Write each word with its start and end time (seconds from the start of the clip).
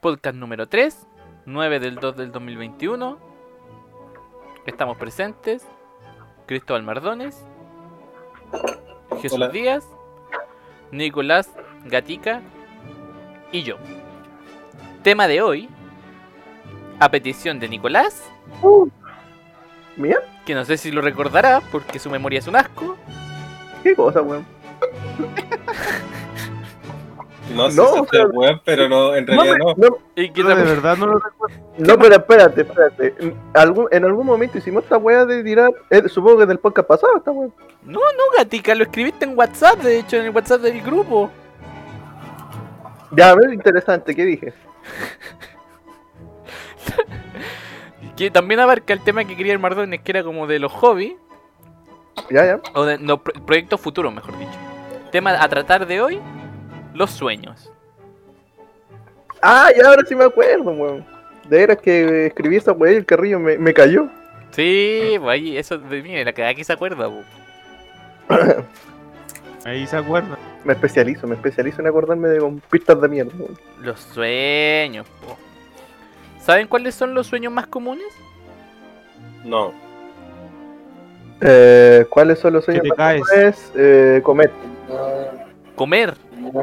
Podcast 0.00 0.36
número 0.36 0.66
3, 0.66 1.06
9 1.44 1.78
del 1.78 1.96
2 1.96 2.16
del 2.16 2.32
2021. 2.32 3.18
Estamos 4.66 4.96
presentes. 4.96 5.66
Cristóbal 6.46 6.82
Mardones, 6.82 7.46
Jesús 9.20 9.36
Hola. 9.36 9.48
Díaz, 9.50 9.84
Nicolás 10.90 11.48
Gatica 11.84 12.42
y 13.52 13.62
yo. 13.62 13.76
Tema 15.04 15.28
de 15.28 15.42
hoy, 15.42 15.68
a 16.98 17.08
petición 17.10 17.60
de 17.60 17.68
Nicolás, 17.68 18.28
¿Mía? 19.96 20.16
que 20.44 20.54
no 20.54 20.64
sé 20.64 20.76
si 20.76 20.90
lo 20.90 21.02
recordará 21.02 21.60
porque 21.70 22.00
su 22.00 22.10
memoria 22.10 22.40
es 22.40 22.48
un 22.48 22.56
asco. 22.56 22.96
¿Qué 23.84 23.94
cosa, 23.94 24.22
weón? 24.22 24.44
No 27.54 27.70
sé 27.70 27.76
No, 27.76 28.06
si 28.10 28.16
el 28.16 28.60
pero 28.64 28.88
no, 28.88 29.14
en 29.14 29.26
realidad 29.26 29.56
no. 29.58 29.74
no, 29.76 29.98
Y 30.14 30.30
que 30.30 30.42
Yo 30.42 30.48
de 30.48 30.54
verdad 30.54 30.96
no 30.96 31.06
lo 31.06 31.18
recuerdo. 31.18 31.56
no, 31.78 31.98
pero 31.98 32.14
espérate, 32.16 32.60
espérate. 32.62 33.14
En 33.18 33.34
algún, 33.54 33.88
en 33.90 34.04
algún 34.04 34.26
momento 34.26 34.58
hicimos 34.58 34.84
esta 34.84 34.96
weá 34.98 35.24
de 35.26 35.42
tirar. 35.42 35.70
eh, 35.90 36.08
supongo 36.08 36.38
que 36.38 36.46
del 36.46 36.58
podcast 36.58 36.88
pasado, 36.88 37.16
esta 37.16 37.30
weá. 37.30 37.48
No, 37.82 37.98
no, 38.00 38.22
Gatica, 38.38 38.74
lo 38.74 38.84
escribiste 38.84 39.24
en 39.24 39.36
WhatsApp, 39.36 39.80
de 39.80 39.98
hecho, 39.98 40.16
en 40.16 40.26
el 40.26 40.30
WhatsApp 40.30 40.60
del 40.60 40.80
grupo. 40.82 41.30
Ya, 43.12 43.30
a 43.30 43.34
ver, 43.34 43.52
interesante, 43.52 44.14
¿qué 44.14 44.24
dije? 44.24 44.52
Que 48.16 48.30
también 48.30 48.60
abarca 48.60 48.92
el 48.92 49.00
tema 49.00 49.24
que 49.24 49.34
quería 49.36 49.52
el 49.54 49.58
Mardones, 49.58 50.00
que 50.02 50.12
era 50.12 50.22
como 50.22 50.46
de 50.46 50.58
los 50.58 50.70
hobbies, 50.72 51.14
Ya, 52.30 52.44
ya. 52.44 52.60
o 52.74 52.84
de 52.84 52.98
no, 52.98 53.18
proyectos 53.22 53.80
futuros, 53.80 54.12
mejor 54.12 54.38
dicho. 54.38 54.50
Tema 55.10 55.42
a 55.42 55.48
tratar 55.48 55.86
de 55.86 56.02
hoy, 56.02 56.20
los 56.94 57.10
sueños. 57.10 57.72
Ah, 59.42 59.68
ya 59.76 59.88
ahora 59.88 60.02
sí 60.06 60.14
me 60.14 60.24
acuerdo, 60.24 60.70
weón. 60.70 61.04
De 61.48 61.58
veras 61.58 61.78
que 61.78 62.26
escribí 62.26 62.56
esa 62.56 62.72
weá 62.72 62.92
y 62.92 62.96
el 62.96 63.06
carrillo 63.06 63.40
me, 63.40 63.58
me 63.58 63.72
cayó. 63.72 64.08
Sí, 64.50 65.16
pues 65.18 65.30
ahí, 65.32 65.56
eso 65.56 65.78
de 65.78 66.02
mí, 66.02 66.24
la 66.24 66.32
que 66.32 66.44
aquí 66.44 66.64
se 66.64 66.72
acuerda, 66.72 67.08
po. 67.08 67.22
Ahí 69.64 69.86
se 69.86 69.96
acuerda. 69.96 70.38
Me 70.64 70.72
especializo, 70.72 71.26
me 71.26 71.34
especializo 71.34 71.82
en 71.82 71.86
acordarme 71.88 72.28
de 72.28 72.38
con 72.38 72.60
pistas 72.60 72.98
de 73.00 73.08
mierda, 73.08 73.32
weón. 73.38 73.58
Los 73.82 74.00
sueños, 74.00 75.06
po. 75.24 75.36
¿Saben 76.40 76.66
cuáles 76.66 76.94
son 76.94 77.14
los 77.14 77.26
sueños 77.26 77.52
más 77.52 77.66
comunes? 77.66 78.06
No. 79.44 79.72
Eh, 81.42 82.06
¿Cuáles 82.10 82.38
son 82.38 82.54
los 82.54 82.64
sueños 82.64 82.82
te 82.82 82.88
más 82.88 82.96
caes. 82.96 83.22
comunes? 83.22 83.72
Eh, 83.76 84.20
comer. 84.22 84.50
Comer. 85.76 86.14
No, 86.52 86.62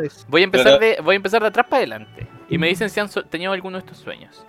que. 0.00 0.08
Voy 0.28 0.40
a 0.40 0.44
empezar 0.44 0.78
de, 0.78 0.98
voy 1.02 1.14
a 1.14 1.16
empezar 1.16 1.42
de 1.42 1.48
atrás 1.48 1.66
para 1.68 1.78
adelante. 1.78 2.26
Y 2.48 2.58
me 2.58 2.68
dicen 2.68 2.90
si 2.90 3.00
han 3.00 3.08
so- 3.08 3.24
tenido 3.24 3.52
alguno 3.52 3.78
de 3.78 3.84
estos 3.84 3.98
sueños. 3.98 4.44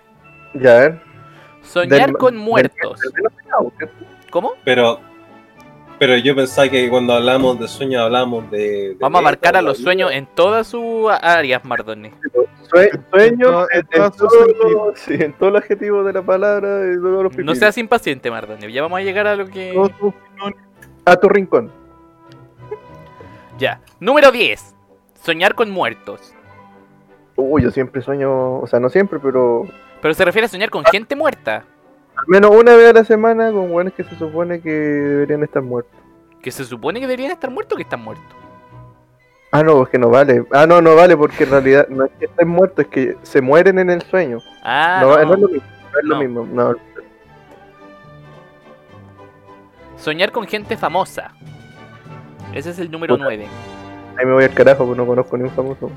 Ya, 0.54 0.78
a 0.78 0.80
ver. 0.80 1.02
Soñar 1.62 2.08
Del- 2.08 2.18
con 2.18 2.36
muertos. 2.38 3.00
¿Cómo? 4.32 4.54
Pero, 4.64 5.00
pero 6.00 6.18
yo 6.18 6.36
pensaba 6.36 6.68
que 6.70 6.90
cuando 6.90 7.14
hablamos 7.14 7.60
de 7.60 7.68
sueños 7.68 8.02
hablamos 8.04 8.50
de. 8.50 8.58
de 8.90 8.98
Vamos 9.00 9.20
a 9.20 9.22
abarcar 9.22 9.56
a 9.56 9.62
los 9.62 9.78
sueños 9.78 10.12
en 10.12 10.26
todas 10.26 10.68
sus 10.68 11.12
áreas, 11.22 11.64
Mardones. 11.64 12.14
Sue- 12.70 12.90
Sueño 13.12 13.46
todo- 13.46 13.68
en, 13.72 13.80
en 13.80 13.86
en 14.04 14.12
todos 14.12 14.18
sus 14.18 14.58
todo- 14.58 14.94
sí, 14.96 15.14
en 15.20 15.34
todo 15.34 15.50
el 15.50 15.56
adjetivo 15.58 16.04
de 16.04 16.14
la 16.14 16.22
palabra 16.22 16.80
No 17.44 17.54
seas 17.56 17.78
impaciente, 17.78 18.32
Mardones. 18.32 18.72
Ya 18.74 18.82
vamos 18.82 19.00
a 19.00 19.04
llegar 19.04 19.28
a 19.28 19.36
lo 19.36 19.46
que. 19.48 19.74
A 21.06 21.16
tu 21.18 21.30
rincón. 21.30 21.72
Ya. 23.58 23.82
Número 24.00 24.32
10. 24.32 24.76
Soñar 25.24 25.56
con 25.56 25.70
muertos. 25.70 26.34
Uy, 27.36 27.64
yo 27.64 27.72
siempre 27.72 28.02
sueño, 28.02 28.60
o 28.60 28.68
sea, 28.68 28.80
no 28.80 28.90
siempre, 28.90 29.20
pero 29.20 29.64
Pero 30.02 30.14
se 30.14 30.26
refiere 30.26 30.46
a 30.46 30.50
soñar 30.50 30.70
con 30.70 30.84
gente 30.86 31.16
muerta. 31.16 31.64
al 32.16 32.26
menos 32.28 32.52
una 32.52 32.76
vez 32.76 32.90
a 32.90 32.94
la 32.94 33.04
semana 33.04 33.52
con 33.52 33.72
buenos 33.72 33.94
que 33.94 34.04
se 34.04 34.16
supone 34.16 34.62
que 34.62 34.70
deberían 34.70 35.44
estar 35.44 35.62
muertos. 35.62 36.00
Que 36.42 36.52
se 36.52 36.66
supone 36.66 37.00
que 37.00 37.08
deberían 37.08 37.32
estar 37.32 37.50
muertos 37.50 37.76
o 37.76 37.78
que 37.78 37.84
están 37.84 38.02
muertos. 38.02 38.36
Ah, 39.52 39.64
no, 39.64 39.84
es 39.84 39.90
que 39.90 39.98
no 40.00 40.10
vale. 40.10 40.46
Ah, 40.52 40.66
no, 40.66 40.82
no 40.82 40.96
vale 40.96 41.16
porque 41.18 41.44
en 41.44 41.52
realidad 41.52 41.88
no 41.90 42.06
es 42.06 42.12
que 42.20 42.26
estén 42.26 42.48
muertos, 42.48 42.86
es 42.86 42.92
que 42.92 43.18
se 43.22 43.42
mueren 43.42 43.80
en 43.80 43.90
el 43.90 44.02
sueño. 44.04 44.40
Ah, 44.64 45.00
no, 45.02 45.18
no. 45.18 45.26
no 45.26 45.34
es 45.34 45.40
lo 45.40 45.48
mismo. 45.50 45.68
No 45.94 46.00
es 46.00 46.06
lo 46.06 46.18
mismo. 46.18 46.48
No. 46.52 46.76
Soñar 49.98 50.32
con 50.32 50.48
gente 50.48 50.78
famosa. 50.78 51.34
Ese 52.54 52.72
es 52.72 52.80
el 52.80 52.92
número 52.92 53.16
Puta. 53.16 53.26
9. 53.26 53.48
Ahí 54.18 54.26
me 54.26 54.34
voy 54.34 54.44
al 54.44 54.54
carajo, 54.54 54.86
porque 54.86 54.98
no 54.98 55.06
conozco 55.08 55.38
ni 55.38 55.44
un 55.44 55.52
famoso. 55.52 55.90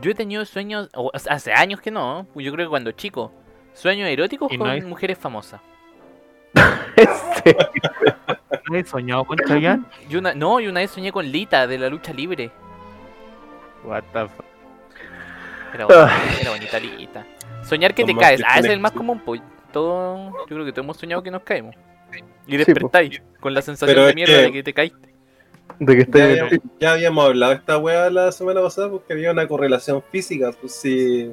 Yo 0.00 0.10
he 0.10 0.14
tenido 0.14 0.44
sueños, 0.44 0.88
o 0.94 1.10
hace 1.12 1.52
años 1.52 1.80
que 1.80 1.90
no, 1.90 2.26
pues 2.32 2.46
yo 2.46 2.52
creo 2.52 2.66
que 2.66 2.70
cuando 2.70 2.92
chico, 2.92 3.32
sueños 3.74 4.08
eróticos 4.08 4.48
con 4.48 4.58
no 4.58 4.66
hay- 4.66 4.80
mujeres 4.82 5.18
famosas. 5.18 5.60
¿No 8.70 8.76
he 8.76 8.84
soñado 8.84 9.24
con 9.24 9.38
Chayanne? 9.38 9.84
Y 10.08 10.16
una, 10.16 10.34
no, 10.34 10.60
y 10.60 10.66
una 10.68 10.80
vez 10.80 10.90
soñé 10.90 11.12
con 11.12 11.30
Lita 11.30 11.66
de 11.66 11.78
la 11.78 11.88
lucha 11.88 12.12
libre. 12.12 12.50
What 13.84 14.04
the 14.12 14.28
fuck. 14.28 14.44
Era 15.74 15.84
bonita, 15.86 16.40
era 16.40 16.50
bonita 16.50 16.78
Lita. 16.80 17.26
Soñar 17.64 17.94
que 17.94 18.04
te 18.04 18.14
caes, 18.14 18.42
ah, 18.46 18.58
ese 18.58 18.68
es 18.68 18.74
el 18.74 18.80
más 18.80 18.92
común, 18.92 19.20
pues. 19.24 19.40
Todo, 19.72 20.30
yo 20.32 20.46
creo 20.46 20.64
que 20.64 20.72
todos 20.72 20.84
hemos 20.84 20.96
soñado 20.96 21.22
que 21.22 21.30
nos 21.30 21.42
caemos. 21.42 21.74
Y 22.46 22.52
Sí, 22.52 22.56
despertáis 22.56 23.22
con 23.40 23.52
la 23.52 23.60
sensación 23.60 23.94
Pero 23.94 24.06
de 24.06 24.14
mierda 24.14 24.34
que- 24.36 24.42
de 24.42 24.52
que 24.52 24.62
te 24.62 24.72
caíste. 24.72 25.07
De 25.80 25.92
que 25.96 25.98
Ya, 25.98 26.02
esté 26.02 26.22
habíamos- 26.22 26.52
ya 26.80 26.92
habíamos 26.92 27.24
hablado 27.26 27.52
de 27.52 27.58
esta 27.58 27.78
weá 27.78 28.10
la 28.10 28.32
semana 28.32 28.60
pasada 28.62 28.90
porque 28.90 29.12
había 29.12 29.30
una 29.32 29.46
correlación 29.46 30.02
física. 30.10 30.50
Pues 30.60 30.74
si 30.74 31.30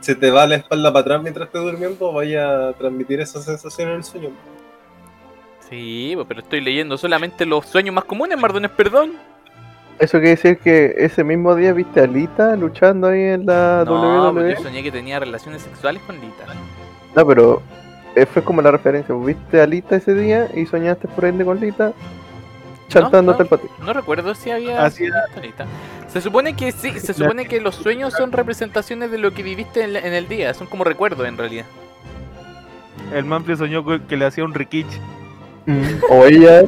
se 0.00 0.14
te 0.14 0.30
va 0.30 0.46
la 0.46 0.56
espalda 0.56 0.92
para 0.92 1.00
atrás 1.02 1.22
mientras 1.22 1.46
estés 1.46 1.62
durmiendo, 1.62 2.12
vaya 2.12 2.68
a 2.68 2.72
transmitir 2.74 3.20
esa 3.20 3.40
sensación 3.40 3.90
en 3.90 3.96
el 3.96 4.04
sueño. 4.04 4.30
Sí, 5.68 6.12
pues, 6.14 6.26
pero 6.28 6.40
estoy 6.40 6.60
leyendo 6.60 6.96
solamente 6.96 7.44
los 7.44 7.66
sueños 7.66 7.94
más 7.94 8.04
comunes, 8.04 8.38
Mardones, 8.38 8.70
perdón. 8.70 9.12
Eso 9.98 10.18
quiere 10.18 10.30
decir 10.30 10.58
que 10.58 10.94
ese 10.98 11.24
mismo 11.24 11.54
día 11.56 11.72
viste 11.72 12.00
a 12.02 12.06
Lita 12.06 12.54
luchando 12.54 13.08
ahí 13.08 13.20
en 13.22 13.46
la 13.46 13.82
No, 13.86 14.30
WWE. 14.30 14.42
pues 14.44 14.58
yo 14.58 14.64
soñé 14.64 14.82
que 14.82 14.92
tenía 14.92 15.18
relaciones 15.18 15.62
sexuales 15.62 16.02
con 16.06 16.16
Lita. 16.20 16.44
No, 17.16 17.26
pero 17.26 17.62
eh, 18.14 18.26
fue 18.26 18.42
como 18.44 18.60
la 18.60 18.70
referencia. 18.70 19.14
Viste 19.14 19.60
a 19.60 19.66
Lita 19.66 19.96
ese 19.96 20.14
día 20.14 20.48
y 20.54 20.66
soñaste 20.66 21.08
por 21.08 21.24
ende 21.24 21.44
con 21.46 21.58
Lita 21.58 21.94
no. 23.32 23.38
el 23.38 23.46
patito. 23.46 23.74
No 23.80 23.92
recuerdo 23.92 24.34
si 24.34 24.50
había 24.50 24.84
Así. 24.84 25.06
Se 26.08 26.20
supone 26.20 26.54
que 26.56 26.72
sí, 26.72 26.98
se 27.00 27.12
supone 27.14 27.46
que 27.46 27.60
los 27.60 27.74
sueños 27.74 28.12
son 28.14 28.32
representaciones 28.32 29.10
de 29.10 29.18
lo 29.18 29.32
que 29.32 29.42
viviste 29.42 29.82
en, 29.82 29.92
la- 29.94 29.98
en 30.00 30.12
el 30.14 30.28
día, 30.28 30.54
son 30.54 30.66
como 30.66 30.84
recuerdos 30.84 31.26
en 31.26 31.36
realidad. 31.36 31.64
El 33.12 33.24
Manfred 33.24 33.56
soñó 33.58 33.84
que 34.06 34.16
le 34.16 34.24
hacía 34.24 34.44
un 34.44 34.54
rikichi. 34.54 34.98
O 36.08 36.24
ella. 36.24 36.62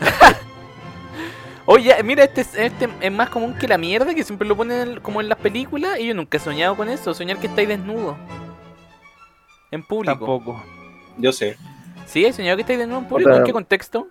Oye, 1.68 1.94
mira, 2.04 2.22
este, 2.24 2.42
es- 2.42 2.54
este 2.54 2.88
es 3.00 3.12
más 3.12 3.28
común 3.28 3.54
que 3.54 3.66
la 3.66 3.76
mierda, 3.76 4.14
que 4.14 4.22
siempre 4.22 4.46
lo 4.46 4.56
ponen 4.56 4.88
en- 4.88 5.00
como 5.00 5.20
en 5.20 5.28
las 5.28 5.38
películas, 5.38 5.98
y 5.98 6.06
yo 6.06 6.14
nunca 6.14 6.36
he 6.36 6.40
soñado 6.40 6.76
con 6.76 6.88
eso, 6.88 7.12
soñar 7.12 7.38
que 7.38 7.48
estáis 7.48 7.66
desnudo. 7.68 8.16
En 9.72 9.82
público. 9.82 10.12
Tampoco. 10.16 10.62
Yo 11.18 11.32
sé. 11.32 11.56
¿Sí? 12.06 12.24
¿He 12.24 12.32
soñado 12.32 12.56
que 12.56 12.60
estáis 12.60 12.78
desnudo 12.78 13.00
en 13.00 13.08
público? 13.08 13.30
¿En 13.32 13.44
qué 13.44 13.52
contexto? 13.52 14.06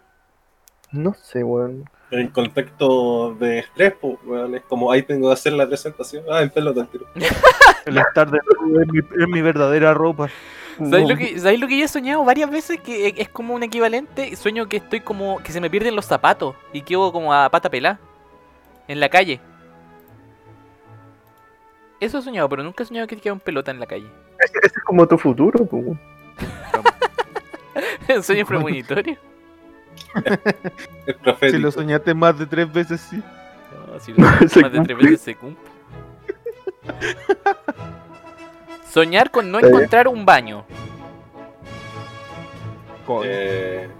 No 0.92 1.14
sé, 1.14 1.44
weón. 1.44 1.90
En 2.12 2.28
contexto 2.30 3.34
de 3.40 3.60
estrés, 3.60 3.94
pues, 4.00 4.18
weón, 4.26 4.56
es 4.56 4.62
como 4.64 4.92
ahí 4.92 5.02
tengo 5.02 5.28
que 5.30 5.34
hacer 5.34 5.54
la 5.54 5.68
presentación. 5.68 6.24
Ah, 6.32 6.42
en 6.42 6.50
pelota 6.50 6.82
el 6.82 6.88
tiro. 6.88 7.06
El 7.86 7.98
estar 8.00 8.30
de 8.32 8.38
es 8.38 8.88
mi, 8.92 9.00
es 9.00 9.28
mi 9.28 9.42
verdadera 9.44 9.94
ropa. 9.94 10.28
¿Sabéis 10.78 11.04
No. 11.04 11.10
lo, 11.10 11.18
que, 11.18 11.38
¿Sabéis 11.40 11.60
lo 11.60 11.68
que 11.68 11.78
yo 11.78 11.86
he 11.86 11.88
soñado 11.88 12.24
varias 12.26 12.50
veces? 12.50 12.80
Que 12.82 13.14
es- 13.16 13.30
como 13.30 13.54
un 13.54 13.62
equivalente. 13.64 14.36
Sueño 14.36 14.68
que 14.68 14.78
estoy 14.78 15.02
como. 15.02 15.38
que 15.44 15.52
se 15.52 15.62
me 15.62 15.70
pierden 15.70 15.96
los 15.96 16.06
zapatos 16.06 16.56
y 16.74 16.82
quedo 16.82 17.12
como 17.12 17.32
a 17.34 17.48
pata 17.50 17.70
pelada. 17.70 18.00
En 18.88 19.00
la 19.00 19.08
calle. 19.10 19.40
Eso 22.00 22.18
he 22.18 22.22
soñado, 22.24 22.50
pero 22.50 22.64
nunca 22.64 22.84
he 22.84 22.86
soñado 22.88 23.08
que 23.08 23.18
quedo 23.18 23.34
en 23.36 23.40
pelota 23.40 23.72
en 23.72 23.80
la 23.80 23.86
calle. 23.86 24.08
Ese, 24.40 24.58
es 24.64 24.74
como 24.84 25.08
tu 25.08 25.18
futuro, 25.18 25.66
pues, 25.66 25.84
weón. 25.86 26.00
Un 28.18 28.24
sueño 28.24 28.46
premonitorio. 28.46 29.18
Es 31.06 31.16
profético. 31.24 31.58
Si 31.58 31.62
lo 31.64 31.72
soñaste 31.72 32.14
más 32.14 32.38
de 32.40 32.46
tres 32.46 32.72
veces, 32.72 33.02
sí. 33.02 33.22
No, 33.88 34.00
si 34.00 34.14
lo- 34.14 34.28
Se 34.50 34.62
más 34.62 34.72
de 34.72 34.82
tres 34.82 34.98
veces 34.98 35.22
se 35.22 35.36
cumple. 35.36 35.70
Soñar 38.92 39.30
con 39.32 39.52
no 39.52 39.60
encontrar 39.60 40.08
un 40.08 40.26
baño. 40.26 40.66
Eh, 43.24 43.88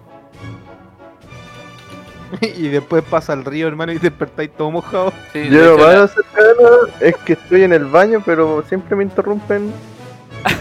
Y 2.42 2.68
después 2.70 3.04
pasa 3.04 3.34
el 3.34 3.46
río, 3.46 3.68
hermano, 3.68 3.92
y 3.92 3.98
despertáis 4.00 4.52
todo 4.52 4.72
mojado. 4.72 5.14
Sí, 5.32 5.48
Yo 5.50 5.78
lo 5.78 5.86
más 5.86 6.12
cercano 6.12 6.70
es 7.00 7.16
que 7.18 7.34
estoy 7.34 7.64
en 7.64 7.74
el 7.74 7.86
baño, 7.86 8.22
pero 8.26 8.64
siempre 8.68 8.96
me 8.96 9.04
interrumpen 9.04 9.72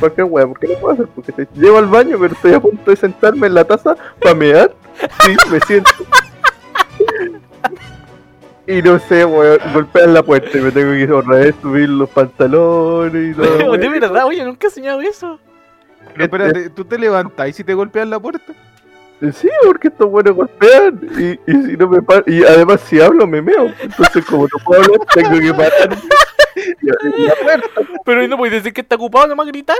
cualquier 0.00 0.26
weá. 0.30 0.46
¿Por 0.46 0.58
qué 0.58 0.68
no 0.68 0.74
puedo 0.78 0.94
hacer? 0.94 1.06
Porque 1.14 1.30
estoy- 1.30 1.48
llego 1.54 1.78
al 1.78 1.86
baño, 1.86 2.16
pero 2.20 2.34
estoy 2.34 2.52
a 2.54 2.60
punto 2.60 2.90
de 2.90 2.96
sentarme 2.96 3.46
en 3.46 3.54
la 3.54 3.64
taza 3.64 3.96
para 4.20 4.34
mear. 4.34 4.74
Sí, 5.24 5.36
me 5.50 5.60
siento. 5.60 5.90
Y 8.66 8.80
no 8.80 8.98
sé, 8.98 9.26
weón, 9.26 9.58
golpean 9.74 10.14
la 10.14 10.22
puerta 10.22 10.56
y 10.56 10.60
me 10.62 10.70
tengo 10.70 10.92
que 10.92 11.12
otra 11.12 11.36
vez 11.36 11.54
subir 11.60 11.86
los 11.86 12.08
pantalones 12.08 13.32
y 13.32 13.34
todo. 13.34 13.76
de 13.76 13.88
verdad, 13.90 14.24
oye, 14.24 14.42
nunca 14.42 14.68
he 14.68 14.70
soñado 14.70 15.02
eso. 15.02 15.38
Pero 16.14 16.24
espérate, 16.24 16.70
tú 16.70 16.82
te 16.82 16.96
levantas 16.98 17.46
y 17.48 17.52
si 17.52 17.62
te 17.62 17.74
golpean 17.74 18.08
la 18.08 18.18
puerta. 18.18 18.54
Sí, 19.34 19.48
porque 19.66 19.88
estos 19.88 20.10
buenos 20.10 20.34
golpean 20.34 20.98
y, 21.18 21.32
y 21.50 21.62
si 21.66 21.76
no 21.76 21.88
me 21.88 22.00
paro, 22.00 22.24
y 22.26 22.42
además 22.42 22.80
si 22.86 23.00
hablo 23.02 23.26
me 23.26 23.42
meo, 23.42 23.70
entonces 23.82 24.24
como 24.24 24.44
no 24.44 24.64
puedo 24.64 24.82
hablar 24.82 25.00
tengo 25.14 25.38
que 25.40 25.52
parar 25.52 25.98
Pero 28.04 28.22
¿y 28.22 28.28
no 28.28 28.36
puedes 28.36 28.54
decir 28.54 28.72
que 28.72 28.80
está 28.80 28.96
ocupado 28.96 29.26
nomás 29.26 29.46
gritar. 29.46 29.76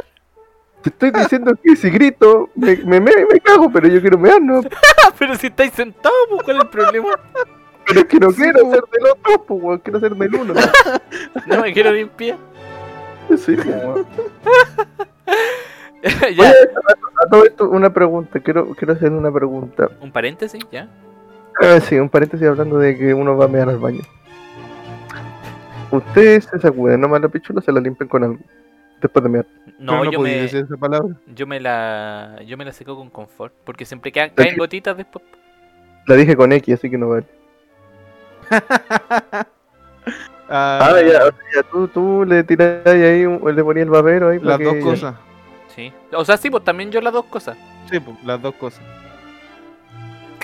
Te 0.83 0.91
estoy 0.91 1.11
diciendo 1.13 1.55
que 1.63 1.77
si 1.77 1.89
grito 1.89 2.51
me, 2.55 2.77
me 2.77 3.01
meo 3.01 3.19
y 3.19 3.33
me 3.33 3.41
cago, 3.41 3.71
pero 3.73 3.89
yo 3.89 4.03
quiero 4.03 4.19
mear, 4.19 4.41
no, 4.43 4.61
pero 5.19 5.35
si 5.35 5.47
estáis 5.47 5.73
sentados, 5.73 6.15
pues 6.29 6.43
¿cuál 6.43 6.59
es 6.59 6.63
el 6.65 6.69
problema? 6.69 7.09
pero 7.87 8.01
es 8.01 8.07
que 8.07 8.19
no 8.19 8.31
quiero 8.33 8.71
ser 8.71 8.83
del 8.93 9.07
otro, 9.11 9.45
pues 9.47 9.63
weón, 9.63 9.79
quiero 9.79 10.01
ser 10.01 10.15
del 10.15 10.35
uno. 10.35 10.55
No 11.47 11.63
me 11.63 11.73
quiero 11.73 11.91
limpiar. 11.93 12.37
Sí, 13.31 13.57
pues, 13.57 13.67
weón. 13.67 14.07
ya, 16.03 16.29
Oye, 16.29 16.49
a 16.49 17.31
todo 17.31 17.45
esto 17.45 17.71
una 17.71 17.91
pregunta, 17.91 18.41
quiero, 18.41 18.75
quiero 18.75 18.93
hacer 18.93 19.11
una 19.11 19.33
pregunta. 19.33 19.89
un 20.03 20.13
paréntesis, 20.13 20.63
ya. 20.71 20.89
Ah, 21.63 21.81
sí, 21.81 21.99
un 21.99 22.11
paréntesis 22.11 22.47
hablando 22.47 22.79
de 22.79 22.99
que 22.99 23.15
uno 23.15 23.37
va 23.37 23.47
a 23.47 23.49
mear 23.49 23.71
al 23.71 23.79
baño. 23.79 24.03
Ustedes 25.97 26.45
se 26.45 26.59
sacuden 26.59 27.01
nomás 27.01 27.21
la 27.21 27.29
pichula, 27.29 27.61
se 27.61 27.73
la 27.73 27.81
limpian 27.81 28.09
con 28.09 28.25
algo. 28.25 28.39
Después 29.01 29.23
de 29.23 29.29
mear. 29.29 29.47
No, 29.79 29.99
Pero 30.01 30.13
yo 30.13 30.21
me, 30.21 30.31
decir 30.31 30.65
esa 30.65 30.77
palabra. 30.77 31.15
yo 31.35 31.47
me 31.47 31.61
la 31.61 32.41
yo 32.47 32.57
me 32.57 32.65
la 32.65 32.73
seco 32.73 32.97
con 32.97 33.11
confort, 33.11 33.53
porque 33.65 33.85
siempre 33.85 34.11
quedan, 34.13 34.31
caen 34.31 34.57
gotitas 34.57 34.97
después. 34.97 35.25
La 36.07 36.15
dije 36.17 36.37
con 36.37 36.53
X, 36.53 36.75
así 36.75 36.89
que 36.91 36.97
no 36.99 37.09
vale. 37.11 37.27
Ah, 40.47 40.91
Ah, 40.93 41.01
ya, 41.01 41.21
ya 41.55 41.63
tú, 41.71 41.89
tú 41.89 42.25
le 42.27 42.45
tirás 42.45 42.87
ahí, 42.87 43.25
le 43.25 43.65
ponías 43.65 43.85
el 43.87 43.91
babero 43.91 44.29
ahí. 44.29 44.39
Las 44.41 44.59
dos 44.59 44.75
que- 44.75 44.81
cosas. 44.81 45.15
Sí. 45.75 45.91
O 46.13 46.23
sea, 46.25 46.37
sí, 46.37 46.51
pues 46.51 46.63
también 46.63 46.91
yo 46.93 47.01
las 47.01 47.13
dos 47.15 47.25
cosas. 47.25 47.57
Sí, 47.91 47.99
pues, 47.99 48.23
las 48.25 48.41
dos 48.43 48.55
cosas. 48.57 48.83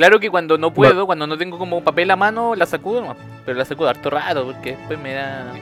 Claro 0.01 0.19
que 0.19 0.31
cuando 0.31 0.57
no 0.57 0.73
puedo, 0.73 1.05
cuando 1.05 1.27
no 1.27 1.37
tengo 1.37 1.59
como 1.59 1.85
papel 1.85 2.11
a 2.11 2.17
mano, 2.17 2.55
la 2.55 2.65
sacudo 2.65 3.03
nomás. 3.03 3.19
Pero 3.45 3.59
la 3.59 3.67
sacudo 3.67 3.91
harto 3.91 4.09
rato, 4.09 4.47
porque 4.47 4.71
después 4.75 4.99
me 4.99 5.13
da... 5.13 5.53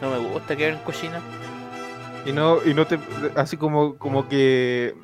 No 0.00 0.08
me 0.08 0.18
gusta 0.18 0.54
quedar 0.54 0.74
en 0.74 0.78
cochina. 0.78 1.20
Y 2.24 2.30
no, 2.30 2.58
y 2.64 2.74
no 2.74 2.86
te. 2.86 3.00
Así 3.34 3.56
como, 3.56 3.96
como 3.98 4.28
que. 4.28 4.94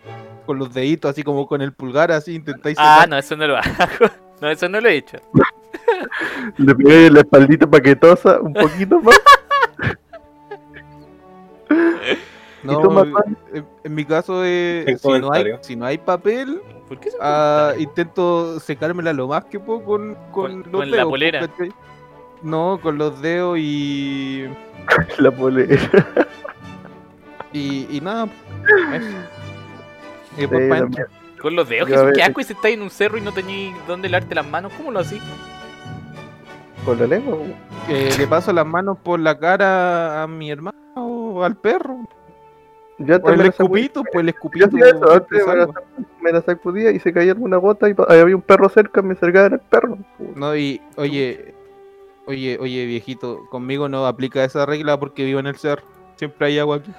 Con 0.46 0.60
los 0.60 0.72
deditos, 0.72 1.10
así 1.10 1.24
como 1.24 1.48
con 1.48 1.60
el 1.60 1.72
pulgar, 1.72 2.12
así 2.12 2.36
intentáis. 2.36 2.76
Ah, 2.78 2.98
sacar. 2.98 3.08
no, 3.08 3.18
eso 3.18 3.36
no 3.36 3.48
lo 3.48 3.56
hago. 3.58 4.12
No, 4.40 4.48
eso 4.48 4.68
no 4.68 4.80
lo 4.80 4.88
he 4.88 4.94
hecho. 4.94 5.18
Le 6.58 7.06
en 7.06 7.14
la 7.14 7.20
espaldita 7.20 7.66
paquetosa 7.66 8.38
un 8.40 8.52
poquito 8.52 9.00
más. 9.00 9.20
No, 12.62 12.80
tú, 12.80 12.90
Martín? 12.90 13.36
en, 13.52 13.66
en 13.84 13.94
mi 13.94 14.04
caso, 14.04 14.44
eh, 14.44 14.84
En 14.86 14.98
si, 14.98 15.08
no 15.08 15.14
hay, 15.14 15.20
comentario. 15.20 15.58
si 15.62 15.76
no 15.76 15.84
hay 15.86 15.98
papel, 15.98 16.60
¿Por 16.88 17.00
qué 17.00 17.10
se 17.10 17.16
ah, 17.20 17.72
intento 17.78 18.60
secármela 18.60 19.12
lo 19.12 19.26
más 19.28 19.44
que 19.46 19.58
puedo 19.58 19.82
con, 19.84 20.14
con, 20.30 20.30
Con- 20.30 20.56
los 20.58 20.80
con 20.80 20.90
la 20.90 20.96
dedos, 20.98 21.10
polera. 21.10 21.48
No, 22.42 22.78
con 22.82 22.98
los 22.98 23.20
dedos 23.22 23.58
y. 23.58 24.46
la 25.18 25.30
polera. 25.30 25.76
Y, 27.54 27.86
y 27.94 28.00
nada. 28.00 28.28
Y 30.36 30.40
Sí, 30.40 30.46
pa' 30.46 30.52
también. 30.52 30.70
dentro. 30.90 31.04
Con 31.40 31.54
los 31.56 31.68
dedos, 31.68 31.88
Jesús, 31.88 32.12
qué 32.14 32.22
asco. 32.22 32.40
Y 32.40 32.44
si 32.44 32.52
estáis 32.54 32.76
en 32.76 32.82
un 32.82 32.88
cerro 32.90 33.18
y 33.18 33.20
no 33.20 33.32
tenéis 33.32 33.74
dónde 33.86 34.08
lavarte 34.08 34.34
las 34.34 34.46
manos, 34.46 34.72
¿cómo 34.76 34.90
lo 34.90 35.00
hacís? 35.00 35.20
Con 36.84 36.98
la 36.98 37.06
lengua. 37.06 37.36
Eh, 37.88 38.10
le 38.16 38.26
paso 38.26 38.52
las 38.54 38.64
manos 38.66 38.96
por 39.02 39.20
la 39.20 39.38
cara 39.38 40.22
a 40.22 40.26
mi 40.26 40.50
hermano 40.50 40.78
o 40.96 41.44
al 41.44 41.56
perro. 41.56 41.98
Yo 43.06 43.14
antes 43.16 43.32
el 43.40 43.46
escupito, 43.46 44.02
pues 44.04 44.20
el 44.20 44.26
yo 44.26 44.30
escupito. 44.30 44.76
eso, 44.84 45.12
antes 45.12 45.46
me 45.46 45.54
la, 45.56 45.68
me 46.32 46.40
sacudía 46.42 46.90
y 46.90 46.98
se 47.00 47.12
caía 47.12 47.32
alguna 47.32 47.56
gota 47.56 47.88
y 47.88 47.94
había 48.08 48.36
un 48.36 48.42
perro 48.42 48.68
cerca, 48.68 49.02
me 49.02 49.14
acercaba 49.14 49.46
el 49.46 49.58
perro. 49.60 49.98
No, 50.34 50.56
y 50.56 50.80
oye, 50.96 51.54
oye, 52.26 52.58
oye, 52.60 52.86
viejito, 52.86 53.46
conmigo 53.50 53.88
no 53.88 54.06
aplica 54.06 54.44
esa 54.44 54.66
regla 54.66 54.98
porque 54.98 55.24
vivo 55.24 55.40
en 55.40 55.46
el 55.46 55.56
cerro. 55.56 55.84
Siempre 56.16 56.46
hay 56.46 56.58
agua 56.58 56.76
aquí. 56.76 56.92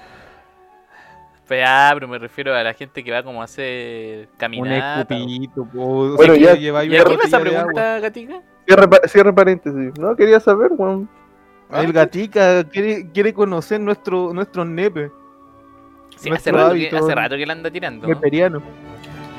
Pero, 1.46 1.64
ah, 1.68 1.90
pero 1.94 2.08
me 2.08 2.18
refiero 2.18 2.54
a 2.54 2.62
la 2.62 2.72
gente 2.72 3.04
que 3.04 3.10
va 3.12 3.22
como 3.22 3.42
a 3.42 3.44
hacer 3.44 4.28
Un 4.32 4.36
caminata. 4.38 5.14
escupito, 5.14 5.66
po, 5.66 6.16
Bueno, 6.16 6.34
si 6.34 6.40
ya- 6.40 6.54
¿Y 6.56 6.70
una 6.70 6.78
a 6.80 7.04
quién 7.04 7.20
esa 7.22 7.38
pregunta, 7.40 8.00
Gatica? 8.00 8.42
Cierre, 8.66 8.88
cierre 9.08 9.32
paréntesis. 9.34 9.92
No, 9.98 10.16
quería 10.16 10.40
saber, 10.40 10.70
weón. 10.76 11.08
El 11.70 11.92
gatica 11.92 12.62
quiere, 12.64 13.10
quiere 13.12 13.34
conocer 13.34 13.80
nuestro, 13.80 14.32
nuestro 14.32 14.64
nepe, 14.64 15.10
Sí, 16.16 16.30
hace 16.30 16.52
rato, 16.52 16.74
que, 16.74 16.88
hace 16.88 17.14
rato 17.14 17.36
que 17.36 17.46
la 17.46 17.52
anda 17.52 17.70
tirando. 17.70 18.06
neperiano. 18.06 18.62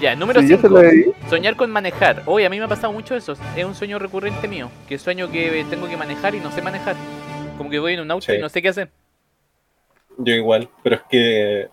Ya, 0.02 0.16
número 0.16 0.42
Si 0.42 0.50
yo 0.50 0.58
se 0.58 0.64
5. 0.68 0.74
la 0.82 0.90
di, 0.90 1.06
Soñar 1.30 1.56
con 1.56 1.72
manejar. 1.72 2.24
Hoy 2.26 2.44
a 2.44 2.50
mí 2.50 2.58
me 2.60 2.66
ha 2.66 2.68
pasado 2.68 2.92
mucho 2.92 3.16
eso. 3.16 3.34
Es 3.56 3.64
un 3.66 3.74
sueño 3.76 3.98
recurrente 3.98 4.48
mío. 4.48 4.70
Que 4.90 4.98
sueño 5.00 5.32
que 5.32 5.66
tengo 5.70 5.88
que 5.88 5.96
manejar 5.98 6.36
y 6.36 6.40
no 6.42 6.52
sé 6.52 6.62
manejar. 6.62 6.96
Como 7.58 7.70
que 7.70 7.80
voy 7.80 7.94
en 7.94 8.02
un 8.02 8.12
auto 8.12 8.26
Sí. 8.26 8.34
y 8.34 8.40
no 8.40 8.50
sé 8.50 8.62
qué 8.62 8.70
hacer. 8.70 8.92
Yo 10.18 10.34
igual, 10.34 10.70
pero 10.84 10.98
es 10.98 11.02
que 11.10 11.68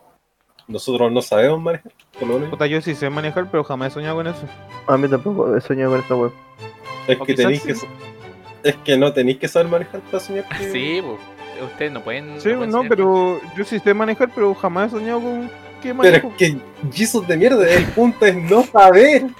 nosotros 0.69 1.11
no 1.11 1.21
sabemos 1.21 1.61
manejar. 1.61 1.93
Por 2.19 2.29
lo 2.29 2.35
menos. 2.35 2.51
Puta, 2.51 2.67
yo 2.67 2.81
sí 2.81 2.95
sé 2.95 3.11
manejar, 3.11 3.51
pero 3.51 3.65
jamás 3.65 3.91
he 3.93 3.95
soñado 3.95 4.17
con 4.17 4.27
eso. 4.29 4.47
A 4.87 4.97
mí 4.97 5.09
tampoco 5.09 5.57
he 5.57 5.61
soñado 5.61 5.91
con 5.91 6.01
esa 6.01 6.15
weón. 6.15 6.33
Es 7.09 7.21
O 7.21 7.25
que 7.25 7.35
tenéis 7.35 7.63
que 7.65 7.75
es 8.63 8.77
que 8.85 8.97
no 8.97 9.13
tenéis 9.13 9.39
que 9.39 9.49
saber 9.49 9.69
manejar 9.69 10.01
para 10.03 10.21
soñar 10.21 10.47
que... 10.59 10.71
Sí, 10.71 11.03
pues. 11.05 11.19
Ustedes 11.67 11.93
no 11.93 12.01
pueden. 12.03 12.41
Sí, 12.41 12.51
pueden 12.51 12.71
no, 12.71 12.83
pero 12.89 13.41
yo 13.57 13.65
sí 13.65 13.79
sé 13.79 13.95
manejar, 13.95 14.31
pero 14.35 14.55
jamás 14.55 14.89
he 14.93 14.97
soñado 14.97 15.21
con 15.21 15.49
que 15.83 15.95
Pero 15.95 15.95
manejo. 15.95 16.29
es 16.29 16.35
que 16.37 16.57
Jesus 16.93 17.27
de 17.27 17.37
mierda, 17.37 17.69
el 17.69 17.85
punto 17.87 18.25
es 18.27 18.37
no 18.37 18.63
saber. 18.65 19.27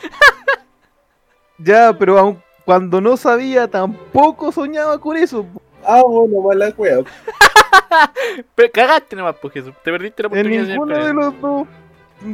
Ya, 1.59 1.93
pero 1.97 2.19
aun 2.19 2.43
cuando 2.65 3.01
no 3.01 3.17
sabía, 3.17 3.69
tampoco 3.69 4.51
soñaba 4.51 4.99
con 4.99 5.17
eso. 5.17 5.47
Ah, 5.85 6.03
bueno, 6.05 6.41
mala 6.41 6.73
wea. 6.77 6.97
con- 6.97 7.07
Pero 8.55 8.73
cagaste 8.73 9.15
nomás, 9.17 9.37
pues 9.41 9.55
Jesús. 9.55 9.73
Te 9.85 9.91
perdiste 9.93 10.23
la 10.23 10.27
En 10.29 10.33
oportunidad 10.33 10.63
de 10.63 10.69
ninguna 10.73 10.95
con 10.95 11.05
de 11.05 11.11
él. 11.11 11.17
los 11.17 11.41
dos, 11.41 11.67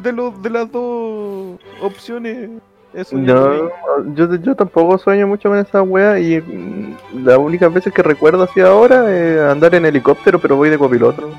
de 0.03 0.13
los 0.13 0.43
de 0.43 0.51
las 0.51 0.73
dos 0.73 1.59
opciones 1.83 2.51
No, 3.13 3.71
yo, 4.15 4.35
yo 4.37 4.55
tampoco 4.57 4.97
sueño 4.99 5.27
mucho 5.27 5.49
con 5.51 5.59
esa 5.59 5.83
wea 5.83 6.19
y 6.19 6.41
mm, 6.41 7.25
las 7.25 7.37
únicas 7.39 7.73
veces 7.73 7.93
que 7.93 8.03
recuerdo 8.03 8.43
así 8.45 8.61
ahora 8.61 9.13
es 9.15 9.41
andar 9.41 9.75
en 9.75 9.87
helicóptero, 9.87 10.39
pero 10.39 10.57
voy 10.57 10.71
de 10.71 10.79
copiloto. 10.79 11.31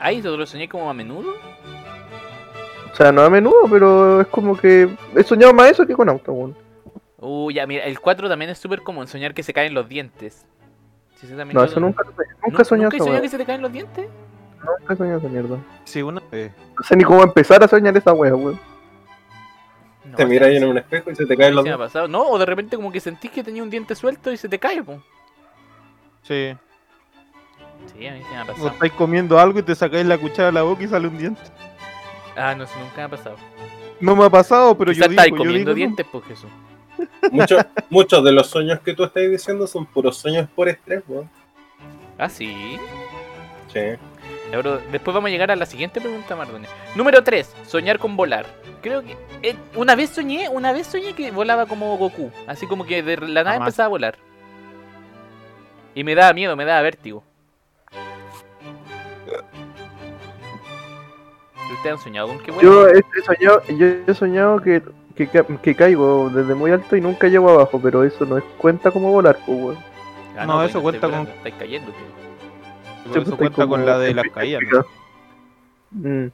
Ay, 0.00 0.20
¿te 0.20 0.28
lo 0.28 0.46
soñé 0.46 0.68
como 0.68 0.90
a 0.90 0.94
menudo? 0.94 1.30
O 2.92 2.96
sea, 2.96 3.12
no 3.12 3.22
a 3.22 3.30
menudo, 3.30 3.66
pero 3.70 4.20
es 4.20 4.26
como 4.26 4.56
que 4.56 4.88
he 5.16 5.22
soñado 5.22 5.54
más 5.54 5.70
eso 5.70 5.86
que 5.86 5.94
con 5.94 6.08
auto, 6.08 6.32
weón. 6.32 6.56
Uh, 7.18 7.50
ya, 7.50 7.66
mira, 7.66 7.84
el 7.84 8.00
4 8.00 8.28
también 8.28 8.50
es 8.50 8.58
súper 8.58 8.80
común. 8.82 9.06
Soñar 9.06 9.34
que 9.34 9.42
se 9.42 9.52
caen 9.52 9.74
los 9.74 9.88
dientes. 9.88 10.46
Sí, 11.16 11.26
eso 11.26 11.36
también 11.36 11.56
No, 11.56 11.64
eso 11.64 11.78
nunca, 11.78 12.02
nunca 12.02 12.24
¿Nu- 12.48 12.60
he 12.60 12.64
soñado 12.64 12.90
¿Nunca 12.90 13.04
soñado 13.04 13.22
que 13.22 13.28
se 13.28 13.38
te 13.38 13.44
caen 13.44 13.60
los 13.62 13.72
dientes? 13.72 14.06
Nunca 14.58 14.94
he 14.94 14.96
soñado 14.96 15.18
esa 15.18 15.28
mierda. 15.28 15.58
Sí, 15.84 16.02
una 16.02 16.22
vez. 16.30 16.52
No 16.76 16.82
sé 16.82 16.96
ni 16.96 17.04
cómo 17.04 17.22
empezar 17.22 17.62
a 17.62 17.68
soñar 17.68 17.94
esa 17.96 18.12
wea, 18.14 18.34
weón. 18.34 18.58
No, 20.04 20.16
Te 20.16 20.24
miras 20.26 20.48
en 20.50 20.64
un 20.64 20.78
espejo 20.78 21.10
y 21.10 21.14
se 21.16 21.26
te 21.26 21.36
caen 21.36 21.50
sí 21.50 21.56
los 21.56 21.64
me 21.64 21.70
ha 21.70 21.76
dos. 21.76 21.86
pasado. 21.88 22.08
No, 22.08 22.22
o 22.22 22.38
de 22.38 22.46
repente 22.46 22.76
como 22.76 22.90
que 22.90 23.00
sentís 23.00 23.30
que 23.30 23.44
tenía 23.44 23.62
un 23.62 23.70
diente 23.70 23.94
suelto 23.94 24.32
y 24.32 24.36
se 24.36 24.48
te 24.48 24.58
cae, 24.58 24.82
pues. 24.82 24.98
Sí. 26.22 26.54
Sí, 27.94 28.06
a 28.06 28.12
mí 28.12 28.20
sí 28.20 28.26
me 28.30 28.36
ha 28.38 28.42
O 28.44 28.46
pasado. 28.46 28.68
estáis 28.68 28.92
comiendo 28.92 29.38
algo 29.38 29.58
y 29.58 29.62
te 29.62 29.74
sacáis 29.74 30.06
la 30.06 30.18
cuchara 30.18 30.46
de 30.46 30.52
la 30.52 30.62
boca 30.62 30.82
y 30.82 30.88
sale 30.88 31.08
un 31.08 31.18
diente. 31.18 31.40
Ah, 32.36 32.54
no, 32.54 32.64
eso 32.64 32.74
nunca 32.78 32.96
me 32.96 33.02
ha 33.02 33.08
pasado. 33.08 33.36
No 34.00 34.16
me 34.16 34.24
ha 34.24 34.30
pasado, 34.30 34.76
pero 34.78 34.92
Quizás 34.92 35.06
yo 35.06 35.10
digo, 35.10 35.20
estáis 35.20 35.32
yo 35.32 35.36
comiendo 35.38 35.58
digo, 35.58 35.70
no. 35.70 35.74
dientes, 35.74 36.06
pues 36.10 36.24
Jesús. 36.24 36.50
Muchos, 37.32 37.64
muchos 37.90 38.24
de 38.24 38.32
los 38.32 38.46
sueños 38.46 38.80
que 38.80 38.94
tú 38.94 39.04
estás 39.04 39.22
diciendo 39.30 39.66
son 39.66 39.86
puros 39.86 40.16
sueños 40.18 40.48
por 40.54 40.68
estrés, 40.68 41.02
weón. 41.08 41.28
Ah, 42.18 42.28
sí. 42.28 42.78
Sí. 43.72 43.80
Bro, 44.50 44.78
después 44.90 45.14
vamos 45.14 45.28
a 45.28 45.30
llegar 45.30 45.50
a 45.50 45.56
la 45.56 45.64
siguiente 45.64 46.00
pregunta, 46.00 46.36
Mardone. 46.36 46.66
Número 46.94 47.22
3. 47.24 47.54
Soñar 47.66 47.98
con 47.98 48.16
volar. 48.16 48.44
Creo 48.82 49.02
que... 49.02 49.16
eh, 49.42 49.56
una 49.76 49.94
vez 49.94 50.10
soñé, 50.10 50.48
una 50.48 50.72
vez 50.72 50.86
soñé 50.86 51.14
que 51.14 51.30
volaba 51.30 51.66
como 51.66 51.96
Goku. 51.98 52.30
Así 52.46 52.66
como 52.66 52.84
que 52.86 53.02
de 53.02 53.16
la 53.18 53.42
nada 53.44 53.52
Jamás. 53.54 53.68
empezaba 53.68 53.86
a 53.86 53.88
volar. 53.90 54.18
Y 55.94 56.04
me 56.04 56.14
daba 56.14 56.32
miedo, 56.32 56.56
me 56.56 56.64
daba 56.64 56.80
vértigo. 56.82 57.22
¿Ustedes 61.72 61.94
han 61.96 62.02
soñado 62.02 62.28
con 62.28 62.38
que 62.40 62.50
vuelan? 62.50 62.72
Yo 62.72 62.88
he, 62.88 63.02
soñado, 63.24 63.62
yo 63.68 63.86
he 64.06 64.14
soñado 64.14 64.60
que, 64.60 64.82
que, 65.14 65.28
ca- 65.28 65.44
que 65.62 65.74
caigo 65.74 66.28
desde 66.30 66.54
muy 66.54 66.70
alto 66.72 66.96
y 66.96 67.00
nunca 67.00 67.28
llego 67.28 67.48
abajo, 67.50 67.80
pero 67.82 68.02
eso 68.04 68.24
no 68.26 68.38
es 68.38 68.44
cuenta 68.58 68.90
como 68.90 69.10
volar, 69.12 69.38
pues, 69.46 69.58
weón. 69.58 69.78
Ah, 70.36 70.46
No, 70.46 70.54
pues, 70.58 70.70
eso 70.70 70.78
estáis 70.78 70.82
cuenta 71.00 71.10
con- 71.10 71.28
Estáis 71.28 71.54
cayendo, 71.58 71.92
tío. 71.92 73.12
Eso 73.12 73.24
pues, 73.24 73.36
cuenta 73.36 73.66
con 73.66 73.86
la 73.86 73.98
de 73.98 74.14
las 74.14 74.26
caídas. 74.32 74.62
¿no? 74.72 74.84
Mm. 75.92 76.30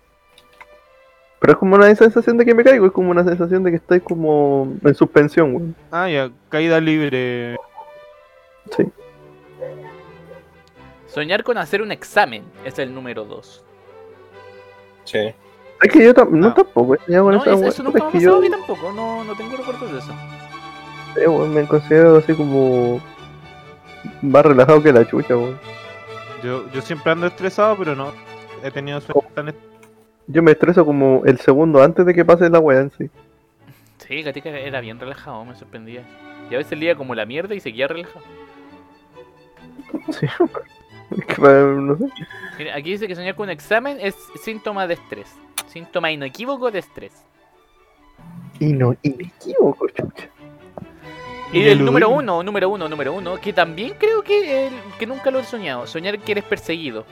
Pero 1.39 1.53
es 1.53 1.59
como 1.59 1.77
una 1.77 1.95
sensación 1.95 2.39
de 2.39 2.45
que 2.45 2.55
me 2.55 2.65
caigo, 2.65 2.87
es 2.87 2.93
como 2.93 3.11
una 3.11 3.23
sensación 3.25 3.63
de 3.63 3.71
que 3.71 3.77
estoy 3.77 4.01
como 4.01 4.73
en 4.83 4.95
suspensión, 4.95 5.55
weón. 5.55 5.77
Ah, 5.91 6.09
ya, 6.09 6.31
caída 6.49 6.81
libre. 6.81 7.57
Sí. 8.77 8.85
Soñar 11.07 11.45
con 11.45 11.59
hacer 11.59 11.83
un 11.83 11.93
examen 11.93 12.43
es 12.65 12.79
el 12.79 12.95
número 12.95 13.25
2. 13.25 13.65
Sí. 15.05 15.19
Es 15.83 15.93
que 15.93 16.05
yo 16.05 16.15
tam- 16.15 16.31
no 16.31 16.49
Ah. 16.49 16.55
tampoco 16.55 16.95
he 16.95 16.99
soñado 17.05 17.25
con 17.25 17.35
No, 17.35 17.41
esa 17.43 17.51
eso, 17.51 17.61
weá. 17.61 17.69
eso 17.69 17.83
nunca 17.83 17.99
me 17.99 18.05
ha 18.05 18.09
es 18.09 18.13
que 18.13 18.19
pasado 18.19 18.33
a 18.33 18.39
yo 18.39 18.43
mí 18.43 18.51
tampoco. 18.51 18.93
No, 18.93 19.25
no 19.25 19.35
tengo 19.37 19.57
recuerdos 19.57 19.93
de 19.93 19.99
eso. 19.99 20.13
eh, 21.21 21.29
weón, 21.29 21.55
me 21.55 21.67
considero 21.67 22.17
así 22.17 22.35
como 22.35 23.01
más 24.23 24.45
relajado 24.45 24.83
que 24.83 24.93
la 24.93 25.07
chucha, 25.07 25.37
weón. 25.37 25.59
Yo, 26.43 26.71
yo 26.71 26.81
siempre 26.83 27.13
ando 27.13 27.27
estresado, 27.27 27.77
pero 27.79 27.95
no. 27.95 28.13
He 28.63 28.71
tenido 28.71 29.01
sueños 29.01 29.25
tan 29.35 29.49
est- 29.49 29.59
Yo 30.29 30.43
me 30.43 30.53
estreso 30.53 30.85
como 30.85 31.23
el 31.25 31.39
segundo 31.39 31.83
antes 31.83 32.05
de 32.05 32.13
que 32.15 32.25
pase 32.25 32.51
la 32.51 32.59
weá 32.59 32.81
en 32.81 32.91
sí. 32.99 33.09
Sí, 33.99 34.23
Gatica 34.23 34.51
era 34.51 34.81
bien 34.81 34.99
relajado, 35.01 35.45
me 35.45 35.55
sorprendía. 35.57 36.03
Y 36.51 36.55
a 36.55 36.59
veces 36.59 36.79
leía 36.79 36.95
como 36.95 37.15
la 37.15 37.25
mierda 37.27 37.55
y 37.55 37.61
seguía 37.61 37.87
relajado. 37.89 38.25
Sí, 40.11 40.27
es 41.19 41.25
que 41.27 41.35
para- 41.37 41.63
no 41.65 41.97
sé. 41.97 42.05
Mira, 42.59 42.77
aquí 42.77 42.91
dice 42.93 43.07
que 43.09 43.15
soñar 43.15 43.35
con 43.35 43.45
un 43.45 43.51
examen 43.51 43.99
es 44.01 44.15
síntoma 44.43 44.87
de 44.87 44.95
estrés. 44.95 45.35
Síntoma 45.69 46.11
inequívoco 46.11 46.71
de 46.71 46.79
estrés. 46.81 47.13
Y 48.59 48.73
no, 48.73 48.95
y 49.03 49.11
me 49.11 49.25
equivoco, 49.25 49.89
chucha. 49.89 50.29
Y 51.53 51.63
el 51.63 51.85
número 51.85 52.09
uno, 52.11 52.43
número 52.43 52.69
uno, 52.69 52.89
número 52.89 53.13
uno, 53.13 53.37
que 53.41 53.53
también 53.53 53.95
creo 53.99 54.23
que, 54.23 54.67
el- 54.67 54.73
que 54.99 55.07
nunca 55.07 55.31
lo 55.31 55.39
he 55.39 55.45
soñado. 55.45 55.87
Soñar 55.87 56.19
que 56.19 56.33
eres 56.33 56.45
perseguido. 56.45 57.05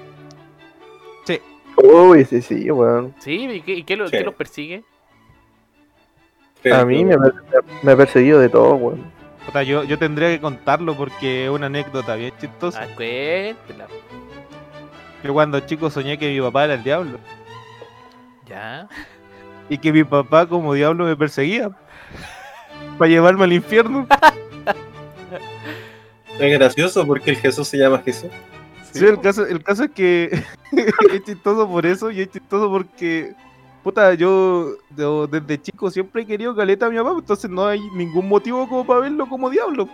Uy, 1.77 2.25
sí, 2.25 2.41
sí, 2.43 2.71
weón. 2.71 3.15
¿Sí? 3.19 3.47
¿Y 3.51 3.61
qué, 3.63 3.73
y 3.75 3.83
qué 3.85 3.97
lo- 3.97 4.09
Sí. 4.09 4.17
qué 4.19 4.25
los 4.25 4.35
persigue? 4.35 4.85
A 6.73 6.85
mí 6.85 7.05
me, 7.05 7.15
ha- 7.15 7.19
me 7.83 7.93
ha 7.93 7.97
perseguido 7.97 8.41
de 8.41 8.49
todo, 8.49 8.75
weón. 8.77 9.05
Puta, 9.45 9.63
yo, 9.63 9.85
yo 9.85 9.99
tendría 9.99 10.29
que 10.31 10.41
contarlo 10.41 10.95
porque 10.97 11.45
es 11.45 11.51
una 11.51 11.67
anécdota 11.67 12.15
bien 12.17 12.33
chistosa. 12.41 12.83
Ah, 12.83 12.87
cuéntela. 12.95 13.87
Yo 15.23 15.33
cuando 15.35 15.61
chico 15.61 15.91
soñé 15.91 16.19
que 16.19 16.31
mi 16.33 16.41
papá 16.41 16.65
era 16.65 16.75
el 16.75 16.83
diablo. 16.83 17.19
Ya. 18.47 18.89
Y 19.69 19.77
que 19.79 19.93
mi 19.93 20.05
papá 20.05 20.47
como 20.47 20.73
diablo 20.75 21.05
me 21.05 21.17
perseguía. 21.17 21.71
Para 22.99 23.11
llevarme 23.11 23.45
al 23.45 23.53
infierno. 23.53 24.07
Es 26.39 26.59
gracioso 26.59 27.07
porque 27.07 27.31
el 27.31 27.37
Jesús 27.37 27.69
se 27.69 27.77
llama 27.79 28.01
Jesús. 28.05 28.31
Sí, 28.95 29.05
el 29.05 29.21
caso, 29.21 29.45
el 29.45 29.63
caso 29.63 29.85
es 29.85 29.91
que 29.91 30.31
es 31.13 31.25
chistoso 31.25 31.69
por 31.69 31.85
eso 31.85 32.11
y 32.11 32.21
es 32.21 32.31
chistoso 32.31 32.71
porque, 32.71 33.35
puta, 33.83 34.15
yo, 34.15 34.77
yo 34.97 35.27
desde 35.27 35.61
chico 35.61 35.91
siempre 35.91 36.23
he 36.23 36.27
querido 36.27 36.55
caleta 36.55 36.87
a 36.87 36.91
mi 36.91 36.97
papá, 36.97 37.13
entonces 37.19 37.51
no 37.51 37.67
hay 37.67 37.81
ningún 37.91 38.29
motivo 38.29 38.69
como 38.69 38.87
para 38.87 39.01
verlo 39.01 39.29
como 39.29 39.51
diablo. 39.51 39.89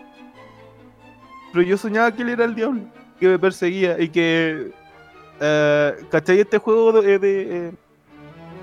Pero 1.53 1.65
yo 1.65 1.77
soñaba 1.79 2.13
que 2.15 2.23
él 2.23 2.29
era 2.31 2.45
el 2.45 2.55
diablo, 2.55 2.83
que 3.19 3.27
me 3.29 3.39
perseguía 3.39 3.99
y 4.01 4.11
que, 4.11 4.71
eh, 5.41 5.95
¿cachai? 6.11 6.41
Este 6.41 6.59
juego 6.59 6.93
de, 7.01 7.19
de, 7.19 7.69
eh, 7.69 7.73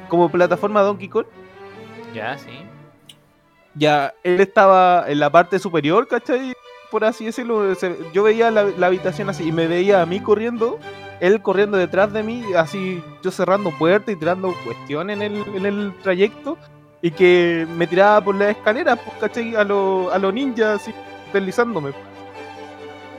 como 0.08 0.32
plataforma 0.32 0.82
Donkey 0.84 1.10
Kong, 1.10 1.26
Ya, 2.14 2.38
sí. 2.38 2.52
ya 3.74 4.14
él 4.24 4.40
estaba 4.40 5.06
en 5.10 5.20
la 5.20 5.30
parte 5.32 5.60
superior, 5.60 6.08
¿cachai? 6.08 6.54
Por 6.92 7.04
así 7.04 7.26
decirlo, 7.26 7.74
yo 8.14 8.24
veía 8.24 8.50
la, 8.50 8.88
habitación 8.88 9.30
así 9.30 9.48
y 9.48 9.52
me 9.52 9.68
veía 9.68 10.02
a 10.02 10.06
mí 10.06 10.22
corriendo, 10.22 10.80
él 11.20 11.42
corriendo 11.42 11.78
detrás 11.78 12.14
de 12.14 12.24
mí, 12.24 12.44
así 12.56 13.04
yo 13.22 13.30
cerrando 13.32 13.72
puertas 13.78 14.16
y 14.16 14.18
tirando 14.18 14.54
cuestiones 14.64 15.18
en 15.18 15.22
el, 15.24 15.44
en 15.56 15.66
el 15.66 15.94
trayecto 16.02 16.58
y 17.02 17.12
que 17.12 17.68
me 17.76 17.88
tiraba 17.88 18.22
por 18.22 18.36
las 18.36 18.52
escaleras, 18.56 19.00
pues, 19.04 19.18
¿cachai? 19.20 19.56
A 19.56 19.64
los 19.66 20.12
a 20.14 20.18
lo 20.18 20.32
ninjas, 20.32 20.82
así, 20.82 20.94
deslizándome. 21.34 21.92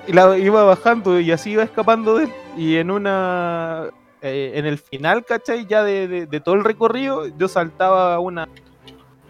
Y 0.06 0.12
la 0.14 0.38
iba 0.38 0.64
bajando 0.64 1.20
y 1.20 1.30
así 1.30 1.50
iba 1.50 1.62
escapando 1.62 2.16
de 2.16 2.24
él. 2.24 2.32
Y 2.56 2.76
en 2.76 2.90
una. 2.90 3.88
eh, 4.22 4.52
en 4.54 4.64
el 4.64 4.78
final, 4.78 5.24
¿cachai? 5.26 5.66
Ya 5.66 5.84
de, 5.84 6.08
de- 6.08 6.26
de 6.26 6.40
todo 6.40 6.54
el 6.54 6.64
recorrido, 6.64 7.26
yo 7.36 7.46
saltaba 7.48 8.14
a 8.14 8.18
una 8.18 8.48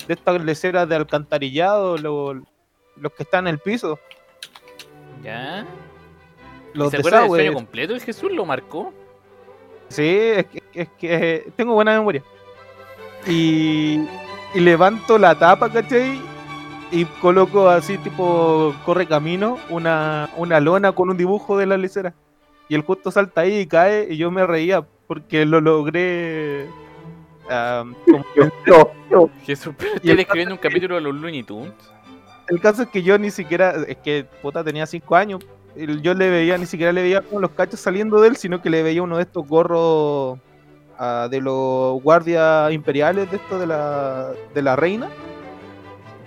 de 0.07 0.15
estas 0.15 0.41
leceras 0.45 0.89
de 0.89 0.95
alcantarillado, 0.97 1.99
lo- 1.99 2.35
los 2.97 3.13
que 3.13 3.25
están 3.25 3.47
en 3.49 3.55
el 3.55 3.59
piso, 3.61 3.99
Ya. 5.23 5.67
los 6.75 6.91
¿Se 6.91 6.99
acuerda 6.99 7.21
del 7.21 7.29
sueño 7.29 7.55
completo? 7.55 7.95
¿El 7.95 8.01
Jesús 8.01 8.33
lo 8.33 8.45
marcó? 8.45 8.93
Sí, 9.89 10.07
es 10.07 10.47
que, 10.47 10.63
es 10.75 10.89
que 10.99 11.15
eh, 11.15 11.49
tengo 11.57 11.75
buena 11.75 11.93
memoria. 11.93 12.23
Y, 13.27 14.01
y 14.55 14.61
levanto 14.61 15.19
la 15.19 15.39
tapa, 15.39 15.71
¿cachai? 15.71 16.21
Y 16.91 17.05
coloco 17.21 17.69
así, 17.69 17.99
tipo, 17.99 18.75
corre 18.85 19.07
camino, 19.07 19.59
una, 19.69 20.31
una 20.37 20.61
lona 20.61 20.93
con 20.93 21.11
un 21.11 21.17
dibujo 21.17 21.59
de 21.59 21.67
la 21.67 21.77
lecera. 21.77 22.15
Y 22.69 22.75
el 22.75 22.83
justo 22.83 23.11
salta 23.11 23.43
ahí 23.43 23.61
y 23.61 23.67
cae, 23.67 24.07
y 24.11 24.17
yo 24.17 24.31
me 24.31 24.47
reía 24.47 24.87
porque 25.07 25.45
lo 25.47 25.61
logré. 25.61 26.67
ah, 27.51 27.85
como-. 28.07 29.31
Jesús, 29.45 29.75
escribiendo 30.03 30.55
un 30.55 30.61
capítulo 30.61 30.97
de 30.97 31.01
los 31.01 31.15
Looney 31.15 31.43
Tunes. 31.43 31.73
El 32.49 32.61
caso 32.61 32.83
es 32.83 32.89
que 32.89 33.03
yo 33.03 33.19
ni 33.19 33.31
siquiera, 33.31 33.75
es 33.87 33.97
que 33.99 34.25
puta 34.43 34.65
tenía 34.65 34.87
5 34.87 35.17
años, 35.17 35.41
yo 35.77 36.15
le 36.15 36.31
veía, 36.31 36.57
ni 36.59 36.67
siquiera 36.67 36.93
le 36.93 37.03
veía 37.03 37.21
como 37.23 37.41
los 37.41 37.51
cachos 37.51 37.79
saliendo 37.81 38.21
de 38.21 38.29
él, 38.29 38.37
sino 38.37 38.61
que 38.63 38.71
le 38.71 38.83
veía 38.83 39.03
uno 39.03 39.17
de 39.19 39.23
estos 39.23 39.47
gorros 39.47 40.39
ah, 40.99 41.29
de 41.31 41.41
los 41.41 42.03
guardias 42.03 42.73
imperiales 42.73 43.31
de 43.31 43.37
esto 43.37 43.59
de 43.59 43.67
la, 43.67 44.33
de 44.55 44.63
la 44.63 44.77
reina. 44.77 45.09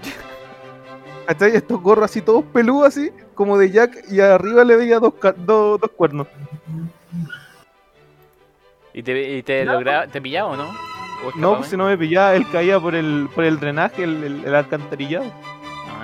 ¿Cachai? 1.25 1.55
Estos 1.55 1.81
gorros 1.81 2.05
así 2.05 2.21
todos 2.21 2.43
peludos 2.45 2.87
así, 2.89 3.09
como 3.33 3.57
de 3.57 3.71
Jack, 3.71 4.05
y 4.11 4.19
arriba 4.19 4.63
le 4.63 4.75
veía 4.75 4.99
dos, 4.99 5.13
dos, 5.37 5.79
dos 5.81 5.91
cuernos. 5.97 6.27
¿Y 8.93 9.03
te, 9.03 9.37
y 9.37 9.43
te, 9.43 9.65
lograba, 9.65 10.07
te 10.07 10.21
pillaba 10.21 10.51
o 10.51 10.55
no? 10.57 10.65
¿O 11.25 11.31
No, 11.37 11.57
pues 11.57 11.69
si 11.69 11.77
no 11.77 11.85
me 11.85 11.97
pillaba, 11.97 12.35
él 12.35 12.45
caía 12.51 12.79
por 12.79 12.93
el, 12.95 13.29
por 13.33 13.43
el 13.43 13.59
drenaje, 13.59 14.03
el, 14.03 14.23
el- 14.23 14.45
el 14.45 14.55
alcantarillado. 14.55 15.31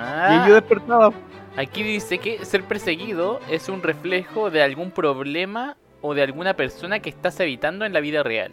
Ah, 0.00 0.44
Y 0.44 0.48
yo 0.48 0.54
despertaba. 0.54 1.10
aquí 1.56 1.82
dice 1.82 2.18
que 2.18 2.44
ser 2.44 2.62
perseguido 2.64 3.40
es 3.50 3.68
un 3.68 3.82
reflejo 3.82 4.50
de 4.50 4.62
algún 4.62 4.90
problema 4.92 5.76
o 6.02 6.14
de 6.14 6.22
alguna 6.22 6.54
persona 6.54 7.00
que 7.00 7.10
estás 7.10 7.38
evitando 7.40 7.84
en 7.84 7.92
la 7.92 8.00
vida 8.00 8.22
real. 8.22 8.52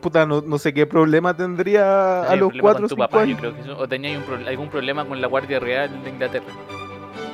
Puta, 0.00 0.26
no, 0.26 0.42
no 0.42 0.58
sé 0.58 0.72
qué 0.72 0.86
problema 0.86 1.36
tendría 1.36 2.22
a 2.22 2.36
los 2.36 2.50
problema 2.50 2.62
4 2.62 2.78
o 2.78 2.80
con 2.80 2.82
tu 2.88 2.94
5 2.94 2.98
papá, 3.08 3.16
yo 3.18 3.22
años. 3.24 3.38
creo 3.40 3.54
que 3.54 3.60
eso, 3.62 3.78
o 3.78 3.88
tenía 3.88 4.16
un 4.16 4.22
pro- 4.24 4.36
algún 4.46 4.68
problema 4.68 5.04
con 5.04 5.20
la 5.20 5.26
Guardia 5.26 5.58
Real 5.58 5.90
de 6.04 6.10
Inglaterra. 6.10 6.44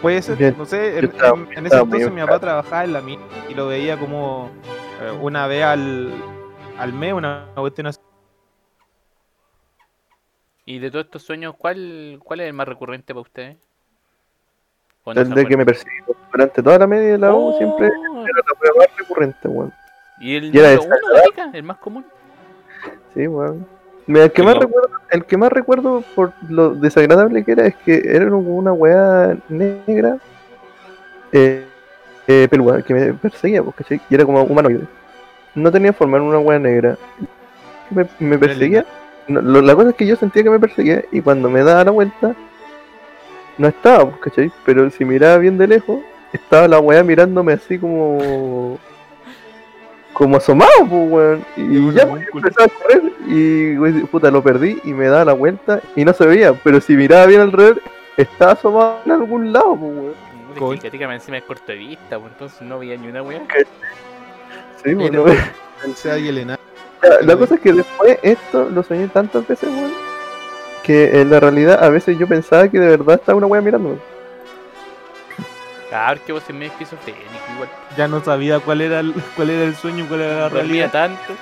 Puede 0.00 0.22
ser, 0.22 0.36
Bien. 0.36 0.54
no 0.56 0.64
sé, 0.64 0.98
en, 0.98 1.04
estaba- 1.04 1.36
en- 1.36 1.58
en 1.58 1.66
ese 1.66 1.76
entonces 1.76 2.10
mi 2.10 2.20
papá 2.22 2.38
trabajaba 2.38 2.84
en 2.84 2.92
la 2.94 3.00
mina 3.02 3.22
y 3.50 3.54
lo 3.54 3.66
veía 3.66 3.98
como 3.98 4.50
eh, 5.02 5.10
una 5.20 5.46
vez 5.46 5.62
al, 5.62 6.10
al 6.78 6.92
mes, 6.94 7.12
una 7.12 7.48
cuestión 7.54 7.88
así. 7.88 8.00
Y 10.66 10.78
de 10.78 10.90
todos 10.90 11.04
estos 11.06 11.22
sueños, 11.22 11.54
¿cuál, 11.56 12.18
cuál 12.22 12.40
es 12.40 12.46
el 12.48 12.52
más 12.54 12.66
recurrente 12.66 13.12
para 13.12 13.20
ustedes? 13.22 13.56
¿O 15.04 15.12
no 15.12 15.20
El 15.20 15.28
se 15.28 15.34
de 15.34 15.46
que 15.46 15.56
me 15.56 15.66
persiguió 15.66 16.16
durante 16.32 16.62
toda 16.62 16.78
la 16.78 16.86
media 16.86 17.12
de 17.12 17.18
la 17.18 17.34
U 17.34 17.48
Oh, 17.48 17.58
siempre 17.58 17.86
era 17.86 17.94
la 17.96 18.60
wea 18.60 18.72
más 18.78 18.96
recurrente, 18.98 19.48
weón. 19.48 19.72
¿Y 20.20 20.36
el 20.36 20.54
y 20.54 20.58
era 20.58 20.74
número 20.76 20.84
uno, 20.86 21.14
Gatica? 21.14 21.50
¿El 21.52 21.62
más 21.64 21.76
común? 21.78 22.06
Sí, 23.12 23.26
weón. 23.26 23.66
Mira, 24.06 24.24
el 24.24 24.32
que 24.32 24.40
Sí, 24.40 24.46
más 24.46 24.54
no. 24.54 24.60
recuerdo, 24.62 24.90
el 25.10 25.24
que 25.24 25.36
más 25.36 25.52
recuerdo 25.52 26.02
por 26.14 26.32
lo 26.48 26.74
desagradable 26.74 27.44
que 27.44 27.52
era 27.52 27.66
es 27.66 27.74
que 27.76 28.02
era 28.04 28.26
una 28.34 28.72
weá 28.72 29.36
negra 29.48 30.18
eh, 31.32 31.66
eh, 32.26 32.48
peluda 32.50 32.82
que 32.82 32.94
me 32.94 33.12
perseguía, 33.14 33.62
pues, 33.62 33.76
¿cachai? 33.76 34.00
Y 34.08 34.14
era 34.14 34.24
como 34.24 34.42
humanoide. 34.42 34.86
No 35.54 35.70
tenía 35.70 35.92
forma, 35.92 36.16
era 36.16 36.24
una 36.26 36.38
weá 36.38 36.58
negra. 36.58 36.96
Me, 37.90 38.06
me 38.18 38.38
perseguía. 38.38 38.84
No, 39.28 39.40
lo- 39.40 39.62
la 39.62 39.74
cosa 39.74 39.90
es 39.90 39.94
que 39.96 40.06
yo 40.06 40.16
sentía 40.16 40.42
que 40.42 40.50
me 40.50 40.60
perseguía 40.60 41.04
y 41.10 41.20
cuando 41.20 41.48
me 41.50 41.62
daba 41.62 41.84
la 41.84 41.90
vuelta 41.90 42.34
no 43.58 43.68
estaba, 43.68 44.04
pues, 44.10 44.20
¿cachai? 44.20 44.52
Pero 44.64 44.90
si 44.90 45.04
miraba 45.04 45.38
bien 45.38 45.56
de 45.58 45.66
lejos, 45.68 46.00
estaba 46.32 46.68
la 46.68 46.78
weá 46.80 47.02
mirándome 47.04 47.52
así 47.54 47.78
como 47.78 48.78
como 50.12 50.36
asomado, 50.36 50.70
pues, 50.88 51.10
weón. 51.10 51.44
Y 51.56 51.92
ya, 51.92 52.06
pues, 52.08 52.24
empezaba 52.32 52.66
a 52.66 52.68
correr 52.68 53.12
y, 53.26 53.76
güey, 53.76 53.92
puta, 54.04 54.30
lo 54.30 54.42
perdí 54.42 54.80
y 54.84 54.92
me 54.92 55.06
daba 55.08 55.24
la 55.24 55.32
vuelta 55.32 55.80
y 55.96 56.04
no 56.04 56.12
se 56.12 56.26
veía. 56.26 56.52
Pero 56.62 56.80
si 56.80 56.94
miraba 56.94 57.26
bien 57.26 57.40
alrededor, 57.40 57.80
estaba 58.16 58.52
asomado 58.52 59.00
en 59.06 59.12
algún 59.12 59.52
lado, 59.52 59.74
pues, 59.76 59.92
weón. 59.92 60.14
Encima 61.14 61.38
es 61.38 61.44
corto 61.44 61.72
de 61.72 61.78
vista, 61.78 62.18
pues 62.18 62.32
entonces 62.32 62.62
no 62.62 62.78
veía 62.78 62.96
ni 62.96 63.08
una 63.08 63.22
wea. 63.22 63.42
Sí, 64.84 64.94
pues, 64.94 65.10
Era- 65.12 65.52
no 65.86 65.94
sea 65.94 66.18
y 66.18 66.28
el 66.28 66.38
enano. 66.38 66.58
La, 67.04 67.26
la 67.26 67.36
cosa 67.36 67.56
es 67.56 67.60
que 67.60 67.72
después 67.72 68.18
esto 68.22 68.68
lo 68.70 68.82
soñé 68.82 69.08
tantas 69.08 69.46
veces, 69.46 69.68
weón, 69.68 69.92
que 70.82 71.20
en 71.20 71.30
la 71.30 71.40
realidad 71.40 71.82
a 71.82 71.88
veces 71.90 72.18
yo 72.18 72.26
pensaba 72.26 72.68
que 72.68 72.78
de 72.78 72.88
verdad 72.88 73.16
estaba 73.16 73.38
una 73.38 73.46
wea 73.46 73.60
mirándome. 73.60 73.96
Claro, 75.88 76.20
que 76.26 76.32
vos 76.32 76.42
es 76.48 76.54
medio 76.54 76.72
esquizofrénico 76.72 77.24
igual. 77.54 77.68
Ya 77.96 78.08
no 78.08 78.22
sabía 78.22 78.58
cuál 78.58 78.80
era 78.80 79.00
el, 79.00 79.14
cuál 79.36 79.50
era 79.50 79.64
el 79.64 79.76
sueño, 79.76 80.06
cuál 80.08 80.22
era 80.22 80.40
la 80.40 80.48
realidad. 80.48 80.90
tanto. 80.90 81.34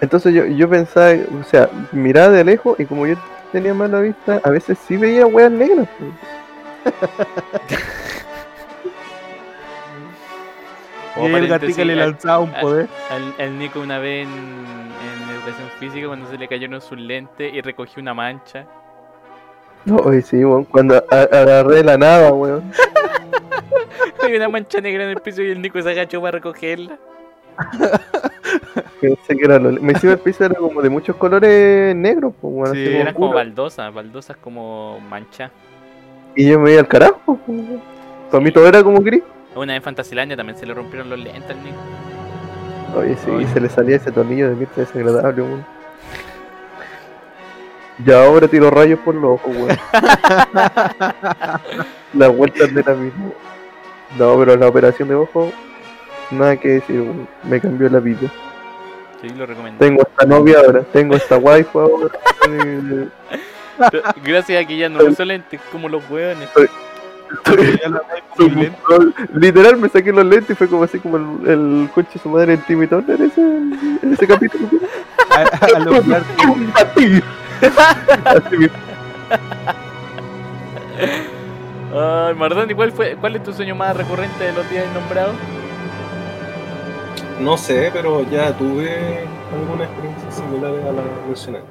Entonces 0.00 0.34
yo, 0.34 0.44
yo 0.46 0.68
pensaba, 0.68 1.12
o 1.40 1.44
sea, 1.44 1.68
miraba 1.92 2.30
de 2.30 2.44
lejos 2.44 2.78
y 2.80 2.84
como 2.86 3.06
yo 3.06 3.16
tenía 3.52 3.74
mala 3.74 4.00
vista, 4.00 4.40
a 4.42 4.50
veces 4.50 4.78
sí 4.86 4.96
veía 4.96 5.26
weas 5.26 5.50
negras. 5.50 5.88
y 11.16 11.26
el 11.26 11.48
paréntesis, 11.48 11.86
le 11.86 11.96
lanzaba 11.96 12.38
un 12.40 12.52
poder. 12.52 12.88
Al, 13.10 13.34
al 13.38 13.58
Nico 13.58 13.80
una 13.80 13.98
vez 13.98 14.26
en, 14.26 14.32
en 14.32 15.30
educación 15.34 15.68
física 15.78 16.06
cuando 16.06 16.30
se 16.30 16.38
le 16.38 16.48
cayeron 16.48 16.80
sus 16.80 16.98
lentes 16.98 17.52
y 17.52 17.60
recogió 17.60 18.00
una 18.00 18.14
mancha. 18.14 18.66
No, 19.84 19.96
oye, 19.96 20.22
sí, 20.22 20.44
weón. 20.44 20.64
Cuando 20.64 21.02
agarré 21.10 21.82
la 21.82 21.96
nada, 21.96 22.32
weón. 22.32 22.70
Hay 24.22 24.36
una 24.36 24.48
mancha 24.48 24.80
negra 24.80 25.04
en 25.04 25.10
el 25.10 25.20
piso 25.20 25.42
y 25.42 25.50
el 25.50 25.62
Nico 25.62 25.80
se 25.80 25.90
agachó 25.90 26.20
para 26.20 26.32
recogerla. 26.32 26.98
Pensé 29.00 29.36
que 29.36 29.44
era 29.44 29.58
lo... 29.58 29.72
Me 29.72 29.92
encima 29.92 30.12
el 30.12 30.18
piso 30.18 30.44
era 30.44 30.54
como 30.54 30.82
de 30.82 30.90
muchos 30.90 31.16
colores 31.16 31.96
negros, 31.96 32.34
pues, 32.40 32.54
weón. 32.54 32.74
Sí, 32.74 32.86
Eran 32.86 33.14
como 33.14 33.32
baldosas, 33.32 33.92
baldosas 33.92 34.36
como 34.36 35.00
mancha. 35.00 35.50
Y 36.36 36.48
yo 36.48 36.60
me 36.60 36.72
iba 36.72 36.80
al 36.80 36.88
carajo, 36.88 37.38
pues. 37.46 37.60
Para 38.30 38.44
mí 38.44 38.52
todo 38.52 38.68
era 38.68 38.82
como 38.82 39.00
gris. 39.00 39.22
Una 39.54 39.72
vez 39.72 39.78
en 39.78 39.82
Fantasilandia 39.82 40.36
también 40.36 40.56
se 40.58 40.66
le 40.66 40.74
rompieron 40.74 41.10
los 41.10 41.18
lentes 41.18 41.50
al 41.50 41.62
Nico. 41.62 41.78
Oye, 42.96 43.16
sí, 43.16 43.30
se 43.52 43.60
le 43.60 43.68
salía 43.68 43.96
ese 43.96 44.12
tornillo 44.12 44.48
de 44.48 44.54
mierda 44.56 44.74
desagradable, 44.76 45.42
weón. 45.42 45.64
Ya 48.04 48.24
ahora 48.24 48.48
tiro 48.48 48.70
rayos 48.70 48.98
por 49.00 49.14
los 49.14 49.40
ojos, 49.40 49.56
weón. 49.56 49.78
Las 52.14 52.36
vueltas 52.36 52.74
de 52.74 52.82
la 52.82 52.94
misma. 52.94 53.30
No, 54.18 54.36
pero 54.38 54.56
la 54.56 54.66
operación 54.66 55.08
de 55.08 55.14
ojo, 55.14 55.52
nada 56.30 56.56
que 56.56 56.68
decir, 56.68 57.00
weón. 57.00 57.28
Me 57.44 57.60
cambió 57.60 57.88
la 57.88 58.00
vida. 58.00 58.28
Sí, 59.20 59.28
lo 59.30 59.46
recomiendo. 59.46 59.78
Tengo 59.78 60.02
esta 60.02 60.26
novia 60.26 60.58
ahora, 60.64 60.82
tengo 60.92 61.14
esta 61.14 61.36
wife 61.36 61.78
ahora. 61.78 62.10
Gracias 64.24 64.62
a 64.62 64.66
que 64.66 64.76
ya 64.76 64.88
no 64.88 65.04
uso 65.04 65.24
lentes 65.24 65.60
como 65.72 65.88
los 65.88 66.02
soy 66.04 66.68
Literal 69.32 69.76
me 69.76 69.88
saqué 69.88 70.12
los 70.12 70.24
lentes 70.24 70.50
y 70.50 70.54
fue 70.54 70.68
como 70.68 70.84
así 70.84 70.98
como 70.98 71.16
el, 71.16 71.50
el 71.50 71.90
coche 71.94 72.08
de 72.14 72.20
su 72.20 72.28
madre 72.28 72.54
en 72.54 72.60
Timmy 72.62 72.86
Turner 72.86 73.20
ese, 73.20 73.40
en 73.40 74.12
ese 74.12 74.26
capítulo. 74.28 74.68
A, 75.30 75.66
a 75.76 75.78
lo 75.80 76.02
Clark 76.02 76.24
Kent. 76.36 76.76
A 76.76 76.84
ti. 76.94 77.22
Así 78.24 78.56
mismo. 78.56 78.76
Ay, 81.92 82.34
Mardoni, 82.34 82.74
¿cuál, 82.74 82.92
fue, 82.92 83.16
¿cuál 83.16 83.36
es 83.36 83.42
tu 83.42 83.52
sueño 83.52 83.74
más 83.74 83.96
recurrente 83.96 84.44
de 84.44 84.52
los 84.52 84.68
días 84.70 84.86
nombrados? 84.94 85.34
No 87.40 87.56
sé, 87.56 87.90
pero 87.92 88.22
ya 88.30 88.56
tuve 88.56 89.26
alguna 89.52 89.84
experiencia 89.84 90.30
similar 90.30 90.72
a 90.72 90.92
la 90.92 91.02
mencionada. 91.26 91.64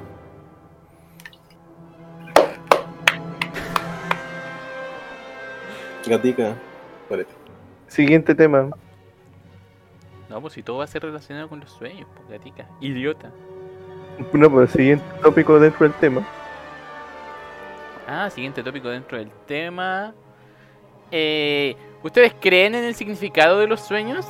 Gatica, 6.09 6.55
parece. 7.07 7.31
Siguiente 7.87 8.35
tema. 8.35 8.69
No, 10.29 10.41
pues 10.41 10.53
si 10.53 10.63
todo 10.63 10.77
va 10.77 10.83
a 10.83 10.87
ser 10.87 11.03
relacionado 11.03 11.49
con 11.49 11.59
los 11.59 11.71
sueños, 11.71 12.07
pues 12.15 12.29
gatica. 12.29 12.67
Idiota. 12.81 13.31
No, 14.33 14.51
pues 14.51 14.71
siguiente 14.71 15.05
tópico 15.21 15.59
dentro 15.59 15.87
del 15.87 15.93
tema. 15.99 16.27
Ah, 18.07 18.29
siguiente 18.29 18.63
tópico 18.63 18.89
dentro 18.89 19.17
del 19.17 19.29
tema. 19.47 20.13
Eh, 21.11 21.75
¿Ustedes 22.03 22.33
creen 22.39 22.75
en 22.75 22.83
el 22.83 22.95
significado 22.95 23.59
de 23.59 23.67
los 23.67 23.81
sueños? 23.81 24.25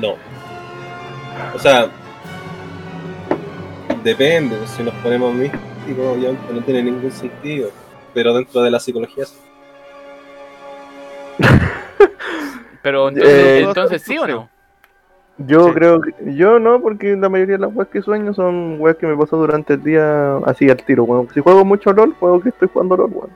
No. 0.00 0.16
O 1.54 1.58
sea, 1.58 1.90
depende, 4.02 4.56
si 4.66 4.82
nos 4.82 4.94
ponemos 4.94 5.34
místicos, 5.34 6.16
obviamente 6.16 6.52
no 6.52 6.60
tiene 6.62 6.82
ningún 6.84 7.10
sentido. 7.10 7.70
Pero 8.14 8.34
dentro 8.34 8.62
de 8.62 8.70
la 8.70 8.80
psicología, 8.80 9.24
sí. 9.26 9.36
Pero 12.82 13.08
entonces, 13.08 13.34
Eh, 13.34 13.60
entonces 13.62 14.02
sí 14.02 14.18
o 14.18 14.26
no? 14.26 14.48
Yo 15.38 15.66
Sí. 15.68 15.72
creo 15.74 16.00
que. 16.00 16.12
Yo 16.34 16.58
no, 16.58 16.80
porque 16.80 17.14
la 17.16 17.28
mayoría 17.28 17.56
de 17.56 17.60
las 17.60 17.74
weas 17.74 17.88
que 17.90 18.02
sueño 18.02 18.34
son 18.34 18.76
weas 18.80 18.96
que 18.96 19.06
me 19.06 19.16
pasó 19.16 19.36
durante 19.36 19.74
el 19.74 19.84
día 19.84 20.36
así 20.38 20.68
al 20.68 20.78
tiro, 20.82 21.04
weón. 21.04 21.28
Si 21.32 21.40
juego 21.40 21.64
mucho 21.64 21.92
LOL, 21.92 22.14
juego 22.18 22.40
que 22.40 22.48
estoy 22.48 22.68
jugando 22.72 22.96
LOL, 22.96 23.10
weón. 23.12 23.30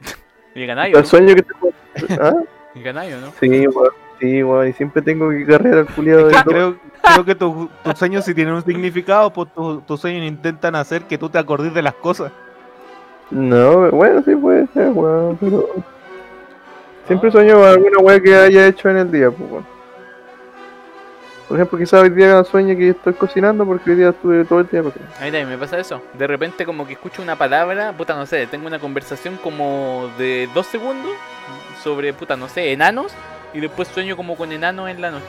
¿Y 0.54 0.64
ganáis 0.66 0.96
El 0.96 1.04
sueño 1.04 1.34
que 1.34 1.40
estoy 1.40 1.56
jugando. 1.60 2.24
¿Ah? 2.24 2.42
¿Y 2.74 2.82
ganáis 2.82 3.14
no? 3.16 3.30
Sí, 3.40 3.66
weón. 3.66 3.90
Sí, 4.20 4.42
weón. 4.42 4.68
Y 4.68 4.72
siempre 4.72 5.02
tengo 5.02 5.28
que 5.30 5.44
cargar 5.44 5.74
al 5.78 5.86
culiado 5.86 6.28
de. 6.28 6.34
Creo, 6.44 6.76
creo 7.02 7.24
que 7.26 7.34
tu- 7.34 7.68
tus 7.84 7.98
sueños 7.98 8.24
si 8.24 8.32
tienen 8.34 8.54
un 8.54 8.64
significado, 8.64 9.30
pues 9.32 9.52
tu- 9.54 9.80
tus 9.82 10.00
sueños 10.00 10.24
intentan 10.26 10.74
hacer 10.76 11.02
que 11.02 11.18
tú 11.18 11.28
te 11.28 11.38
acordes 11.38 11.74
de 11.74 11.82
las 11.82 11.94
cosas. 11.94 12.32
No, 13.32 13.90
bueno, 13.90 14.22
sí 14.24 14.36
puede 14.36 14.66
ser, 14.68 14.90
weón, 14.90 15.38
pero. 15.40 15.66
Siempre 17.06 17.30
Ah. 17.30 17.32
sueño 17.32 17.64
alguna 17.64 17.98
wea 17.98 18.20
que 18.20 18.34
haya 18.34 18.66
hecho 18.66 18.90
en 18.90 18.98
el 18.98 19.10
día, 19.10 19.30
pues, 19.30 19.50
weón. 19.50 19.72
Por 21.48 21.56
ejemplo, 21.58 21.78
quizás 21.78 22.02
hoy 22.02 22.10
día 22.10 22.44
sueño 22.44 22.76
que 22.76 22.90
estoy 22.90 23.14
cocinando 23.14 23.66
porque 23.66 23.90
hoy 23.90 23.96
día 23.96 24.10
estuve 24.10 24.44
todo 24.44 24.60
el 24.60 24.68
día 24.68 24.82
cocinando. 24.82 25.14
A 25.16 25.24
mí 25.24 25.26
también 25.26 25.48
me 25.48 25.58
pasa 25.58 25.78
eso. 25.78 26.00
De 26.14 26.26
repente 26.26 26.64
como 26.64 26.86
que 26.86 26.92
escucho 26.94 27.20
una 27.22 27.36
palabra, 27.36 27.92
puta 27.92 28.14
no 28.14 28.24
sé, 28.26 28.46
tengo 28.46 28.66
una 28.66 28.78
conversación 28.78 29.36
como 29.36 30.10
de 30.16 30.48
dos 30.54 30.66
segundos 30.66 31.12
sobre, 31.82 32.12
puta 32.14 32.36
no 32.36 32.48
sé, 32.48 32.72
enanos. 32.72 33.12
Y 33.52 33.60
después 33.60 33.88
sueño 33.88 34.16
como 34.16 34.36
con 34.36 34.50
enanos 34.52 34.88
en 34.88 35.00
la 35.00 35.10
noche. 35.10 35.24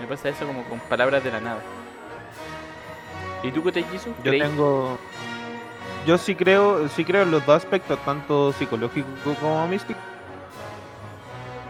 Me 0.00 0.06
pasa 0.06 0.30
eso 0.30 0.46
como 0.46 0.64
con 0.64 0.78
palabras 0.80 1.22
de 1.22 1.30
la 1.30 1.40
nada. 1.40 1.60
¿Y 3.42 3.52
tú 3.52 3.62
qué 3.62 3.72
te 3.72 3.82
quiso? 3.84 4.10
Yo 4.24 4.32
tengo. 4.32 4.98
Yo 6.06 6.18
sí 6.18 6.34
creo, 6.34 6.88
sí 6.88 7.04
creo 7.04 7.22
en 7.22 7.30
los 7.30 7.44
dos 7.44 7.56
aspectos, 7.56 7.98
tanto 8.04 8.52
psicológico 8.52 9.08
como 9.40 9.66
místico. 9.68 10.00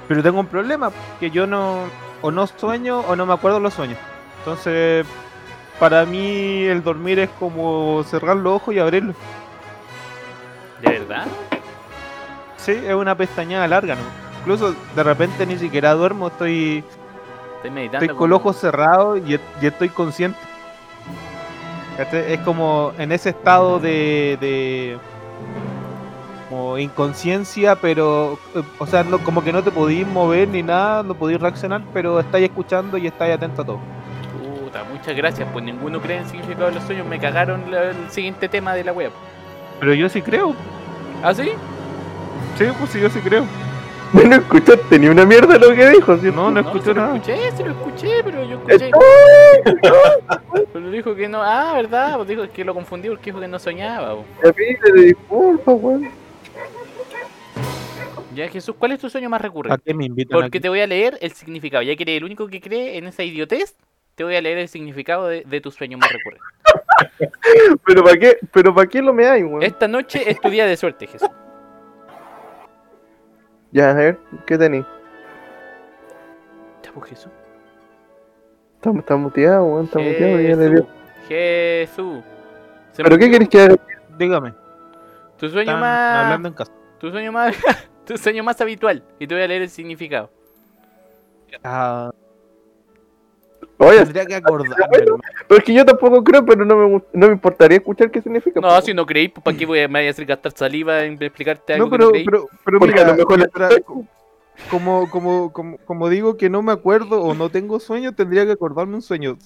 Pero 0.07 0.23
tengo 0.23 0.41
un 0.41 0.47
problema, 0.47 0.91
que 1.21 1.31
yo 1.31 1.47
no. 1.47 1.85
O 2.21 2.31
no 2.31 2.47
sueño 2.47 3.01
o 3.01 3.15
no 3.15 3.27
me 3.27 3.35
acuerdo 3.35 3.61
los 3.61 3.75
sueños. 3.75 3.99
Entonces, 4.39 5.07
para 5.79 6.05
mí 6.05 6.65
el 6.65 6.83
dormir 6.83 7.19
es 7.21 7.31
como 7.39 8.03
cerrar 8.05 8.37
los 8.37 8.55
ojos 8.57 8.75
y 8.75 8.79
abrirlos. 8.79 9.15
¿De 10.83 10.91
verdad? 10.99 11.27
Sí, 12.57 12.73
es 12.73 12.95
una 12.95 13.15
pestañada 13.15 13.69
larga, 13.69 13.95
¿no? 13.95 14.01
Incluso 14.41 14.75
de 14.97 15.03
repente 15.03 15.47
ni 15.47 15.59
siquiera 15.59 15.95
duermo, 15.95 16.29
estoy, 16.29 16.85
Estoy 17.57 17.71
meditando. 17.71 18.05
estoy 18.05 18.19
con 18.19 18.31
los 18.31 18.41
ojos 18.41 18.57
cerrados 18.57 19.21
y, 19.25 19.35
y 19.35 19.67
estoy 19.67 19.89
consciente. 19.91 20.39
¿Cachai? 21.99 22.33
Es 22.33 22.41
como 22.41 22.93
en 22.97 23.13
ese 23.13 23.31
estado 23.31 23.79
de, 23.79 24.39
de 24.41 24.99
como 26.49 26.79
inconsciencia, 26.79 27.75
pero 27.77 28.39
eh, 28.55 28.63
o 28.79 28.87
sea, 28.87 29.03
no, 29.05 29.19
como 29.19 29.45
que 29.45 29.53
no 29.53 29.63
te 29.63 29.71
podís 29.71 30.07
mover 30.07 30.49
ni 30.49 30.63
nada, 30.63 31.03
no 31.03 31.13
podís 31.15 31.39
reaccionar, 31.41 31.83
pero 31.93 32.19
estáis 32.21 32.45
escuchando 32.47 32.97
y 32.97 33.07
estáis 33.07 33.35
atento 33.35 33.61
a 33.63 33.65
todo. 33.67 33.79
Puta, 34.65 34.85
muchas 34.85 35.15
gracias. 35.17 35.47
Pues 35.53 35.63
ninguno 35.65 36.01
cree 36.01 36.17
en 36.19 36.23
el 36.23 36.29
significado 36.31 36.69
de 36.69 36.77
los 36.77 36.85
sueños. 36.85 37.07
Me 37.07 37.19
cagaron 37.19 37.71
la- 37.71 37.91
el 37.91 38.11
siguiente 38.11 38.49
tema 38.49 38.73
de 38.75 38.85
la 38.85 38.93
web. 38.93 39.11
Pero 39.81 39.93
yo 39.95 40.09
sí 40.09 40.23
creo, 40.23 40.55
¿Ah, 41.23 41.35
sí? 41.35 41.51
sí, 42.57 42.65
pues 42.79 42.91
sí, 42.91 43.01
yo 43.01 43.11
sí 43.11 43.19
creo. 43.21 43.45
No 44.13 44.35
escuchaste 44.37 44.99
ni 44.99 45.09
una 45.09 45.25
mierda 45.27 45.59
lo 45.59 45.75
que 45.75 45.89
dijo, 45.91 46.17
¿cierto? 46.17 46.37
No, 46.37 46.51
no 46.51 46.63
No, 46.63 46.69
escuché 46.69 46.95
lo 46.95 46.95
nada. 46.95 47.17
escuché, 47.17 47.51
sí 47.57 47.63
lo 47.63 47.71
escuché, 47.73 48.25
pero 48.25 48.43
yo 48.45 48.57
escuché. 48.57 48.91
Pero 50.73 50.91
dijo 50.91 51.15
que 51.15 51.29
no. 51.29 51.43
Ah, 51.43 51.73
¿verdad? 51.75 52.17
Pues 52.17 52.29
dijo 52.29 52.43
que 52.53 52.65
lo 52.65 52.75
confundí 52.75 53.09
porque 53.09 53.27
dijo 53.27 53.41
que 53.41 53.49
no 53.49 53.59
soñaba. 53.59 54.17
pídele 54.57 55.03
disculpas, 55.09 55.75
weón. 55.79 56.09
Ya, 58.35 58.49
Jesús, 58.49 58.75
¿cuál 58.79 58.93
es 58.93 59.01
tu 59.01 59.09
sueño 59.11 59.29
más 59.29 59.41
¿A 59.41 59.43
recurrente? 59.45 59.83
qué 59.85 59.95
me 59.95 60.05
invitan? 60.07 60.35
Porque 60.37 60.47
aquí? 60.59 60.61
te 60.61 60.69
voy 60.69 60.81
a 60.81 60.87
leer 60.87 61.19
el 61.21 61.33
significado. 61.33 61.83
Ya 61.83 61.97
que 61.97 62.03
eres 62.05 62.17
el 62.19 62.25
único 62.25 62.47
que 62.49 62.61
cree 62.61 62.97
en 62.99 63.07
esa 63.09 63.23
idiotez, 63.25 63.75
te 64.15 64.25
voy 64.25 64.37
a 64.37 64.41
leer 64.41 64.59
el 64.59 64.69
significado 64.69 65.27
de, 65.27 65.43
de 65.45 65.61
tu 65.61 65.71
sueño 65.71 65.99
más 65.99 66.11
recurrente. 66.13 66.45
Pero 67.87 68.05
para 68.05 68.17
qué, 68.19 68.37
pero 68.53 68.75
para 68.75 68.87
qué 68.89 69.01
lo 69.01 69.13
me 69.15 69.27
hay, 69.27 69.43
weón. 69.43 69.63
Esta 69.63 69.89
noche 69.89 70.31
es 70.31 70.41
tu 70.41 70.51
día 70.51 70.67
de 70.67 70.77
suerte, 70.77 71.07
Jesús. 71.07 71.29
Ya, 73.73 73.91
a 73.91 73.95
ver, 73.95 74.19
¿qué 74.47 74.57
tenéis? 74.59 74.87
Ya, 76.83 76.93
pues, 76.93 77.11
Jesús. 77.11 77.33
Está, 78.77 78.91
está 78.91 79.17
muteado, 79.17 79.65
weón, 79.65 79.85
está 79.87 79.99
muteado. 79.99 80.41
Ya 80.41 80.57
le 80.57 80.57
Jesús. 80.57 80.71
dio. 80.73 80.87
Jesús. 81.29 82.25
Se 82.93 83.03
¿Pero 83.03 83.19
qué 83.19 83.31
querés 83.31 83.49
que 83.49 83.61
haga? 83.61 83.75
Dígame, 84.19 84.55
Tu 85.37 85.49
sueño 85.49 85.61
están 85.71 85.81
más. 85.81 86.25
hablando 86.25 86.49
en 86.49 86.55
casa. 86.55 86.73
Tu 86.99 87.11
sueño 87.11 87.33
más. 87.33 87.55
tu 88.07 88.17
sueño 88.17 88.43
más 88.43 88.61
habitual. 88.61 89.03
Y 89.19 89.27
te 89.27 89.35
voy 89.35 89.45
a 89.45 89.49
leer 89.49 89.63
el 89.63 89.69
significado. 89.71 90.31
Ah, 91.63 92.11
Oye, 93.79 93.99
tendría 93.99 94.27
que 94.27 94.35
acordarme. 94.35 94.75
bueno. 94.91 95.19
pero 95.47 95.59
es 95.59 95.65
que 95.65 95.73
yo 95.73 95.85
tampoco 95.85 96.23
creo, 96.25 96.45
pero 96.45 96.65
no 96.65 96.77
me, 96.77 97.03
no 97.13 97.27
me 97.29 97.33
importaría 97.33 97.79
escuchar 97.79 98.11
qué 98.11 98.21
significa. 98.21 98.61
No, 98.61 98.69
po. 98.69 98.83
si 98.83 98.93
no 98.93 99.07
creí, 99.07 99.29
pues 99.29 99.43
¿para 99.45 99.57
qué 99.57 99.67
voy 99.67 99.81
a, 99.81 99.89
me 99.89 100.01
voy 100.01 100.09
a 100.09 100.11
hacer 100.11 100.27
gastar 100.27 100.53
saliva 100.53 101.05
en 101.05 101.21
explicarte 101.23 101.75
algo 101.75 101.87
No, 101.87 101.91
que 101.91 101.97
pero, 101.97 102.05
no 102.07 102.11
creí? 102.13 102.25
pero, 102.25 102.49
pero 102.65 102.79
Porque 102.81 102.95
mira, 102.95 103.07
a 103.07 103.11
lo 103.13 103.17
mejor 103.17 103.39
mientras- 103.39 103.81
como, 104.71 105.09
como, 105.09 105.53
como, 105.53 105.79
como 105.79 106.09
digo 106.09 106.37
que 106.37 106.51
no 106.51 106.63
me 106.63 106.73
acuerdo 106.73 107.23
o 107.23 107.33
no 107.35 107.49
tengo 107.49 107.79
sueño, 107.79 108.13
tendría 108.13 108.45
que 108.45 108.53
acordarme 108.53 108.97
un 108.97 109.03
sueño. 109.03 109.39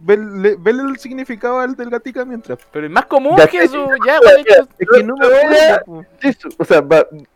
Vele, 0.00 0.56
vele 0.58 0.82
el 0.82 0.98
significado 0.98 1.60
al 1.60 1.74
del 1.76 1.88
gatica 1.88 2.26
mientras. 2.26 2.58
Pero 2.70 2.84
es 2.84 2.92
más 2.92 3.06
común 3.06 3.36
Ya 3.38 3.46
que 3.46 3.58
que- 3.60 3.64
eso. 3.64 3.86
Ya, 4.06 4.20
weón, 4.20 4.40
hecho- 4.40 4.68
Es 4.78 4.88
que 4.94 5.02
no 5.02 5.14
me 5.16 5.26
acuerdo. 5.26 6.04
o 6.58 6.64
sea, 6.66 6.84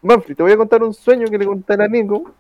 Manfred, 0.03 0.37
te 0.37 0.43
voy 0.43 0.53
a 0.53 0.57
contar 0.59 0.83
un 0.83 0.93
sueño 0.93 1.29
que 1.29 1.39
le 1.39 1.47
conté 1.47 1.73
a 1.83 1.89
Nico. 1.89 2.31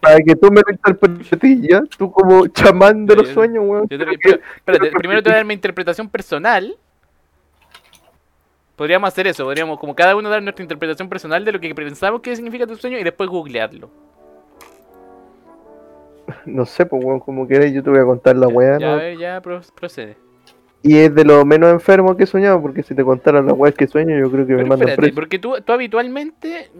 Para 0.00 0.18
que 0.18 0.36
tú 0.36 0.50
me 0.50 0.60
lo 0.66 0.72
interpretes 0.72 1.60
ya, 1.62 1.82
tú 1.96 2.10
como 2.12 2.46
chamán 2.48 3.06
de 3.06 3.16
los 3.16 3.28
Yo- 3.28 3.34
sueños, 3.34 3.64
weón. 3.66 3.86
yo 3.88 3.98
te- 3.98 4.04
pero- 4.04 4.18
que- 4.18 4.40
espérate, 4.56 4.90
primero 4.92 5.22
te 5.22 5.28
voy 5.30 5.34
a 5.34 5.36
dar 5.36 5.44
mi 5.46 5.54
interpretación 5.54 6.08
personal. 6.08 6.76
Podríamos 8.76 9.08
hacer 9.08 9.26
eso, 9.26 9.44
podríamos 9.44 9.78
como 9.78 9.94
cada 9.94 10.16
uno 10.16 10.28
dar 10.30 10.42
nuestra 10.42 10.62
interpretación 10.62 11.08
personal 11.08 11.44
de 11.44 11.52
lo 11.52 11.60
que 11.60 11.74
pensamos 11.74 12.20
que 12.22 12.34
significa 12.34 12.66
tu 12.66 12.76
sueño 12.76 12.98
y 12.98 13.04
después 13.04 13.28
googlearlo. 13.28 13.90
No 16.46 16.64
sé, 16.64 16.86
pues, 16.86 17.04
weón, 17.04 17.20
como 17.20 17.46
quieras, 17.46 17.72
yo 17.72 17.82
te 17.82 17.90
voy 17.90 17.98
a 17.98 18.04
contar 18.04 18.36
la 18.36 18.48
Ya, 18.48 18.54
weá, 18.54 18.78
ya, 18.78 18.86
¿no? 18.86 18.92
a 18.92 18.96
ver, 18.96 19.18
ya 19.18 19.40
pro- 19.40 19.60
procede. 19.74 20.16
Y 20.82 20.96
es 20.96 21.14
de 21.14 21.24
lo 21.26 21.44
menos 21.44 21.70
enfermo 21.70 22.16
que 22.16 22.24
he 22.24 22.26
soñado, 22.26 22.60
porque 22.62 22.82
si 22.82 22.94
te 22.94 23.04
contara 23.04 23.42
la 23.42 23.52
weá 23.52 23.70
que 23.70 23.86
sueño, 23.86 24.18
yo 24.18 24.30
creo 24.30 24.46
que 24.46 24.54
me 24.54 24.62
mandan 24.64 24.88
espérate, 24.88 24.96
preso. 25.02 25.14
porque 25.14 25.38
tú, 25.38 25.54
tú 25.62 25.72
habitualmente 25.74 26.70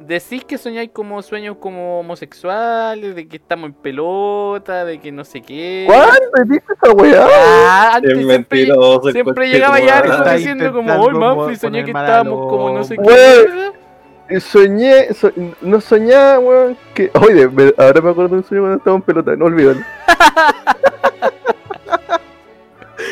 decís 0.00 0.46
que 0.46 0.56
soñáis 0.56 0.88
como 0.94 1.20
sueños 1.20 1.58
como 1.60 2.00
homosexuales, 2.00 3.14
de 3.14 3.28
que 3.28 3.36
estamos 3.36 3.66
en 3.66 3.74
pelota, 3.74 4.86
de 4.86 4.98
que 4.98 5.12
no 5.12 5.24
sé 5.24 5.42
qué. 5.42 5.84
¿Cuándo 5.86 6.14
viste 6.46 6.72
esa 6.72 6.92
weá? 6.94 7.26
Ah, 7.28 7.96
antes 7.96 8.12
Es 8.16 8.24
siempre, 8.26 8.66
siempre 9.12 9.48
llegaba 9.50 9.78
ya. 9.78 9.98
Está 10.00 10.34
diciendo 10.34 10.72
como, 10.72 10.94
hoy 10.94 11.12
Manfred, 11.14 11.58
soñé 11.58 11.84
que 11.84 11.90
estábamos 11.90 12.48
como 12.48 12.70
no 12.70 12.82
sé 12.84 12.96
qué. 12.96 14.40
Soñé, 14.40 15.12
so- 15.12 15.32
no 15.60 15.82
soñaba, 15.82 16.38
weón, 16.38 16.78
que... 16.94 17.10
Oye, 17.20 17.46
me- 17.46 17.74
ahora 17.76 18.00
me 18.00 18.10
acuerdo 18.10 18.28
de 18.30 18.36
un 18.36 18.44
sueño 18.44 18.62
cuando 18.62 18.78
estaba 18.78 18.96
en 18.96 19.02
pelota, 19.02 19.36
no 19.36 19.44
olvídalo. 19.44 19.80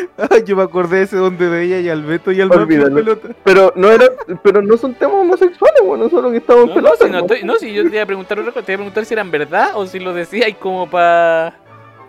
Ay, 0.30 0.42
Yo 0.44 0.56
me 0.56 0.62
acordé 0.62 0.98
de 0.98 1.02
ese 1.04 1.16
donde 1.16 1.48
veía 1.48 1.80
y 1.80 1.88
al 1.88 2.02
Beto 2.02 2.30
y 2.32 2.40
al 2.40 2.48
pelota. 2.50 3.28
Pero 3.44 3.72
no 3.76 3.90
era, 3.90 4.06
pero 4.42 4.62
no 4.62 4.76
son 4.76 4.94
temas 4.94 5.16
homosexuales, 5.16 5.80
weón, 5.82 6.00
no 6.00 6.08
solo 6.10 6.30
que 6.30 6.38
estamos 6.38 6.64
en 6.64 6.68
No, 6.68 6.74
no, 6.74 6.80
pelota. 6.82 7.04
si 7.06 7.10
no, 7.10 7.18
estoy- 7.20 7.42
no, 7.44 7.54
si 7.56 7.72
yo 7.72 7.82
te 7.88 7.94
iba 7.96 8.02
a 8.02 8.06
preguntar 8.06 8.38
otra 8.38 8.52
cosa, 8.52 8.64
te 8.66 8.72
iba 8.72 8.76
a 8.76 8.80
preguntar 8.84 9.04
si 9.04 9.14
eran 9.14 9.30
verdad 9.30 9.70
o 9.74 9.86
si 9.86 9.98
lo 9.98 10.12
decíais 10.14 10.56
como 10.56 10.88
para... 10.88 11.54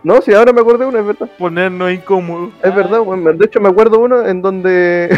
No, 0.04 0.22
si 0.22 0.34
ahora 0.34 0.52
me 0.52 0.60
acuerdo 0.62 0.80
de 0.80 0.86
uno, 0.88 1.00
es 1.00 1.06
verdad. 1.06 1.30
Ponernos 1.38 1.92
incómodos. 1.92 2.50
Es 2.62 2.72
Ah. 2.72 2.76
verdad, 2.76 3.00
weón. 3.02 3.24
De 3.38 3.46
hecho, 3.46 3.62
me 3.62 3.70
acuerdo 3.70 4.00
uno 4.00 4.26
en 4.26 4.42
donde 4.42 5.18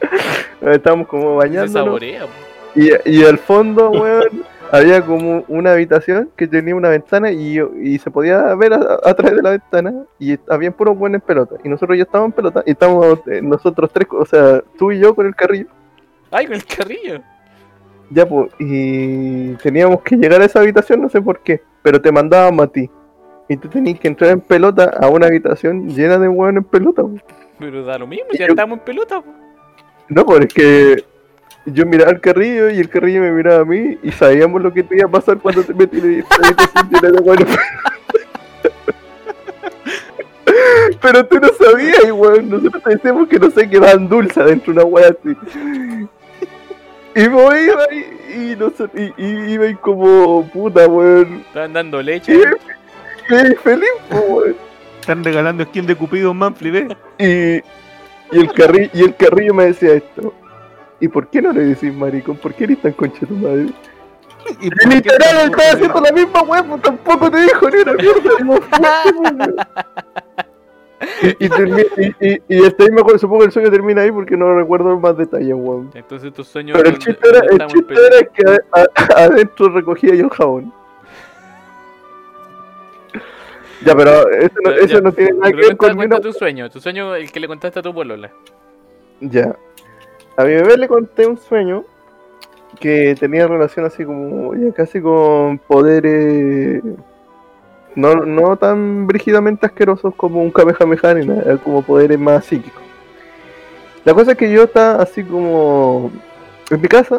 estábamos 0.60 1.08
como 1.08 1.40
Se 1.40 1.48
bañándonos 1.48 1.72
saborea. 1.72 2.22
po. 2.26 2.30
y, 2.76 2.90
y 3.10 3.24
al 3.24 3.38
fondo, 3.38 3.90
weón, 3.90 4.44
había 4.72 5.02
como 5.04 5.44
una 5.48 5.72
habitación 5.72 6.30
que 6.36 6.46
tenía 6.46 6.74
una 6.74 6.88
ventana 6.88 7.30
y, 7.32 7.58
y 7.82 7.98
se 7.98 8.10
podía 8.10 8.54
ver 8.54 8.72
a, 8.74 8.98
a 9.04 9.14
través 9.14 9.36
de 9.36 9.42
la 9.42 9.50
ventana 9.50 9.92
y 10.18 10.38
había 10.48 10.70
puros 10.70 10.96
buenos 10.96 11.20
en 11.20 11.26
pelota. 11.26 11.56
Y 11.64 11.68
nosotros 11.68 11.96
ya 11.96 12.04
estábamos 12.04 12.28
en 12.30 12.36
pelota 12.36 12.62
y 12.66 12.70
estábamos 12.72 13.20
eh, 13.26 13.40
nosotros 13.42 13.90
tres, 13.92 14.06
o 14.10 14.24
sea, 14.24 14.62
tú 14.78 14.92
y 14.92 14.98
yo 15.00 15.14
con 15.14 15.26
el 15.26 15.34
carrillo. 15.34 15.66
Ay, 16.30 16.46
con 16.46 16.54
el 16.56 16.64
carrillo. 16.64 17.20
Ya, 18.10 18.26
pues, 18.26 18.50
y 18.58 19.54
teníamos 19.56 20.02
que 20.02 20.16
llegar 20.16 20.40
a 20.40 20.44
esa 20.44 20.60
habitación, 20.60 21.00
no 21.02 21.08
sé 21.08 21.20
por 21.22 21.40
qué, 21.40 21.60
pero 21.82 22.00
te 22.00 22.10
mandábamos 22.10 22.64
a 22.66 22.68
ti. 22.68 22.90
Y 23.48 23.56
tú 23.56 23.68
tenías 23.68 23.98
que 24.00 24.08
entrar 24.08 24.30
en 24.30 24.40
pelota 24.40 24.84
a 25.00 25.08
una 25.08 25.26
habitación 25.26 25.88
llena 25.88 26.18
de 26.18 26.28
hueones 26.28 26.62
en 26.64 26.68
pelota. 26.70 27.02
po. 27.02 27.14
Pero 27.58 27.84
da 27.84 27.98
lo 27.98 28.06
mismo, 28.06 28.26
Y 28.32 28.38
ya 28.38 28.46
yo- 28.46 28.52
estamos 28.52 28.78
en 28.78 28.84
pelota. 28.84 29.20
po. 29.20 29.30
No, 30.08 30.24
porque 30.26 31.04
yo 31.66 31.86
miraba 31.86 32.10
al 32.10 32.20
carrillo 32.20 32.70
y 32.70 32.78
el 32.78 32.88
carrillo 32.88 33.20
me 33.20 33.32
miraba 33.32 33.60
a 33.62 33.64
mí 33.64 33.98
y 34.02 34.12
sabíamos 34.12 34.62
lo 34.62 34.72
que 34.72 34.82
te 34.82 34.96
iba 34.96 35.06
a 35.06 35.10
pasar 35.10 35.38
cuando 35.38 35.62
te 35.62 35.74
metí 35.74 35.98
en 35.98 36.24
de 37.00 37.20
hueones. 37.20 37.46
Pero 41.00 41.24
tú 41.26 41.38
no 41.40 41.48
sabías, 41.58 42.12
weón. 42.12 42.50
Nosotros 42.50 42.82
te 42.82 42.90
decíamos 42.90 43.28
que 43.28 43.38
no 43.38 43.50
sé, 43.50 43.68
que 43.68 43.78
van 43.78 44.08
dulce 44.08 44.40
adentro 44.40 44.72
una 44.72 44.84
wea 44.84 45.08
así. 45.08 45.36
Y 47.14 47.28
vos 47.28 47.54
iba 47.58 47.84
y, 47.92 48.52
y, 48.52 48.56
noso- 48.56 48.90
y, 48.94 49.12
y 49.22 49.52
iba 49.52 49.72
como 49.80 50.48
puta, 50.52 50.86
weón. 50.86 51.42
Estaban 51.46 51.72
dando 51.72 52.02
leche. 52.02 52.34
Y, 52.34 53.34
y 53.34 53.54
feliz, 53.56 53.88
weón. 54.10 54.56
Están 55.00 55.24
regalando 55.24 55.64
skin 55.64 55.86
de 55.86 55.94
Cupido 55.96 56.34
Manfred, 56.34 56.74
¿eh? 56.74 57.62
Y, 58.32 58.36
y, 58.36 58.40
el 58.40 58.52
carrillo, 58.52 58.90
y 58.92 59.00
el 59.02 59.16
carrillo 59.16 59.54
me 59.54 59.64
decía 59.66 59.94
esto. 59.94 60.34
¿Y 61.00 61.08
por 61.08 61.28
qué 61.28 61.40
no 61.42 61.52
le 61.52 61.60
decís 61.64 61.94
maricón? 61.94 62.36
¿Por 62.36 62.52
qué 62.54 62.64
eres 62.64 62.82
tan 62.82 62.92
concha 62.92 63.26
tu 63.26 63.34
madre? 63.34 63.66
Y 64.60 64.70
por 64.70 64.88
literal 64.94 65.18
tampoco 65.20 65.60
estaba 65.62 65.70
haciendo 65.72 66.00
la 66.00 66.12
misma 66.12 66.42
weá, 66.42 66.62
pues 66.62 66.82
tampoco 66.82 67.30
te 67.30 67.40
dijo 67.42 67.70
ni 67.70 67.76
una 67.78 67.92
mierda. 67.94 68.30
weón. 69.18 69.56
y, 71.38 71.44
y, 71.46 72.14
y, 72.28 72.42
y, 72.48 72.66
hasta 72.66 72.84
ahí 72.84 72.90
mejor, 72.90 73.18
supongo 73.18 73.40
que 73.40 73.46
el 73.46 73.52
sueño 73.52 73.70
termina 73.70 74.02
ahí 74.02 74.12
porque 74.12 74.36
no 74.36 74.54
recuerdo 74.54 74.98
más 74.98 75.16
detalles, 75.16 75.54
weón. 75.56 75.90
Entonces 75.94 76.32
tus 76.32 76.46
sueños... 76.48 76.76
Pero 76.76 76.90
el 76.90 76.98
chiste 76.98 77.28
era, 77.28 77.40
el 77.50 77.66
chiste 77.66 77.94
era 77.94 78.26
que 78.26 78.60
a- 78.72 78.86
a- 78.94 79.24
adentro 79.24 79.68
recogía 79.70 80.14
yo 80.14 80.28
jabón. 80.28 80.72
Ya, 83.84 83.96
pero 83.96 84.28
eso 84.30 84.54
no, 84.62 84.70
eso 84.72 84.86
ya. 84.86 85.00
no 85.00 85.12
tiene 85.12 85.32
nada 85.32 85.50
que 85.52 85.56
ver 85.56 85.76
con 85.76 86.20
tu 86.20 86.32
sueño, 86.34 86.68
tu 86.68 86.80
sueño 86.80 87.14
el 87.14 87.32
que 87.32 87.40
le 87.40 87.46
contaste 87.48 87.78
a 87.78 87.82
tu 87.82 87.94
polola. 87.94 88.30
Ya. 89.20 89.56
A 90.40 90.44
mi 90.44 90.54
bebé 90.54 90.76
le 90.78 90.88
conté 90.88 91.26
un 91.26 91.36
sueño 91.36 91.84
que 92.78 93.14
tenía 93.18 93.46
relación 93.46 93.84
así 93.84 94.04
como 94.06 94.54
ya 94.54 94.72
casi 94.72 94.98
con 95.00 95.58
poderes 95.58 96.82
no, 97.94 98.14
no 98.14 98.56
tan 98.56 99.06
brígidamente 99.06 99.66
asquerosos 99.66 100.14
como 100.14 100.40
un 100.42 100.50
Kamehameha 100.50 101.12
ni 101.14 101.26
nada, 101.26 101.58
como 101.58 101.82
poderes 101.82 102.18
más 102.18 102.44
psíquicos. 102.46 102.82
La 104.04 104.14
cosa 104.14 104.32
es 104.32 104.38
que 104.38 104.50
yo 104.50 104.62
estaba 104.62 105.02
así 105.02 105.22
como 105.24 106.10
en 106.70 106.80
mi 106.80 106.88
casa 106.88 107.18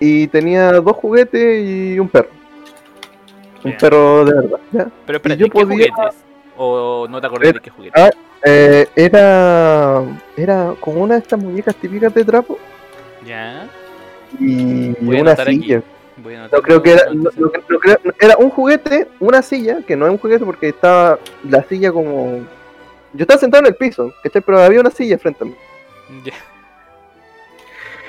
y 0.00 0.26
tenía 0.26 0.72
dos 0.72 0.96
juguetes 0.96 1.64
y 1.64 2.00
un 2.00 2.08
perro. 2.08 2.30
Un 3.64 3.76
perro 3.76 4.24
de 4.24 4.34
verdad, 4.34 4.58
¿ya? 4.72 4.88
Pero 5.06 5.16
espérate, 5.18 5.40
yo 5.40 5.46
¿qué 5.46 5.52
podía- 5.52 5.92
juguetes? 5.94 6.16
¿O 6.56 7.06
no 7.08 7.20
te 7.20 7.26
acordás 7.28 7.54
de 7.54 7.60
qué 7.60 7.70
juguetes? 7.70 8.02
Ah, 8.02 8.10
Eh, 8.44 8.86
era 8.94 10.02
era 10.36 10.74
como 10.80 11.02
una 11.02 11.14
de 11.14 11.20
estas 11.20 11.38
muñecas 11.40 11.74
típicas 11.76 12.12
de 12.14 12.24
trapo 12.24 12.58
Ya, 13.24 13.66
y 14.38 14.90
Voy 15.04 15.18
a 15.18 15.22
una 15.22 15.36
silla. 15.36 15.82
voy 16.18 16.34
a 16.34 16.40
anotar 16.40 16.58
No 16.60 16.62
creo 16.62 16.82
que 16.82 16.92
era, 16.92 17.04
todo, 17.06 17.14
no- 17.14 17.18
entonces. 17.30 17.40
no 17.40 17.50
creo- 17.50 17.64
no 17.68 17.78
creo- 17.80 18.14
era 18.20 18.36
un 18.36 18.50
juguete, 18.50 19.08
una 19.20 19.42
silla, 19.42 19.78
que 19.86 19.96
no 19.96 20.06
es 20.06 20.12
un 20.12 20.18
juguete 20.18 20.44
porque 20.44 20.68
estaba 20.68 21.18
la 21.48 21.62
silla 21.64 21.90
como... 21.92 22.40
Yo 23.14 23.22
estaba 23.22 23.40
sentado 23.40 23.62
en 23.62 23.68
el 23.68 23.74
piso, 23.76 24.12
¿cachai? 24.22 24.42
Pero 24.42 24.60
había 24.60 24.80
una 24.80 24.90
silla 24.90 25.18
frente 25.18 25.42
a 25.44 25.46
mí 25.46 25.54
Ya. 26.24 26.34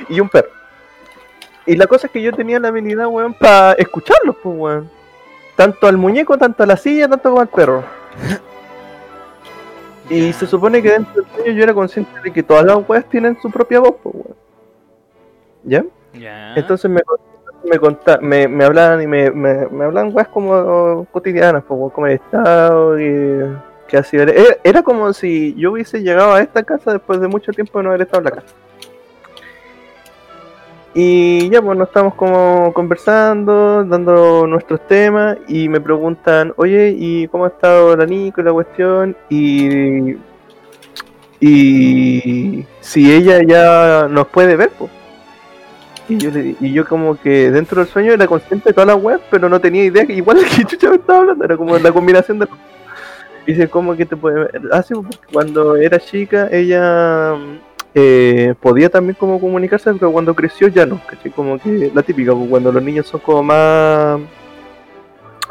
y 0.10 0.20
un 0.20 0.28
perro. 0.30 0.50
Y 1.66 1.76
la 1.76 1.88
cosa 1.88 2.08
es 2.08 2.14
que 2.14 2.22
yo 2.22 2.32
tenía 2.34 2.60
la 2.60 2.68
habilidad, 2.70 3.08
weón, 3.08 3.34
para 3.34 3.74
escucharlos, 3.74 4.36
pues, 4.44 4.56
weón. 4.58 4.90
Tanto 5.56 5.88
al 5.88 5.98
muñeco, 5.98 6.38
tanto 6.38 6.64
a 6.64 6.66
la 6.66 6.78
silla, 6.78 7.08
tanto 7.08 7.30
como 7.30 7.42
al 7.42 7.48
perro. 7.48 7.84
Y 10.10 10.32
se 10.34 10.48
supone 10.48 10.82
que 10.82 10.92
dentro 10.92 11.22
del 11.22 11.26
sueño 11.36 11.52
yo 11.54 11.64
era 11.64 11.74
consciente 11.74 12.12
de 12.24 12.32
que 12.32 12.44
todas 12.44 12.64
las 12.66 12.78
weas 12.88 13.06
tienen 13.10 13.38
su 13.42 13.52
propia 13.52 13.80
voz, 13.80 13.96
pues, 14.02 14.16
weón. 14.16 14.36
¿Ya? 15.64 15.86
Ya. 16.14 16.56
Entonces 16.56 16.90
me, 16.90 17.02
me, 17.66 17.78
conta- 17.78 18.20
me, 18.22 18.48
me 18.48 18.64
hablaban 18.64 19.02
y 19.02 19.08
me, 19.08 19.30
me, 19.32 19.68
me 19.68 19.86
hablaban 19.86 20.16
weas 20.16 20.30
como 20.30 21.06
cotidianas, 21.12 21.64
como 21.66 21.90
cómo 21.92 22.08
he 22.08 22.14
estado, 22.14 23.00
y 23.00 23.42
qué 23.88 23.98
hacía. 23.98 24.24
Era, 24.24 24.34
era 24.64 24.82
como 24.84 25.12
si 25.12 25.54
yo 25.56 25.74
hubiese 25.74 26.02
llegado 26.02 26.34
a 26.34 26.42
esta 26.42 26.64
casa 26.64 26.94
después 26.94 27.20
de 27.20 27.28
mucho 27.28 27.52
tiempo 27.52 27.78
de 27.80 27.84
no 27.84 27.90
haber 27.90 28.04
estado 28.04 28.20
en 28.20 28.26
la 28.26 28.32
casa. 28.32 28.56
Y 31.00 31.48
ya, 31.52 31.62
pues 31.62 31.78
nos 31.78 31.90
estamos 31.90 32.16
como 32.16 32.74
conversando, 32.74 33.86
dando 33.86 34.48
nuestros 34.48 34.88
temas, 34.88 35.38
y 35.48 35.70
me 35.70 35.80
preguntan, 35.80 36.56
oye, 36.58 36.96
¿y 36.98 37.28
cómo 37.28 37.46
ha 37.46 37.50
estado 37.50 37.96
la 37.96 38.08
Nico 38.08 38.42
y 38.42 38.44
la 38.44 38.52
cuestión? 38.52 39.16
Y, 39.30 40.18
y 41.40 42.66
si 42.80 43.14
ella 43.14 43.44
ya 43.46 44.08
nos 44.10 44.26
puede 44.30 44.56
ver, 44.56 44.72
pues. 44.72 44.90
Y 46.10 46.18
yo, 46.18 46.32
le, 46.32 46.56
y 46.60 46.74
yo 46.74 46.84
como 46.88 47.16
que 47.16 47.52
dentro 47.52 47.80
del 47.80 47.92
sueño 47.94 48.14
era 48.14 48.26
consciente 48.26 48.70
de 48.70 48.74
todas 48.74 48.88
las 48.88 48.98
webs, 48.98 49.22
pero 49.30 49.50
no 49.50 49.62
tenía 49.62 49.86
idea 49.86 50.04
que 50.04 50.14
igual 50.14 50.40
que 50.56 50.66
chucha 50.66 50.90
me 50.90 50.96
estaba 50.96 51.20
hablando, 51.20 51.46
era 51.46 51.58
como 51.58 51.78
la 51.78 51.92
combinación 51.92 52.40
de... 52.40 52.48
Dice, 53.46 53.70
¿cómo 53.70 53.96
que 53.96 54.08
te 54.08 54.18
puede 54.18 54.40
ver? 54.40 54.62
Ah, 54.72 54.82
sí, 54.82 54.96
porque 54.96 55.16
cuando 55.32 55.76
era 55.76 56.00
chica 56.00 56.50
ella 56.52 57.36
eh, 57.94 58.54
podía 58.60 58.90
también 58.90 59.16
como 59.20 59.40
comunicarse, 59.40 59.94
pero 59.94 60.12
cuando 60.12 60.36
creció 60.36 60.68
ya 60.68 60.86
no, 60.86 61.02
¿cachai? 61.08 61.32
Como 61.32 61.60
que 61.60 61.92
la 61.94 62.04
típica, 62.04 62.34
pues, 62.34 62.50
cuando 62.50 62.72
los 62.72 62.84
niños 62.84 63.08
son 63.08 63.20
como 63.20 63.44
más... 63.44 64.20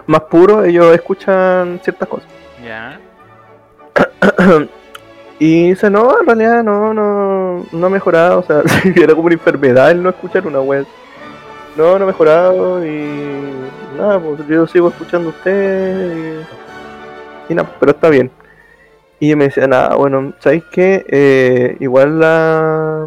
Más 0.07 0.21
puros, 0.23 0.65
ellos 0.67 0.95
escuchan 0.95 1.81
ciertas 1.83 2.09
cosas. 2.09 2.29
Ya. 2.65 3.01
Y 5.39 5.69
dice, 5.69 5.91
no, 5.91 6.19
en 6.19 6.27
realidad 6.27 6.65
no, 6.65 6.95
no, 6.95 7.67
no 7.71 7.87
ha 7.87 7.91
mejorado, 7.91 8.41
o 8.41 8.43
sea, 8.43 8.63
era 8.97 9.15
como 9.15 9.27
una 9.27 9.35
enfermedad 9.35 9.91
el 9.91 10.03
no 10.03 10.09
escuchar 10.09 10.47
una 10.47 10.61
web. 10.61 10.87
No, 11.77 11.99
no 11.99 12.05
ha 12.05 12.07
mejorado 12.07 12.87
y 12.87 13.53
nada, 13.99 14.19
pues 14.19 14.47
yo 14.49 14.67
sigo 14.67 14.89
escuchando 14.89 15.29
a 15.29 15.33
usted 15.33 16.17
y, 17.49 17.53
y 17.53 17.55
nada, 17.55 17.71
pero 17.79 17.93
está 17.93 18.09
bien. 18.09 18.31
Y 19.19 19.35
me 19.35 19.45
decía, 19.45 19.67
nada, 19.67 19.95
bueno, 19.97 20.35
¿sabéis 20.41 20.65
qué? 20.71 21.05
Eh, 21.09 21.77
igual 21.81 22.21
la, 22.21 23.07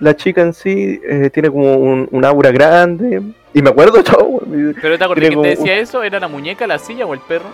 la 0.00 0.16
chica 0.16 0.40
en 0.40 0.54
sí 0.54 1.00
eh, 1.06 1.30
tiene 1.30 1.50
como 1.50 1.74
un, 1.74 2.08
un 2.10 2.24
aura 2.24 2.50
grande. 2.50 3.20
Y 3.52 3.62
me 3.62 3.70
acuerdo 3.70 4.02
todo. 4.04 4.40
¿Pero 4.80 4.98
te 4.98 5.04
acordás 5.04 5.28
quién 5.28 5.42
te 5.42 5.48
decía 5.48 5.76
eso? 5.78 6.02
¿Era 6.02 6.18
la 6.18 6.28
muñeca, 6.28 6.66
la 6.66 6.78
silla 6.78 7.04
o 7.06 7.12
el 7.14 7.20
perro? 7.20 7.44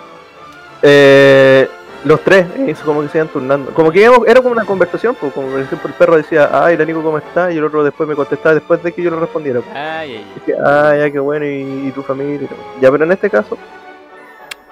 Eh, 0.83 1.69
los 2.05 2.23
tres, 2.23 2.47
eso 2.67 2.83
como 2.87 3.03
que 3.03 3.09
se 3.09 3.19
iban 3.19 3.29
turnando. 3.29 3.73
Como 3.75 3.91
que 3.93 4.01
íbamos- 4.01 4.27
era 4.27 4.41
como 4.41 4.53
una 4.53 4.65
conversación, 4.65 5.15
pues, 5.21 5.33
como 5.35 5.49
por 5.49 5.61
ejemplo 5.61 5.89
el 5.89 5.95
perro 5.95 6.17
decía, 6.17 6.49
ay, 6.53 6.77
la 6.79 6.85
Nico, 6.87 7.03
¿cómo 7.03 7.19
está? 7.19 7.53
Y 7.53 7.59
el 7.59 7.65
otro 7.65 7.85
después 7.85 8.09
me 8.09 8.15
contestaba 8.15 8.55
después 8.55 8.83
de 8.83 8.93
que 8.93 9.03
yo 9.03 9.11
le 9.11 9.17
respondiera. 9.19 9.61
pues. 9.61 9.77
Ay, 9.77 10.13
ay, 10.13 10.17
ay. 10.17 10.27
Dije, 10.47 10.59
ah, 10.65 10.95
ya, 10.97 11.11
qué 11.11 11.19
bueno, 11.19 11.45
y, 11.45 11.89
y 11.89 11.91
tu 11.93 12.03
familia. 12.03 12.37
y 12.37 12.47
todo. 12.47 12.59
Ya, 12.81 12.91
pero 12.91 13.05
en 13.05 13.13
este 13.13 13.29
caso, 13.29 13.59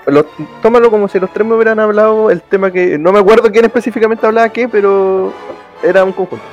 lo- 0.07 0.25
tómalo 0.63 0.91
como 0.91 1.09
si 1.09 1.19
los 1.21 1.31
tres 1.33 1.47
me 1.47 1.55
hubieran 1.55 1.79
hablado 1.81 2.31
el 2.31 2.41
tema 2.43 2.71
que. 2.71 2.99
No 2.99 3.13
me 3.13 3.19
acuerdo 3.19 3.51
quién 3.51 3.65
específicamente 3.65 4.27
hablaba 4.27 4.49
qué, 4.49 4.69
pero 4.69 5.33
era 5.83 6.05
un 6.05 6.13
conjunto. 6.13 6.45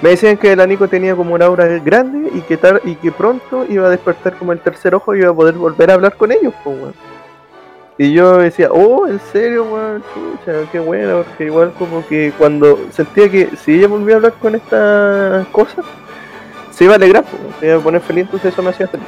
Me 0.00 0.10
decían 0.10 0.36
que 0.36 0.52
el 0.52 0.60
Anico 0.60 0.86
tenía 0.86 1.16
como 1.16 1.34
una 1.34 1.46
aura 1.46 1.66
grande 1.78 2.30
y 2.32 2.40
que, 2.42 2.56
tar- 2.56 2.80
y 2.84 2.94
que 2.94 3.10
pronto 3.10 3.66
iba 3.68 3.86
a 3.88 3.90
despertar 3.90 4.34
como 4.36 4.52
el 4.52 4.60
tercer 4.60 4.94
ojo 4.94 5.14
y 5.14 5.18
iba 5.18 5.30
a 5.30 5.34
poder 5.34 5.54
volver 5.54 5.90
a 5.90 5.94
hablar 5.94 6.14
con 6.16 6.30
ellos, 6.30 6.54
pues. 6.62 6.76
Y 8.00 8.12
yo 8.12 8.36
decía, 8.38 8.68
oh, 8.70 9.08
en 9.08 9.18
serio, 9.32 9.64
weón, 9.64 10.04
chucha, 10.14 10.52
qué 10.70 10.78
bueno, 10.78 11.24
porque 11.26 11.46
igual 11.46 11.72
como 11.76 12.06
que 12.06 12.32
cuando 12.38 12.78
sentía 12.92 13.28
que 13.28 13.50
si 13.56 13.74
ella 13.74 13.88
volvía 13.88 14.14
a 14.14 14.16
hablar 14.18 14.34
con 14.34 14.54
estas 14.54 15.48
cosas, 15.48 15.84
se 16.70 16.84
iba 16.84 16.92
a 16.92 16.96
alegrar, 16.96 17.24
se 17.58 17.66
iba 17.66 17.76
a 17.78 17.80
poner 17.80 18.00
feliz, 18.00 18.26
entonces 18.26 18.52
eso 18.52 18.62
me 18.62 18.70
hacía 18.70 18.86
feliz. 18.86 19.04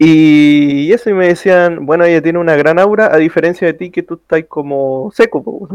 Y 0.00 0.92
eso, 0.92 1.10
y 1.10 1.14
me 1.14 1.26
decían, 1.26 1.84
bueno, 1.84 2.04
ella 2.04 2.22
tiene 2.22 2.38
una 2.38 2.54
gran 2.54 2.78
aura, 2.78 3.12
a 3.12 3.16
diferencia 3.16 3.66
de 3.66 3.72
ti 3.74 3.90
que 3.90 4.04
tú 4.04 4.14
estás 4.14 4.44
como 4.48 5.10
seco. 5.12 5.42
po. 5.42 5.68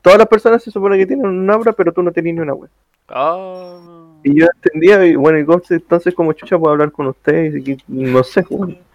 Todas 0.00 0.18
las 0.18 0.28
personas 0.28 0.62
se 0.62 0.70
supone 0.70 0.96
que 0.96 1.06
tienen 1.06 1.26
una 1.26 1.54
aura, 1.54 1.72
pero 1.72 1.92
tú 1.92 2.04
no 2.04 2.12
tenías 2.12 2.36
ni 2.36 2.40
una 2.42 2.52
aura. 2.52 2.70
Oh. 3.12 4.12
Y 4.22 4.38
yo 4.38 4.46
entendía, 4.54 5.04
y 5.04 5.16
bueno, 5.16 5.38
entonces 5.38 6.14
como 6.14 6.32
chucha 6.34 6.56
puedo 6.56 6.70
hablar 6.72 6.92
con 6.92 7.08
ustedes, 7.08 7.56
y 7.56 7.64
que, 7.64 7.78
no 7.88 8.22
sé, 8.22 8.44
weón. 8.48 8.78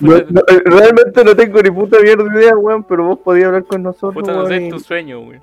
No- 0.00 0.14
no, 0.30 0.42
realmente 0.64 1.24
no 1.24 1.34
tengo 1.34 1.60
ni 1.60 1.72
puta 1.72 1.98
mierda 2.00 2.22
de 2.22 2.40
idea, 2.40 2.56
weón, 2.56 2.84
pero 2.84 3.04
vos 3.04 3.18
podías 3.18 3.46
hablar 3.48 3.64
con 3.64 3.82
nosotros, 3.82 4.14
Puta, 4.14 4.30
no 4.32 4.44
weón, 4.44 4.48
sé, 4.50 4.62
y- 4.62 4.66
es 4.68 4.72
tu 4.72 4.78
sueño, 4.80 5.20
güey. 5.24 5.40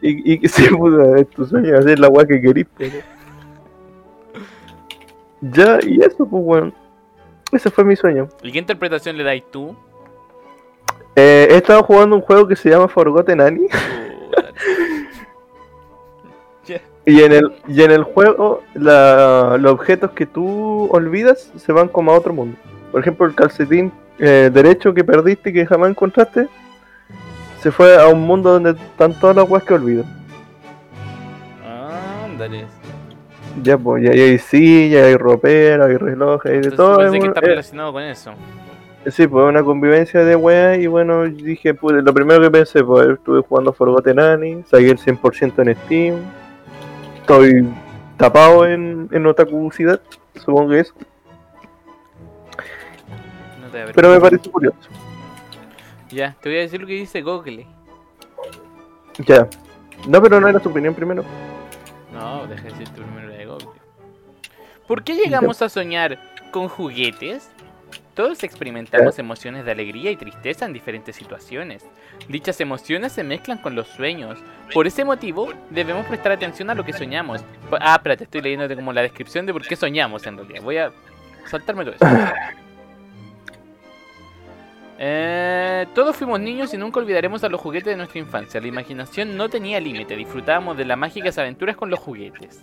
y, 0.00 0.38
que 0.38 0.48
sí, 0.48 0.68
puta, 0.70 1.18
es 1.18 1.28
tu 1.28 1.44
sueño 1.44 1.76
hacer 1.78 1.98
la 2.00 2.08
weá 2.08 2.26
que 2.26 2.40
querís, 2.40 2.66
pero... 2.76 2.96
Ya, 5.42 5.78
y 5.86 6.00
eso, 6.00 6.26
pues, 6.26 6.42
weón. 6.44 6.74
Ese 7.52 7.70
fue 7.70 7.84
mi 7.84 7.96
sueño. 7.96 8.28
¿Y 8.42 8.52
qué 8.52 8.58
interpretación 8.58 9.16
le 9.16 9.24
dais 9.24 9.42
tú? 9.50 9.76
Eh, 11.16 11.48
he 11.50 11.56
estado 11.56 11.82
jugando 11.82 12.16
un 12.16 12.22
juego 12.22 12.46
que 12.46 12.54
se 12.56 12.70
llama 12.70 12.88
Forgotten 12.88 13.40
Annie. 13.40 13.68
Y 17.06 17.22
en 17.22 17.32
el, 17.32 17.52
y 17.66 17.82
en 17.82 17.90
el 17.90 18.04
juego, 18.04 18.62
la- 18.74 19.56
los 19.58 19.72
objetos 19.72 20.10
que 20.12 20.26
tú 20.26 20.88
olvidas 20.92 21.50
se 21.56 21.72
van 21.72 21.88
como 21.88 22.12
a 22.12 22.16
otro 22.18 22.32
mundo. 22.32 22.56
Por 22.92 23.00
ejemplo, 23.00 23.26
el 23.26 23.34
calcetín 23.34 23.90
eh, 24.18 24.50
derecho 24.52 24.92
que 24.94 25.02
perdiste 25.02 25.50
y 25.50 25.52
que 25.54 25.66
jamás 25.66 25.90
encontraste, 25.90 26.46
se 27.62 27.70
fue 27.72 28.00
a 28.00 28.06
un 28.06 28.20
mundo 28.20 28.52
donde 28.52 28.70
están 28.72 29.18
todas 29.18 29.34
las 29.34 29.48
weas 29.48 29.64
que 29.64 29.74
olvido. 29.74 30.04
Ándale. 32.24 32.66
Ya, 33.62 33.76
pues, 33.76 34.04
ya 34.04 34.10
hay 34.10 34.38
sillas, 34.38 35.06
hay 35.06 35.16
roperas, 35.16 35.88
hay 35.88 35.96
relojes, 35.96 36.52
hay 36.52 36.60
de 36.60 36.68
Entonces 36.68 36.76
todo. 36.76 37.14
es 37.14 37.20
que 37.20 37.26
está 37.28 37.40
eh, 37.40 37.46
relacionado 37.46 37.92
con 37.92 38.02
eso. 38.02 38.32
Sí, 39.06 39.26
pues 39.26 39.46
una 39.46 39.62
convivencia 39.62 40.24
de 40.24 40.36
weas 40.36 40.78
y 40.78 40.86
bueno, 40.86 41.24
dije, 41.24 41.72
pues 41.72 42.02
lo 42.02 42.12
primero 42.12 42.40
que 42.42 42.50
pensé, 42.50 42.84
pues 42.84 43.08
estuve 43.08 43.40
jugando 43.40 43.72
Forgotten 43.72 44.20
Annie, 44.20 44.62
saqué 44.66 44.90
el 44.90 44.98
100% 44.98 45.66
en 45.66 45.74
Steam, 45.84 46.16
estoy 47.20 47.66
tapado 48.18 48.66
en, 48.66 49.08
en 49.10 49.26
otakucidad, 49.26 50.00
supongo 50.34 50.70
que 50.70 50.80
eso, 50.80 50.92
No 53.62 53.68
te 53.68 53.78
da 53.78 53.86
pero 53.94 54.10
me 54.10 54.20
parece 54.20 54.50
curioso. 54.50 54.76
Ya, 56.10 56.36
te 56.42 56.50
voy 56.50 56.58
a 56.58 56.62
decir 56.62 56.80
lo 56.80 56.86
que 56.86 56.94
dice 56.94 57.22
Google. 57.22 57.66
Ya. 59.26 59.48
No, 60.08 60.20
pero 60.20 60.40
no 60.40 60.48
era 60.48 60.60
tu 60.60 60.68
opinión 60.68 60.94
primero. 60.94 61.24
No, 62.12 62.46
deja 62.46 62.64
de 62.64 62.70
decirte 62.70 63.00
primero 63.00 63.19
la 63.19 63.19
de 63.19 63.19
Google. 63.19 63.19
¿Por 64.90 65.04
qué 65.04 65.14
llegamos 65.14 65.62
a 65.62 65.68
soñar 65.68 66.18
con 66.50 66.66
juguetes? 66.66 67.48
Todos 68.14 68.42
experimentamos 68.42 69.20
emociones 69.20 69.64
de 69.64 69.70
alegría 69.70 70.10
y 70.10 70.16
tristeza 70.16 70.64
en 70.64 70.72
diferentes 70.72 71.14
situaciones. 71.14 71.86
Dichas 72.26 72.60
emociones 72.60 73.12
se 73.12 73.22
mezclan 73.22 73.58
con 73.58 73.76
los 73.76 73.86
sueños. 73.86 74.40
Por 74.74 74.88
ese 74.88 75.04
motivo, 75.04 75.52
debemos 75.70 76.06
prestar 76.06 76.32
atención 76.32 76.70
a 76.70 76.74
lo 76.74 76.84
que 76.84 76.92
soñamos. 76.92 77.44
Ah, 77.80 77.94
espérate, 77.94 78.24
estoy 78.24 78.40
leyéndote 78.40 78.74
como 78.74 78.92
la 78.92 79.02
descripción 79.02 79.46
de 79.46 79.52
por 79.52 79.62
qué 79.64 79.76
soñamos 79.76 80.26
en 80.26 80.38
realidad. 80.38 80.60
Voy 80.60 80.78
a 80.78 80.90
saltarme 81.46 81.84
todo 81.84 81.94
eso. 81.94 82.04
Eh, 85.02 85.86
todos 85.94 86.14
fuimos 86.14 86.38
niños 86.40 86.74
y 86.74 86.76
nunca 86.76 87.00
olvidaremos 87.00 87.42
a 87.42 87.48
los 87.48 87.58
juguetes 87.58 87.86
de 87.86 87.96
nuestra 87.96 88.18
infancia. 88.18 88.60
La 88.60 88.66
imaginación 88.66 89.34
no 89.34 89.48
tenía 89.48 89.80
límite, 89.80 90.14
disfrutábamos 90.14 90.76
de 90.76 90.84
las 90.84 90.98
mágicas 90.98 91.38
aventuras 91.38 91.74
con 91.74 91.88
los 91.88 91.98
juguetes. 91.98 92.62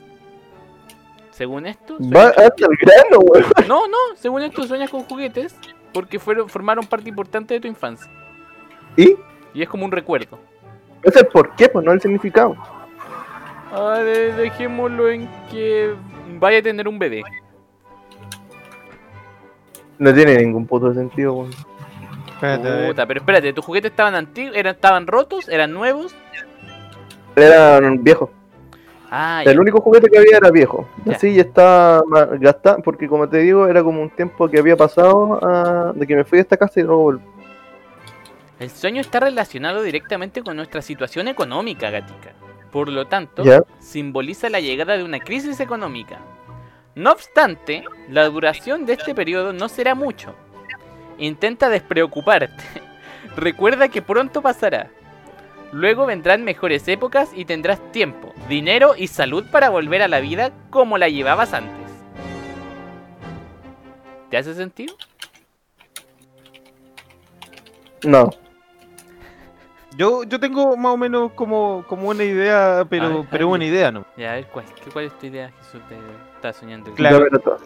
Según 1.38 1.68
esto, 1.68 1.98
Va 2.00 2.30
hasta 2.30 2.66
el 2.66 2.76
grano, 2.82 3.20
weón. 3.20 3.46
no, 3.68 3.88
no, 3.88 3.98
según 4.16 4.42
esto 4.42 4.64
sueñas 4.64 4.90
con 4.90 5.04
juguetes 5.04 5.56
porque 5.94 6.18
fueron, 6.18 6.50
formaron 6.50 6.84
parte 6.88 7.10
importante 7.10 7.54
de 7.54 7.60
tu 7.60 7.68
infancia. 7.68 8.12
¿Y? 8.96 9.16
Y 9.54 9.62
es 9.62 9.70
como 9.70 9.86
un 9.86 9.92
recuerdo. 9.92 10.40
No 11.06 11.12
sé 11.12 11.20
el 11.20 11.28
por 11.28 11.56
qué, 11.56 11.70
pues 11.70 11.86
no 11.86 11.92
el 11.92 12.02
significado. 12.02 12.56
Ah, 13.72 14.00
de- 14.00 14.34
dejémoslo 14.34 15.10
en 15.12 15.30
que 15.52 15.94
vaya 16.40 16.58
a 16.58 16.62
tener 16.64 16.88
un 16.88 16.98
bebé. 16.98 17.22
No 20.00 20.12
tiene 20.12 20.38
ningún 20.38 20.66
puto 20.66 20.92
sentido, 20.92 21.34
weón. 21.34 21.52
Espérate, 22.34 22.68
a 22.68 22.72
ver. 22.78 22.88
Puta, 22.88 23.06
pero 23.06 23.20
espérate, 23.20 23.54
¿tus 23.54 23.64
juguetes 23.64 23.92
estaban 23.92 24.16
antiguos? 24.16 24.56
Eran, 24.56 24.74
¿Estaban 24.74 25.06
rotos? 25.06 25.48
¿Eran 25.50 25.72
nuevos? 25.72 26.16
Eran 27.36 28.04
viejos. 28.04 28.32
Ah, 29.10 29.42
ya. 29.46 29.52
El 29.52 29.60
único 29.60 29.80
juguete 29.82 30.10
que 30.10 30.18
había 30.18 30.38
era 30.38 30.52
viejo. 30.52 30.88
Ya. 31.06 31.14
Así 31.14 31.34
ya 31.34 31.42
está 31.42 32.02
gastado, 32.40 32.82
porque 32.84 33.08
como 33.08 33.28
te 33.30 33.38
digo, 33.40 33.68
era 33.68 33.82
como 33.84 34.02
un 34.02 34.10
tiempo 34.10 34.50
que 34.50 34.60
había 34.60 34.76
pasado 34.76 35.40
ah, 35.42 35.92
de 35.96 36.06
que 36.06 36.16
me 36.16 36.24
fui 36.24 36.40
a 36.40 36.42
esta 36.42 36.58
casa 36.58 36.80
y 36.80 36.84
luego 36.84 37.02
volví. 37.04 37.22
El 38.60 38.70
sueño 38.70 39.02
está 39.02 39.20
relacionado 39.20 39.82
directamente 39.84 40.42
con 40.42 40.56
nuestra 40.58 40.82
situación 40.82 41.28
económica, 41.28 41.90
gatica. 41.90 42.32
Por 42.72 42.90
lo 42.90 43.06
tanto, 43.06 43.44
Ya. 43.44 43.64
simboliza 43.80 44.50
la 44.50 44.60
llegada 44.60 44.98
de 44.98 45.04
una 45.04 45.20
crisis 45.20 45.60
económica. 45.60 46.18
No 46.96 47.12
obstante, 47.12 47.84
la 48.10 48.26
duración 48.28 48.86
de 48.86 48.94
este 48.94 49.14
periodo 49.14 49.54
no 49.54 49.70
será 49.70 49.94
mucho. 49.94 50.34
Intenta 51.20 51.70
despreocuparte. 51.70 52.64
Recuerda 53.38 53.88
que 53.88 54.02
pronto 54.02 54.42
pasará. 54.42 54.90
Luego 55.72 56.06
vendrán 56.06 56.44
mejores 56.44 56.88
épocas 56.88 57.32
y 57.36 57.46
tendrás 57.46 57.80
tiempo, 57.92 58.34
dinero 58.48 58.94
y 58.98 59.08
salud 59.08 59.46
para 59.52 59.70
volver 59.70 60.02
a 60.02 60.08
la 60.08 60.20
vida 60.22 60.52
como 60.70 60.98
la 60.98 61.10
llevabas 61.10 61.54
antes. 61.54 61.76
¿Te 64.30 64.38
hace 64.38 64.54
sentido? 64.54 64.96
No. 68.04 68.30
Yo, 69.98 70.24
yo 70.24 70.40
tengo 70.40 70.78
más 70.78 70.94
o 70.94 70.98
menos 70.98 71.32
como, 71.34 71.84
como 71.88 72.10
una 72.10 72.24
idea, 72.24 72.86
pero, 72.88 73.10
ver, 73.20 73.28
pero 73.32 73.48
una 73.50 73.66
idea, 73.66 73.92
¿no? 73.92 74.06
Ya, 74.16 74.34
a 74.34 74.36
ver, 74.36 74.46
¿cuál, 74.48 74.66
qué- 74.84 74.92
cuál 74.92 75.06
es 75.06 75.18
tu 75.18 75.26
idea, 75.26 75.52
Jesús? 75.58 75.82
Te 75.90 75.96
estás 76.36 76.56
soñando. 76.58 76.94
Claro. 76.94 77.26
Ya, 77.32 77.40
todo. 77.40 77.58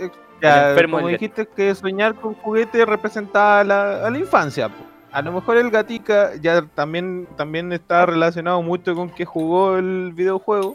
Ya, 0.41 0.73
como 0.75 1.07
dijiste 1.09 1.45
que 1.45 1.75
soñar 1.75 2.15
con 2.15 2.33
juguetes 2.35 2.85
representaba 2.85 3.59
a 3.59 3.63
la, 3.65 4.07
a 4.07 4.09
la 4.09 4.17
infancia. 4.17 4.69
po. 4.69 4.75
A 5.11 5.21
lo 5.21 5.31
mejor 5.33 5.57
el 5.57 5.69
gatica 5.71 6.31
ya 6.41 6.61
también, 6.73 7.27
también 7.35 7.71
está 7.73 8.05
relacionado 8.05 8.61
mucho 8.61 8.95
con 8.95 9.09
que 9.09 9.25
jugó 9.25 9.77
el 9.77 10.11
videojuego. 10.13 10.73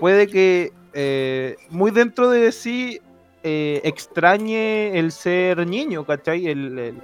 Puede 0.00 0.28
que 0.28 0.72
eh, 0.94 1.56
muy 1.70 1.90
dentro 1.90 2.28
de 2.30 2.50
sí 2.52 3.00
eh, 3.44 3.80
extrañe 3.84 4.98
el 4.98 5.12
ser 5.12 5.66
niño, 5.66 6.04
¿cachai? 6.04 6.46
El, 6.48 6.78
el- 6.78 7.02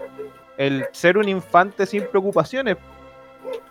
el 0.57 0.85
ser 0.90 1.16
un 1.18 1.29
infante 1.29 1.87
sin 1.87 2.05
preocupaciones. 2.07 2.77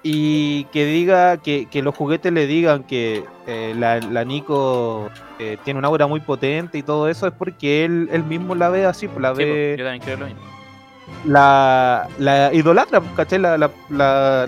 Y 0.02 0.64
que 0.66 0.86
diga, 0.86 1.36
que, 1.38 1.66
que 1.70 1.82
los 1.82 1.94
juguetes 1.96 2.32
le 2.32 2.48
digan 2.48 2.84
que 2.84 3.26
eh, 3.46 3.74
la, 3.78 4.00
la 4.00 4.24
Nico 4.24 5.10
tiene 5.66 5.78
una 5.80 5.90
aura 5.90 6.08
muy 6.08 6.22
potente 6.22 6.78
y 6.78 6.84
todo 6.84 7.10
eso, 7.10 7.28
es 7.28 7.34
porque 7.34 7.84
él, 7.84 8.08
él 8.12 8.24
mismo 8.24 8.56
la 8.56 8.70
ve 8.70 8.86
así, 8.86 9.08
pues 9.08 9.22
la 9.22 9.36
Sí, 9.36 9.44
po, 9.44 9.52
ve, 9.54 9.76
yo 9.78 9.84
también 9.84 10.02
creo 10.02 10.18
lo 10.18 10.26
mismo. 10.28 10.42
La, 11.26 12.08
la 12.20 12.54
idolatra, 12.54 13.00
pues, 13.02 13.12
¿cachai? 13.16 13.40
La, 13.40 13.58
la, 13.58 13.72
la- 13.90 14.48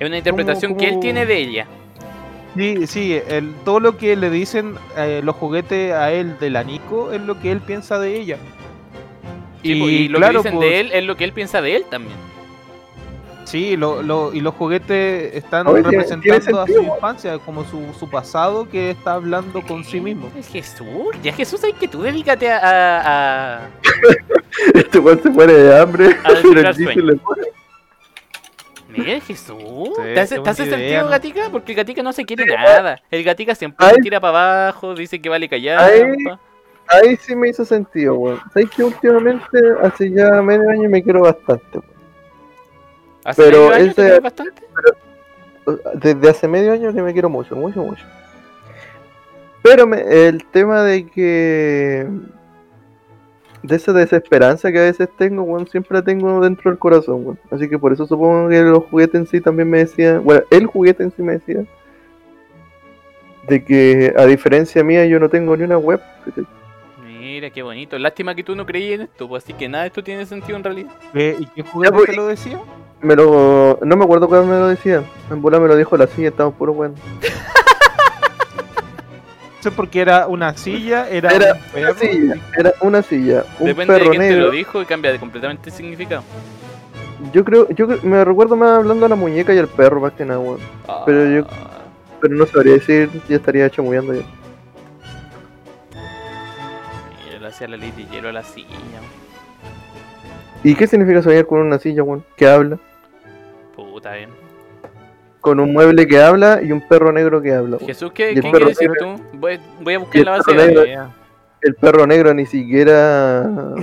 Es 0.00 0.06
una 0.06 0.18
interpretación 0.18 0.76
que 0.76 0.88
él 0.88 1.00
tiene 1.00 1.26
de 1.26 1.36
ella. 1.38 1.66
sí, 2.56 2.86
sí, 2.86 3.20
el, 3.28 3.54
todo 3.64 3.80
lo 3.80 3.96
que 3.96 4.16
le 4.16 4.30
dicen 4.30 4.74
eh, 4.96 5.20
los 5.22 5.36
juguetes 5.36 5.92
a 5.92 6.10
él 6.12 6.38
de 6.38 6.50
la 6.50 6.62
Nico 6.64 7.12
es 7.12 7.20
lo 7.20 7.38
que 7.40 7.52
él 7.52 7.60
piensa 7.60 7.98
de 7.98 8.16
ella. 8.16 8.36
Sí, 9.62 9.74
po, 9.74 9.88
y, 9.88 10.08
lo 10.08 10.18
claro, 10.18 10.42
que 10.42 10.48
dicen 10.50 10.54
pues, 10.58 10.70
de 10.70 10.80
él 10.80 10.90
es 10.92 11.04
lo 11.04 11.16
que 11.16 11.24
él 11.24 11.32
piensa 11.32 11.60
de 11.60 11.76
él 11.76 11.84
también. 11.90 12.16
Sí, 13.48 13.78
lo, 13.78 14.02
lo- 14.02 14.34
y 14.34 14.40
los 14.42 14.54
juguetes 14.54 15.34
están 15.34 15.66
representando 15.66 16.60
a 16.60 16.66
su 16.66 16.82
infancia, 16.82 17.38
como 17.38 17.64
su, 17.64 17.80
su 17.98 18.08
pasado 18.10 18.68
que 18.68 18.90
está 18.90 19.14
hablando 19.14 19.62
con 19.62 19.84
sí 19.84 20.00
mismo. 20.02 20.30
Es 20.36 20.48
Jesús, 20.48 21.16
ya 21.22 21.32
Jesús, 21.32 21.64
hay 21.64 21.72
que 21.72 21.88
tú 21.88 22.02
dedícate 22.02 22.50
a, 22.50 22.58
a, 22.58 23.56
a- 23.64 23.68
Este 24.74 24.98
weón 24.98 25.22
se 25.22 25.30
muere 25.30 25.54
de 25.54 25.80
hambre. 25.80 26.04
Descifrar 26.28 26.74
el 26.78 27.06
le 27.06 27.16
pone- 27.16 27.42
Mira, 28.90 29.20
Jesús. 29.20 29.56
Sí, 29.96 30.02
¿Te 30.14 30.20
hace, 30.20 30.38
te 30.40 30.50
hace 30.50 30.62
sentido, 30.64 30.86
idea, 30.86 31.02
¿no? 31.04 31.08
Gatica? 31.08 31.48
Porque 31.50 31.72
el 31.72 31.76
Gatica 31.76 32.02
no 32.02 32.12
se 32.12 32.24
quiere 32.26 32.44
nada. 32.46 33.00
El 33.10 33.24
Gatica 33.24 33.54
siempre 33.54 33.86
Ay. 33.86 33.94
se 33.96 34.02
tira 34.02 34.20
para 34.20 34.64
abajo, 34.64 34.94
dice 34.94 35.20
que 35.22 35.28
vale 35.30 35.48
callar. 35.48 35.90
Ay. 35.90 36.02
Ahí 36.88 37.16
sí 37.16 37.34
me 37.36 37.48
hizo 37.48 37.64
sentido, 37.64 38.14
weón. 38.14 38.40
¿Sabes 38.52 38.68
que 38.70 38.82
últimamente, 38.84 39.58
hace 39.82 40.10
ya 40.10 40.42
medio 40.42 40.68
año, 40.68 40.88
me 40.90 41.02
quiero 41.02 41.22
bastante, 41.22 41.78
weón? 41.78 41.97
¿Hace 43.28 43.42
Pero 43.42 43.58
medio 43.68 43.74
año 43.74 43.84
te 43.84 43.90
ese- 43.90 44.02
quieres 44.02 44.22
bastante? 44.22 44.62
Desde 45.94 46.30
hace 46.30 46.48
medio 46.48 46.72
año 46.72 46.94
que 46.94 47.02
me 47.02 47.12
quiero 47.12 47.28
mucho, 47.28 47.54
mucho, 47.54 47.82
mucho. 47.82 48.04
Pero 49.62 49.86
me- 49.86 50.00
el 50.28 50.44
tema 50.46 50.82
de 50.82 51.06
que. 51.06 52.06
De 53.62 53.74
esa 53.76 53.92
desesperanza 53.92 54.70
que 54.72 54.78
a 54.78 54.82
veces 54.82 55.08
tengo, 55.18 55.42
weón, 55.42 55.66
siempre 55.66 55.98
la 55.98 56.02
tengo 56.04 56.40
dentro 56.40 56.70
del 56.70 56.78
corazón, 56.78 57.22
weón. 57.26 57.38
Así 57.50 57.68
que 57.68 57.78
por 57.78 57.92
eso 57.92 58.06
supongo 58.06 58.48
que 58.48 58.62
los 58.62 58.84
juguetes 58.84 59.16
en 59.20 59.26
sí 59.26 59.40
también 59.40 59.68
me 59.68 59.78
decían. 59.78 60.22
Bueno, 60.24 60.42
el 60.50 60.66
juguete 60.66 61.02
en 61.02 61.10
sí 61.12 61.22
me 61.22 61.32
decía. 61.34 61.64
De 63.48 63.64
que 63.64 64.14
a 64.16 64.24
diferencia 64.26 64.82
mía 64.84 65.04
yo 65.06 65.18
no 65.18 65.28
tengo 65.28 65.56
ni 65.56 65.64
una 65.64 65.76
web. 65.78 66.00
Mira, 67.04 67.50
qué 67.50 67.62
bonito. 67.62 67.98
Lástima 67.98 68.34
que 68.34 68.42
tú 68.44 68.54
no 68.54 68.64
creías 68.64 68.94
en 69.00 69.00
esto, 69.02 69.28
pues, 69.28 69.42
así 69.44 69.52
que 69.54 69.68
nada 69.68 69.84
de 69.84 69.88
esto 69.88 70.02
tiene 70.04 70.24
sentido 70.24 70.56
en 70.56 70.64
realidad. 70.64 70.90
¿Qué- 71.12 71.36
¿Y 71.38 71.46
qué 71.46 71.62
juguete 71.62 71.94
pues, 71.94 72.10
te 72.10 72.16
lo 72.16 72.26
decía? 72.26 72.58
Me 73.00 73.14
lo. 73.14 73.78
No 73.82 73.96
me 73.96 74.04
acuerdo 74.04 74.28
cuándo 74.28 74.46
me 74.52 74.58
lo 74.58 74.68
decía. 74.68 75.02
En 75.30 75.40
bola 75.40 75.60
me 75.60 75.68
lo 75.68 75.76
dijo 75.76 75.96
la 75.96 76.06
silla, 76.08 76.28
estamos 76.28 76.54
puro 76.54 76.72
weón. 76.72 76.94
No 76.94 77.00
sé 79.62 79.70
por 79.70 79.88
qué 79.88 80.00
era 80.00 80.26
una 80.26 80.56
silla, 80.56 81.08
era, 81.08 81.30
Era 81.32 81.54
un 81.54 81.60
Una 81.82 81.94
silla, 81.94 82.34
era 82.56 82.72
una 82.80 83.02
silla, 83.02 83.44
un 83.60 83.66
Depende 83.66 83.94
de 83.94 83.98
perro 84.00 84.10
quién 84.10 84.22
te 84.22 84.28
negro. 84.30 84.46
lo 84.46 84.50
dijo 84.52 84.82
y 84.82 84.84
cambia 84.84 85.12
de 85.12 85.18
completamente 85.18 85.70
el 85.70 85.76
significado. 85.76 86.22
Yo 87.32 87.44
creo, 87.44 87.68
yo 87.70 87.86
creo- 87.88 87.98
me 88.02 88.24
recuerdo 88.24 88.56
más 88.56 88.78
hablando 88.78 89.06
a 89.06 89.08
la 89.08 89.16
muñeca 89.16 89.52
y 89.54 89.58
al 89.58 89.66
perro 89.68 90.00
más 90.00 90.12
que 90.12 90.24
nada, 90.24 90.38
weón. 90.40 90.60
Pero 91.06 91.24
yo- 91.28 91.46
Ah, 91.50 91.64
Pero 92.20 92.34
no 92.34 92.46
sabría 92.46 92.74
decir, 92.74 93.08
ya 93.28 93.36
estaría 93.36 93.70
chamullando 93.70 94.12
ya. 94.14 94.22
Mira, 97.26 97.38
le 97.40 97.46
hacía 97.46 97.68
la 97.68 97.76
ley 97.76 97.92
de 97.92 98.06
hielo 98.06 98.28
a 98.28 98.32
la 98.32 98.42
silla. 98.42 98.68
¿Y 100.64 100.74
qué 100.74 100.88
significa 100.88 101.22
soñar 101.22 101.46
con 101.46 101.60
una 101.60 101.78
silla, 101.78 102.02
weón? 102.02 102.24
Que 102.36 102.48
habla. 102.48 102.78
Puta, 103.98 104.14
bien. 104.14 104.30
Con 105.40 105.58
un 105.58 105.72
mueble 105.72 106.06
que 106.06 106.20
habla 106.20 106.60
y 106.62 106.70
un 106.70 106.80
perro 106.86 107.10
negro 107.10 107.42
que 107.42 107.52
habla. 107.52 107.78
Jesús, 107.84 108.12
¿qué, 108.12 108.32
¿qué 108.32 108.42
perro 108.42 108.52
quieres 108.52 108.78
decir 108.78 108.92
tú? 108.96 109.20
Voy, 109.32 109.58
voy 109.80 109.94
a 109.94 109.98
buscar 109.98 110.24
la 110.24 110.30
base 110.30 110.44
perro 110.44 110.62
de 110.62 110.68
negro. 110.68 110.86
datos. 110.86 111.14
El 111.62 111.74
perro 111.74 112.06
negro 112.06 112.32
ni 112.32 112.46
siquiera. 112.46 113.74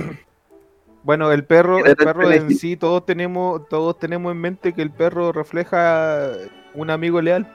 Bueno, 1.02 1.30
el 1.32 1.44
perro, 1.44 1.80
el 1.80 1.88
el 1.88 1.96
perro 1.96 2.32
en 2.32 2.56
sí, 2.56 2.78
todos 2.78 3.04
tenemos, 3.04 3.68
todos 3.68 3.98
tenemos 3.98 4.32
en 4.32 4.40
mente 4.40 4.72
que 4.72 4.80
el 4.80 4.90
perro 4.90 5.32
refleja 5.32 6.30
un 6.72 6.88
amigo 6.88 7.20
leal. 7.20 7.46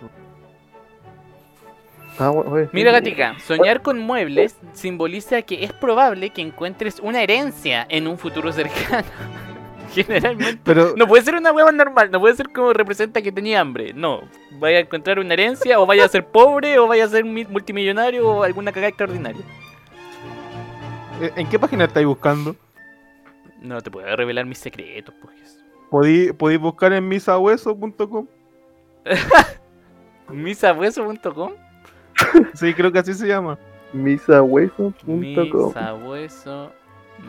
Ah, 2.19 2.31
Mira. 2.73 2.91
Gatica, 2.91 3.39
soñar 3.39 3.81
con 3.81 3.97
muebles 3.97 4.55
simboliza 4.73 5.41
que 5.41 5.63
es 5.63 5.73
probable 5.73 6.29
que 6.29 6.43
encuentres 6.43 6.99
una 6.99 7.23
herencia 7.23 7.87
en 7.89 8.05
un 8.05 8.19
futuro 8.19 8.53
cercano. 8.53 9.07
Generalmente. 10.07 10.61
Pero 10.63 10.93
No 10.95 11.07
puede 11.07 11.23
ser 11.23 11.35
una 11.35 11.51
hueva 11.51 11.71
normal, 11.71 12.09
no 12.11 12.19
puede 12.19 12.35
ser 12.35 12.49
como 12.51 12.73
representa 12.73 13.21
que 13.21 13.31
tenía 13.31 13.59
hambre. 13.59 13.93
No, 13.93 14.21
vaya 14.59 14.77
a 14.77 14.81
encontrar 14.81 15.19
una 15.19 15.33
herencia, 15.33 15.79
o 15.79 15.85
vaya 15.85 16.05
a 16.05 16.07
ser 16.07 16.25
pobre, 16.27 16.79
o 16.79 16.87
vaya 16.87 17.05
a 17.05 17.07
ser 17.09 17.25
mi- 17.25 17.45
multimillonario, 17.45 18.27
o 18.27 18.43
alguna 18.43 18.71
cagada 18.71 18.89
extraordinaria. 18.89 19.41
¿eh, 21.21 21.31
¿en 21.35 21.47
qué 21.49 21.59
página 21.59 21.85
estáis 21.85 22.05
buscando? 22.07 22.55
No 23.61 23.79
te 23.81 23.91
puedo 23.91 24.15
revelar 24.15 24.45
mis 24.45 24.57
secretos, 24.57 25.13
pues. 25.21 25.59
¿Podí- 25.89 26.31
Podéis 26.33 26.59
buscar 26.61 26.93
en 26.93 27.07
misahueso.com. 27.07 28.27
Misabueso.com 30.29 31.51
Sí, 32.53 32.73
creo 32.73 32.91
que 32.91 32.99
así 32.99 33.13
se 33.13 33.27
llama. 33.27 33.57
Misahueso.com. 33.93 35.19
Misabueso. 35.19 36.71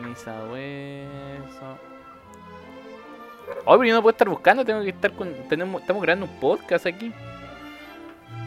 Misabueso. 0.06 1.78
Hoy 3.64 3.78
pero 3.78 3.84
yo 3.84 3.94
no 3.94 4.02
puedo 4.02 4.12
estar 4.12 4.28
buscando, 4.28 4.64
tengo 4.64 4.82
que 4.82 4.90
estar 4.90 5.12
con. 5.12 5.32
Tenemos, 5.48 5.80
estamos 5.80 6.02
creando 6.02 6.26
un 6.26 6.32
podcast 6.40 6.86
aquí. 6.86 7.12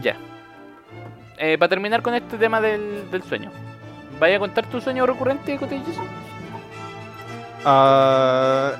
Ya. 0.01 0.17
Eh, 1.37 1.57
para 1.57 1.69
terminar 1.69 2.01
con 2.01 2.13
este 2.13 2.37
tema 2.37 2.61
del, 2.61 3.09
del 3.11 3.23
sueño. 3.23 3.51
¿Vaya 4.19 4.37
a 4.37 4.39
contar 4.39 4.65
tu 4.67 4.79
sueño 4.79 5.05
recurrente, 5.05 5.57
Cotellizo? 5.57 6.01
Ah, 7.65 8.73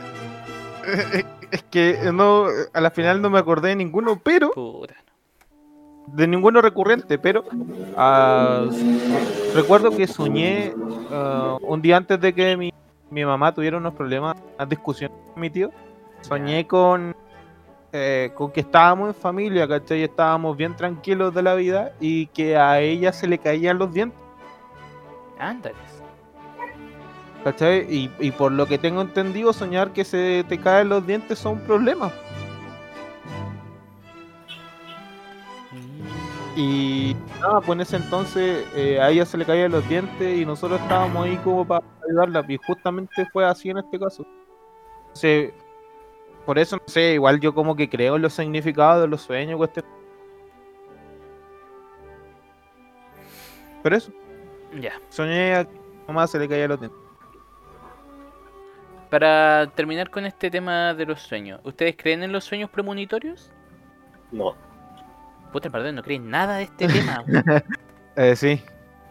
es 1.52 1.64
que 1.64 2.12
no, 2.14 2.46
a 2.74 2.82
la 2.82 2.92
final 2.92 3.22
no 3.22 3.30
me 3.30 3.40
acordé 3.40 3.70
de 3.70 3.76
ninguno, 3.76 4.20
pero 4.24 4.52
de 6.08 6.28
ninguno 6.28 6.62
recurrente, 6.62 7.18
pero 7.18 7.44
ah, 7.98 8.66
recuerdo 9.54 9.92
que 9.92 10.08
soñé 10.08 10.74
ah, 11.12 11.58
un 11.62 11.82
día 11.82 11.98
antes 11.98 12.20
de 12.22 12.34
que 12.34 12.56
mi, 12.56 12.72
mi 13.10 13.26
mamá 13.26 13.54
tuviera 13.54 13.78
unos 13.78 13.94
problemas, 13.96 14.38
unas 14.56 14.70
discusiones 14.70 15.18
con 15.34 15.42
mi 15.42 15.50
tío. 15.50 15.72
Soñé 16.28 16.66
con, 16.66 17.16
eh, 17.94 18.32
con 18.34 18.52
que 18.52 18.62
estábamos 18.62 19.10
en 19.10 19.16
familia, 19.16 19.68
¿cachai? 19.68 20.02
Estábamos 20.04 20.58
bien 20.58 20.76
tranquilos 20.76 21.34
de 21.36 21.44
la 21.44 21.54
vida 21.54 21.94
y 22.00 22.28
que 22.28 22.58
a 22.58 22.80
ella 22.80 23.14
se 23.14 23.28
le 23.28 23.38
caían 23.38 23.78
los 23.78 23.94
dientes, 23.94 24.20
Ándales. 25.38 25.78
¿cachai? 27.44 27.86
Y, 27.88 28.12
y 28.20 28.32
por 28.32 28.52
lo 28.52 28.66
que 28.66 28.80
tengo 28.80 29.02
entendido, 29.02 29.54
soñar 29.54 29.94
que 29.94 30.04
se 30.04 30.44
te 30.50 30.58
caen 30.60 30.90
los 30.90 31.06
dientes 31.06 31.38
son 31.38 31.60
problemas. 31.60 32.12
Y 36.56 37.16
nada, 37.40 37.62
pues 37.62 37.76
en 37.76 37.82
ese 37.82 37.98
entonces 37.98 38.66
eh, 38.76 39.00
a 39.00 39.12
ella 39.12 39.26
se 39.26 39.38
le 39.38 39.46
caían 39.46 39.74
los 39.74 39.88
dientes 39.88 40.38
y 40.38 40.46
nosotros 40.46 40.82
estábamos 40.82 41.26
ahí 41.26 41.38
como 41.44 41.68
para 41.68 41.86
ayudarla. 42.08 42.44
Y 42.48 42.58
justamente 42.66 43.28
fue 43.32 43.46
así 43.46 43.70
en 43.70 43.78
este 43.78 44.00
caso. 44.00 44.26
Entonces, 45.08 45.54
por 46.46 46.60
eso, 46.60 46.78
no 46.78 46.84
sé, 46.88 47.14
igual 47.14 47.40
yo 47.40 47.54
como 47.54 47.76
que 47.76 47.90
creo 47.90 48.16
en 48.18 48.22
los 48.22 48.34
significados 48.34 49.02
de 49.02 49.08
los 49.08 49.22
sueños. 49.22 49.58
cuestión. 49.58 49.86
Pero 53.84 53.96
eso, 53.96 54.12
Ya. 54.80 54.94
soñé 55.10 55.56
a 55.56 55.66
que 55.66 55.78
a 55.78 55.82
mi 55.82 56.08
mamá 56.08 56.28
se 56.28 56.40
le 56.40 56.48
caían 56.48 56.70
los 56.70 56.80
dientes. 56.80 57.00
Para 59.10 59.68
terminar 59.76 60.10
con 60.10 60.26
este 60.26 60.50
tema 60.50 60.94
de 60.94 61.06
los 61.06 61.22
sueños, 61.22 61.62
¿ustedes 61.64 61.96
creen 61.96 62.24
en 62.24 62.32
los 62.32 62.44
sueños 62.44 62.70
premonitorios? 62.70 63.52
No. 64.32 64.56
Puta, 65.54 65.70
perdón, 65.70 65.96
no 65.96 66.04
creen 66.04 66.30
nada 66.30 66.58
de 66.58 66.64
este 66.64 66.88
tema. 66.88 67.24
Eh, 68.18 68.34
sí. 68.38 68.62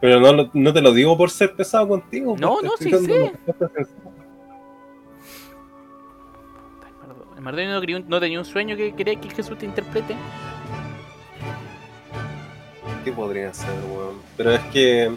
Pero 0.01 0.18
no, 0.18 0.33
lo- 0.33 0.51
no 0.55 0.73
te 0.73 0.81
lo 0.81 0.90
digo 0.94 1.14
por 1.18 1.29
ser 1.29 1.55
pesado 1.55 1.87
contigo. 1.87 2.37
No, 2.38 2.62
no, 2.62 2.70
sí 2.79 2.90
sé. 2.90 3.33
Yo 7.37 7.99
no, 8.01 8.05
no 8.09 8.20
tenía 8.20 8.38
un 8.38 8.44
sueño 8.44 8.77
que 8.77 8.94
quería 8.94 9.16
que 9.20 9.31
Jesús 9.31 9.59
te 9.59 9.66
interprete. 9.66 10.14
¿Qué 13.05 13.12
podría 13.12 13.53
ser, 13.53 13.68
weón? 13.90 14.14
Pero 14.37 14.53
es 14.53 14.61
que. 14.73 15.11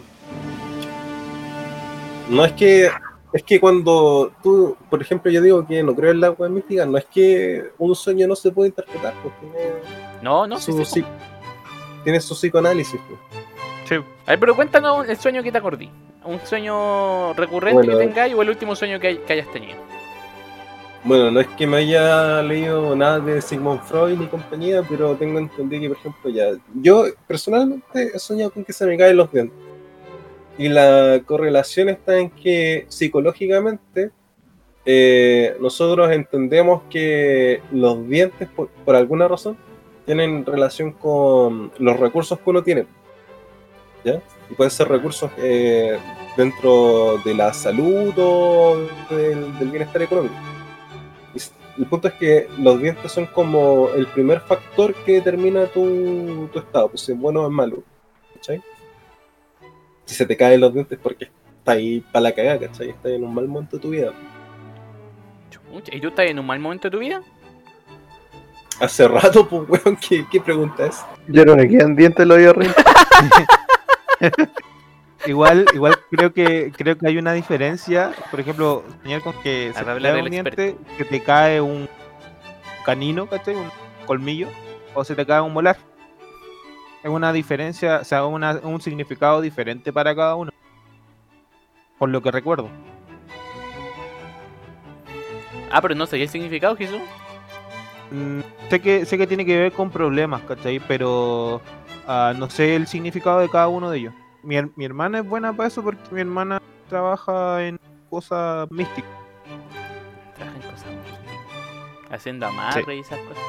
No 2.28 2.44
es 2.44 2.52
que. 2.52 2.90
Es 3.32 3.42
que 3.42 3.60
cuando 3.60 4.32
tú, 4.42 4.74
por 4.88 5.02
ejemplo, 5.02 5.30
yo 5.30 5.42
digo 5.42 5.66
que 5.66 5.82
no 5.82 5.94
creo 5.94 6.12
en 6.12 6.20
la 6.20 6.30
weá 6.30 6.48
mística, 6.48 6.86
no 6.86 6.96
es 6.96 7.04
que 7.04 7.72
un 7.76 7.94
sueño 7.94 8.26
no 8.26 8.34
se 8.34 8.50
puede 8.50 8.68
interpretar, 8.70 9.12
pues 9.22 9.34
tiene, 9.40 9.66
No, 10.22 10.46
no, 10.46 10.58
sí, 10.58 10.72
su, 10.72 10.82
sí. 10.86 11.04
tiene 12.04 12.20
su 12.20 12.34
psicoanálisis. 12.34 12.98
pues. 13.06 14.00
A 14.26 14.30
ver, 14.32 14.40
pero 14.40 14.56
cuéntanos 14.56 15.06
el 15.08 15.16
sueño 15.18 15.42
que 15.42 15.52
te 15.52 15.58
acordí. 15.58 15.90
Un 16.24 16.40
sueño 16.44 17.32
recurrente 17.34 17.74
Bueno. 17.86 17.98
que 17.98 18.06
tengáis 18.06 18.34
o 18.34 18.42
el 18.42 18.48
último 18.50 18.74
sueño 18.76 18.98
que, 19.00 19.06
hay- 19.08 19.18
que 19.18 19.32
hayas 19.34 19.50
tenido. 19.52 19.78
Bueno, 21.04 21.30
no 21.30 21.40
es 21.40 21.46
que 21.48 21.66
me 21.66 21.78
haya 21.78 22.42
leído 22.42 22.94
nada 22.96 23.20
de 23.20 23.40
Sigmund 23.40 23.80
Freud 23.82 24.18
ni 24.18 24.26
compañía, 24.26 24.82
pero 24.88 25.14
tengo 25.14 25.38
entendido 25.38 25.80
que, 25.82 25.88
por 25.88 25.96
ejemplo, 25.98 26.30
ya. 26.30 26.46
Yo 26.74 27.04
personalmente 27.26 28.10
he 28.14 28.18
soñado 28.18 28.50
con 28.50 28.64
que 28.64 28.72
se 28.72 28.84
me 28.84 28.98
caen 28.98 29.16
los 29.16 29.30
dientes. 29.32 29.56
Y 30.58 30.68
la 30.68 31.22
correlación 31.24 31.88
está 31.88 32.18
en 32.18 32.30
que 32.30 32.84
psicológicamente 32.88 34.10
eh, 34.84 35.56
nosotros 35.60 36.10
entendemos 36.10 36.82
que 36.90 37.62
los 37.70 38.06
dientes, 38.08 38.48
por, 38.48 38.68
por 38.68 38.96
alguna 38.96 39.28
razón, 39.28 39.56
tienen 40.04 40.44
relación 40.44 40.92
con 40.92 41.70
los 41.78 41.98
recursos 42.00 42.38
que 42.40 42.50
uno 42.50 42.62
tiene. 42.62 42.86
¿Ya? 44.04 44.20
Y 44.50 44.54
pueden 44.54 44.70
ser 44.72 44.88
recursos 44.88 45.30
eh, 45.38 45.96
dentro 46.36 47.18
de 47.24 47.34
la 47.34 47.52
salud 47.52 48.12
o 48.16 48.78
del- 49.10 49.58
del 49.58 49.68
bienestar 49.70 50.02
económico. 50.02 50.34
El 51.78 51.86
punto 51.86 52.08
es 52.08 52.14
que 52.14 52.48
los 52.58 52.82
dientes 52.82 53.12
son 53.12 53.26
como 53.26 53.90
el 53.94 54.08
primer 54.08 54.40
factor 54.40 54.92
que 54.94 55.12
determina 55.12 55.66
tu, 55.66 56.48
tu 56.52 56.58
estado, 56.58 56.88
pues 56.88 57.02
si 57.02 57.12
es 57.12 57.18
bueno 57.18 57.42
o 57.42 57.46
es 57.46 57.52
malo. 57.52 57.84
¿Cachai? 58.34 58.60
Si 60.04 60.14
se 60.14 60.26
te 60.26 60.36
caen 60.36 60.60
los 60.60 60.74
dientes 60.74 60.98
porque 61.00 61.30
está 61.58 61.72
ahí 61.72 62.00
para 62.00 62.22
la 62.24 62.32
cagada, 62.32 62.58
¿cachai? 62.58 62.90
Estás 62.90 63.12
en 63.12 63.22
un 63.22 63.32
mal 63.32 63.46
momento 63.46 63.76
de 63.76 63.82
tu 63.82 63.90
vida. 63.90 64.12
¿Y 65.92 66.00
tú 66.00 66.08
estás 66.08 66.26
en 66.26 66.40
un 66.40 66.46
mal 66.46 66.58
momento 66.58 66.88
de 66.88 66.90
tu 66.90 66.98
vida? 66.98 67.22
Hace 68.80 69.06
rato, 69.06 69.48
pues, 69.48 69.68
weón, 69.68 69.96
¿qué, 69.96 70.24
qué 70.30 70.40
pregunta 70.40 70.86
es? 70.86 71.00
Ya 71.28 71.44
no 71.44 71.54
le 71.54 71.68
quedan 71.68 71.94
dientes 71.94 72.22
en 72.22 72.28
los 72.28 72.38
oídos 72.38 72.56
arriba. 72.56 72.74
Igual, 75.26 75.66
igual 75.74 75.96
creo 76.10 76.32
que 76.32 76.72
creo 76.76 76.96
que 76.96 77.06
hay 77.08 77.18
una 77.18 77.32
diferencia, 77.32 78.12
por 78.30 78.40
ejemplo, 78.40 78.84
soñar 79.02 79.20
con 79.20 79.32
que 79.42 79.72
se 79.74 79.80
te 79.80 79.84
cae 79.84 80.22
un 80.22 80.30
diente, 80.30 80.76
que 80.96 81.04
te 81.04 81.22
cae 81.22 81.60
un 81.60 81.88
canino, 82.84 83.26
¿cachai? 83.26 83.56
Un 83.56 83.70
colmillo, 84.06 84.48
o 84.94 85.02
se 85.04 85.14
te 85.16 85.26
cae 85.26 85.40
un 85.40 85.52
molar. 85.52 85.76
Es 87.02 87.10
una 87.10 87.32
diferencia, 87.32 87.98
o 88.00 88.04
sea, 88.04 88.24
una- 88.26 88.60
un 88.62 88.80
significado 88.80 89.40
diferente 89.40 89.92
para 89.92 90.14
cada 90.14 90.34
uno. 90.36 90.50
Por 91.98 92.08
lo 92.10 92.22
que 92.22 92.30
recuerdo. 92.30 92.68
Ah, 95.70 95.82
pero 95.82 95.94
no 95.94 96.06
sabía 96.06 96.24
el 96.24 96.30
significado, 96.30 96.76
Jesús. 96.76 97.00
Mm, 98.10 98.40
sé 98.70 98.80
que 98.80 99.04
sé 99.04 99.18
que 99.18 99.26
tiene 99.26 99.44
que 99.44 99.58
ver 99.58 99.72
con 99.72 99.90
problemas, 99.90 100.42
¿cachai? 100.42 100.78
Pero 100.80 101.60
ah, 102.06 102.32
no 102.36 102.48
sé 102.48 102.74
el 102.76 102.86
significado 102.86 103.40
de 103.40 103.48
cada 103.50 103.68
uno 103.68 103.90
de 103.90 103.98
ellos. 103.98 104.14
Mi, 104.42 104.56
mi 104.76 104.84
hermana 104.84 105.18
es 105.18 105.26
buena 105.28 105.52
para 105.52 105.68
eso 105.68 105.82
porque 105.82 106.00
mi 106.10 106.20
hermana 106.20 106.60
trabaja 106.88 107.64
en 107.64 107.78
cosas 108.08 108.70
místicas. 108.70 109.10
Trabaja 110.36 110.56
en 110.56 110.62
cosas 110.62 110.86
místicas. 110.86 112.10
Haciendo 112.10 112.46
amarre 112.46 112.96
y 112.96 113.00
esas 113.00 113.18
cosas. 113.20 113.42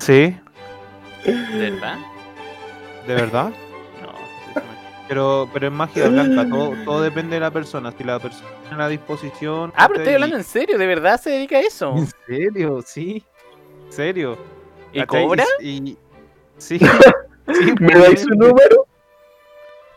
Sí, 0.00 0.36
¿De 1.24 1.70
verdad? 1.70 1.98
de 3.06 3.14
verdad. 3.14 3.52
No, 4.02 4.12
Jesús, 4.12 4.54
no. 4.54 4.62
Pero, 5.08 5.48
pero 5.52 5.66
es 5.66 5.72
magia 5.72 6.08
blanca, 6.08 6.48
todo, 6.48 6.72
todo 6.84 7.02
depende 7.02 7.34
de 7.36 7.40
la 7.40 7.50
persona. 7.50 7.92
Si 7.96 8.04
la 8.04 8.18
persona 8.18 8.48
tiene 8.62 8.76
la 8.78 8.88
disposición. 8.88 9.72
Ah, 9.76 9.88
pero 9.88 10.00
estoy 10.00 10.14
hablando 10.14 10.36
en 10.36 10.44
serio, 10.44 10.78
¿de 10.78 10.86
verdad 10.86 11.20
se 11.20 11.30
dedica 11.30 11.56
a 11.56 11.60
eso? 11.60 11.94
¿En 11.96 12.08
serio? 12.26 12.82
Sí. 12.84 13.24
¿En 13.86 13.92
serio? 13.92 14.38
¿Y 14.92 15.04
cobra? 15.04 15.44
Y, 15.60 15.90
y- 15.90 15.98
sí. 16.58 16.78
sí, 17.54 17.74
¿Me 17.80 17.94
dais 17.94 18.22
su 18.22 18.28
número? 18.30 18.86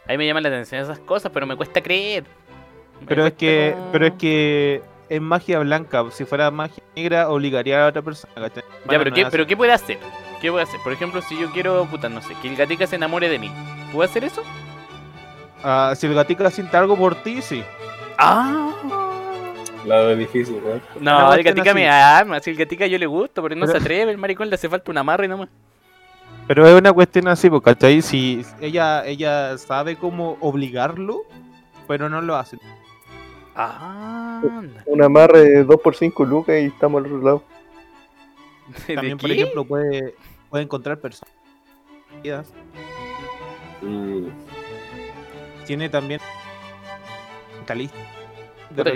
Ahí 0.08 0.18
me 0.18 0.26
llaman 0.26 0.44
la 0.44 0.50
atención 0.50 0.82
esas 0.82 1.00
cosas, 1.00 1.32
pero 1.34 1.46
me 1.46 1.56
cuesta 1.56 1.82
creer. 1.82 2.24
Me 3.02 3.08
Pero 3.08 3.26
es 3.26 3.34
que, 3.34 3.74
como- 3.76 3.92
pero 3.92 4.06
es 4.08 4.14
que 4.14 4.82
es 5.10 5.22
magia 5.22 5.60
blanca. 5.60 6.04
Si 6.12 6.26
fuera 6.26 6.52
magia 6.52 6.84
negra, 6.96 7.30
obligaría 7.30 7.86
a 7.86 7.88
otra 7.90 8.02
persona, 8.02 8.34
¿cachai? 8.36 8.64
Ya, 8.64 8.76
Bueno, 8.86 9.00
pero, 9.04 9.10
no 9.10 9.16
¿qué, 9.16 9.22
así. 9.24 9.32
pero 9.32 9.48
¿qué 9.48 9.58
puede 9.58 9.72
hacer? 9.74 9.98
¿Qué 10.42 10.50
puede 10.52 10.64
hacer? 10.64 10.80
Por 10.84 10.92
ejemplo, 10.94 11.22
si 11.22 11.40
yo 11.40 11.52
quiero, 11.52 11.86
puta, 11.86 12.10
no 12.10 12.22
sé, 12.22 12.34
que 12.42 12.48
el 12.48 12.56
gatica 12.56 12.88
se 12.88 12.96
enamore 12.96 13.30
de 13.30 13.40
mí. 13.40 13.52
¿Puedo 13.92 14.10
hacer 14.10 14.24
eso? 14.24 14.42
Ah, 15.64 15.94
si 15.96 16.08
el 16.08 16.16
gatica 16.16 16.50
siente 16.50 16.76
algo 16.78 16.98
por 16.98 17.16
ti, 17.16 17.42
sí. 17.42 17.64
Ah. 18.18 18.72
La 19.86 19.96
veo 19.98 20.16
difícil. 20.16 20.60
No, 21.00 21.28
Una 21.28 21.36
el 21.36 21.44
gatica 21.44 21.72
así. 21.72 21.80
me 21.80 21.90
ama, 21.90 22.40
si 22.40 22.52
el 22.52 22.58
gatica 22.58 22.86
yo 22.88 22.98
le 22.98 23.06
gusto, 23.06 23.42
pero 23.44 23.56
no 23.56 23.66
Pero- 23.66 23.78
se 23.80 23.84
atreve, 23.84 24.12
el 24.12 24.18
maricón 24.18 24.50
le 24.50 24.56
hace 24.56 24.70
falta 24.70 24.92
un 24.92 24.98
amarre 24.98 25.28
nomás. 25.28 25.50
Pero 26.48 26.68
es 26.68 26.78
una 26.78 26.92
cuestión 26.92 27.28
así, 27.28 27.50
pues, 27.50 27.62
¿cachai? 27.62 28.02
Si 28.02 28.44
ella, 28.60 29.06
ella 29.06 29.58
sabe 29.58 29.96
cómo 29.96 30.38
obligarlo, 30.42 31.22
pero 31.88 32.10
no 32.10 32.22
lo 32.22 32.36
hace. 32.36 32.58
Ah, 33.56 34.42
Un 34.86 35.04
amarre 35.04 35.42
de 35.42 35.66
2x5 35.66 36.26
lucas 36.26 36.56
y 36.62 36.66
estamos 36.66 37.00
al 37.04 37.06
otro 37.12 37.24
lado. 37.24 37.44
¿de 38.88 38.96
También, 38.96 39.18
por 39.18 39.30
qué? 39.30 39.36
ejemplo, 39.42 39.66
puede, 39.66 40.16
puede 40.50 40.64
encontrar 40.64 41.00
personas. 41.00 41.34
Mm, 43.82 44.28
Tiene 45.66 45.90
también 45.90 46.20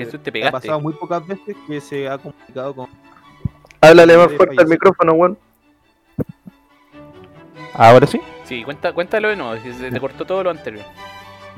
Jesús, 0.05 0.21
te 0.23 0.29
ha 0.29 0.33
pegaste. 0.33 0.51
pasado 0.51 0.79
muy 0.79 0.93
pocas 0.93 1.25
veces 1.25 1.55
que 1.67 1.81
se 1.81 2.07
ha 2.09 2.17
comunicado 2.17 2.75
con. 2.75 2.89
Háblale 3.81 4.17
más 4.17 4.31
fuerte 4.33 4.55
al 4.61 4.67
micrófono, 4.67 5.13
weón. 5.13 5.37
Ahora 7.77 8.07
sí. 8.07 8.21
Sí, 8.45 8.63
cuenta, 8.63 8.93
cuéntalo 8.93 9.29
de 9.29 9.35
nuevo, 9.35 9.57
si 9.61 9.73
se 9.73 9.91
te 9.91 9.99
cortó 9.99 10.25
todo 10.25 10.43
lo 10.43 10.49
anterior. 10.49 10.85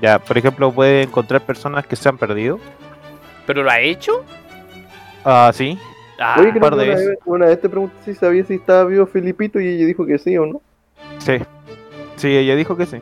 Ya, 0.01 0.19
por 0.19 0.37
ejemplo, 0.37 0.71
puede 0.71 1.03
encontrar 1.03 1.41
personas 1.41 1.85
que 1.85 1.95
se 1.95 2.07
han 2.09 2.17
perdido. 2.17 2.59
¿Pero 3.45 3.63
lo 3.63 3.69
ha 3.69 3.79
hecho? 3.79 4.23
Ah, 5.23 5.51
sí. 5.53 5.77
Ah, 6.19 6.37
Oye, 6.39 6.49
creo 6.49 6.61
par 6.61 6.73
que 6.73 6.77
de 6.79 6.85
una 6.85 6.95
vez, 6.95 7.19
una 7.25 7.45
vez 7.47 7.61
te 7.61 7.69
pregunté 7.69 7.95
si 8.05 8.15
sabía 8.15 8.43
si 8.43 8.55
estaba 8.55 8.85
vivo 8.85 9.05
Filipito 9.05 9.59
y 9.59 9.67
ella 9.67 9.85
dijo 9.85 10.05
que 10.05 10.17
sí 10.17 10.37
o 10.37 10.45
no. 10.45 10.61
Sí. 11.19 11.37
Sí, 12.15 12.35
ella 12.35 12.55
dijo 12.55 12.75
que 12.75 12.87
sí. 12.87 12.97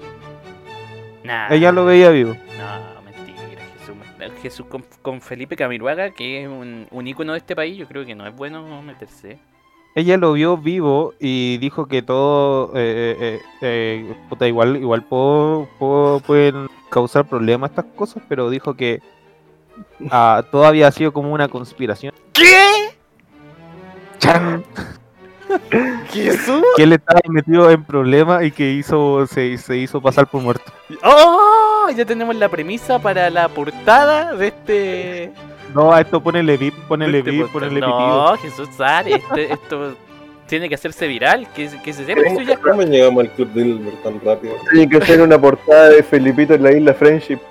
nah, 1.23 1.47
Ella 1.49 1.71
lo 1.71 1.85
veía 1.85 2.09
vivo. 2.09 2.35
No, 2.57 3.01
mentira, 3.01 3.39
Jesús. 3.79 4.41
Jesús 4.41 4.65
con, 4.65 4.83
con 5.01 5.21
Felipe 5.21 5.55
Camiruaga, 5.55 6.11
que 6.11 6.43
es 6.43 6.49
un, 6.49 6.87
un 6.91 7.07
ícono 7.07 7.31
de 7.31 7.37
este 7.39 7.55
país, 7.55 7.77
yo 7.77 7.87
creo 7.87 8.05
que 8.05 8.15
no 8.15 8.27
es 8.27 8.35
bueno 8.35 8.81
meterse. 8.81 9.39
Ella 9.95 10.17
lo 10.17 10.33
vio 10.33 10.57
vivo 10.57 11.13
y 11.19 11.57
dijo 11.59 11.85
que 11.85 12.01
todo, 12.01 12.71
eh, 12.75 13.15
eh, 13.19 13.41
eh, 13.61 14.15
puta, 14.29 14.45
igual, 14.45 14.75
igual 14.75 15.03
puedo- 15.03 15.69
puedo- 15.79 16.19
pueden 16.19 16.67
causar 16.89 17.25
problemas 17.25 17.69
estas 17.71 17.85
cosas, 17.95 18.21
pero 18.27 18.49
dijo 18.49 18.75
que 18.75 19.01
ah, 20.11 20.43
todo 20.51 20.65
había 20.65 20.91
sido 20.91 21.13
como 21.13 21.31
una 21.33 21.47
conspiración. 21.47 22.13
¿Qué? 22.33 22.89
¡Chan! 24.19 24.63
¿Jesús? 26.11 26.61
Que 26.75 26.83
él 26.83 26.93
estaba 26.93 27.21
metido 27.29 27.69
en 27.71 27.83
problemas 27.83 28.43
y 28.43 28.51
que 28.51 28.71
hizo, 28.71 29.25
se, 29.27 29.57
se 29.57 29.77
hizo 29.77 30.01
pasar 30.01 30.27
por 30.27 30.41
muerto. 30.41 30.71
¡Oh! 31.03 31.87
Ya 31.95 32.03
tenemos 32.05 32.35
la 32.35 32.49
premisa 32.49 32.99
para 32.99 33.29
la 33.29 33.47
portada 33.47 34.33
de 34.35 34.47
este. 34.47 35.31
No, 35.75 35.93
a 35.93 36.01
esto 36.01 36.19
ponele 36.21 36.57
VIP, 36.57 36.73
ponele 36.87 37.19
este 37.19 37.29
VIP, 37.31 37.41
podcast. 37.43 37.53
ponele 37.53 37.81
pitido. 37.81 38.31
No, 38.31 38.37
Jesús 38.37 38.69
sale. 38.75 39.15
Este, 39.15 39.53
esto 39.53 39.95
tiene 40.47 40.69
que 40.69 40.75
hacerse 40.75 41.05
viral. 41.05 41.47
Que, 41.53 41.69
se- 41.69 41.81
que 41.83 41.91
se 41.93 42.05
sepa 42.05 42.21
¿Cómo, 42.23 42.41
ya. 42.41 42.57
cómo 42.57 42.81
llegamos 42.81 43.25
al 43.25 43.31
club 43.31 43.49
Dilbert 43.53 44.01
tan 44.01 44.21
rápido? 44.23 44.55
Tiene 44.71 44.89
que 44.89 44.97
hacer 44.97 45.21
una 45.21 45.37
portada 45.39 45.89
de 45.89 46.01
Felipito 46.01 46.53
en 46.53 46.63
la 46.63 46.71
isla 46.71 46.93
Friendship. 46.93 47.39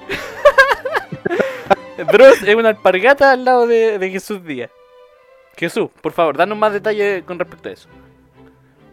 Dross 2.12 2.42
es 2.42 2.54
una 2.54 2.70
alpargata 2.70 3.32
al 3.32 3.44
lado 3.44 3.66
de, 3.66 3.98
de 3.98 4.10
Jesús 4.10 4.44
Díaz. 4.44 4.70
Jesús, 5.56 5.88
por 6.00 6.12
favor, 6.12 6.36
danos 6.36 6.58
más 6.58 6.72
detalles 6.72 7.22
con 7.24 7.38
respecto 7.38 7.68
a 7.68 7.72
eso. 7.72 7.88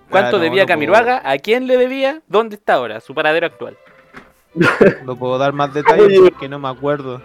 ¿Cuánto 0.10 0.36
Ah, 0.36 0.40
no, 0.40 0.44
debía 0.44 0.64
no 0.64 0.68
puedo-? 0.68 1.22
¿A 1.24 1.38
quién 1.38 1.68
le 1.68 1.78
debía? 1.78 2.22
¿Dónde 2.28 2.56
está 2.56 2.74
ahora? 2.76 3.00
Su 3.00 3.14
paradero 3.16 3.48
actual. 3.48 3.78
No 5.06 5.16
puedo 5.16 5.38
dar 5.38 5.54
más 5.54 5.74
detalles 5.74 6.20
porque 6.30 6.48
no 6.50 6.60
me 6.60 6.68
acuerdo. 6.70 7.22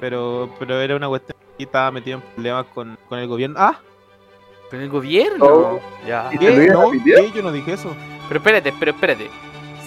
Pero, 0.00 0.54
pero 0.58 0.80
era 0.80 0.94
una 0.96 1.08
cuestión 1.08 1.36
que 1.58 1.64
estaba 1.64 1.90
metido 1.90 2.18
en 2.18 2.22
problemas 2.22 2.66
con, 2.66 2.98
con 3.08 3.18
el 3.18 3.26
gobierno. 3.28 3.56
¡Ah! 3.58 3.78
¿Con 4.70 4.80
el 4.80 4.88
gobierno? 4.88 5.44
No. 5.44 5.80
Ya. 6.06 6.30
¿Y 6.32 6.46
a 6.46 6.72
No? 6.72 6.90
¿qué? 7.04 7.32
Yo 7.34 7.42
no 7.42 7.52
dije 7.52 7.72
eso. 7.72 7.94
Pero 8.28 8.38
espérate, 8.38 8.72
pero 8.78 8.92
espérate. 8.92 9.28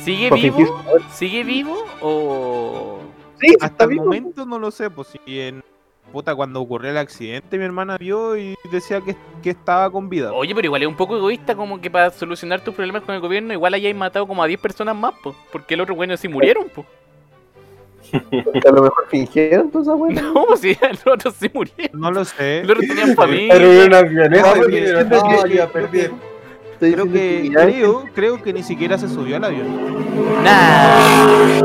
¿Sigue 0.04 0.30
fingir 0.30 0.54
vivo? 0.54 0.84
¿Sigue 1.12 1.44
vivo 1.44 1.86
o...? 2.02 3.00
Sí, 3.40 3.50
sí, 3.50 3.56
Hasta 3.62 3.84
el 3.86 3.92
vivo. 3.92 4.06
momento 4.06 4.46
no 4.46 4.60
lo 4.60 4.72
sé, 4.72 4.90
pues 4.90 5.10
si 5.10 5.40
en 5.40 5.64
puta 6.12 6.36
cuando 6.36 6.60
ocurrió 6.60 6.92
el 6.92 6.98
accidente 6.98 7.58
mi 7.58 7.64
hermana 7.64 7.98
vio 7.98 8.36
y 8.36 8.56
decía 8.72 9.00
que, 9.02 9.16
que 9.42 9.52
estaba 9.52 9.90
con 9.90 10.10
vida. 10.10 10.34
Oye, 10.34 10.54
pero 10.54 10.66
igual 10.66 10.82
es 10.82 10.88
un 10.88 10.98
poco 10.98 11.16
egoísta 11.18 11.56
como 11.56 11.80
que 11.80 11.90
para 11.90 12.10
solucionar 12.10 12.62
tus 12.62 12.76
problemas 12.76 13.04
con 13.04 13.16
el 13.16 13.22
gobierno 13.22 13.54
igual 13.54 13.74
hayáis 13.74 13.96
matado 13.96 14.28
como 14.28 14.44
a 14.44 14.48
10 14.48 14.60
personas 14.60 14.96
más, 14.96 15.14
po, 15.24 15.36
porque 15.52 15.76
el 15.76 15.82
otro 15.82 15.96
bueno 15.96 16.18
sí 16.18 16.28
murieron, 16.28 16.68
po. 16.70 16.86
Porque 18.12 18.68
a 18.68 18.72
lo 18.72 18.82
mejor 18.84 19.08
fingieron 19.10 19.72
esa 19.80 19.96
weá. 19.96 20.22
No, 20.22 20.46
pues 20.48 20.60
sí, 20.62 20.78
los 21.06 21.08
otros 21.08 21.36
sí 21.40 21.50
murieron. 21.54 22.00
No 22.00 22.12
lo 22.12 22.26
sé. 22.26 22.62
Los 22.64 22.72
otros 22.78 22.88
tenían 22.88 23.16
Pero 23.16 23.22
familia. 23.22 23.86
una 23.88 23.98
avioneta 24.00 24.56
No, 25.06 25.22
"No, 25.30 25.46
ya 25.48 25.68
perdí. 25.68 26.08
Creo 26.80 27.12
que, 27.12 27.52
creo, 27.54 28.06
creo 28.16 28.42
que 28.42 28.54
ni 28.54 28.64
siquiera 28.64 28.98
se 28.98 29.08
subió 29.08 29.36
al 29.38 29.44
avión. 29.44 29.68
Nah. 30.44 31.62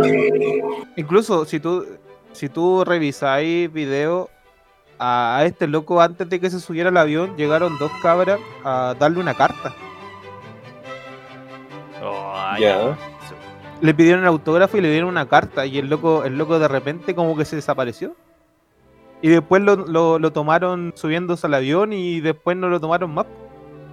Incluso 0.97 1.47
si 1.47 1.59
tú, 1.59 1.87
si 2.33 2.51
tú 2.51 2.85
revisáis 2.85 3.73
video 3.73 4.29
a, 4.99 5.43
este 5.47 5.67
loco 5.69 6.03
antes 6.03 6.29
de 6.29 6.39
que 6.39 6.51
se 6.51 6.61
subiera 6.61 6.91
al 6.91 6.97
avión, 6.99 7.35
llegaron 7.37 7.79
dos 7.79 7.91
cabras 8.03 8.39
a 8.63 8.95
darle 8.99 9.21
una 9.21 9.33
carta. 9.35 9.75
Oh, 12.03 12.35
Ya. 12.61 12.97
Le 13.81 13.95
pidieron 13.95 14.23
el 14.23 14.29
autógrafo 14.29 14.79
y 14.79 14.81
le 14.81 14.91
dieron 14.91 15.11
una 15.11 15.29
carta 15.29 15.67
y 15.67 15.79
el 15.79 15.89
loco, 15.89 16.25
el 16.25 16.39
loco 16.39 16.59
de 16.59 16.69
repente 16.69 17.15
como 17.15 17.37
que 17.37 17.45
se 17.45 17.57
desapareció. 17.57 18.15
Y 19.23 19.29
después 19.29 19.63
lo, 19.63 19.77
lo, 19.77 20.19
lo 20.19 20.33
tomaron 20.33 20.93
subiéndose 20.97 21.47
al 21.47 21.55
avión 21.55 21.93
y 21.93 22.21
después 22.21 22.57
no 22.57 22.69
lo 22.69 22.81
tomaron 22.81 23.13
más. 23.13 23.27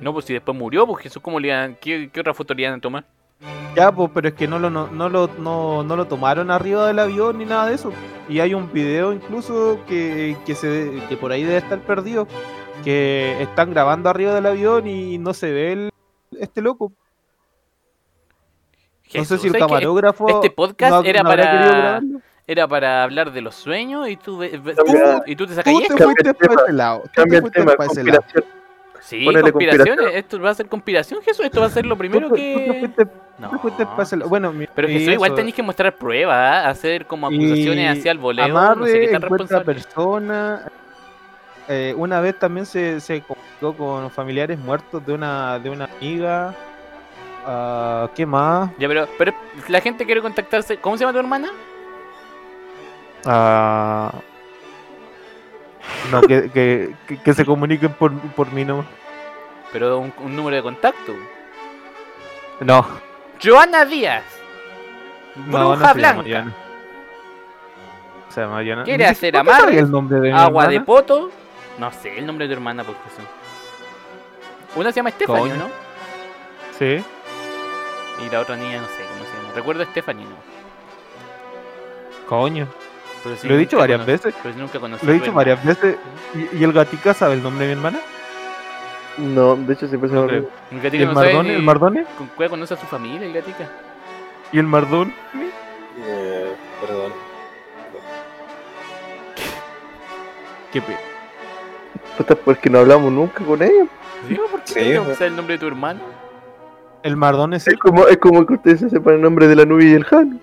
No, 0.01 0.13
pues 0.13 0.25
si 0.25 0.33
después 0.33 0.57
murió, 0.57 0.85
pues 0.85 1.03
Jesús, 1.03 1.21
¿cómo 1.21 1.39
le 1.39 1.49
iban- 1.49 1.77
¿qué, 1.79 2.09
qué 2.11 2.19
otra 2.19 2.33
foto 2.33 2.53
le 2.53 2.63
iban 2.63 2.75
a 2.75 2.81
tomar? 2.81 3.05
Ya, 3.75 3.91
pues, 3.91 4.11
pero 4.13 4.27
es 4.29 4.33
que 4.35 4.47
no 4.47 4.59
lo, 4.59 4.69
no, 4.69 4.87
no 4.87 5.09
lo, 5.09 5.29
no, 5.39 5.83
no 5.83 5.95
lo 5.95 6.05
tomaron 6.05 6.51
arriba 6.51 6.87
del 6.87 6.99
avión 6.99 7.37
ni 7.37 7.45
nada 7.45 7.67
de 7.67 7.75
eso. 7.75 7.91
Y 8.29 8.39
hay 8.39 8.53
un 8.53 8.71
video 8.71 9.11
incluso 9.13 9.79
que, 9.87 10.37
que, 10.45 10.55
se, 10.55 11.01
que 11.09 11.17
por 11.17 11.31
ahí 11.31 11.43
debe 11.43 11.57
estar 11.57 11.79
perdido, 11.79 12.27
que 12.83 13.41
están 13.41 13.71
grabando 13.71 14.09
arriba 14.09 14.33
del 14.33 14.45
avión 14.45 14.87
y 14.87 15.17
no 15.17 15.33
se 15.33 15.51
ve 15.51 15.71
el, 15.73 15.89
este 16.39 16.61
loco. 16.61 16.93
No 19.19 19.25
sé 19.25 19.37
si 19.37 19.47
el 19.47 19.57
camarógrafo. 19.57 20.27
Este 20.29 20.49
podcast 20.49 20.91
no- 20.91 21.03
era 21.03 21.23
no 21.23 21.29
para-. 21.29 22.01
Era 22.45 22.67
para 22.67 23.03
hablar 23.03 23.31
de 23.31 23.39
los 23.41 23.55
sueños 23.55 24.09
y 24.09 24.17
tú, 24.17 24.39
Cambia- 24.39 25.23
y 25.25 25.35
tú 25.35 25.47
te 25.47 25.53
sacas 25.55 25.73
Tú 25.73 25.79
esto. 25.79 25.95
te 25.95 26.03
fuiste 26.03 26.23
Cambia 26.23 26.31
el 26.31 26.35
para 26.35 26.49
tema, 26.49 26.61
ese 26.65 26.73
lado. 26.73 27.01
Tú 27.03 27.09
Cambia 27.15 27.35
el 27.37 27.41
fuiste 27.43 27.59
tema, 27.61 27.71
para 27.75 27.91
ese 27.91 28.03
lado. 28.03 28.17
conspiración. 28.21 28.63
Sí, 29.01 29.25
Ponele 29.25 29.41
conspiraciones. 29.51 29.87
conspiración. 29.95 30.19
Esto 30.19 30.39
va 30.41 30.49
a 30.49 30.53
ser 30.53 30.65
conspiración, 30.67 31.21
Jesús. 31.23 31.45
Esto 31.45 31.59
va 31.61 31.65
a 31.67 31.69
ser 31.69 31.85
lo 31.85 31.97
primero 31.97 32.27
Tú 32.27 32.29
tú 32.29 32.35
que. 32.35 32.77
fuiste- 32.81 33.05
tú 33.05 33.11
No. 33.39 33.49
te 33.49 33.57
fuiste 33.59 33.85
para 33.85 34.03
ese 34.03 34.17
lado. 34.17 34.29
Bueno, 34.29 34.51
mi- 34.51 34.67
Pero 34.67 34.87
Jesús, 34.89 35.13
igual 35.13 35.29
eso. 35.31 35.35
tenéis 35.35 35.55
que 35.55 35.63
mostrar 35.63 35.95
pruebas, 35.95 36.35
¿ah? 36.37 36.69
hacer 36.69 37.05
como 37.05 37.27
acusaciones 37.27 37.77
Y 37.77 37.85
hacia 37.99 38.11
el 38.11 38.17
voleo. 38.17 38.43
Amarre 38.45 38.75
no 38.79 38.85
sé 38.87 38.99
qué 38.99 39.07
tan 39.07 39.23
encuentra 39.23 39.59
responsable. 39.59 39.73
persona. 39.73 40.61
Eh, 41.69 41.93
una 41.97 42.19
vez 42.19 42.37
también 42.37 42.65
se, 42.65 42.99
se 42.99 43.21
comunicó 43.21 43.73
con 43.77 44.11
familiares 44.11 44.59
muertos 44.59 45.05
de 45.05 45.13
una 45.13 45.59
de 45.59 45.69
una 45.69 45.85
amiga. 45.85 46.53
Ah, 47.45 48.09
¿Qué 48.15 48.25
más? 48.25 48.69
Ya, 48.77 48.87
pero, 48.87 49.07
pero 49.17 49.33
la 49.67 49.81
gente 49.81 50.05
quiere 50.05 50.21
contactarse. 50.21 50.77
¿Cómo 50.77 50.97
se 50.97 51.01
llama 51.01 51.13
tu 51.13 51.19
hermana? 51.19 51.51
Ah, 53.25 54.13
no, 56.11 56.21
que, 56.21 56.49
que, 56.49 56.93
que, 57.23 57.33
se 57.33 57.45
comuniquen 57.45 57.93
por, 57.93 58.13
por 58.31 58.51
mí 58.51 58.65
no. 58.65 58.85
Pero 59.71 59.99
un, 59.99 60.13
un 60.19 60.35
número 60.35 60.55
de 60.55 60.63
contacto. 60.63 61.13
No, 62.59 62.85
Joana 63.43 63.85
Díaz. 63.85 64.23
no, 65.35 65.71
Bruja 65.71 65.87
no 65.87 65.93
se 65.93 66.01
llama 66.01 66.21
Blanca. 66.21 66.53
Se 68.29 68.41
llama 68.41 68.63
Joana. 68.63 68.83
¿Quiere 68.83 69.05
hacer 69.05 69.35
sabe 69.35 69.79
el 69.79 69.91
nombre 69.91 70.19
de 70.19 70.31
Agua 70.31 70.67
de 70.67 70.81
poto. 70.81 71.31
No 71.77 71.91
sé 71.91 72.17
el 72.17 72.25
nombre 72.25 72.47
de 72.47 72.53
tu 72.53 72.57
hermana 72.59 72.83
porque 72.83 73.09
son. 73.15 73.25
Una 74.75 74.91
se 74.91 74.97
llama 74.97 75.11
Coño. 75.11 75.55
¿no? 75.55 75.69
Sí. 76.77 77.03
Y 78.25 78.29
la 78.29 78.39
otra 78.41 78.55
niña 78.55 78.79
no 78.81 78.87
sé 78.87 79.03
cómo 79.11 79.25
se 79.25 79.37
llama. 79.37 79.53
Recuerdo 79.55 79.83
a 79.83 79.85
Stephanie, 79.87 80.25
¿no? 80.25 80.35
Coño. 82.27 82.67
Pero 83.23 83.35
sí, 83.37 83.47
Lo 83.47 83.55
he 83.55 83.57
dicho 83.57 83.77
varias 83.77 83.99
cono- 83.99 84.11
veces. 84.11 84.33
Pero 84.41 84.53
sí 84.53 84.59
nunca 84.59 84.79
conocí 84.79 85.05
Lo 85.05 85.11
he 85.11 85.15
dicho 85.15 85.27
hermana. 85.29 85.55
varias 85.55 85.65
veces. 85.65 85.97
¿Y, 86.35 86.57
y 86.57 86.63
el 86.63 86.73
gatica 86.73 87.13
sabe 87.13 87.35
el 87.35 87.43
nombre 87.43 87.65
de 87.67 87.73
mi 87.75 87.79
hermana? 87.79 87.99
No, 89.17 89.55
de 89.55 89.73
hecho 89.73 89.87
siempre 89.87 90.09
se 90.09 90.15
No 90.15 90.21
olvida. 90.21 90.47
El 90.71 90.77
¿Y 90.77 90.81
gatica 90.81 91.03
el 91.03 91.09
no 91.09 91.13
Mardone? 91.15 91.55
¿El 91.55 91.61
Mardone? 91.63 92.05
con 92.17 92.27
cuál 92.35 92.49
conoce 92.49 92.73
a 92.73 92.77
su 92.77 92.85
familia, 92.87 93.27
el 93.27 93.33
gatica. 93.33 93.69
¿Y 94.51 94.59
el 94.59 94.65
Mardón? 94.67 95.13
Eh, 96.05 96.55
perdón. 96.81 97.13
Qué 100.71 100.81
pe... 100.81 100.97
Puta, 102.17 102.35
porque 102.35 102.69
no 102.69 102.79
hablamos 102.79 103.11
nunca 103.11 103.43
con 103.43 103.61
ella. 103.61 103.85
Digo, 104.27 104.47
¿por 104.47 104.61
qué 104.63 104.73
Sí, 104.73 104.99
pues. 105.03 105.17
saber 105.17 105.31
el 105.31 105.35
nombre 105.35 105.55
de 105.55 105.59
tu 105.59 105.67
hermano? 105.67 106.01
El 107.03 107.15
Mardón 107.17 107.53
es 107.53 107.67
Es 107.67 107.73
el... 107.73 107.79
como, 107.79 108.07
es 108.07 108.17
como 108.17 108.45
que 108.45 108.53
ustedes 108.53 108.79
se 108.79 108.89
sepan 108.89 109.15
el 109.15 109.21
nombre 109.21 109.47
de 109.47 109.55
la 109.55 109.65
nube 109.65 109.85
y 109.85 109.93
el 109.93 110.03
Jano. 110.05 110.37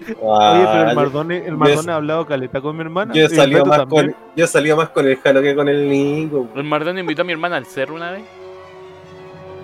Oye, 0.00 0.14
pero 0.20 0.32
Ah, 0.32 0.86
el 0.90 0.96
Mardone, 0.96 1.38
el 1.38 1.50
yo- 1.52 1.56
Mardone 1.58 1.92
ha 1.92 1.96
hablado 1.96 2.26
caleta 2.26 2.60
con 2.60 2.76
mi 2.76 2.82
hermana. 2.82 3.12
yo, 3.14 3.24
he 3.26 3.28
salido 3.28 3.64
más 3.66 3.84
con, 3.86 4.14
yo 4.36 4.46
salido 4.46 4.76
más 4.76 4.88
con 4.90 5.06
el 5.06 5.16
Jano 5.18 5.40
que 5.42 5.54
con 5.54 5.68
el 5.68 5.88
Nico. 5.88 6.48
El 6.54 6.64
Mardón 6.64 6.98
invitó 6.98 7.22
a 7.22 7.24
mi 7.24 7.32
hermana 7.32 7.56
al 7.56 7.66
cerro 7.66 7.94
una 7.94 8.12
vez. 8.12 8.22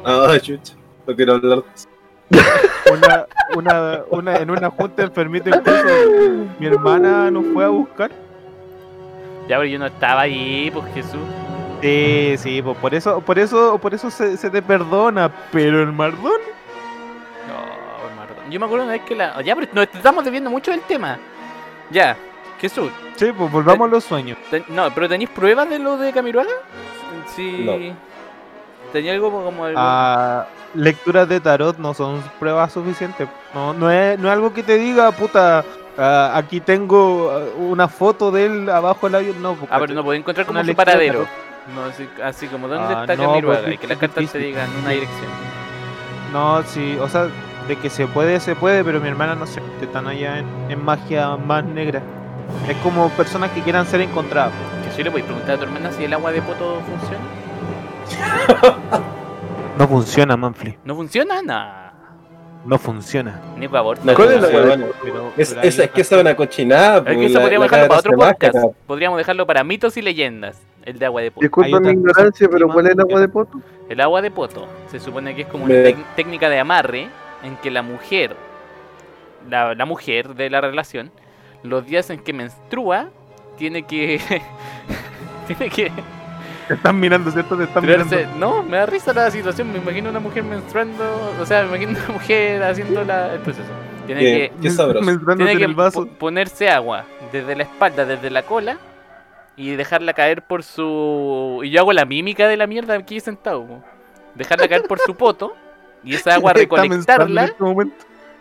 Ah, 0.05 0.37
chucha. 0.41 0.75
No 1.07 1.15
quiero 1.15 1.35
hablar. 1.35 1.63
Una, 2.93 3.27
una, 3.57 4.01
una, 4.11 4.37
en 4.37 4.51
una 4.51 4.71
junta 4.71 5.03
enfermita 5.03 5.51
incluso 5.51 5.85
mi 6.59 6.67
hermana 6.67 7.31
nos 7.31 7.45
fue 7.53 7.65
a 7.65 7.69
buscar. 7.69 8.11
Ya, 9.49 9.57
pero 9.59 9.65
yo 9.65 9.79
no 9.79 9.87
estaba 9.87 10.23
ahí, 10.23 10.71
pues 10.73 10.85
Jesús. 10.95 11.21
Sí, 11.85 12.35
sí, 12.39 12.63
pues 12.63 12.79
por 12.79 12.95
eso, 12.95 13.21
por 13.21 13.39
eso, 13.39 13.77
por 13.79 13.93
eso 13.93 14.11
se, 14.11 14.37
se 14.39 14.49
te 14.49 14.63
perdona, 14.63 15.31
pero 15.53 15.83
el 15.83 15.93
Mardón. 15.93 16.41
No, 17.47 18.09
el 18.09 18.17
Mardón. 18.17 18.51
Yo 18.51 18.59
me 18.59 18.65
acuerdo 18.67 18.85
una 18.85 18.93
vez 18.95 19.03
que 19.03 19.15
la. 19.15 19.43
Ya, 19.43 19.55
pero 19.55 19.69
nos 19.73 19.89
estamos 19.93 20.25
debiendo 20.25 20.49
mucho 20.51 20.71
del 20.71 20.81
tema. 20.81 21.19
Ya, 21.91 22.17
Jesús. 22.59 22.91
Sí, 23.17 23.31
pues 23.37 23.53
volvamos 23.53 23.87
a 23.87 23.91
los 23.91 24.05
sueños. 24.05 24.39
Ten- 24.51 24.65
No, 24.69 24.91
pero 24.95 25.09
¿tenéis 25.11 25.29
pruebas 25.29 25.69
de 25.69 25.79
lo 25.79 25.99
de 25.99 26.11
Camiroaga? 26.13 26.53
Sí. 27.37 27.63
No. 27.65 27.95
¿Tenía 28.93 29.13
algo 29.13 29.31
como 29.45 29.67
el... 29.67 29.75
Ah, 29.77 30.47
lecturas 30.75 31.29
de 31.29 31.41
tarot 31.41 31.77
no 31.79 31.93
son 31.93 32.23
pruebas 32.39 32.73
suficientes. 32.73 33.29
No, 33.53 33.75
no 33.75 33.91
es, 33.91 34.19
no 34.19 34.29
es 34.29 34.33
algo 34.33 34.55
que 34.55 34.63
te 34.63 34.79
diga, 34.79 35.11
puta, 35.13 35.65
ah, 35.99 36.33
aquí 36.35 36.61
tengo 36.61 37.31
ah, 37.31 37.59
una 37.59 37.89
foto 37.89 38.31
de 38.31 38.47
él 38.47 38.71
abajo 38.71 39.07
del 39.07 39.17
avión. 39.17 39.43
No, 39.43 39.59
Ah, 39.69 39.79
pero 39.81 39.93
no 39.95 40.03
podía 40.05 40.21
encontrar 40.21 40.47
como 40.47 40.65
su 40.65 40.75
paradero. 40.75 41.27
No, 41.75 41.85
así, 41.85 42.09
así 42.23 42.47
como, 42.49 42.69
¿dónde 42.69 42.95
Ah, 42.95 43.01
está 43.03 43.17
no, 43.17 43.29
Camiroaga? 43.31 43.63
pues, 43.63 43.75
y 43.75 43.79
que 43.79 43.87
las 43.87 43.99
cartas 43.99 44.31
te 44.33 44.39
digan 44.39 44.69
una 44.83 44.91
dirección. 44.91 45.29
No, 46.33 46.63
sí, 46.65 46.99
o 47.01 47.09
sea, 47.09 47.29
de 47.69 47.77
que 47.77 47.89
se 47.89 48.07
puede, 48.07 48.41
se 48.41 48.55
puede, 48.57 48.85
pero 48.85 49.01
mi 49.01 49.09
hermana 49.09 49.35
no 49.35 49.47
se 49.47 49.61
mete 49.61 49.87
tan 49.87 50.07
allá 50.07 50.39
en, 50.41 50.47
en 50.69 50.85
magia 50.85 51.37
más 51.37 51.65
negra. 51.65 52.03
Es 52.69 52.77
como 52.79 53.09
personas 53.11 53.51
que 53.53 53.63
quieran 53.63 53.87
ser 53.87 54.01
encontradas. 54.03 54.53
Que 54.85 54.91
si 54.95 55.03
le 55.03 55.11
podéis 55.11 55.27
preguntar 55.27 55.55
a 55.55 55.59
tu 55.59 55.65
hermana 55.65 55.91
si 55.93 56.05
el 56.05 56.13
agua 56.13 56.33
de 56.33 56.43
poto 56.43 56.81
funciona. 56.83 57.25
No 59.79 59.89
funciona, 59.89 60.37
Manfly. 60.37 60.79
¿No 60.85 60.95
funciona? 60.95 61.43
Nah. 61.43 61.91
No 62.65 62.79
funciona. 62.79 63.41
Nico 63.59 63.77
aborta. 63.77 64.05
No, 64.05 64.15
¿Cuál 64.15 64.31
es 64.33 64.41
la 64.41 64.49
sí, 64.49 64.55
hueá? 64.55 64.67
bueno. 64.67 64.87
Pero, 65.03 65.33
Es, 65.37 65.49
pero 65.49 65.61
ahí 65.63 65.69
es, 65.69 65.79
es 65.81 65.91
que 65.91 66.01
esa 66.03 66.15
es 66.15 66.21
una 66.21 66.37
cochinada. 66.37 66.99
Es 66.99 67.03
pues, 67.03 67.17
que 67.17 67.27
eso 67.27 67.35
la- 67.35 67.41
podríamos 67.41 67.71
la 67.73 67.77
dejarlo 67.79 67.89
para 67.89 67.99
otro 67.99 68.13
podcast. 68.17 68.77
Podríamos 68.87 69.19
dejarlo 69.19 69.47
para 69.49 69.65
mitos 69.65 69.97
y 69.97 70.03
leyendas. 70.03 70.63
El 70.85 70.99
de 70.99 71.07
agua 71.07 71.23
de 71.23 71.31
poto. 71.31 71.41
Disculpa 71.45 71.81
mi 71.81 71.91
ignorancia, 71.91 72.49
pero 72.51 72.69
¿cuál 72.69 72.87
es 72.87 72.93
el 72.93 73.01
agua 73.01 73.21
de 73.21 73.29
poto? 73.29 73.61
El 73.89 74.01
agua 74.01 74.21
de 74.23 74.31
poto 74.31 74.67
se 74.91 75.01
supone 75.01 75.35
que 75.35 75.43
es 75.43 75.49
como 75.49 75.65
una 75.65 75.75
técnica 76.15 76.49
de 76.51 76.59
amarre 76.59 77.09
en 77.43 77.57
que 77.57 77.71
la 77.71 77.83
mujer, 77.83 78.37
la, 79.49 79.75
la 79.75 79.85
mujer 79.87 80.35
de 80.35 80.51
la 80.51 80.61
relación, 80.61 81.11
los 81.63 81.87
días 81.87 82.11
en 82.11 82.19
que 82.21 82.33
menstrua, 82.33 83.09
tiene 83.57 83.85
que. 83.85 84.21
tiene 85.47 85.71
que 85.71 85.91
Te 86.69 86.75
están 86.75 86.99
mirando, 87.01 87.31
¿cierto? 87.31 87.57
Te 87.57 87.65
están 87.65 87.83
tirarse. 87.83 88.17
mirando. 88.17 88.39
No, 88.39 88.63
me 88.63 88.77
da 88.79 88.87
risa 88.87 89.13
la 89.13 89.31
situación. 89.31 89.73
Me 89.73 89.79
imagino 89.79 90.11
una 90.11 90.21
mujer 90.21 90.43
menstruando. 90.45 91.33
O 91.41 91.47
sea, 91.47 91.63
me 91.63 91.69
imagino 91.69 91.91
una 91.99 92.15
mujer 92.15 92.63
haciendo 92.63 93.05
la- 93.05 93.33
el 93.35 93.41
proceso. 93.41 93.69
Tiene 94.07 94.21
Qué, 94.21 94.53
que, 94.61 94.69
tiene 95.37 95.53
en 95.53 95.59
que 95.59 95.65
el 95.65 95.75
vaso. 95.75 96.05
po- 96.07 96.13
ponerse 96.19 96.69
agua 96.69 97.05
desde 97.33 97.57
la 97.57 97.63
espalda, 97.63 98.05
desde 98.05 98.29
la 98.31 98.43
cola. 98.43 98.77
Y 99.57 99.77
dejarla 99.77 100.13
caer 100.15 100.43
por 100.43 100.63
su. 100.63 101.61
Y 101.63 101.71
yo 101.71 101.81
hago 101.81 101.93
la 101.93 102.05
mímica 102.05 102.49
de 102.49 102.57
la 102.57 102.67
mierda 102.67 102.95
aquí 102.95 103.21
sentado. 103.21 103.65
po. 103.67 103.85
Dejarla 104.35 104.69
caer 104.69 104.83
por 104.85 104.99
su 104.99 105.15
poto. 105.15 105.55
Y 106.03 106.15
esa 106.15 106.35
agua 106.35 106.53
recolectarla. 106.55 107.45
este. 107.45 107.65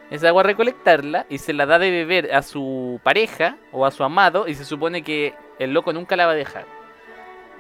Esa 0.10 0.28
agua 0.30 0.44
recolectarla. 0.44 1.26
Y 1.30 1.38
se 1.38 1.54
la 1.54 1.66
da 1.66 1.78
de 1.80 1.92
beber 1.92 2.34
a 2.34 2.42
su 2.42 3.00
pareja 3.04 3.58
o 3.72 3.86
a 3.86 3.92
su 3.92 4.04
amado. 4.04 4.48
Y 4.48 4.56
se 4.56 4.66
supone 4.66 5.04
que 5.04 5.34
el 5.60 5.72
loco 5.74 5.94
nunca 5.94 6.16
la 6.16 6.26
va 6.26 6.32
a 6.32 6.36
dejar. 6.36 6.66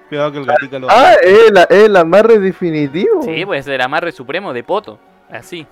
Cuidado 0.09 0.31
que 0.31 0.39
el 0.39 0.45
gatica 0.45 0.79
lo 0.79 0.87
Ah, 0.89 1.13
es 1.21 1.51
el, 1.69 1.77
el 1.85 1.95
amarre 1.95 2.39
definitivo. 2.39 3.21
Sí, 3.23 3.45
pues 3.45 3.67
el 3.67 3.79
amarre 3.81 4.11
supremo 4.11 4.51
de 4.51 4.63
poto. 4.63 4.99
Así. 5.29 5.65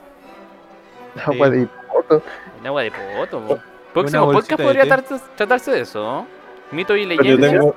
Agua 1.25 1.49
de 1.49 1.67
poto. 1.91 2.23
El 2.59 2.67
agua 2.67 2.83
de 2.83 2.91
poto. 2.91 3.39
po. 3.41 3.59
Próximo 3.93 4.31
podcast 4.31 4.61
podría 4.61 4.85
tratarse, 4.85 5.25
tratarse 5.35 5.71
de 5.71 5.81
eso. 5.81 5.99
¿no? 6.01 6.40
Mito 6.71 6.95
y 6.95 7.05
Pero 7.05 7.23
yo 7.23 7.37
leyenda. 7.37 7.49
tengo, 7.49 7.75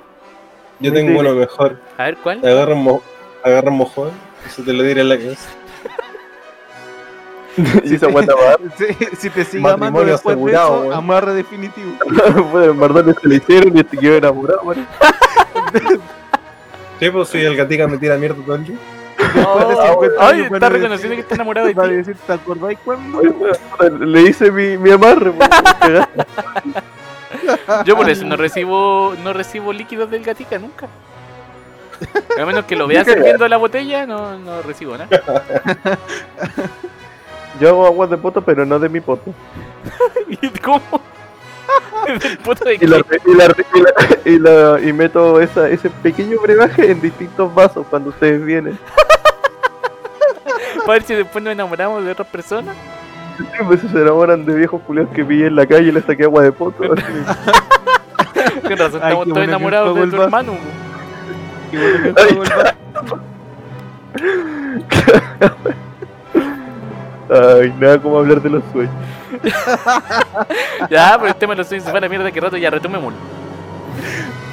yo 0.80 0.92
tengo 0.92 1.20
uno 1.20 1.34
mejor. 1.34 1.78
A 1.99 2.05
ver 2.05 2.16
cuál. 2.18 2.38
Agarra 2.47 2.74
un, 2.74 2.82
mo 2.84 3.03
agarra 3.42 3.70
un 3.70 3.76
mojón 3.78 4.11
y 4.47 4.51
se 4.51 4.62
te 4.62 4.72
lo 4.72 4.82
diré 4.82 5.01
en 5.03 5.09
la 5.09 5.16
cabeza. 5.18 5.49
Guata 8.11 8.34
va. 8.36 8.57
Si, 8.76 9.16
si 9.16 9.30
te 9.30 9.45
sigue 9.45 9.68
amando 9.68 10.05
después 10.05 10.36
de 10.45 10.53
eso, 10.53 10.80
weón. 10.80 10.92
amarre 10.92 11.34
definitivo. 11.34 11.92
Bueno, 12.51 12.64
el 12.64 12.74
Mardones 12.74 13.16
se 13.20 13.28
le 13.28 13.36
hicieron 13.36 13.76
y 13.76 13.80
este 13.80 13.97
quedó 13.97 14.16
enamorado. 14.16 14.61
bueno. 14.64 14.86
Sí, 17.01 17.11
pues 17.11 17.28
si 17.28 17.38
el 17.40 17.57
gatica 17.57 17.86
me 17.88 17.99
tira 17.99 18.16
mierda 18.16 18.36
todo 18.45 18.55
el 18.57 18.64
día. 18.64 18.76
De 19.16 19.30
50 19.42 20.12
Ay, 20.20 20.40
está 20.42 20.68
reconociendo 20.68 20.97
decir- 20.97 21.14
que 21.14 21.20
está 21.20 21.34
enamorado 21.36 21.66
de 21.66 21.74
va 21.74 21.84
a 21.84 21.88
ti. 21.88 21.95
decir, 21.95 22.16
¿te 22.26 22.32
acordáis 22.32 22.78
cuándo? 22.84 23.20
Bueno, 23.78 23.99
Le 24.07 24.22
hice 24.22 24.51
mi, 24.51 24.76
mi 24.78 24.90
amarre. 24.90 25.32
Yo 27.85 27.97
por 27.97 28.09
eso 28.11 28.24
no 28.24 28.37
recibo 28.37 29.14
no 29.22 29.32
recibo 29.32 29.72
líquidos 29.72 30.11
del 30.11 30.24
gatica 30.24 30.59
nunca. 30.59 30.89
A 32.41 32.45
menos 32.45 32.64
que 32.64 32.74
lo 32.76 32.87
vea 32.87 33.05
sirviendo 33.05 33.47
la 33.49 33.57
botella, 33.57 34.05
no, 34.07 34.37
no 34.39 34.62
recibo 34.62 34.97
nada. 34.99 35.09
Yo 37.61 37.68
hago 37.68 37.87
agua 37.87 38.07
de 38.09 38.16
poto, 38.16 38.43
pero 38.43 38.66
no 38.66 38.78
de 38.78 38.89
mi 38.89 39.01
poto. 39.01 39.32
¿Y 40.28 40.49
cómo? 40.59 40.80
¿Del 42.07 42.39
poto 42.39 42.64
de 42.64 42.74
Y, 42.74 42.87
la, 42.87 43.01
qué? 43.03 43.18
y, 43.24 43.35
la, 43.35 43.45
y, 43.45 43.80
la- 43.80 44.18
y, 44.24 44.39
la- 44.39 44.89
y 44.89 44.93
meto 44.93 45.41
esa, 45.41 45.68
ese 45.68 45.89
pequeño 45.89 46.41
brebaje 46.41 46.91
en 46.91 47.01
distintos 47.01 47.55
vasos 47.55 47.87
cuando 47.89 48.11
ustedes 48.11 48.45
vienen. 48.45 48.78
Para 50.80 50.93
ver 50.95 51.03
si 51.05 51.14
después 51.14 51.43
nos 51.43 51.53
enamoramos 51.53 52.05
de 52.05 52.11
otras 52.11 52.28
personas. 52.28 52.76
Sí, 53.37 53.45
pues 53.66 53.80
se 53.80 53.87
enamoran 54.01 54.45
de 54.45 54.55
viejos 54.55 54.80
culiados 54.82 55.12
que 55.12 55.24
pillé 55.24 55.47
en 55.47 55.57
la 55.57 55.66
calle 55.66 55.89
y 55.89 55.93
les 55.93 56.05
saqué 56.05 56.24
agua 56.24 56.43
de 56.43 56.53
poto. 56.53 56.82
Con 58.62 58.76
razón 58.78 59.01
Ay, 59.03 59.12
estamos 59.12 59.28
todos 59.28 59.39
enamorados 59.39 59.95
de 59.97 60.03
tu 60.07 60.11
vaso. 60.12 60.22
hermano. 60.24 60.53
Qué 61.70 61.78
bueno 61.78 62.14
que. 62.14 62.74
Ay, 67.30 67.74
nada 67.80 67.99
como 68.01 68.18
hablar 68.18 68.41
de 68.43 68.51
los 68.51 68.62
sueños. 68.72 68.93
Ya, 70.91 71.16
pero 71.18 71.28
el 71.28 71.35
tema 71.37 71.55
de 71.55 71.59
los 71.59 71.66
sueños 71.66 71.85
se 71.85 71.91
fue 71.91 71.99
a 71.99 72.03
la 72.03 72.09
mierda 72.09 72.30
que 72.30 72.41
rato 72.41 72.57
ya 72.57 72.70
retomémoslo. 72.70 73.18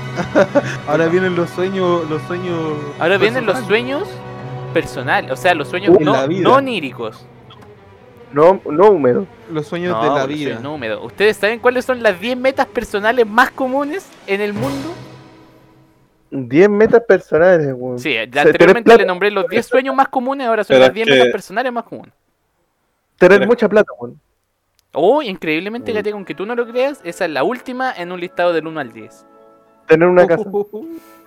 Ahora 0.88 1.08
vienen 1.08 1.36
los 1.36 1.50
sueños, 1.52 2.10
los 2.10 2.22
sueños. 2.24 2.58
Ahora 3.00 3.18
vienen 3.18 3.46
los 3.46 3.60
sueños 3.60 4.08
personales, 4.74 5.32
o 5.32 5.36
sea, 5.36 5.54
los 5.54 5.68
sueños 5.68 5.98
De 5.98 6.04
no, 6.04 6.14
la 6.14 6.28
vida. 6.28 6.44
no 6.44 6.56
oníricos. 6.56 7.26
No, 8.34 8.62
no 8.66 8.90
húmedo. 8.92 9.26
Los 9.52 9.68
sueños 9.68 9.92
No, 9.94 10.04
de 10.14 10.20
la 10.20 10.26
vida. 10.26 10.60
no 10.60 10.76
húmedos. 10.76 11.04
¿Ustedes 11.04 11.38
saben 11.38 11.60
cuáles 11.60 11.84
son 11.86 12.02
las 12.02 12.20
10 12.20 12.38
metas 12.38 12.66
personales 12.66 13.28
más 13.28 13.52
comunes 13.52 14.08
en 14.28 14.40
el 14.42 14.54
mundo? 14.54 14.94
10 16.30 16.70
metas 16.70 17.04
personales, 17.06 17.74
weón. 17.76 18.00
Sí, 18.00 18.16
anteriormente 18.16 18.98
le 18.98 19.06
nombré 19.06 19.32
los 19.32 19.48
10 19.50 19.66
sueños 19.66 19.94
más 19.94 20.08
comunes, 20.08 20.48
ahora 20.48 20.64
son 20.64 20.76
Pero 20.76 20.86
las 20.86 20.94
10 20.94 21.08
es 21.08 21.14
que- 21.14 21.20
metas 21.20 21.32
personales 21.34 21.74
más 21.74 21.84
comunes. 21.84 22.14
Tener 23.18 23.40
Pero- 23.40 23.50
mucha 23.50 23.68
plata, 23.68 23.92
weón. 24.00 24.20
Oh, 24.94 25.22
increíblemente, 25.22 25.92
Mm. 25.92 25.96
Gate, 25.96 26.12
aunque 26.12 26.36
tú 26.36 26.46
no 26.46 26.56
lo 26.56 26.66
creas, 26.68 27.02
esa 27.04 27.26
es 27.26 27.32
la 27.32 27.44
última 27.44 27.94
en 27.96 28.12
un 28.12 28.20
listado 28.20 28.54
del 28.54 28.68
1 28.68 28.80
al 28.80 28.92
10. 28.94 29.26
Tener 29.88 30.08
una 30.08 30.26
casa. 30.26 30.44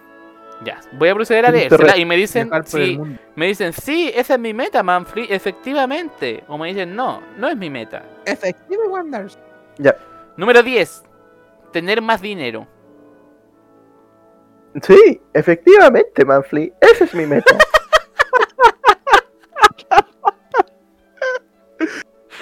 Ya, 0.64 0.80
voy 0.92 1.10
a 1.10 1.14
proceder 1.14 1.46
a 1.46 1.50
leérsela 1.50 1.96
y 1.96 2.04
me 2.04 2.16
dicen, 2.16 2.50
sí, 2.64 2.98
me 3.36 3.46
dicen, 3.46 3.72
sí, 3.72 4.10
esa 4.14 4.34
es 4.34 4.40
mi 4.40 4.54
meta, 4.54 4.82
Manfred, 4.82 5.30
efectivamente. 5.30 6.42
O 6.48 6.56
me 6.56 6.68
dicen, 6.68 6.96
no, 6.96 7.22
no 7.36 7.48
es 7.48 7.56
mi 7.56 7.68
meta. 7.68 8.02
Efectivo, 8.24 8.84
Wonders. 8.88 9.38
Número 10.36 10.62
10, 10.62 11.04
tener 11.72 12.00
más 12.00 12.22
dinero. 12.22 12.66
Sí, 14.82 15.20
efectivamente, 15.32 16.24
Manfly. 16.24 16.72
Esa 16.80 17.04
es 17.04 17.14
mi 17.14 17.26
meta. 17.26 17.56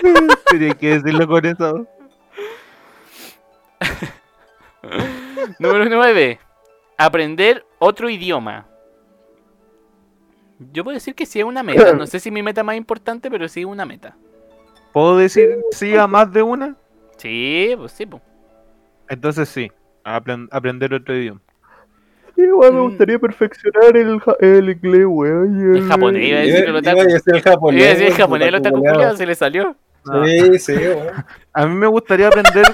Tenía 0.51 0.75
que 0.75 0.99
decirlo 0.99 1.29
con 1.29 1.45
eso. 1.45 1.87
Número 5.59 5.85
9. 5.85 6.39
Aprender 7.05 7.65
otro 7.81 8.09
idioma. 8.09 8.67
Yo 10.73 10.85
puedo 10.85 10.95
decir 10.95 11.15
que 11.17 11.27
sí 11.27 11.41
es 11.41 11.45
una 11.45 11.63
meta. 11.65 11.93
No 11.95 12.07
sé 12.07 12.21
si 12.21 12.31
mi 12.31 12.43
meta 12.43 12.63
más 12.63 12.77
importante, 12.77 13.29
pero 13.31 13.49
sí 13.49 13.61
es 13.61 13.67
una 13.67 13.85
meta. 13.85 14.15
¿Puedo 14.93 15.17
decir 15.17 15.57
sí 15.73 15.97
a 15.97 16.07
más 16.07 16.33
de 16.33 16.43
una? 16.43 16.77
Sí, 17.17 17.75
pues 17.77 17.91
sí, 17.93 18.07
pues. 18.07 18.23
Entonces 19.09 19.49
sí. 19.49 19.71
apren- 20.05 20.49
aprender 20.53 20.95
otro 20.95 21.17
idioma. 21.17 21.41
Sí, 22.37 22.43
me 22.43 22.71
Mm. 22.71 22.81
gustaría 22.83 23.19
perfeccionar 23.19 23.97
el, 23.97 24.21
ja- 24.21 24.37
el 24.41 24.71
inglés, 24.71 25.05
weón. 25.07 25.75
El 25.77 25.89
japonés, 25.89 26.25
iba 26.29 26.39
a 26.39 26.43
decir 26.43 26.65
el 27.35 27.43
japonés. 27.43 27.81
Iba 27.81 27.87
a 27.87 27.95
decir 27.95 28.07
el 28.07 28.15
japonés, 28.15 28.53
lo 28.53 28.61
culiao, 28.63 29.17
se 29.17 29.27
le 29.27 29.35
salió. 29.35 29.75
Sí, 30.25 30.59
sí, 30.61 30.73
weón. 30.73 31.09
A 31.53 31.67
mí 31.67 31.75
me 31.75 31.87
gustaría 31.89 32.29
aprender 32.29 32.65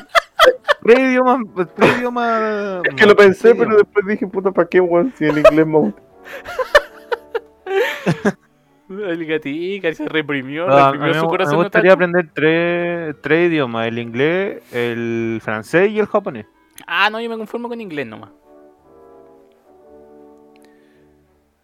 tres 0.82 0.98
idiomas. 0.98 1.38
Tres 1.74 1.98
idiomas. 1.98 2.82
Es 2.84 2.94
que 2.94 3.06
lo 3.06 3.16
pensé, 3.16 3.54
pero 3.54 3.76
después 3.76 4.06
dije, 4.06 4.26
puta, 4.26 4.52
¿para 4.52 4.68
qué, 4.68 4.80
weón? 4.80 5.12
Si 5.16 5.24
el 5.24 5.38
inglés 5.38 5.66
me 5.66 5.78
gusta. 5.78 6.02
El 8.88 9.26
gatica 9.26 9.92
se 9.92 10.08
reprimió, 10.08 10.66
No, 10.66 10.72
a 10.74 10.92
mí 10.92 10.98
reprimió 10.98 11.14
me, 11.14 11.20
su 11.20 11.26
me 11.26 11.28
corazón. 11.28 11.56
gustaría 11.56 11.92
otaku. 11.92 12.04
aprender 12.04 12.30
tres, 12.32 13.16
tres 13.20 13.50
idiomas: 13.50 13.86
el 13.86 13.98
inglés, 13.98 14.62
el 14.72 15.40
francés 15.42 15.90
y 15.90 15.98
el 15.98 16.06
japonés. 16.06 16.46
Ah, 16.86 17.10
no, 17.10 17.20
yo 17.20 17.28
me 17.28 17.36
conformo 17.36 17.68
con 17.68 17.78
inglés 17.82 18.06
nomás. 18.06 18.30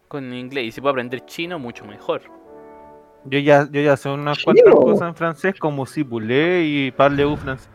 Con 0.08 0.34
inglés, 0.34 0.64
y 0.66 0.72
si 0.72 0.82
puedo 0.82 0.90
aprender 0.90 1.24
chino, 1.24 1.58
mucho 1.58 1.86
mejor. 1.86 2.20
Yo 3.24 3.38
ya, 3.38 3.66
yo 3.70 3.80
ya 3.80 3.96
sé 3.96 4.10
unas 4.10 4.44
cuantas 4.44 4.74
cosas 4.74 5.08
en 5.08 5.14
francés, 5.14 5.54
como 5.58 5.86
si 5.86 6.02
y 6.02 6.90
parlez-vous 6.90 7.40
francés. 7.40 7.70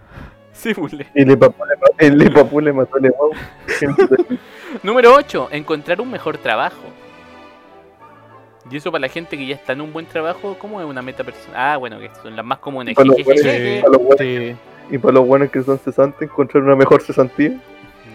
Sí, 0.59 0.73
bule. 0.73 1.07
Y 1.15 1.23
le 1.23 1.37
mató, 1.37 1.55
el 1.99 2.17
le 2.17 2.29
papú 2.29 2.59
le 2.59 2.73
mató 2.73 2.97
le 2.99 3.09
guau. 3.11 3.31
Número 4.83 5.13
8. 5.15 5.47
Encontrar 5.51 6.01
un 6.01 6.11
mejor 6.11 6.37
trabajo. 6.37 6.81
Y 8.69 8.75
eso 8.75 8.91
para 8.91 9.03
la 9.03 9.07
gente 9.07 9.37
que 9.37 9.47
ya 9.47 9.55
está 9.55 9.71
en 9.73 9.79
un 9.81 9.93
buen 9.93 10.05
trabajo, 10.05 10.57
¿cómo 10.59 10.81
es 10.81 10.85
una 10.85 11.01
meta 11.01 11.23
personal? 11.23 11.55
Ah, 11.57 11.77
bueno, 11.77 11.97
que 11.97 12.11
son 12.21 12.35
las 12.35 12.43
más 12.45 12.59
comunes. 12.59 12.93
Para 12.93 13.07
los 13.07 13.15
Jejejeje. 13.17 13.81
buenos- 13.81 13.81
para 13.83 13.91
los 13.93 14.01
buenos- 14.05 14.19
Sí. 14.19 14.55
Y 14.91 14.97
para 14.97 15.13
los 15.13 15.27
buenos 15.27 15.49
que 15.49 15.63
son 15.63 15.79
cesantes, 15.79 16.21
encontrar 16.29 16.61
una 16.63 16.75
mejor 16.75 17.01
cesantía. 17.01 17.51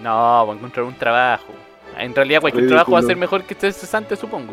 No, 0.03 0.45
para 0.47 0.59
encontrar 0.59 0.85
un 0.85 0.95
trabajo. 0.95 1.53
En 1.99 2.15
realidad 2.15 2.41
cualquier 2.43 2.65
Ridículo. 2.65 2.77
trabajo 2.85 2.93
va 2.93 2.99
a 2.99 3.03
ser 3.03 3.17
mejor 3.17 3.43
que 3.45 3.55
estar 3.55 3.73
cesante, 3.73 4.17
supongo. 4.17 4.53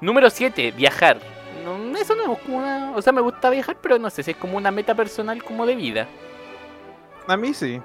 Número 0.00 0.28
7. 0.28 0.72
Viajar. 0.76 1.18
No, 1.64 1.96
eso 1.98 2.14
no 2.14 2.32
es 2.32 2.38
como 2.40 2.58
una... 2.58 2.92
O 2.96 3.02
sea, 3.02 3.12
me 3.12 3.20
gusta 3.20 3.50
viajar, 3.50 3.76
pero 3.80 3.98
no 3.98 4.08
sé 4.10 4.22
si 4.22 4.30
es 4.32 4.36
como 4.36 4.56
una 4.56 4.70
meta 4.70 4.94
personal 4.94 5.42
como 5.42 5.66
de 5.66 5.76
vida. 5.76 6.06
A 7.26 7.36
mí 7.36 7.52
sí. 7.54 7.80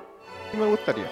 Sí 0.51 0.57
me 0.57 0.65
gustaría. 0.67 1.05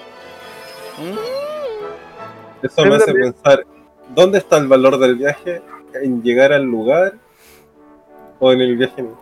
Mm, 0.99 2.65
Eso 2.65 2.85
me 2.85 2.95
hace 2.95 3.13
pensar, 3.13 3.65
¿dónde 4.09 4.37
está 4.37 4.57
el 4.57 4.67
valor 4.67 4.97
del 4.99 5.15
viaje? 5.15 5.61
¿En 6.01 6.21
llegar 6.23 6.53
al 6.53 6.63
lugar 6.63 7.13
o 8.39 8.51
en 8.51 8.61
el 8.61 8.77
viaje? 8.77 9.01
mismo? 9.01 9.21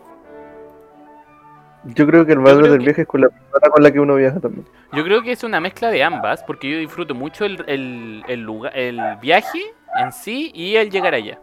Yo 1.83 2.05
creo 2.05 2.25
que 2.25 2.33
el 2.33 2.39
valor 2.39 2.63
del 2.69 2.77
que- 2.79 2.85
viaje 2.85 3.01
es 3.01 3.07
con 3.07 3.21
la 3.21 3.29
persona 3.29 3.69
con 3.73 3.83
la 3.83 3.91
que 3.91 3.99
uno 3.99 4.15
viaja 4.15 4.39
también. 4.39 4.67
Yo 4.93 5.03
creo 5.03 5.23
que 5.23 5.31
es 5.31 5.43
una 5.43 5.59
mezcla 5.59 5.89
de 5.89 6.03
ambas, 6.03 6.43
porque 6.43 6.69
yo 6.69 6.77
disfruto 6.77 7.15
mucho 7.15 7.43
el, 7.45 7.63
el, 7.67 8.23
el 8.27 8.41
lugar, 8.41 8.77
el 8.77 8.99
viaje 9.19 9.61
en 9.99 10.11
sí 10.11 10.51
y 10.53 10.75
el 10.75 10.91
llegar 10.91 11.15
allá. 11.15 11.39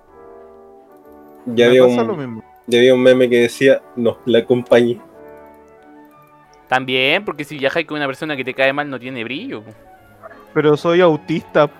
Ya 1.55 1.67
había, 1.67 1.81
lo 1.81 1.87
un, 2.13 2.19
mismo. 2.19 2.45
ya 2.67 2.79
había 2.79 2.95
un 2.95 3.03
meme 3.03 3.29
que 3.29 3.41
decía, 3.43 3.81
no, 3.97 4.19
la 4.27 4.45
compañía. 4.45 4.99
También, 6.69 7.25
porque 7.25 7.45
si 7.45 7.57
viajas 7.59 7.85
con 7.85 7.97
una 7.97 8.07
persona 8.07 8.37
que 8.37 8.45
te 8.45 8.53
cae 8.55 8.73
mal 8.73 8.89
no 8.91 8.99
tiene 8.99 9.25
brillo. 9.25 9.63
Pero 10.55 10.77
soy 10.77 11.01
autista 11.01 11.71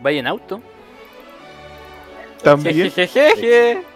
Vaya 0.00 0.20
en 0.20 0.26
auto. 0.28 0.60
también. 2.42 2.90
Jejejeje. 2.90 3.82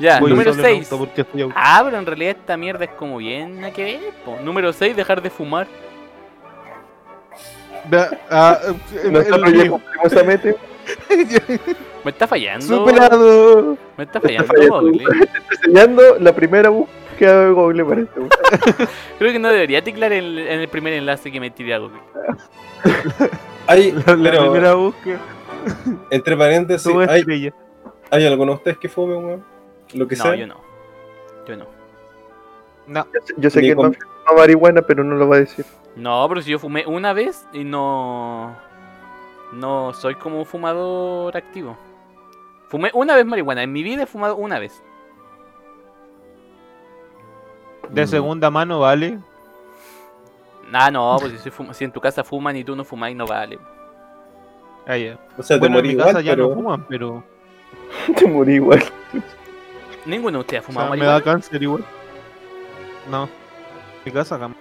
Ya, 0.00 0.20
Voy 0.20 0.30
número 0.30 0.52
solo 0.54 0.64
en 0.68 0.76
6. 0.76 0.92
auto 0.92 1.04
porque 1.06 1.24
soy 1.32 1.42
autista. 1.42 1.60
Ah, 1.60 1.80
pero 1.84 1.98
en 1.98 2.06
realidad 2.06 2.36
esta 2.38 2.56
mierda 2.56 2.84
es 2.84 2.90
como 2.92 3.16
bien 3.16 3.64
a 3.64 3.72
que 3.72 3.82
ver. 3.82 4.00
po. 4.24 4.36
Número 4.44 4.72
6, 4.72 4.94
dejar 4.94 5.20
de 5.20 5.28
fumar. 5.28 5.66
Vea, 7.90 8.08
ah, 8.30 8.58
el- 9.02 9.12
Nosotros 9.12 9.52
el 9.52 10.54
Me 12.04 12.10
está 12.10 12.26
fallando. 12.26 12.64
Superado. 12.66 13.76
Me 13.96 14.04
está 14.04 14.20
fallando, 14.20 14.46
fallando. 14.46 14.82
Mowgli. 14.82 14.98
Estoy 15.04 15.28
enseñando 15.64 16.18
la 16.20 16.34
primera 16.34 16.70
búsqueda 16.70 17.44
de 17.46 17.50
Google, 17.52 17.84
parece. 17.84 18.10
weón. 18.16 18.30
Creo 19.18 19.32
que 19.32 19.38
no 19.38 19.48
debería 19.50 19.82
teclar 19.82 20.12
en, 20.12 20.38
en 20.38 20.60
el 20.60 20.68
primer 20.68 20.92
enlace 20.94 21.30
que 21.32 21.40
me 21.40 21.50
tiré 21.50 21.74
a 21.74 21.78
Google. 21.78 21.98
Hay, 23.66 23.92
La, 23.92 24.16
la 24.16 24.30
pero, 24.30 24.42
primera 24.52 24.74
búsqueda. 24.74 25.18
entre 26.10 26.36
paréntesis, 26.36 26.92
¿hay. 27.08 27.52
¿hay 28.10 28.26
alguno 28.26 28.52
de 28.52 28.56
ustedes 28.58 28.78
que 28.78 28.88
fumen, 28.88 29.24
weón? 29.24 29.44
Lo 29.94 30.06
que 30.08 30.16
No, 30.16 30.22
sea. 30.22 30.34
yo 30.36 30.46
no. 30.46 30.60
Yo 31.46 31.56
no. 31.56 31.66
No. 32.86 33.04
Yo 33.12 33.20
sé- 33.24 33.34
Yo 33.36 33.50
sé 33.50 33.60
Ni 33.62 33.68
que 33.68 33.74
con- 33.74 33.86
Manfred 33.86 34.06
fuma 34.24 34.40
marihuana, 34.40 34.82
pero 34.82 35.04
no 35.04 35.14
lo 35.16 35.28
va 35.28 35.36
a 35.36 35.40
decir. 35.40 35.64
No, 35.96 36.24
pero 36.28 36.40
si 36.40 36.50
yo 36.52 36.58
fumé 36.58 36.86
una 36.86 37.12
vez 37.12 37.44
y 37.52 37.64
no. 37.64 38.56
No 39.52 39.92
soy 39.94 40.14
como 40.14 40.38
un 40.38 40.46
fumador 40.46 41.36
activo. 41.36 41.76
Fumé 42.68 42.90
una 42.94 43.14
vez 43.16 43.24
marihuana. 43.24 43.62
En 43.62 43.72
mi 43.72 43.82
vida 43.82 44.02
he 44.02 44.06
fumado 44.06 44.36
una 44.36 44.58
vez. 44.58 44.82
De 47.88 48.04
Mm. 48.04 48.08
segunda 48.08 48.50
mano, 48.50 48.80
vale. 48.80 49.18
Ah, 50.72 50.90
no, 50.90 51.16
pues 51.18 51.32
si, 51.32 51.38
soy 51.38 51.52
fuma- 51.52 51.72
si 51.72 51.84
en 51.84 51.92
tu 51.92 52.00
casa 52.00 52.22
fuman 52.24 52.56
y 52.56 52.64
tú 52.64 52.76
no 52.76 52.84
fumáis, 52.84 53.16
no 53.16 53.26
vale. 53.26 53.58
Ah, 54.86 54.96
ya. 54.96 55.18
O 55.38 55.42
sea, 55.42 55.56
te 55.56 55.60
Bueno, 55.60 55.76
en 55.78 55.78
morí 55.78 55.88
mi 55.88 55.92
igual, 55.94 56.08
casa 56.08 56.20
ya 56.20 56.32
pero... 56.32 56.48
no 56.48 56.54
fuman, 56.54 56.86
pero 56.88 57.24
Te 58.16 58.26
morí 58.26 58.54
igual. 58.54 58.82
Ninguno 60.04 60.38
de 60.38 60.40
ustedes 60.40 60.62
ha 60.62 60.64
o 60.64 60.66
fumado 60.66 60.88
sea, 60.92 60.96
me 61.00 61.06
da 61.06 61.22
cáncer 61.22 61.62
igual. 61.62 61.84
No. 63.10 63.24
En 63.24 63.30
mi 64.04 64.12
casa 64.12 64.38
cam- 64.38 64.54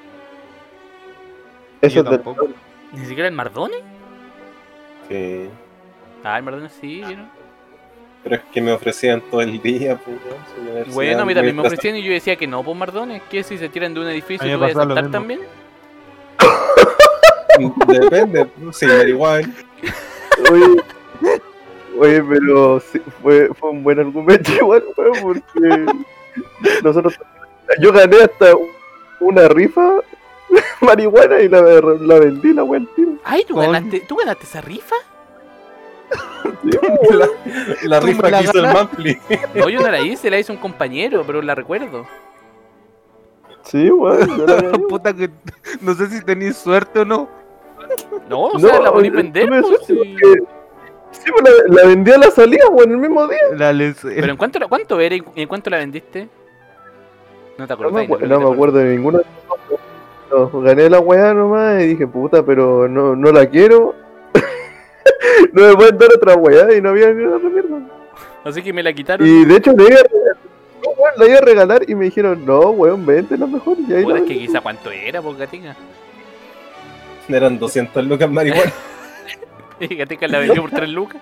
Eso 1.81 1.95
Yo 1.95 2.03
tampoco. 2.03 2.47
Ni 2.93 3.05
siquiera 3.05 3.27
el 3.27 3.35
Mardone. 3.35 3.75
Sí. 5.09 5.49
Ah, 6.23 6.37
el 6.37 6.43
Mardone 6.43 6.69
sí, 6.69 7.03
¿vieron? 7.05 7.29
Pero 8.23 8.35
es 8.35 8.41
que 8.51 8.61
me 8.61 8.71
ofrecían 8.71 9.21
todo 9.21 9.41
el 9.41 9.61
día, 9.61 9.97
pues, 9.97 10.93
Bueno, 10.93 11.21
a 11.21 11.25
mí 11.25 11.33
también 11.33 11.55
me 11.55 11.61
ofrecían 11.61 11.95
y 11.95 12.03
yo 12.03 12.11
decía 12.11 12.35
que 12.35 12.47
no, 12.47 12.63
pues 12.63 12.75
Mardones. 12.75 13.21
¿Qué 13.29 13.43
si 13.43 13.57
se 13.57 13.69
tiran 13.69 13.93
de 13.93 14.01
un 14.01 14.07
edificio 14.07 14.51
tú 14.51 14.59
vas 14.59 14.71
a 14.71 14.73
saltar 14.73 15.09
también? 15.11 15.41
Depende, 17.87 18.47
sí, 18.71 18.85
marihuana. 18.85 19.51
Oye, 20.51 20.83
oye, 21.99 22.23
pero 22.23 22.79
sí, 22.79 23.01
fue, 23.21 23.49
fue 23.53 23.69
un 23.69 23.83
buen 23.83 23.99
argumento 23.99 24.51
igual, 24.55 24.83
weón, 24.95 25.21
porque 25.21 25.85
nosotros 26.83 27.17
yo 27.79 27.91
gané 27.91 28.17
hasta 28.17 28.53
una 29.19 29.47
rifa 29.47 30.01
marihuana 30.81 31.39
y 31.41 31.49
la, 31.49 31.61
la 31.61 32.19
vendí 32.19 32.53
la 32.53 32.61
al 32.63 32.87
tiro. 32.95 33.11
Ay, 33.23 33.43
¿tú 33.47 33.55
ganaste, 33.55 33.99
¿tú 34.01 34.15
ganaste 34.15 34.43
esa 34.45 34.61
rifa? 34.61 34.95
La, 37.83 37.99
rifa 37.99 38.29
la 38.29 38.39
que 38.39 38.43
hizo 38.45 38.57
el. 38.59 38.73
Manfly. 38.73 39.19
No, 39.55 39.69
yo 39.69 39.81
no 39.81 39.89
la 39.91 39.99
hice, 39.99 40.29
la 40.29 40.39
hizo 40.39 40.53
un 40.53 40.59
compañero, 40.59 41.23
pero 41.25 41.41
la 41.41 41.53
recuerdo. 41.55 42.05
Sí, 43.63 43.89
weón. 43.91 44.85
Puta 44.89 45.13
que 45.13 45.29
no 45.81 45.93
sé 45.93 46.07
si 46.07 46.23
tenéis 46.23 46.55
suerte 46.57 46.99
o 46.99 47.05
no. 47.05 47.27
No, 48.29 48.43
o 48.45 48.59
sea, 48.59 48.77
No, 48.77 48.83
la 48.83 48.91
podéis 48.91 49.11
tú 49.11 49.17
vender, 49.17 49.47
pues, 49.49 49.65
sí. 49.85 49.93
porque- 49.95 50.43
Sí, 51.11 51.31
pues 51.31 51.43
la, 51.69 51.81
la 51.81 51.87
vendí 51.87 52.11
a 52.11 52.17
la 52.17 52.31
salida, 52.31 52.67
weón, 52.69 52.91
el 52.91 52.97
mismo 52.97 53.27
día. 53.27 53.39
La 53.55 53.73
les- 53.73 54.01
Pero 54.01 54.31
¿en 54.31 54.37
cuánto, 54.37 54.59
la- 54.59 54.67
cuánto 54.67 54.99
era 54.99 55.15
y 55.15 55.23
en 55.35 55.47
cuánto 55.47 55.69
la 55.69 55.77
vendiste? 55.77 56.27
No 57.57 57.65
te 57.67 57.73
No 57.75 57.87
acuerdas. 57.87 57.93
me, 57.93 58.07
acu- 58.15 58.27
no 58.27 58.39
me 58.39 58.53
acuerdo 58.53 58.77
de 58.79 58.95
ninguno. 58.95 59.21
No, 60.31 60.61
gané 60.61 60.89
la 60.89 60.99
weá 60.99 61.33
nomás 61.33 61.81
y 61.81 61.87
dije, 61.87 62.05
puta, 62.05 62.43
pero 62.43 62.87
no, 62.87 63.15
no 63.15 63.31
la 63.31 63.45
quiero. 63.45 63.95
no 65.53 65.67
me 65.67 65.75
pueden 65.75 65.97
dar 65.97 66.09
otra 66.15 66.35
weá 66.35 66.75
y 66.75 66.81
no 66.81 66.89
había 66.89 67.11
ni 67.13 67.25
otra 67.25 67.49
mierda. 67.49 67.79
Así 68.43 68.61
que 68.61 68.73
me 68.73 68.83
la 68.83 68.93
quitaron. 68.93 69.25
Y 69.25 69.45
de 69.45 69.55
hecho 69.55 69.71
la 69.73 69.83
iba 69.83 69.99
a 69.99 71.17
la 71.17 71.27
iba 71.27 71.37
a 71.37 71.41
regalar 71.41 71.89
y 71.89 71.95
me 71.95 72.05
dijeron, 72.05 72.45
no, 72.45 72.59
weón, 72.71 73.05
vente 73.05 73.37
la 73.37 73.47
mejor. 73.47 73.77
Y 73.87 73.93
ahí 73.93 74.03
Puta, 74.03 74.15
la 74.15 74.21
es 74.21 74.27
que 74.27 74.37
quizá 74.37 74.61
cuánto 74.61 74.91
era, 74.91 75.21
pues 75.21 75.37
gatica. 75.37 75.75
Eran 77.29 77.59
200 77.59 78.05
lucas 78.05 78.29
marihuana. 78.29 78.71
Y 79.79 79.95
gatica 79.95 80.27
la 80.27 80.39
vendió 80.39 80.61
por 80.61 80.71
3 80.71 80.89
lucas. 80.89 81.21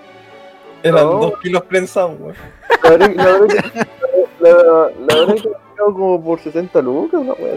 Eran 0.83 1.03
No. 1.03 1.19
2 1.19 1.39
kilos 1.39 1.63
prensados, 1.63 2.15
weón. 2.19 2.35
La 2.83 2.89
verdad, 2.91 3.11
la 3.15 3.25
verdad 3.25 3.47
que, 3.47 3.85
la, 4.39 4.51
la 5.07 5.15
verdad 5.15 5.35
que 5.35 5.49
me 5.49 5.93
como 5.93 6.23
por 6.23 6.39
60 6.39 6.81
lucas, 6.81 7.21
una 7.21 7.33
weá. 7.33 7.53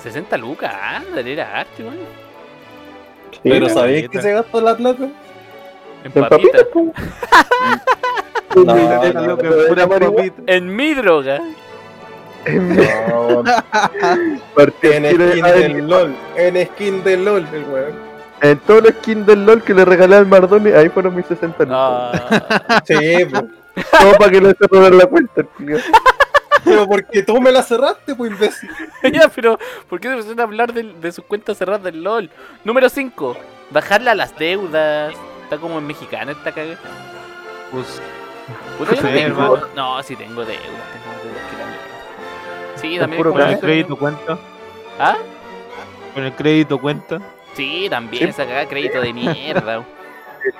60 0.00 0.36
lucas, 0.38 0.72
ándale, 0.74 1.32
era 1.32 1.60
arte, 1.60 1.82
weón. 1.82 1.96
Sí, 3.32 3.38
Pero. 3.44 3.68
¿sabéis 3.68 4.08
que 4.08 4.20
se 4.20 4.32
gastó 4.32 4.60
la 4.60 4.76
plata? 4.76 5.04
En 5.04 5.12
En 6.04 6.12
papitas. 6.12 6.28
papitas, 6.30 6.64
po. 6.72 6.92
No, 8.64 8.64
no, 8.64 9.36
no, 9.36 9.88
papita. 9.88 10.42
En 10.46 10.74
mi 10.74 10.92
droga. 10.94 11.38
No, 12.48 13.44
en 13.44 14.36
skin 14.80 15.02
de- 15.02 15.52
del 15.68 15.86
LOL. 15.88 16.14
En 16.36 16.66
skin 16.66 17.04
del 17.04 17.24
LOL, 17.24 17.46
el 17.52 17.64
weón. 17.64 18.10
En 18.42 18.58
todos 18.60 18.82
los 18.84 18.92
skins 18.94 19.26
del 19.26 19.44
LOL 19.46 19.62
que 19.62 19.74
le 19.74 19.84
regalé 19.84 20.16
al 20.16 20.26
Mardoni, 20.26 20.70
ahí 20.72 20.88
fueron 20.88 21.14
mis 21.14 21.26
60 21.26 21.62
lucas. 21.64 21.78
Ah, 21.78 22.82
Sí, 22.86 23.24
pues. 23.30 23.44
Todo 24.00 24.12
para 24.18 24.30
que 24.30 24.40
no 24.40 24.48
se 24.50 24.66
roben 24.68 24.98
la 24.98 25.06
cuenta, 25.06 25.42
el 25.42 25.46
culiao. 25.46 25.78
Pero 26.70 26.86
porque 26.88 27.22
tú 27.22 27.40
me 27.40 27.50
la 27.52 27.62
cerraste, 27.62 28.14
pues 28.14 28.30
imbécil. 28.32 28.70
ya, 29.12 29.28
pero 29.28 29.58
¿por 29.88 30.00
qué 30.00 30.08
se 30.08 30.14
empezaron 30.14 30.40
a 30.40 30.42
hablar 30.44 30.72
del- 30.72 31.00
de, 31.00 31.12
sus 31.12 31.24
cuentas 31.24 31.58
cerradas 31.58 31.82
del 31.82 32.02
LOL? 32.02 32.30
Número 32.64 32.88
5. 32.88 33.36
Bajarle 33.70 34.10
a 34.10 34.14
las 34.14 34.36
deudas. 34.38 35.14
Está 35.44 35.58
como 35.58 35.78
en 35.78 35.86
mexicano 35.86 36.30
esta 36.32 36.52
caga. 36.52 36.76
Pues, 37.72 38.00
Puta, 38.78 38.94
yo 38.94 39.02
no 39.02 39.08
Sí, 39.08 39.14
tengo. 39.14 39.42
hermano. 39.56 39.66
No, 39.76 40.02
sí 40.02 40.16
tengo 40.16 40.44
deudas. 40.44 40.62
Tengo 40.62 41.22
deudas 41.24 41.50
que 41.50 41.56
la 41.58 41.66
mierda. 41.66 42.76
Sí, 42.76 42.98
también. 42.98 43.22
con 43.22 43.40
el 43.42 43.58
crédito 43.60 43.96
cuenta. 43.96 44.38
¿Ah? 44.98 45.16
Con 46.14 46.24
el 46.24 46.32
crédito 46.32 46.78
cuenta. 46.80 47.20
Sí, 47.54 47.86
también 47.90 48.24
Sí. 48.24 48.30
esa 48.30 48.44
cagada 48.44 48.66
crédito 48.68 49.00
de 49.00 49.12
mierda. 49.12 49.84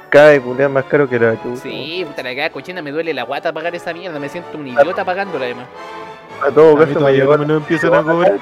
Cae, 0.09 0.41
culiao, 0.41 0.69
más 0.69 0.85
caro 0.85 1.09
que 1.09 1.19
la 1.19 1.41
chucha. 1.43 1.63
Sí, 1.63 2.05
puta 2.07 2.23
la 2.23 2.31
cagada 2.31 2.51
cochina, 2.51 2.83
me 2.83 2.91
duele 2.91 3.15
la 3.15 3.23
guata 3.23 3.53
pagar 3.53 3.75
esa 3.75 3.93
mierda. 3.93 4.19
Me 4.19 4.29
siento 4.29 4.59
un 4.59 4.67
idiota 4.67 5.05
pagándola 5.05 5.45
además. 5.45 5.67
A 6.43 6.51
todo 6.51 6.77
caso 6.77 7.01
me 7.01 7.13
llegó 7.13 7.37
no 7.37 7.57
empiezan 7.57 7.95
a 7.95 8.03
cobrar. 8.03 8.39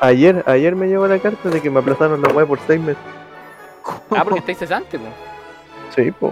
Ayer, 0.00 0.42
ayer 0.46 0.74
me 0.74 0.86
llegó 0.86 1.06
la 1.06 1.18
carta 1.18 1.48
de 1.48 1.60
que 1.60 1.70
me 1.70 1.80
aplazaron 1.80 2.20
la 2.20 2.28
weá 2.32 2.44
por 2.44 2.58
6 2.66 2.80
meses. 2.80 3.02
Ah, 4.10 4.24
porque 4.24 4.40
estáis 4.40 4.58
cesante, 4.58 4.98
pues. 4.98 5.12
Sí, 5.94 6.10
po. 6.10 6.30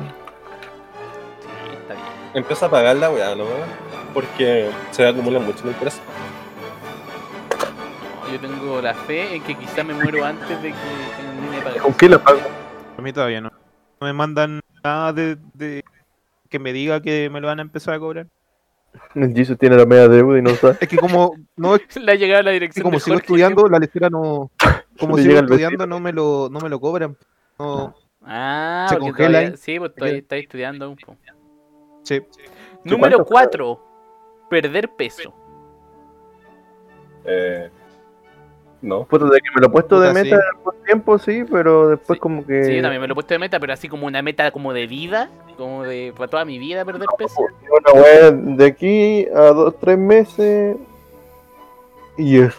Sí, 1.41 1.77
está 1.81 1.95
bien. 1.95 2.07
Empieza 2.35 2.67
a 2.67 2.71
pagar 2.71 2.97
la 2.97 3.11
weá, 3.11 3.35
¿no? 3.35 3.45
Porque 4.13 4.71
se 4.91 5.07
acumulan 5.07 5.45
mucho 5.45 5.63
en 5.63 5.69
el 5.69 5.75
precio. 5.77 6.03
No, 8.25 8.33
yo 8.33 8.41
tengo 8.41 8.83
la 8.83 8.95
fe 8.95 9.37
en 9.37 9.43
que 9.43 9.55
quizá 9.55 9.85
me 9.85 9.95
muero 9.95 10.25
antes 10.25 10.63
de 10.63 10.71
que 10.71 10.77
termine 11.17 11.57
de 11.57 11.63
pagar. 11.63 11.79
¿Con 11.83 11.95
qué 11.95 12.09
la 12.09 12.19
pago? 12.19 12.41
A 12.99 13.03
mí 13.03 13.13
todavía 13.13 13.41
no. 13.41 13.62
No 14.03 14.07
me 14.07 14.15
mandan 14.15 14.61
nada 14.83 15.13
de, 15.13 15.37
de 15.55 15.85
que 16.51 16.59
me 16.59 16.73
diga 16.73 17.01
que 17.01 17.31
me 17.31 17.41
lo 17.41 17.47
van 17.47 17.61
a 17.61 17.63
empezar 17.63 17.95
a 17.95 18.01
cobrar. 18.01 18.27
El 19.15 19.33
Jesus 19.33 19.57
tiene 19.57 19.77
la 19.77 19.87
media 19.87 20.09
deuda 20.09 20.41
y 20.41 20.43
no 20.43 20.51
sabe. 20.57 20.77
Es 20.81 20.89
que 20.89 20.97
como 20.97 21.37
no 21.55 21.77
es 21.77 21.83
Le 22.03 22.11
ha 22.11 22.15
llegado 22.17 22.43
la 22.43 22.51
dirección 22.51 22.83
como 22.83 22.99
sigo 22.99 23.17
estudiando, 23.19 23.69
la 23.69 23.79
lectura 23.79 24.11
no. 24.11 24.51
Como 24.99 25.17
sigo 25.19 25.37
estudiando, 25.39 25.87
no 25.87 26.01
me 26.01 26.13
lo, 26.13 26.49
no 26.51 26.59
me 26.59 26.69
lo 26.69 26.81
cobran. 26.81 27.17
No, 27.61 27.95
Ah, 28.25 28.87
Se 28.89 28.97
porque 28.97 29.11
congela 29.11 29.29
todavía- 29.29 29.49
ahí. 29.51 29.57
Sí, 29.57 29.79
pues 29.79 29.93
estáis 30.15 30.43
estudiando 30.43 30.85
aún. 30.87 30.97
po. 30.97 31.17
sí. 32.03 32.21
Número 32.83 33.25
¿cuánto? 33.25 33.79
4. 33.79 34.49
Perder 34.51 34.91
peso. 34.97 35.33
Eh, 37.25 37.71
no. 38.83 39.05
Puta, 39.05 39.25
de 39.27 39.41
que 39.41 39.49
me 39.55 39.61
lo 39.61 39.67
he 39.69 39.71
puesto 39.71 39.99
de 40.01 40.13
meta 40.13 40.37
sí. 40.37 40.43
por 40.63 40.75
tiempo, 40.85 41.19
sí, 41.19 41.45
pero 41.51 41.89
después 41.89 42.17
Sí. 42.17 42.21
como 42.21 42.45
que... 42.47 42.65
Sí, 42.65 42.77
yo 42.77 42.83
también 42.83 43.01
me 43.01 43.07
lo 43.09 43.13
he 43.13 43.15
puesto 43.15 43.33
de 43.35 43.39
meta, 43.39 43.59
pero 43.61 43.73
así 43.73 43.89
como 43.89 44.07
una 44.07 44.21
meta 44.23 44.51
como 44.51 44.73
de 44.73 44.87
vida, 44.87 45.31
como 45.57 45.85
de 45.85 46.13
para 46.17 46.29
toda 46.29 46.45
mi 46.45 46.59
vida 46.59 46.85
perder 46.85 47.07
peso. 47.17 47.41
Una 47.41 48.03
weá 48.03 48.31
de 48.33 48.67
aquí 48.67 49.27
a 49.35 49.53
dos, 49.53 49.75
tres 49.81 49.97
meses... 49.99 50.77
Y 52.19 52.39
eso. 52.39 52.59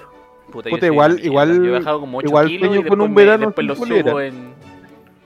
Puta, 0.52 0.70
Puta, 0.70 0.86
igual- 0.88 1.20
igual- 1.24 1.58
Yo 1.58 1.66
he 1.76 1.80
bajado 1.80 2.00
como 2.00 2.18
8 2.20 2.28
igual 2.28 2.48
kilos 2.48 2.68
sueño 2.68 2.74
y 2.74 2.78
con 2.78 3.00
después, 3.00 3.10
un 3.10 3.16
me- 3.16 3.22
verano 3.24 3.46
después 3.48 3.68
lo 3.68 3.76
sin 3.76 3.84
polera. 3.88 4.10
subo 4.12 4.22
en 4.22 4.54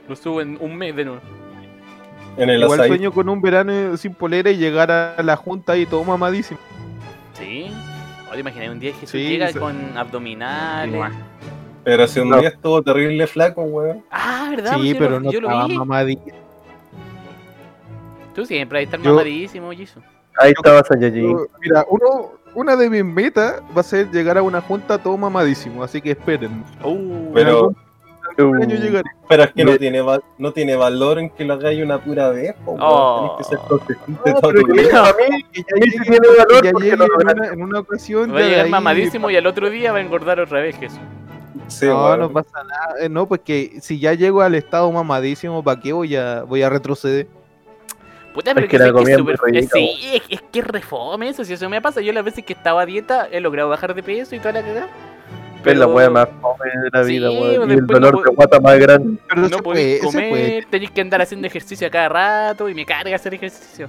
lo 0.08 0.16
subo 0.16 0.40
en 0.40 0.58
un 0.60 0.76
mes 0.76 0.96
de 0.96 1.04
nuevo. 1.04 1.20
En 2.38 2.48
el 2.50 2.62
Igual 2.62 2.86
sueño 2.86 3.12
con 3.12 3.28
un 3.28 3.42
verano 3.42 3.96
sin 3.96 4.14
polera 4.14 4.50
y 4.50 4.56
llegar 4.56 4.90
a 4.90 5.20
la 5.22 5.36
junta 5.36 5.76
y 5.76 5.86
todo 5.86 6.02
mamadísimo. 6.04 6.58
Sí. 7.34 7.70
O 8.28 8.32
te 8.32 8.40
imaginas 8.40 8.68
un 8.70 8.78
día 8.80 8.90
que 8.92 8.98
Jesús 8.98 9.10
Sí, 9.10 9.28
llega 9.28 9.48
sí. 9.52 9.58
con 9.58 9.96
abdominales. 9.96 11.12
Pero 11.84 12.06
si 12.06 12.20
un 12.20 12.28
No. 12.30 12.38
día 12.40 12.50
estuvo 12.50 12.82
terrible 12.82 13.26
flaco, 13.26 13.62
weón. 13.62 14.04
Ah, 14.10 14.48
¿verdad? 14.50 14.72
Sí, 14.74 14.78
Pues 14.78 14.88
yo 14.92 14.98
pero 14.98 15.10
lo, 15.12 15.20
no 15.20 15.32
yo 15.32 15.38
estaba 15.38 15.68
mamadísimo. 15.68 16.36
Tú 18.34 18.44
siempre 18.46 18.78
hay 18.80 18.84
que 18.86 18.96
estar 18.96 19.00
Yo- 19.00 19.14
mamadísimo, 19.14 19.72
Jesús. 19.72 20.02
Ahí 20.40 20.52
estaba 20.56 20.82
Saiyajin. 20.84 21.36
Mira, 21.60 21.84
uno, 21.88 22.32
una 22.54 22.76
de 22.76 22.88
mis 22.88 23.04
metas 23.04 23.60
va 23.76 23.80
a 23.80 23.84
ser 23.84 24.10
llegar 24.12 24.38
a 24.38 24.42
una 24.42 24.60
junta 24.60 24.96
todo 24.98 25.16
mamadísimo, 25.16 25.82
así 25.82 26.00
que 26.00 26.12
esperen. 26.12 26.62
Uh, 26.84 27.32
Pero, 27.34 27.74
Uh, 28.44 28.54
año 28.62 28.76
llegaré. 28.76 29.10
pero 29.28 29.42
es 29.44 29.52
que 29.52 29.64
no 29.64 29.76
tiene, 29.76 30.00
val- 30.00 30.22
no 30.38 30.52
tiene 30.52 30.76
valor 30.76 31.18
en 31.18 31.30
que 31.30 31.44
lo 31.44 31.54
hagáis 31.54 31.82
una 31.82 31.98
pura 31.98 32.28
vez, 32.30 32.54
po. 32.64 32.76
Oh. 32.80 33.36
Tenés 33.36 33.48
que 33.48 33.56
ser 33.56 33.68
consistente 33.68 34.30
No, 34.32 34.40
pero 34.40 34.64
que 34.64 34.72
vida. 34.72 35.08
a 35.08 35.12
mí, 35.12 35.42
Que 35.52 35.60
ya 35.62 35.76
llegue- 35.76 36.02
tiene 36.02 36.28
valor 36.28 36.64
ya 36.64 36.70
porque 36.72 36.88
en, 36.90 37.02
una, 37.02 37.46
en 37.52 37.62
una 37.62 37.78
ocasión. 37.80 38.32
va 38.34 38.38
a 38.38 38.42
llegar 38.42 38.64
ahí- 38.66 38.70
mamadísimo 38.70 39.30
y 39.30 39.36
al 39.36 39.46
otro 39.46 39.68
día 39.70 39.92
va 39.92 39.98
a 39.98 40.00
engordar 40.02 40.38
otra 40.40 40.60
vez, 40.60 40.76
Jesús. 40.76 40.98
Sí, 41.66 41.86
no, 41.86 42.02
weón. 42.04 42.20
no 42.20 42.32
pasa 42.32 42.62
nada. 42.62 42.94
Eh, 43.00 43.08
No, 43.08 43.26
pues 43.26 43.40
que 43.42 43.78
si 43.80 43.98
ya 43.98 44.14
llego 44.14 44.40
al 44.42 44.54
estado 44.54 44.90
mamadísimo, 44.92 45.62
¿para 45.62 45.80
qué 45.80 45.92
voy 45.92 46.14
a, 46.16 46.42
voy 46.44 46.62
a 46.62 46.70
retroceder? 46.70 47.26
Puta, 48.32 48.54
pero 48.54 48.66
Es 48.66 48.70
que 48.70 48.76
que 48.78 48.84
la 48.84 49.00
es 49.00 49.08
es 49.08 49.18
eh, 49.18 49.22
rica, 49.60 49.68
Sí, 49.74 49.90
es, 50.14 50.22
es 50.28 50.42
que 50.52 50.60
es 50.60 50.66
refome 50.66 51.28
eso, 51.30 51.44
si 51.44 51.54
eso 51.54 51.68
me 51.68 51.82
pasa. 51.82 52.00
Yo 52.00 52.12
las 52.12 52.24
veces 52.24 52.44
que 52.44 52.52
estaba 52.52 52.82
a 52.82 52.86
dieta 52.86 53.26
he 53.32 53.40
logrado 53.40 53.68
bajar 53.68 53.94
de 53.94 54.02
peso 54.02 54.36
y 54.36 54.38
toda 54.38 54.52
la 54.52 54.62
cagada. 54.62 54.88
Es 55.64 55.76
la 55.76 55.86
wea 55.86 56.08
más 56.08 56.28
fome 56.40 56.70
de 56.82 56.90
la 56.92 57.04
Sí, 57.04 57.10
vida, 57.12 57.30
weón. 57.30 57.68
Y 57.70 57.72
el 57.74 57.78
después 57.80 58.00
no 58.00 58.06
dolor 58.10 58.24
de 58.28 58.34
guata 58.34 58.60
más 58.60 58.78
grande. 58.78 59.18
Pero 59.28 59.48
no 59.48 59.58
podéis 59.58 60.02
comer, 60.02 60.64
tenéis 60.70 60.90
que 60.90 61.00
andar 61.00 61.20
haciendo 61.20 61.46
ejercicio 61.46 61.86
a 61.86 61.90
cada 61.90 62.08
rato 62.08 62.68
y 62.68 62.74
me 62.74 62.86
carga 62.86 63.14
hacer 63.16 63.34
ejercicio. 63.34 63.88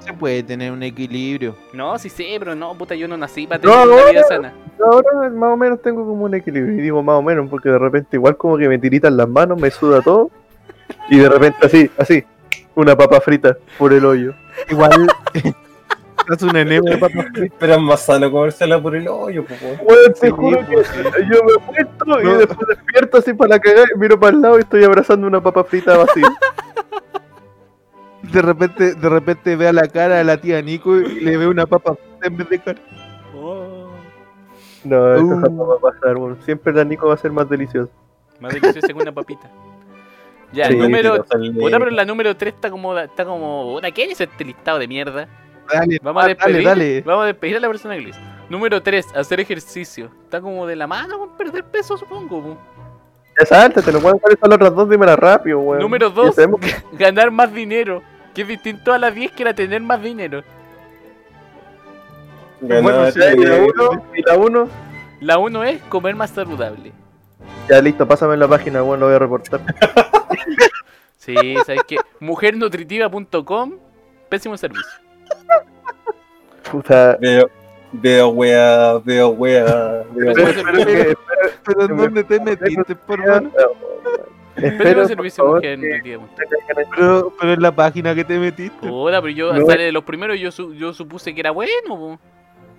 se 0.00 0.12
puede 0.12 0.42
tener 0.42 0.70
un 0.72 0.82
equilibrio. 0.82 1.56
No, 1.72 1.98
sí 1.98 2.08
sé, 2.08 2.36
pero 2.38 2.54
no, 2.54 2.74
puta, 2.76 2.94
yo 2.94 3.08
no 3.08 3.16
nací 3.16 3.46
para 3.46 3.60
No, 3.62 3.70
tener 3.72 3.86
una 3.88 4.02
no, 4.02 4.10
vida 4.10 4.20
no. 4.22 4.28
sana. 4.28 4.52
Ahora 4.84 5.30
más 5.30 5.52
o 5.52 5.56
menos 5.56 5.80
tengo 5.82 6.04
como 6.06 6.24
un 6.24 6.34
equilibrio. 6.34 6.74
Y 6.74 6.82
digo 6.82 7.02
más 7.02 7.16
o 7.16 7.22
menos 7.22 7.48
porque 7.48 7.68
de 7.70 7.78
repente 7.78 8.16
igual 8.16 8.36
como 8.36 8.56
que 8.58 8.68
me 8.68 8.78
tiritan 8.78 9.16
las 9.16 9.28
manos, 9.28 9.60
me 9.60 9.70
suda 9.70 10.00
todo. 10.02 10.30
Y 11.08 11.18
de 11.18 11.28
repente 11.28 11.58
así, 11.66 11.90
así, 11.98 12.22
una 12.76 12.96
papa 12.96 13.20
frita 13.20 13.56
por 13.78 13.92
el 13.92 14.04
hoyo. 14.04 14.34
Igual, 14.70 15.08
es 16.34 16.42
un 16.42 16.56
enema 16.56 16.90
de 16.90 16.98
papas 16.98 17.26
fritas. 17.34 17.56
Pero 17.58 17.72
es 17.74 17.80
más 17.80 18.00
sano 18.04 18.30
comérsela 18.30 18.80
por 18.82 18.94
el 18.96 19.06
hoyo, 19.08 19.44
po. 19.44 19.54
Weón, 19.84 20.12
te 20.20 20.26
Sí, 20.26 20.30
juro 20.30 20.58
que 20.66 20.74
yo 20.74 21.44
me 21.44 21.62
acuesto 21.62 22.04
No. 22.04 22.20
y 22.20 22.36
después 22.38 22.68
despierto 22.68 23.18
así 23.18 23.32
para 23.34 23.50
la 23.50 23.58
cagada, 23.60 23.86
miro 23.96 24.18
para 24.18 24.34
el 24.36 24.42
lado 24.42 24.56
y 24.58 24.60
estoy 24.62 24.84
abrazando 24.84 25.26
una 25.26 25.40
papa 25.42 25.64
frita 25.64 25.96
vacía. 25.96 26.28
De 28.22 28.42
repente, 28.42 28.94
de 28.94 29.08
repente 29.08 29.54
ve 29.56 29.68
a 29.68 29.72
la 29.72 29.86
cara 29.88 30.16
de 30.16 30.24
la 30.24 30.40
tía 30.40 30.60
Nico 30.60 30.96
y 30.96 31.20
le 31.20 31.36
ve 31.36 31.46
una 31.46 31.66
papa 31.66 31.94
frita 31.94 32.26
en 32.26 32.36
vez 32.36 32.48
de 32.48 32.58
cara. 32.58 32.80
Oh, 33.38 33.88
No, 34.84 35.14
eso 35.14 35.24
Uh. 35.24 35.40
jamás 35.40 35.68
va 35.68 35.74
a 35.74 35.78
pasar, 35.92 36.16
weón. 36.16 36.38
Siempre 36.44 36.72
la 36.72 36.84
Nico 36.84 37.06
va 37.06 37.14
a 37.14 37.18
ser 37.18 37.30
más 37.32 37.48
deliciosa. 37.48 37.90
más 38.40 38.52
delicioso 38.52 38.86
que 38.88 38.92
una 38.94 39.12
papita. 39.12 39.50
Ya, 40.52 40.68
Sí, 40.68 40.76
número. 40.76 41.12
pero 41.12 41.24
sale- 41.26 41.50
Puta, 41.52 41.78
pero 41.78 41.90
la 41.90 42.04
número 42.04 42.36
3 42.36 42.54
está 42.54 42.70
como. 42.70 42.96
Está 42.98 43.24
como. 43.24 43.80
¿qué 43.94 44.04
es 44.04 44.20
este 44.20 44.44
listado 44.44 44.78
de 44.78 44.86
mierda? 44.88 45.28
Dale, 45.72 45.98
Vamos 46.02 46.22
a 46.24 46.26
dale, 46.28 46.34
despedir. 46.36 46.64
dale. 46.64 47.00
Vamos 47.02 47.22
a 47.24 47.26
despedir 47.26 47.56
a 47.56 47.60
la 47.60 47.68
persona 47.68 47.94
que 47.96 48.00
lo 48.02 48.08
hizo. 48.10 48.20
Número 48.48 48.82
3, 48.82 49.06
hacer 49.16 49.40
ejercicio. 49.40 50.10
Está 50.24 50.40
como 50.40 50.66
de 50.66 50.76
la 50.76 50.86
mano 50.86 51.18
con 51.18 51.36
perder 51.36 51.64
peso, 51.64 51.96
supongo. 51.96 52.42
po. 52.42 52.58
Ya 53.38 53.44
sáltate, 53.46 53.90
lo 53.92 53.98
weón. 53.98 54.18
¿Cuáles 54.18 54.38
son 54.40 54.48
las 54.50 54.56
otras 54.56 54.74
dos? 54.74 54.88
Dímela 54.88 55.16
rápido, 55.16 55.58
weón. 55.60 55.82
Número 55.82 56.08
Ya 56.08 56.14
2, 56.14 56.34
sabemos- 56.34 56.60
ganar 56.92 57.30
más 57.30 57.52
dinero. 57.52 58.02
Que 58.34 58.42
es 58.42 58.48
distinto 58.48 58.92
a 58.92 58.98
la 58.98 59.10
10 59.10 59.32
que 59.32 59.42
era 59.42 59.54
tener 59.54 59.80
más 59.80 60.00
dinero. 60.02 60.42
Ganar, 62.60 63.12
y 63.14 63.18
la 63.18 63.56
eh, 63.56 63.66
uno, 63.74 64.02
y 64.14 64.22
la 64.22 64.36
uno. 64.36 64.68
La 65.20 65.38
1 65.38 65.64
es 65.64 65.82
comer 65.84 66.14
más 66.14 66.30
saludable. 66.30 66.92
Ya 67.68 67.80
listo, 67.82 68.06
pásame 68.06 68.36
la 68.36 68.48
página, 68.48 68.82
weón, 68.82 69.00
lo 69.00 69.06
voy 69.06 69.14
a 69.14 69.18
reportar. 69.18 69.60
Sí, 71.18 71.56
¿sabes 71.66 71.80
qué? 71.88 71.96
Mujernutritiva.com, 72.20 73.72
pésimo 74.28 74.56
servicio. 74.56 74.84
Puta. 76.70 77.16
Veo, 77.20 77.48
veo 77.92 78.28
wea, 78.30 78.98
veo 79.04 79.28
wea. 79.30 79.64
veo 80.12 80.32
Pero- 80.34 80.44
wea. 80.44 80.50
Espero 80.50 80.86
que- 80.86 81.16
¿Pero 81.64 81.82
en 81.82 81.96
dónde 81.96 82.24
te 82.24 82.40
metiste, 82.40 82.94
por? 82.94 83.18
Pésimo 83.18 83.50
Espero, 84.56 85.06
servicio 85.06 85.44
favor, 85.44 85.60
que 85.60 85.76
Pero, 86.96 87.32
pero 87.38 87.52
en 87.52 87.60
la 87.62 87.72
página 87.74 88.14
que 88.14 88.24
te 88.24 88.38
metiste. 88.38 88.88
Puta, 88.88 89.20
pero 89.20 89.32
yo, 89.34 89.52
No. 89.52 89.66
sale 89.66 89.82
de 89.84 89.92
los 89.92 90.02
primeros, 90.04 90.38
yo, 90.40 90.50
su- 90.50 90.72
yo 90.74 90.92
supuse 90.94 91.34
que 91.34 91.40
era 91.40 91.50
bueno. 91.50 91.70
po. 91.88 92.18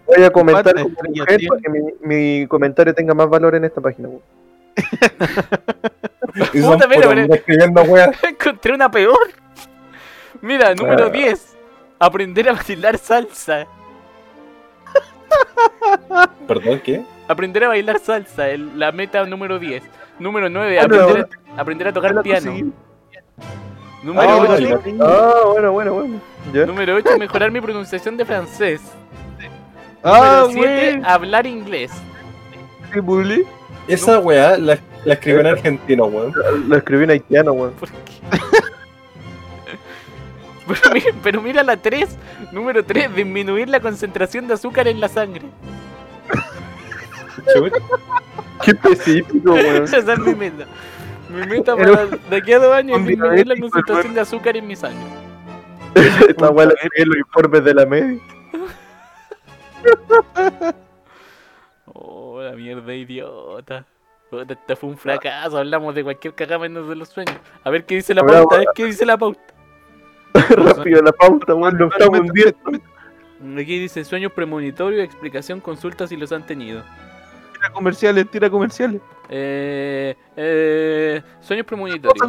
Voy 0.08 0.24
a 0.24 0.30
comentar 0.32 0.74
como 0.74 0.90
mujer 0.90 1.40
para 1.48 1.62
que 1.62 1.70
mi, 1.70 1.82
mi 2.02 2.48
comentario 2.48 2.94
tenga 2.96 3.14
más 3.14 3.30
valor 3.30 3.54
en 3.56 3.66
esta 3.66 3.80
página. 3.82 4.10
Puta, 4.10 4.30
pero- 6.54 6.88
pero- 6.90 7.10
hombres 7.10 7.30
escribiendo 7.32 7.82
wea. 7.84 8.12
Encontré 8.30 8.74
una 8.74 8.90
peor. 8.90 9.18
Mira, 10.42 10.74
número 10.76 11.06
Ah. 11.06 11.10
10. 11.10 11.57
Aprender 12.00 12.50
a 12.50 12.54
bailar 12.54 12.98
salsa. 12.98 13.66
Perdón, 16.48 16.80
¿qué? 16.84 17.04
Aprender 17.28 17.64
a 17.66 17.68
bailar 17.70 18.00
salsa, 18.00 18.50
el- 18.50 18.78
la 18.80 18.92
meta 18.92 19.24
número 19.26 19.60
10. 19.60 19.84
Número 20.20 20.50
9, 20.50 20.80
Ah, 20.80 20.84
aprender, 20.86 21.30
a, 21.56 21.62
aprender 21.62 21.88
a 21.90 21.94
tocar 21.94 22.22
piano. 22.24 22.54
Número, 24.04 24.30
Ah, 24.30 24.38
8, 24.42 24.48
vale. 24.48 24.80
Ah, 25.02 25.34
bueno, 25.52 25.72
bueno, 25.72 25.94
bueno. 25.94 26.22
Ya. 26.54 26.66
número 26.66 26.96
8, 26.96 27.18
mejorar 27.18 27.52
mi 27.52 27.60
pronunciación 27.62 28.16
de 28.18 28.26
francés. 28.26 28.82
Ah, 30.04 30.46
número 30.48 30.62
7, 30.68 30.98
güey. 30.98 31.02
hablar 31.12 31.46
inglés. 31.46 31.92
¿Qué 32.94 33.00
bully? 33.02 33.44
Esa 33.88 34.20
wea 34.20 34.58
la, 34.58 34.78
la 35.06 35.14
escribió 35.14 35.42
en 35.42 35.48
argentino, 35.48 36.06
weón. 36.06 36.34
Lo 36.68 36.78
escribí 36.78 37.04
en 37.04 37.12
haitiano, 37.12 37.52
weón. 37.54 37.74
¿Por 37.74 37.90
qué? 37.90 37.98
pero, 40.68 40.94
mira, 40.94 41.12
pero 41.24 41.42
mira 41.42 41.64
la 41.64 41.78
3. 41.78 42.18
Número 42.52 42.84
3, 42.84 43.16
disminuir 43.16 43.70
la 43.70 43.80
concentración 43.80 44.48
de 44.48 44.54
azúcar 44.54 44.88
en 44.88 45.00
la 45.00 45.08
sangre. 45.08 45.44
Qué 48.64 48.72
específico, 48.72 49.54
weón. 49.54 49.84
Esa 49.84 50.14
es 50.14 50.20
mi 50.20 50.36
meta. 50.36 50.66
Mi 51.30 51.46
meta 51.46 51.76
para 51.76 52.06
de 52.06 52.36
aquí 52.38 52.54
a 52.54 52.60
dos 52.60 52.74
años 52.74 53.00
es 53.00 53.06
disminuir 53.06 53.48
la 53.48 53.56
concentración 53.58 54.14
de 54.14 54.22
azúcar 54.22 54.56
en 54.58 54.68
mi 54.68 54.76
sangre. 54.76 55.06
Esta 56.28 56.50
weá 56.50 56.70
en 56.96 57.10
los 57.10 57.18
informes 57.18 57.64
de 57.64 57.74
la 57.74 57.86
media. 57.86 58.20
Oh, 61.86 62.42
la 62.42 62.52
mierda 62.54 62.94
idiota. 62.94 63.86
Este 64.50 64.76
fue 64.76 64.90
un 64.90 64.98
fracaso. 64.98 65.58
Hablamos 65.58 65.96
de 65.96 66.04
cualquier 66.04 66.34
cagada 66.34 66.60
menos 66.60 66.88
de 66.88 66.96
los 66.96 67.10
sueños. 67.10 67.36
A 67.64 67.70
ver 67.70 67.86
qué 67.86 67.96
dice 67.96 68.14
la 68.14 68.24
pauta. 68.24 68.56
A 68.56 68.60
ver 68.60 68.68
qué 68.76 68.86
dice 68.86 69.06
la 69.06 69.18
pauta. 69.18 69.42
Rápido 70.78 71.02
la 71.02 71.12
pauta, 71.12 71.54
weón. 71.56 71.78
Nos 71.78 71.92
estamos 71.94 72.20
hundiendo. 72.20 72.58
Aquí 73.62 73.80
dice 73.80 74.04
sueños 74.04 74.32
premonitorios, 74.32 75.04
explicación, 75.04 75.60
consultas 75.60 76.10
si 76.10 76.18
los 76.18 76.32
han 76.32 76.46
tenido. 76.46 76.84
Tira 77.54 77.70
comerciales, 77.72 78.30
tira 78.30 78.50
comerciales. 78.50 79.02
Eh, 79.30 80.16
eh, 80.36 81.22
sueños 81.42 81.66
premonitorios. 81.66 82.28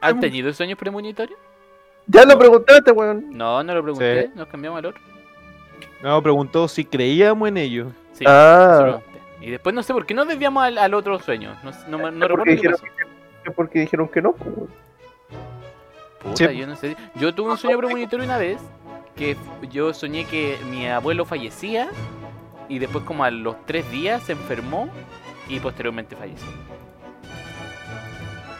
¿Han 0.00 0.20
tenido 0.20 0.52
sueños 0.52 0.78
premonitorios? 0.78 1.38
Ya 2.06 2.24
lo 2.24 2.38
preguntaste, 2.38 2.90
weón. 2.92 3.26
No, 3.30 3.62
no 3.62 3.74
lo 3.74 3.82
pregunté. 3.82 4.22
Sí. 4.26 4.32
Nos 4.34 4.48
cambiamos 4.48 4.78
al 4.78 4.86
otro. 4.86 5.00
No, 6.02 6.20
preguntó 6.22 6.66
si 6.68 6.84
creíamos 6.84 7.48
en 7.48 7.56
ellos. 7.56 7.88
Sí, 8.12 8.24
eso 8.24 8.32
Ah, 8.32 8.78
pregunté. 8.82 9.06
Y 9.40 9.50
después 9.50 9.74
no 9.74 9.82
sé 9.82 9.92
por 9.92 10.04
qué 10.06 10.14
nos 10.14 10.26
desviamos 10.28 10.62
al, 10.64 10.78
al 10.78 10.94
otro 10.94 11.18
sueño. 11.20 11.56
No, 11.62 11.70
no, 11.88 11.98
me- 11.98 12.10
no 12.12 12.28
recuerdo 12.28 12.36
porque 12.38 12.50
qué 12.50 12.56
dijeron, 12.56 12.80
pasó. 12.80 12.86
que, 13.44 13.50
porque 13.52 13.78
dijeron 13.80 14.08
que 14.08 14.22
no, 14.22 14.32
pues, 14.32 14.56
weón. 14.56 14.68
Puta, 16.22 16.48
Sí. 16.48 16.56
yo 16.56 16.66
no 16.66 16.76
sé. 16.76 16.96
Yo 17.16 17.34
tuve 17.34 17.50
un 17.52 17.58
sueño 17.58 17.78
premonitorio 17.78 18.24
una 18.24 18.38
vez 18.38 18.58
que 19.16 19.36
yo 19.70 19.92
soñé 19.92 20.24
que 20.24 20.56
mi 20.70 20.86
abuelo 20.88 21.24
fallecía 21.24 21.88
y 22.68 22.78
después 22.78 23.04
como 23.04 23.24
a 23.24 23.30
los 23.30 23.56
tres 23.66 23.90
días 23.90 24.22
se 24.22 24.32
enfermó 24.32 24.88
y 25.48 25.58
posteriormente 25.60 26.16
falleció. 26.16 26.46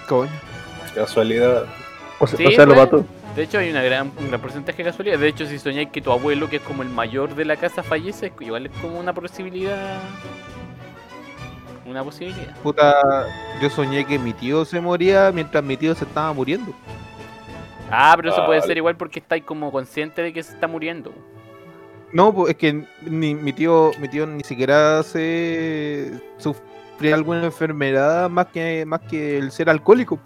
Coño. 0.08 0.30
Casualidad. 0.94 1.64
O 2.18 2.26
sea, 2.26 2.36
Sí, 2.36 2.46
o 2.46 2.50
sea 2.50 2.66
lo 2.66 2.74
weón. 2.74 2.84
mató. 2.84 3.04
De 3.34 3.44
hecho 3.44 3.58
hay 3.58 3.70
una 3.70 3.82
gran, 3.82 4.12
un 4.18 4.28
gran 4.28 4.40
porcentaje 4.40 4.78
de 4.82 4.90
casualidad. 4.90 5.18
De 5.18 5.28
hecho 5.28 5.46
si 5.46 5.58
soñáis 5.58 5.88
que 5.90 6.02
tu 6.02 6.12
abuelo, 6.12 6.50
que 6.50 6.56
es 6.56 6.62
como 6.62 6.82
el 6.82 6.90
mayor 6.90 7.34
de 7.34 7.44
la 7.46 7.56
casa, 7.56 7.82
fallece, 7.82 8.32
igual 8.40 8.66
es 8.66 8.72
como 8.80 8.98
una 9.00 9.14
posibilidad. 9.14 9.98
Una 11.86 12.04
posibilidad. 12.04 12.54
Puta, 12.62 13.26
yo 13.60 13.70
soñé 13.70 14.04
que 14.04 14.18
mi 14.18 14.32
tío 14.34 14.64
se 14.64 14.80
moría 14.80 15.30
mientras 15.32 15.64
mi 15.64 15.76
tío 15.76 15.94
se 15.94 16.04
estaba 16.04 16.32
muriendo. 16.32 16.72
Ah, 17.94 18.14
pero 18.16 18.30
eso 18.30 18.44
puede 18.46 18.60
Vale. 18.60 18.66
ser 18.68 18.76
igual 18.78 18.96
porque 18.96 19.18
estáis 19.20 19.44
como 19.44 19.70
consciente 19.70 20.22
de 20.22 20.32
que 20.32 20.42
se 20.42 20.54
está 20.54 20.66
muriendo. 20.66 21.12
No, 22.12 22.32
pues 22.34 22.50
es 22.50 22.56
que 22.56 22.84
ni, 23.02 23.34
mi 23.34 23.52
tío 23.52 23.90
mi 24.00 24.08
tío 24.08 24.26
ni 24.26 24.42
siquiera 24.44 25.02
se 25.02 26.10
sufría 26.38 27.14
alguna 27.14 27.44
enfermedad 27.44 28.28
más 28.30 28.46
que 28.46 28.84
más 28.86 29.00
que 29.00 29.38
el 29.38 29.50
ser 29.50 29.68
alcohólico. 29.70 30.18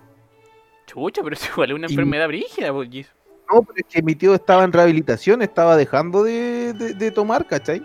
Chucha, 0.87 1.23
pero 1.23 1.35
es 1.35 1.49
igual 1.49 1.71
es 1.71 1.77
una 1.77 1.87
Y- 1.89 1.93
enfermedad 1.93 2.29
brígida, 2.29 2.73
pues, 2.73 2.89
Gis. 2.89 3.13
No, 3.53 3.63
pero 3.63 3.75
es 3.77 3.85
que 3.93 4.03
mi 4.03 4.15
tío 4.15 4.35
estaba 4.35 4.65
en 4.65 4.73
rehabilitación, 4.73 5.43
estaba 5.43 5.77
dejando 5.77 6.23
de, 6.25 6.73
de- 6.73 6.95
de 6.95 7.11
tomar, 7.11 7.47
¿cachai? 7.47 7.83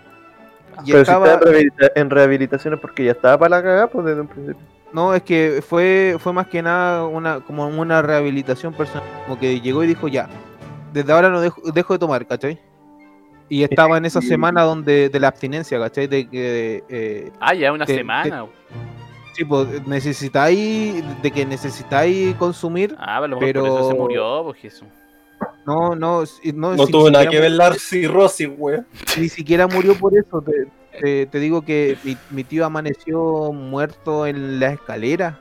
Y 0.84 0.90
Pero 0.92 1.02
estaba, 1.02 1.26
si 1.38 1.44
rehabilita- 1.44 1.92
en 1.94 2.10
rehabilitación 2.10 2.74
es 2.74 2.80
porque 2.80 3.04
ya 3.04 3.12
estaba 3.12 3.38
para 3.38 3.56
la 3.56 3.62
cagada, 3.62 3.86
pues 3.88 4.06
desde 4.06 4.20
un 4.20 4.28
principio. 4.28 4.62
No, 4.92 5.14
es 5.14 5.22
que 5.22 5.62
fue, 5.66 6.16
fue 6.18 6.32
más 6.32 6.46
que 6.48 6.62
nada 6.62 7.06
una, 7.06 7.40
como 7.40 7.66
una 7.66 8.02
rehabilitación 8.02 8.74
personal, 8.74 9.08
como 9.26 9.38
que 9.38 9.60
llegó 9.60 9.82
y 9.84 9.86
dijo 9.86 10.08
ya, 10.08 10.28
desde 10.92 11.12
ahora 11.12 11.30
no 11.30 11.40
dejo, 11.40 11.60
dejo 11.72 11.92
de 11.94 11.98
tomar, 11.98 12.26
¿cachai? 12.26 12.60
Y 13.48 13.62
estaba 13.64 13.98
en 13.98 14.04
esa 14.06 14.20
semana 14.22 14.62
donde 14.62 15.08
de 15.10 15.20
la 15.20 15.28
abstinencia, 15.28 15.78
¿cachai? 15.78 16.06
De 16.06 16.28
que 16.28 16.82
eh, 16.88 17.30
Ah, 17.40 17.54
ya 17.54 17.72
una 17.72 17.84
semana. 17.86 18.46
sí, 19.34 19.44
pues, 19.44 19.86
necesitáis, 19.86 21.02
de 21.22 21.30
que 21.30 21.44
necesitáis 21.44 22.34
consumir, 22.36 22.94
Ah, 22.98 23.16
a 23.18 23.20
lo 23.26 23.38
mejor 23.40 23.52
por 23.54 23.66
eso 23.66 23.82
se 23.84 23.88
pero- 23.92 24.02
murió, 24.02 24.42
pues 24.44 24.58
Jesús. 24.60 24.88
no, 25.66 25.90
no, 25.94 26.22
no, 26.54 26.74
No 26.76 26.86
si- 26.86 26.92
tuvo 26.92 27.10
nada 27.10 27.26
que 27.28 27.40
ver 27.40 27.50
la 27.52 27.74
cirrosis, 27.74 28.48
weón. 28.56 28.86
Ni 29.18 29.28
siquiera 29.28 29.66
murió 29.66 29.94
por 29.96 30.16
eso. 30.16 30.40
Te, 30.42 30.66
te- 31.02 31.26
te 31.26 31.38
digo 31.40 31.62
que 31.62 31.98
mi, 32.04 32.16
mi 32.30 32.44
tío 32.44 32.64
amaneció 32.64 33.52
muerto 33.52 34.26
en 34.26 34.60
la 34.60 34.68
escalera. 34.70 35.38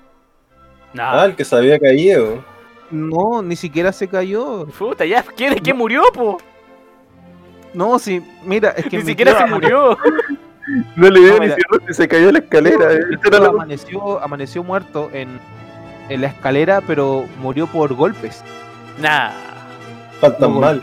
No, 0.94 1.04
Ah, 1.04 1.26
el 1.26 1.36
que 1.36 1.46
se 1.46 1.56
había 1.56 1.78
caído. 1.80 2.44
No, 2.90 3.42
ni 3.42 3.56
siquiera 3.56 3.92
se 3.92 4.08
cayó. 4.08 4.66
puta, 4.78 5.06
ya, 5.06 5.24
¿quién, 5.24 5.54
quién 5.60 5.78
murió, 5.78 6.04
po? 6.14 6.38
No, 7.74 7.98
sí, 8.00 8.22
mira, 8.44 8.72
es 8.72 8.86
que 8.86 8.98
Ni 8.98 9.04
mi 9.04 9.10
siquiera 9.12 9.38
tío 9.38 9.46
se 9.48 9.54
murió. 9.54 9.98
No 10.96 11.10
le 11.10 11.20
dio 11.20 11.30
No, 11.34 11.40
ni 11.40 11.46
mira. 11.46 11.56
cirrosis, 11.56 11.96
se 11.98 12.08
cayó 12.08 12.26
de 12.28 12.32
la 12.34 12.40
escalera. 12.40 12.92
eh. 12.94 13.00
mi 13.08 13.16
Esa 13.16 13.28
era 13.28 13.38
tío 13.38 13.40
la- 13.40 13.48
amaneció, 13.50 14.20
amaneció 14.24 14.64
muerto 14.64 15.10
en, 15.14 15.40
en 16.10 16.22
la 16.22 16.28
escalera, 16.28 16.82
pero 16.86 17.26
murió 17.40 17.68
por 17.68 17.94
golpes. 17.94 18.44
Nah. 19.00 19.32
Faltan 20.20 20.60
mal. 20.60 20.82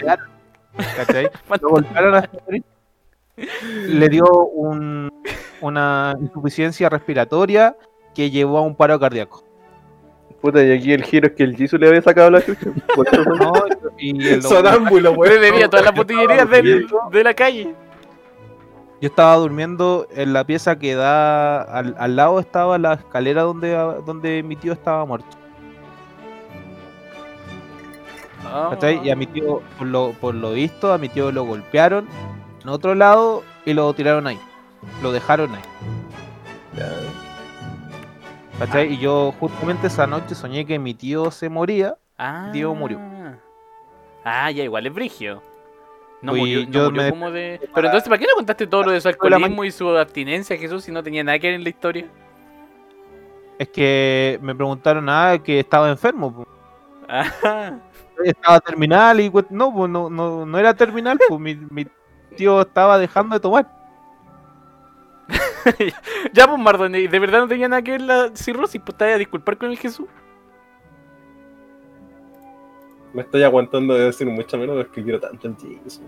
¿cachai? 0.97 1.29
Lo 1.61 1.69
golpearon 1.71 2.23
morir. 2.47 2.63
Le 3.87 4.09
dio 4.09 4.27
un- 4.47 5.11
una 5.61 6.15
insuficiencia 6.21 6.89
respiratoria 6.89 7.77
que 8.15 8.31
llevó 8.31 8.59
a 8.59 8.63
un 8.63 8.75
paro 8.75 8.99
cardíaco. 8.99 9.45
Puta, 10.41 10.63
y 10.65 10.71
aquí 10.73 10.93
el 10.93 11.03
giro 11.03 11.27
es 11.27 11.33
que 11.35 11.43
el 11.43 11.57
Jisoo 11.57 11.79
le 11.79 11.89
había 11.89 12.03
sacado 12.03 12.31
la 12.31 12.41
chucha. 12.45 12.71
Fue- 12.95 13.05
No, 13.39 13.53
y 13.99 14.29
el- 14.29 14.43
Sonámbulo, 14.43 15.15
Pues 15.15 15.31
weón. 15.31 15.43
debía 15.43 15.69
todas 15.69 15.85
las 15.87 15.95
botillerías 15.95 16.49
del- 16.49 16.87
de 17.11 17.25
la 17.25 17.35
calle. 17.35 17.75
Yo 19.01 19.09
estaba 19.09 19.35
durmiendo 19.37 20.07
en 20.15 20.33
la 20.33 20.45
pieza 20.45 20.77
que 20.79 20.95
da 20.95 21.63
al, 21.63 21.95
al 21.99 22.17
lado 22.17 22.41
estaba 22.41 22.79
la 22.79 22.95
escalera 22.95 23.43
donde, 23.43 23.71
donde 24.07 24.43
mi 24.43 24.57
tío 24.57 24.73
estaba 24.73 25.05
muerto. 25.05 25.29
Ah. 28.45 28.69
¿cachai? 28.71 29.01
Y 29.05 29.11
a 29.11 29.17
mi 29.17 29.27
tío, 29.27 29.61
por 29.77 29.87
lo, 29.87 30.13
por 30.21 30.35
lo 30.35 30.53
visto, 30.53 30.93
a 30.93 30.99
mi 30.99 31.09
tío 31.09 31.31
lo 31.33 31.45
golpearon 31.45 32.07
en 32.63 32.69
otro 32.69 32.95
lado 32.95 33.45
y 33.65 33.75
lo 33.75 33.93
tiraron 33.95 34.27
ahí. 34.27 34.39
Lo 35.03 35.13
dejaron 35.13 35.55
ahí. 35.55 35.63
Ya. 36.77 36.91
¿cachai? 38.59 38.93
Y 38.93 38.99
yo 38.99 39.33
justamente 39.39 39.87
esa 39.87 40.07
noche 40.07 40.35
soñé 40.35 40.67
que 40.67 40.79
mi 40.79 40.95
tío 40.95 41.31
se 41.31 41.49
moría. 41.49 41.97
Ah. 42.17 42.51
Tío 42.53 42.75
murió. 42.75 43.01
Ah, 44.25 44.51
ya, 44.51 44.65
igual 44.65 44.87
es 44.87 44.95
brigio. 44.95 45.43
No 46.21 46.33
Oye, 46.33 46.41
murió, 46.41 46.61
no 46.67 46.71
yo 46.73 46.85
murió 46.91 47.03
me- 47.03 47.11
como 47.11 47.31
de... 47.31 47.61
Pero 47.75 47.87
entonces, 47.87 48.09
¿para 48.09 48.19
qué 48.19 48.27
no 48.27 48.35
contaste 48.35 48.67
todo 48.67 48.83
lo 48.85 48.91
de 48.91 49.01
su 49.01 49.09
alcoholismo 49.09 49.65
y 49.65 49.71
su 49.71 49.89
abstinencia, 49.97 50.57
Jesús, 50.57 50.85
si 50.85 50.91
no 50.91 51.03
tenía 51.03 51.23
nada 51.23 51.39
que 51.39 51.47
ver 51.47 51.55
en 51.55 51.63
la 51.63 51.69
historia? 51.69 52.07
Es 53.59 53.69
que 53.69 54.39
me 54.43 54.55
preguntaron 54.55 55.09
ah, 55.09 55.39
que 55.43 55.61
estaba 55.61 55.89
enfermo. 55.91 56.47
Ajá. 57.09 57.81
Estaba 58.25 58.61
terminal 58.61 59.21
y 59.21 59.31
no, 59.51 59.73
pues 59.73 59.91
no, 59.91 60.11
no, 60.11 60.45
no 60.45 60.59
era 60.59 60.75
terminal, 60.75 61.19
pues 61.29 61.41
mi, 61.41 61.55
mi 61.71 61.87
tío 62.37 62.61
estaba 62.61 62.99
dejando 62.99 63.35
de 63.35 63.41
tomar. 63.41 63.69
ya, 66.33 66.47
pues, 66.47 66.59
Mardone, 66.59 67.07
¿de 67.07 67.19
verdad 67.19 67.41
no 67.41 67.49
tenía 67.49 67.69
nada 67.69 67.83
que 67.83 67.93
ver 67.93 68.03
la 68.03 68.31
cirrosis? 68.35 68.81
Pues 68.85 68.97
te 68.97 69.13
a 69.13 69.19
disculpar 69.19 69.59
con 69.59 69.71
el 69.71 69.79
Jesús. 69.79 70.07
Me 73.13 73.23
estoy 73.23 73.43
aguantando 73.43 73.95
de 73.95 74.05
decir 74.05 74.27
mucho 74.27 74.59
menos 74.59 74.77
porque 74.77 75.03
quiero 75.03 75.19
tanto 75.19 75.49
el 75.49 75.57
Jesus. 75.57 76.03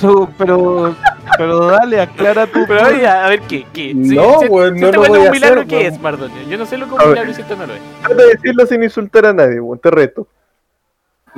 Pero, 0.00 0.28
pero, 0.38 0.94
pero 1.36 1.66
dale, 1.66 2.00
aclara 2.00 2.46
tu. 2.46 2.66
Pero 2.66 2.86
oye, 2.86 3.06
a 3.06 3.28
ver, 3.28 3.40
¿qué? 3.42 3.66
¿Qué? 3.74 3.92
No, 3.94 4.40
si, 4.40 4.46
si 4.46 4.80
no 4.80 4.92
lo 4.92 5.00
voy 5.02 5.18
un 5.18 5.30
milagro, 5.30 5.60
hacer, 5.60 5.66
¿qué 5.66 5.86
es, 5.86 6.00
Mardone? 6.00 6.48
Yo 6.48 6.56
no 6.56 6.64
sé 6.64 6.78
lo 6.78 6.86
que 6.86 6.94
un 6.94 7.10
milagro 7.10 7.30
y 7.30 7.34
si 7.34 7.42
esto 7.42 7.56
no 7.56 7.66
lo 7.66 7.74
es. 7.74 7.80
Trata 8.00 8.14
de 8.14 8.28
decirlo 8.28 8.66
sin 8.66 8.82
insultar 8.82 9.26
a 9.26 9.32
nadie, 9.34 9.60
weón. 9.60 9.78
Te 9.78 9.90
reto. 9.90 10.26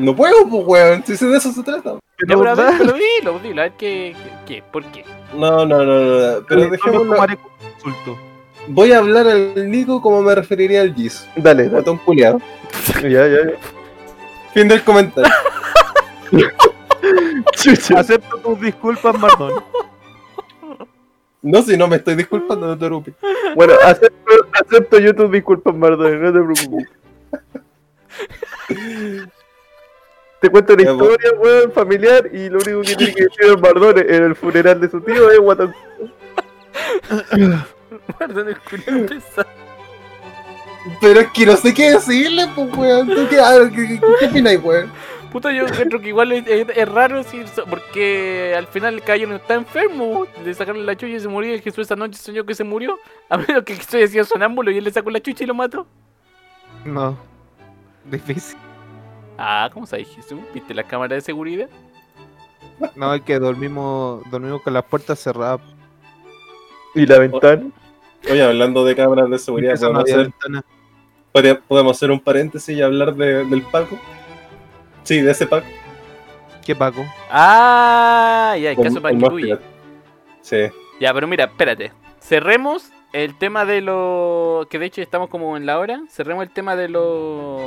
No 0.00 0.16
puedo, 0.16 0.48
pues, 0.48 0.66
weón. 0.66 1.04
Si 1.04 1.26
de 1.26 1.36
eso 1.36 1.52
se 1.52 1.62
trata. 1.62 1.94
Ya, 2.26 2.36
pero 2.36 2.50
a 2.50 2.54
ver, 2.54 2.74
pero 2.78 2.92
dilo, 2.92 3.38
dilo, 3.38 3.60
a 3.60 3.64
ver 3.64 3.72
qué, 3.72 4.16
qué, 4.46 4.54
qué, 4.54 4.62
por 4.62 4.84
qué. 4.86 5.04
No, 5.34 5.66
no, 5.66 5.84
no, 5.84 6.00
no. 6.00 6.40
no. 6.40 6.46
Pero 6.46 6.70
dejémoslo. 6.70 7.16
insulto. 7.76 8.18
Voy 8.68 8.92
a 8.92 8.98
hablar 8.98 9.26
al 9.26 9.70
Nico 9.70 10.00
como 10.00 10.22
me 10.22 10.34
referiría 10.34 10.82
al 10.82 10.94
Giz. 10.94 11.26
Dale, 11.36 11.64
dale. 11.64 11.76
Botón 11.76 11.98
culiado. 11.98 12.40
Ya, 13.02 13.08
ya, 13.08 13.28
ya. 13.28 13.56
Fin 14.52 14.68
del 14.68 14.82
comentario. 14.82 15.32
Chucha. 17.52 18.00
Acepto 18.00 18.36
tus 18.38 18.60
disculpas, 18.60 19.18
Mardón. 19.18 19.64
No, 21.42 21.62
si 21.62 21.76
no 21.76 21.88
me 21.88 21.96
estoy 21.96 22.16
disculpando, 22.16 22.66
no 22.66 22.78
te 22.78 22.86
preocupes. 22.86 23.14
Bueno, 23.54 23.74
acepto, 23.82 24.32
acepto 24.52 24.98
yo 24.98 25.14
tus 25.14 25.30
disculpas, 25.30 25.74
Mardone, 25.74 26.16
no 26.16 26.32
te 26.32 26.40
preocupes. 26.40 26.88
Te 30.40 30.48
cuento 30.50 30.72
una 30.74 30.84
pues. 30.84 30.94
historia, 30.94 31.30
weón, 31.38 31.72
familiar, 31.72 32.28
y 32.32 32.48
lo 32.48 32.58
único 32.58 32.80
que 32.82 32.94
tiene 32.96 33.14
que 33.14 33.24
decir 33.24 33.44
el 33.44 33.58
Mardone 33.58 34.00
en 34.08 34.24
el 34.24 34.34
funeral 34.36 34.80
de 34.80 34.88
su 34.90 35.00
tío 35.02 35.30
es 35.30 35.38
guatón. 35.38 35.74
Mardone 38.20 38.52
es. 38.52 39.24
Pero 41.00 41.20
es 41.20 41.28
que 41.32 41.44
no 41.46 41.56
sé 41.56 41.74
qué 41.74 41.90
decirle, 41.92 42.46
pues, 42.54 42.74
weón. 42.76 43.06
¿Tú 43.08 43.26
qué, 43.28 43.36
qué, 43.74 43.86
qué, 43.86 44.00
qué 44.18 44.26
opináis, 44.26 44.62
weón? 44.62 44.90
Puta, 45.30 45.52
yo 45.52 45.64
creo 45.66 46.00
que 46.00 46.08
igual 46.08 46.32
es, 46.32 46.44
es- 46.48 46.66
es 46.76 46.88
raro 46.88 47.22
si, 47.22 47.44
porque 47.68 48.52
al 48.56 48.66
final 48.66 48.94
el 48.94 49.02
caballero 49.02 49.30
no 49.30 49.36
está 49.36 49.54
enfermo. 49.54 50.26
Le 50.44 50.54
sacaron 50.54 50.84
la 50.84 50.96
chucha 50.96 51.12
y 51.14 51.20
se 51.20 51.28
murió. 51.28 51.54
Y 51.54 51.60
Jesús 51.60 51.86
esa 51.86 51.94
noche 51.96 52.18
soñó 52.18 52.44
que 52.44 52.54
se 52.54 52.64
murió. 52.64 52.98
A 53.28 53.36
menos 53.36 53.62
que 53.64 53.76
Jesús 53.76 54.10
sido 54.10 54.24
sonámbulo 54.24 54.70
y 54.72 54.78
él 54.78 54.84
le 54.84 54.90
sacó 54.90 55.10
la 55.10 55.20
chucha 55.20 55.44
y 55.44 55.46
lo 55.46 55.54
mató. 55.54 55.86
No. 56.84 57.16
Difícil. 58.06 58.56
Ah, 59.42 59.70
¿cómo 59.72 59.86
sabes? 59.86 60.08
¿Viste 60.52 60.74
la 60.74 60.82
cámara 60.82 61.14
de 61.14 61.22
seguridad? 61.22 61.68
No, 62.94 63.14
es 63.14 63.22
que 63.22 63.38
dormimos, 63.38 64.22
dormimos 64.30 64.60
con 64.62 64.74
las 64.74 64.84
puertas 64.84 65.18
cerradas. 65.18 65.60
Y 66.94 67.06
la 67.06 67.18
ventana. 67.18 67.62
Oye, 68.30 68.42
hablando 68.42 68.84
de 68.84 68.94
cámaras 68.94 69.30
de 69.30 69.38
seguridad, 69.38 69.74
podemos 69.78 70.04
hacer, 70.04 70.30
podemos 71.66 71.96
hacer 71.96 72.10
un 72.10 72.20
paréntesis 72.20 72.76
y 72.76 72.82
hablar 72.82 73.14
de- 73.14 73.44
del 73.44 73.62
Paco. 73.62 73.98
Sí, 75.04 75.20
de 75.22 75.30
ese 75.30 75.46
Paco. 75.46 75.66
¿Qué 76.64 76.74
Paco? 76.76 77.04
Ah, 77.30 78.56
ya, 78.60 78.70
el 78.70 78.76
con- 78.76 78.84
caso. 78.84 79.00
Sí. 80.42 80.56
Ya, 81.00 81.14
pero 81.14 81.26
mira, 81.26 81.44
espérate. 81.44 81.92
Cerremos 82.20 82.90
el 83.14 83.38
tema 83.38 83.64
de 83.64 83.80
los. 83.80 84.66
Que 84.66 84.78
de 84.78 84.86
hecho 84.86 85.00
estamos 85.00 85.30
como 85.30 85.56
en 85.56 85.64
la 85.64 85.78
hora. 85.78 86.02
Cerremos 86.10 86.42
el 86.44 86.50
tema 86.50 86.76
de 86.76 86.88
los. 86.90 87.62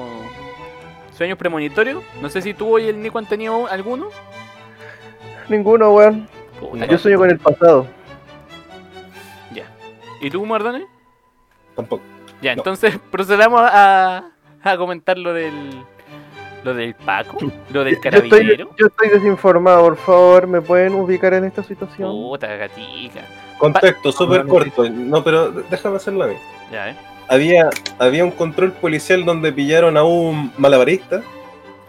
Sueños 1.16 1.38
premonitorios. 1.38 2.03
No 2.22 2.30
sé 2.30 2.41
si 2.41 2.53
tú 2.53 2.78
y 2.80 2.88
el 2.88 3.01
Nico 3.01 3.18
han 3.20 3.26
tenido 3.28 3.68
alguno. 3.68 4.09
Ninguno, 5.49 5.91
weón. 5.93 6.28
Puta, 6.59 6.86
Yo 6.86 6.97
sueño 6.97 7.18
con 7.20 7.30
el 7.30 7.39
pasado. 7.39 7.88
¿Y 10.22 10.30
tú, 10.30 10.45
Mardone? 10.45 10.86
Tampoco. 11.76 12.01
Ya, 12.41 12.55
No. 12.55 12.61
entonces 12.61 12.97
procedamos 13.11 13.61
a, 13.61 14.30
a 14.64 14.78
comentar 14.78 15.18
lo 15.18 15.34
del. 15.34 15.53
Lo 16.64 16.74
del 16.74 16.95
Paco, 16.95 17.39
lo 17.74 17.84
del 17.84 17.95
Yo 17.95 17.99
estoy, 18.09 18.30
carabinero. 18.30 18.70
yo 18.80 18.88
estoy 18.88 19.09
desinformado, 19.09 19.82
por 19.84 19.97
favor, 19.97 20.47
¿me 20.47 20.61
pueden 20.61 20.93
ubicar 20.95 21.34
en 21.34 21.43
esta 21.43 21.61
situación? 21.61 22.09
Puta 22.09 22.47
gatica. 22.55 23.20
Contexto 23.57 24.14
súper 24.14 24.47
corto. 24.47 24.89
No, 24.89 25.22
pero 25.26 25.51
déjame 25.51 25.97
hacerlo 25.97 26.24
a 26.24 26.28
mí. 26.28 26.36
Ya, 26.72 26.91
eh. 26.91 26.95
Había, 27.28 27.69
había 27.99 28.26
un 28.26 28.32
control 28.32 28.71
policial 28.74 29.26
donde 29.26 29.51
pillaron 29.51 29.97
a 29.97 30.03
un 30.03 30.51
malabarista 30.57 31.24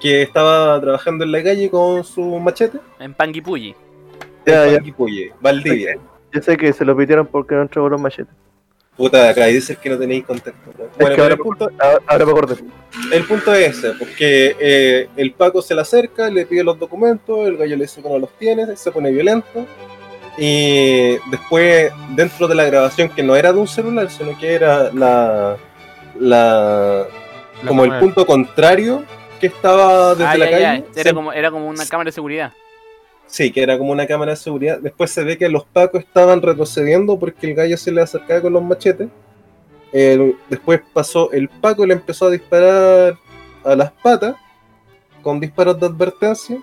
que 0.00 0.22
estaba 0.22 0.80
trabajando 0.80 1.24
en 1.24 1.32
la 1.32 1.42
calle 1.42 1.70
con 1.70 2.04
su 2.04 2.22
machete. 2.38 2.78
En 2.98 3.14
Panguipulli. 3.14 3.74
Ya, 4.46 4.64
en 4.64 4.70
ya. 4.70 4.76
Panguipulli, 4.78 5.30
Valdivia. 5.40 5.96
Yo 6.32 6.42
sé 6.42 6.56
que 6.56 6.72
se 6.72 6.84
lo 6.84 6.96
pidieron 6.96 7.26
porque 7.26 7.54
no 7.54 7.62
entregó 7.62 7.88
los 7.88 8.00
machetes. 8.00 8.34
Puta, 8.96 9.28
acá 9.28 9.48
y 9.50 9.54
dices 9.54 9.76
que 9.78 9.90
no 9.90 9.98
tenéis 9.98 10.24
contexto. 10.24 10.70
¿no? 10.78 10.84
Es 10.84 10.90
Bueno, 10.98 11.22
ahora, 11.22 11.34
el 11.34 11.40
punto, 11.40 11.70
ahora, 11.80 11.98
ahora 12.06 12.26
me 12.26 12.30
acordé. 12.30 12.56
el 13.12 13.24
punto 13.24 13.52
es 13.54 13.78
ese, 13.78 13.92
porque 13.92 14.56
eh, 14.60 15.08
el 15.16 15.32
Paco 15.32 15.60
se 15.62 15.74
le 15.74 15.80
acerca, 15.80 16.30
le 16.30 16.46
pide 16.46 16.62
los 16.62 16.78
documentos, 16.78 17.46
el 17.48 17.56
gallo 17.56 17.76
le 17.76 17.84
dice 17.84 18.00
que 18.00 18.08
no 18.08 18.18
los 18.18 18.30
tiene, 18.38 18.76
se 18.76 18.92
pone 18.92 19.10
violento. 19.10 19.66
Y 20.36 21.16
después, 21.30 21.92
dentro 22.10 22.48
de 22.48 22.54
la 22.54 22.64
grabación, 22.64 23.08
que 23.08 23.22
no 23.22 23.36
era 23.36 23.52
de 23.52 23.58
un 23.60 23.68
celular, 23.68 24.10
sino 24.10 24.36
que 24.38 24.52
era 24.54 24.90
la, 24.92 25.56
la 26.18 27.06
La 27.62 27.68
como 27.68 27.84
el 27.84 27.98
punto 28.00 28.26
contrario 28.26 29.04
que 29.40 29.46
estaba 29.46 30.10
desde 30.14 30.24
Ah, 30.24 30.36
la 30.36 30.50
ya, 30.50 30.58
ya. 30.58 30.68
calle. 30.70 30.84
Era 30.96 31.02
se- 31.10 31.14
como, 31.14 31.32
era 31.32 31.50
como 31.50 31.68
una 31.68 31.86
cámara 31.86 32.08
de 32.08 32.12
seguridad. 32.12 32.52
Sí, 33.26 33.50
que 33.52 33.62
era 33.62 33.78
como 33.78 33.92
una 33.92 34.06
cámara 34.06 34.32
de 34.32 34.36
seguridad. 34.36 34.78
Después 34.80 35.10
se 35.10 35.22
ve 35.24 35.38
que 35.38 35.48
los 35.48 35.64
pacos 35.64 36.00
estaban 36.00 36.42
retrocediendo 36.42 37.18
porque 37.18 37.46
el 37.48 37.54
gallo 37.54 37.76
se 37.76 37.90
le 37.92 38.00
acercaba 38.02 38.40
con 38.42 38.52
los 38.52 38.62
machetes. 38.62 39.08
El- 39.92 40.36
después 40.50 40.80
pasó 40.92 41.30
el 41.32 41.48
paco 41.48 41.84
y 41.84 41.88
le 41.88 41.94
empezó 41.94 42.26
a 42.26 42.30
disparar 42.30 43.16
a 43.64 43.76
las 43.76 43.92
patas 43.92 44.34
con 45.22 45.38
disparos 45.40 45.78
de 45.78 45.86
advertencia. 45.86 46.58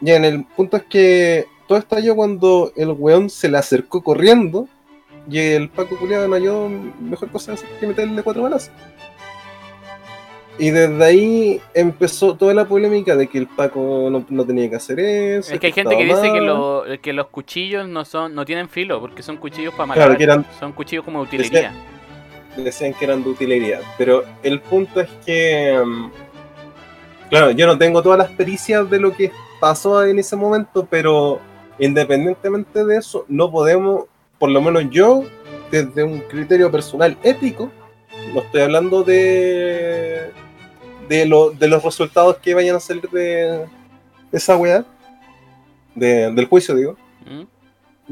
Y 0.00 0.10
en 0.10 0.24
el 0.24 0.44
punto 0.44 0.76
es 0.76 0.82
que 0.84 1.46
todo 1.66 1.78
estalló 1.78 2.14
cuando 2.16 2.72
el 2.76 2.90
weón 2.90 3.30
se 3.30 3.48
le 3.48 3.58
acercó 3.58 4.02
corriendo 4.02 4.68
y 5.30 5.38
el 5.38 5.68
paco 5.70 5.96
culiado 5.98 6.28
no 6.28 6.34
halló 6.34 6.68
mejor 7.00 7.30
cosa 7.30 7.54
que 7.80 7.86
meterle 7.86 8.22
cuatro 8.22 8.42
balas. 8.42 8.70
Y 10.56 10.70
desde 10.70 11.04
ahí 11.04 11.60
empezó 11.74 12.36
toda 12.36 12.54
la 12.54 12.64
polémica 12.64 13.16
de 13.16 13.26
que 13.26 13.38
el 13.38 13.48
Paco 13.48 14.08
no, 14.08 14.24
no 14.28 14.44
tenía 14.46 14.70
que 14.70 14.76
hacer 14.76 15.00
eso. 15.00 15.52
Es 15.52 15.58
que 15.58 15.66
hay 15.66 15.72
gente 15.72 15.96
que 15.96 16.04
dice 16.04 16.30
que, 16.32 16.40
lo- 16.40 16.84
que 17.02 17.12
los 17.12 17.26
cuchillos 17.26 17.88
no 17.88 18.04
son 18.04 18.36
no 18.36 18.44
tienen 18.44 18.68
filo 18.68 19.00
porque 19.00 19.22
son 19.24 19.36
cuchillos 19.36 19.74
para 19.74 19.86
matar. 19.86 20.04
Claro, 20.04 20.16
que 20.16 20.22
eran, 20.22 20.46
Son 20.60 20.72
cuchillos 20.72 21.04
como 21.04 21.24
de 21.24 21.24
utilería. 21.24 21.72
decían 22.56 22.94
que 22.94 23.04
eran 23.04 23.24
de 23.24 23.30
utilidad. 23.30 23.80
Pero 23.98 24.22
el 24.44 24.60
punto 24.60 25.00
es 25.00 25.08
que. 25.26 25.76
mm, 25.84 26.10
Claro, 27.30 27.50
yo 27.50 27.66
no 27.66 27.76
tengo 27.76 28.00
todas 28.00 28.18
las 28.18 28.30
pericias 28.30 28.88
de 28.88 29.00
lo 29.00 29.12
que 29.12 29.32
pasó 29.58 30.04
en 30.04 30.20
ese 30.20 30.36
momento, 30.36 30.86
pero 30.88 31.40
independientemente 31.78 32.84
de 32.84 32.96
eso, 32.98 33.24
no 33.28 33.50
podemos, 33.50 34.04
por 34.38 34.50
lo 34.50 34.60
menos 34.62 34.84
yo, 34.90 35.24
desde 35.70 36.02
un 36.04 36.20
criterio 36.20 36.70
personal 36.70 37.16
ético, 37.22 37.70
no 38.32 38.40
estoy 38.40 38.62
hablando 38.62 39.02
de. 39.02 40.30
de, 41.08 41.26
lo- 41.26 41.50
de 41.50 41.68
los 41.68 41.82
resultados 41.82 42.38
que 42.38 42.54
vayan 42.54 42.76
a 42.76 42.80
salir 42.80 43.08
de, 43.10 43.66
esa 44.32 44.56
weá, 44.56 44.84
de- 45.94 46.32
del 46.32 46.46
juicio, 46.46 46.74
digo. 46.74 46.96
¿Mm? 47.26 47.42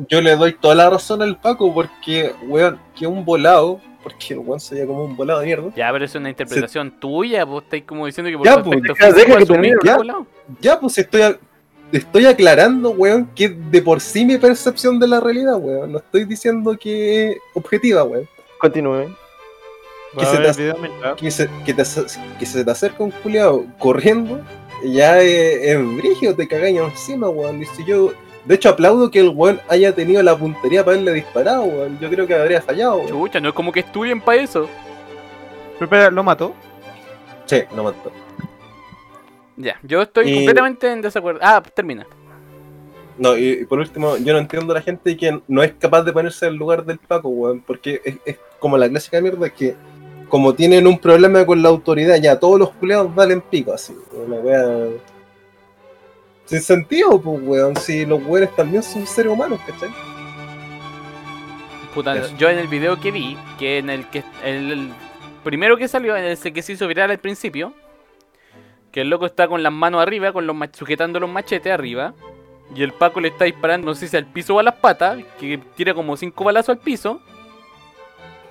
yo 0.09 0.23
le 0.23 0.35
doy 0.37 0.55
toda 0.55 0.75
la 0.75 0.89
razón 0.89 1.21
al 1.21 1.39
Paco 1.39 1.73
porque, 1.75 2.33
weón, 2.47 2.79
que 2.97 3.07
un 3.07 3.27
volado, 3.27 3.79
porque 4.03 4.33
el 4.33 4.39
weón 4.39 4.59
se 4.59 4.75
veía 4.75 4.87
como 4.87 5.05
un 5.05 5.15
volado 5.17 5.41
de 5.41 5.47
mierda. 5.47 5.71
Ya, 5.77 5.93
pero 5.93 6.07
es 6.07 6.15
una 6.15 6.31
interpretación 6.31 6.99
tuya, 6.99 7.45
vos 7.45 7.63
estáis 7.65 7.85
como 7.85 8.07
diciendo 8.07 8.31
que 8.31 8.39
por 8.39 8.47
Ya, 8.47 8.63
pues, 8.63 8.81
deja- 8.83 9.13
deja 9.13 9.37
que 9.39 9.45
termine, 9.47 9.77
ya. 9.85 9.99
Ya, 10.61 10.81
pues 10.81 10.97
estoy, 10.97 11.21
a- 11.23 11.39
estoy 11.99 12.27
aclarando, 12.27 12.91
weón, 12.91 13.29
que 13.35 13.49
de 13.49 13.83
por 13.83 14.01
sí 14.01 14.25
mi 14.25 14.39
percepción 14.39 14.99
de 14.99 15.07
la 15.07 15.21
realidad, 15.21 15.57
weón. 15.57 15.93
No 15.93 15.99
estoy 15.99 16.25
diciendo 16.25 16.77
que 16.79 17.33
es 17.33 17.39
objetiva, 17.55 18.05
weón. 18.05 18.29
Continúe. 18.59 19.15
Que 20.19 20.27
se 20.27 20.37
te 20.37 20.63
video 20.63 21.17
Que 21.17 21.31
se, 21.31 21.49
que 21.65 21.73
te, 21.73 21.83
que 22.39 22.47
se 22.47 22.65
te 22.65 22.71
acerca 22.71 23.03
un 23.03 23.11
culiado 23.11 23.65
corriendo, 23.79 24.41
ya 24.85 25.21
es, 25.21 25.63
es 25.63 25.97
brígido, 25.97 26.35
te 26.35 26.47
cagáis 26.47 26.79
encima, 26.79 27.29
weón. 27.29 27.63
Y 27.63 27.67
si 27.67 27.85
yo, 27.85 28.13
de 28.45 28.55
hecho, 28.55 28.71
aplaudo 28.71 29.11
que 29.11 29.21
el 29.21 29.31
weón 29.31 29.61
haya 29.69 29.95
tenido 29.95 30.23
la 30.23 30.37
puntería 30.37 30.85
para 30.85 30.97
haberle 30.97 31.15
disparado, 31.15 31.63
weón. 31.65 31.99
Yo 31.99 32.11
creo 32.11 32.27
que 32.27 32.35
habría 32.35 32.61
fallado, 32.61 32.97
weón. 32.97 33.09
Chucha, 33.09 33.41
no 33.41 33.49
es 33.51 33.55
como 33.55 33.73
que 33.73 33.81
estudien 33.81 34.21
para 34.21 34.43
eso. 34.43 34.69
Pero 35.75 35.85
espera, 35.85 36.11
¿lo 36.11 36.23
mató? 36.23 36.55
Sí, 37.47 37.63
no 37.75 37.85
mató. 37.85 38.13
Ya, 39.63 39.79
yo 39.83 40.03
estoy 40.03 40.29
Y- 40.31 40.35
completamente 40.35 40.91
en 40.91 41.01
desacuerdo. 41.03 41.41
Ah, 41.43 41.63
termina. 41.63 42.05
No, 43.19 43.37
y, 43.37 43.61
y 43.61 43.65
por 43.65 43.79
último, 43.79 44.17
yo 44.17 44.33
no 44.33 44.39
entiendo 44.41 44.73
a 44.73 44.77
la 44.77 44.83
gente 44.83 45.17
que 45.17 45.41
no 45.47 45.63
es 45.63 45.73
capaz 45.79 46.03
de 46.03 46.13
ponerse 46.13 46.47
en 46.47 46.53
el 46.53 46.59
lugar 46.59 46.85
del 46.85 46.99
Paco, 46.99 47.29
weón, 47.29 47.61
porque 47.61 48.01
es, 48.05 48.17
es 48.25 48.39
como 48.59 48.77
la 48.77 48.89
clásica 48.89 49.21
mierda 49.21 49.49
que 49.51 49.77
como 50.29 50.55
tienen 50.55 50.87
un 50.87 50.99
problema 50.99 51.45
con 51.45 51.63
la 51.63 51.69
autoridad, 51.69 52.17
ya 52.17 52.41
todos 52.41 52.59
los 52.59 52.71
culeados 52.71 53.15
valen 53.15 53.41
pico, 53.43 53.73
así, 53.73 53.95
una 54.13 54.37
wea... 54.37 54.89
Sin 56.47 56.61
sentido, 56.61 57.21
pues, 57.21 57.41
weón, 57.43 57.77
si 57.77 58.05
los 58.07 58.21
weones 58.27 58.55
también 58.57 58.83
son 58.83 59.07
seres 59.07 59.31
humanos, 59.31 59.61
¿cachai? 59.67 59.91
Puta, 61.95 62.17
Eso. 62.17 62.35
yo 62.39 62.49
en 62.49 62.59
el 62.59 62.69
video 62.69 62.99
que 62.99 63.11
vi, 63.11 63.37
que 63.59 63.79
en 63.79 63.91
el 63.91 64.09
que 64.09 64.25
el, 64.43 64.73
el 64.73 64.91
primero 65.45 65.77
que 65.77 65.87
salió, 65.89 66.17
en 66.17 66.25
ese 66.25 66.53
que 66.53 66.63
se 66.63 66.73
hizo 66.73 66.89
viral 66.89 67.11
al 67.11 67.19
principio, 67.19 67.75
que 68.93 69.01
el 69.01 69.11
loco 69.11 69.27
está 69.27 69.49
con 69.49 69.63
las 69.63 69.73
manos 69.73 70.03
arriba, 70.03 70.33
con 70.33 70.47
los 70.47 70.57
sujetando 70.73 71.19
los 71.19 71.31
machetes 71.31 71.73
arriba, 71.73 72.15
y 72.75 72.83
el 72.83 72.93
Paco 72.93 73.21
le 73.21 73.29
está 73.29 73.47
disparando, 73.47 73.87
no 73.87 73.95
sé 73.95 74.07
si 74.07 74.17
al 74.17 74.27
piso 74.27 74.55
o 74.55 74.61
a 74.61 74.63
las 74.63 74.75
patas, 74.75 75.19
que 75.41 75.59
tira 75.75 75.95
como 75.95 76.17
cinco 76.17 76.45
balazos 76.45 76.77
al 76.77 76.79
piso, 76.79 77.21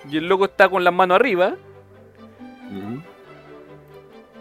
y 0.10 0.18
el 0.18 0.28
loco 0.28 0.46
está 0.46 0.68
con 0.68 0.84
las 0.84 0.94
manos 0.94 1.16
arriba. 1.16 1.56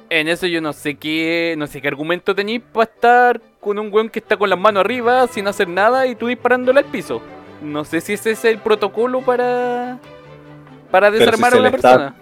En 0.08 0.28
eso 0.28 0.46
yo 0.46 0.60
no 0.60 0.72
sé 0.72 0.96
qué, 0.96 1.54
no 1.56 1.66
sé 1.66 1.80
qué 1.80 1.88
argumento 1.88 2.34
tenéis 2.34 2.62
para 2.72 2.90
estar 2.90 3.40
con 3.60 3.78
un 3.78 3.92
weón 3.92 4.08
que 4.08 4.18
está 4.18 4.36
con 4.36 4.50
las 4.50 4.58
manos 4.58 4.80
arriba 4.80 5.26
sin 5.28 5.46
hacer 5.46 5.68
nada 5.68 6.06
y 6.06 6.16
tú 6.16 6.26
disparándole 6.26 6.80
al 6.80 6.86
piso. 6.86 7.22
No 7.62 7.84
sé 7.84 8.00
si 8.00 8.14
ese 8.14 8.32
es 8.32 8.44
el 8.44 8.58
protocolo 8.58 9.20
para 9.20 9.98
para 10.90 11.10
desarmar 11.10 11.54
a 11.54 11.56
está 11.58 11.70
persona. 11.70 12.14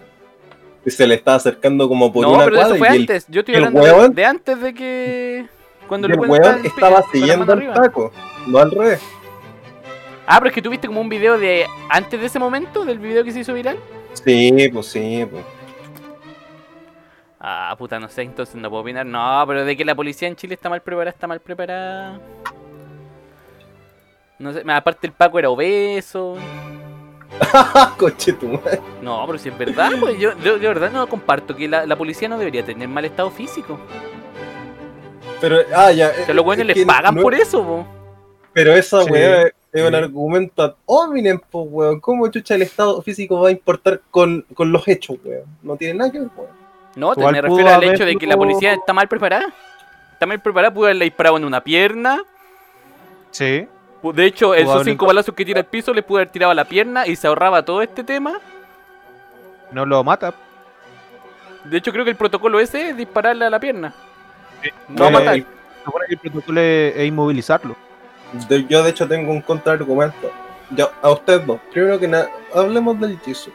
Y 0.85 0.91
se 0.91 1.05
le 1.05 1.15
está 1.15 1.35
acercando 1.35 1.87
como 1.87 2.11
por 2.11 2.23
no, 2.23 2.33
una 2.33 2.45
pero 2.45 2.61
eso 2.61 2.75
fue 2.75 2.87
y 2.89 2.95
el, 2.95 3.01
antes. 3.01 3.25
Yo 3.27 3.41
estoy 3.41 3.55
hablando 3.55 4.09
de- 4.09 4.25
antes 4.25 4.61
de 4.61 4.73
que 4.73 5.45
cuando 5.87 6.07
el 6.07 6.19
weón 6.19 6.65
estaba 6.65 7.03
siguiendo 7.11 7.51
al. 7.51 7.73
Paco, 7.73 8.11
no 8.47 8.59
al 8.59 8.71
revés. 8.71 9.01
Ah, 10.25 10.37
pero 10.39 10.49
es 10.49 10.53
que 10.55 10.61
tuviste 10.61 10.87
como 10.87 11.01
un 11.01 11.09
video 11.09 11.37
de 11.39 11.65
antes 11.89 12.19
de 12.19 12.27
ese 12.27 12.39
momento 12.39 12.85
del 12.85 12.99
video 12.99 13.23
que 13.23 13.31
se 13.31 13.39
hizo 13.39 13.53
viral. 13.53 13.77
Sí, 14.13 14.69
pues 14.71 14.85
sí, 14.87 15.25
pues. 15.29 15.43
Ah, 17.39 17.73
puta, 17.77 17.99
no 17.99 18.09
sé, 18.09 18.23
entonces 18.23 18.55
no 18.55 18.69
puedo 18.69 18.83
opinar. 18.83 19.05
No, 19.05 19.43
pero 19.47 19.65
de 19.65 19.75
que 19.75 19.85
la 19.85 19.95
policía 19.95 20.27
en 20.27 20.35
Chile 20.35 20.53
está 20.53 20.69
mal 20.69 20.81
preparada, 20.81 21.11
está 21.11 21.25
mal 21.25 21.39
preparada. 21.39 22.19
No 24.37 24.53
sé, 24.53 24.63
aparte 24.67 25.07
el 25.07 25.13
Paco 25.13 25.39
era 25.39 25.49
obeso. 25.49 26.35
Coche 27.97 28.33
tu 28.33 28.47
madre. 28.47 28.79
No, 29.01 29.23
pero 29.25 29.37
si 29.39 29.49
es 29.49 29.57
verdad, 29.57 29.91
pues 29.99 30.17
yo, 30.19 30.31
yo 30.43 30.57
de 30.59 30.67
verdad 30.67 30.91
no 30.91 31.07
comparto 31.07 31.55
que 31.55 31.67
la, 31.67 31.85
la 31.85 31.95
policía 31.97 32.27
no 32.27 32.37
debería 32.37 32.63
tener 32.65 32.87
mal 32.87 33.05
estado 33.05 33.29
físico. 33.31 33.79
Pero, 35.41 35.57
ah, 35.75 35.91
ya. 35.91 36.11
Que 36.25 36.33
los 36.33 36.43
buenos 36.43 36.67
es 36.67 36.75
les 36.77 36.85
pagan 36.85 37.15
no- 37.15 37.21
por 37.21 37.33
eso, 37.33 37.63
po. 37.63 37.85
Pero 38.53 38.73
esa 38.73 39.03
Sí. 39.03 39.11
weá 39.11 39.43
es 39.43 39.53
Sí. 39.73 39.81
un 39.81 39.95
argumento 39.95 40.63
ad 40.63 40.73
hominem, 40.85 41.39
pues, 41.49 41.65
weón. 41.69 41.99
¿Cómo 41.99 42.27
chucha 42.29 42.55
el 42.55 42.63
estado 42.63 43.01
físico 43.01 43.39
va 43.39 43.49
a 43.49 43.51
importar 43.51 44.01
con, 44.11 44.45
con 44.53 44.71
los 44.71 44.87
hechos, 44.87 45.17
weón? 45.23 45.43
No 45.61 45.77
tiene 45.77 45.93
nada 45.93 46.11
que 46.11 46.19
ver, 46.19 46.29
weón. 46.35 46.49
No, 46.95 47.15
te 47.15 47.21
me 47.31 47.41
refiero 47.41 47.69
al 47.69 47.83
hecho 47.83 48.03
de 48.05 48.15
que 48.15 48.27
la 48.27 48.35
policía 48.35 48.73
está 48.73 48.91
mal 48.93 49.07
preparada. 49.07 49.53
Está 50.13 50.25
mal 50.25 50.41
preparada, 50.41 50.73
pudo 50.73 50.85
haberle 50.85 51.05
disparado 51.05 51.37
en 51.37 51.45
una 51.45 51.63
pierna. 51.63 52.21
Sí. 53.31 53.67
De 54.01 54.25
hecho, 54.25 54.53
esos 54.55 54.83
cinco 54.85 55.05
balazos 55.05 55.35
que 55.35 55.43
tira 55.45 55.59
al 55.59 55.65
piso 55.65 55.93
le 55.93 56.01
pudo 56.03 56.19
haber 56.19 56.29
tirado 56.29 56.51
a 56.51 56.55
la 56.55 56.65
pierna 56.65 57.05
y 57.07 57.15
se 57.15 57.27
ahorraba 57.27 57.63
todo 57.63 57.81
este 57.81 58.03
tema. 58.03 58.39
No 59.71 59.85
lo 59.85 60.03
mata. 60.03 60.33
De 61.65 61.77
hecho, 61.77 61.91
creo 61.91 62.03
que 62.05 62.11
el 62.11 62.17
protocolo 62.17 62.59
ese 62.59 62.89
es 62.89 62.97
dispararle 62.97 63.45
a 63.45 63.49
la 63.49 63.59
pierna. 63.59 63.93
No 64.87 65.03
Bueno, 65.03 65.19
matar. 65.19 65.35
el- 65.35 65.43
Se 65.43 65.85
supone 65.85 66.05
que 66.07 66.13
el 66.13 66.19
protocolo 66.19 66.61
es, 66.61 66.95
es 66.95 67.05
inmovilizarlo. 67.07 67.75
de- 68.47 68.65
yo, 68.65 68.83
de 68.83 68.89
hecho, 68.91 69.07
tengo 69.07 69.31
un 69.31 69.41
contraargumento. 69.41 70.31
Yo, 70.71 70.91
a 71.01 71.09
ustedes 71.11 71.45
dos, 71.47 71.59
primero 71.71 71.97
que 71.99 72.07
nada, 72.07 72.29
hablemos 72.53 72.99
del 72.99 73.19
Jisoo. 73.19 73.51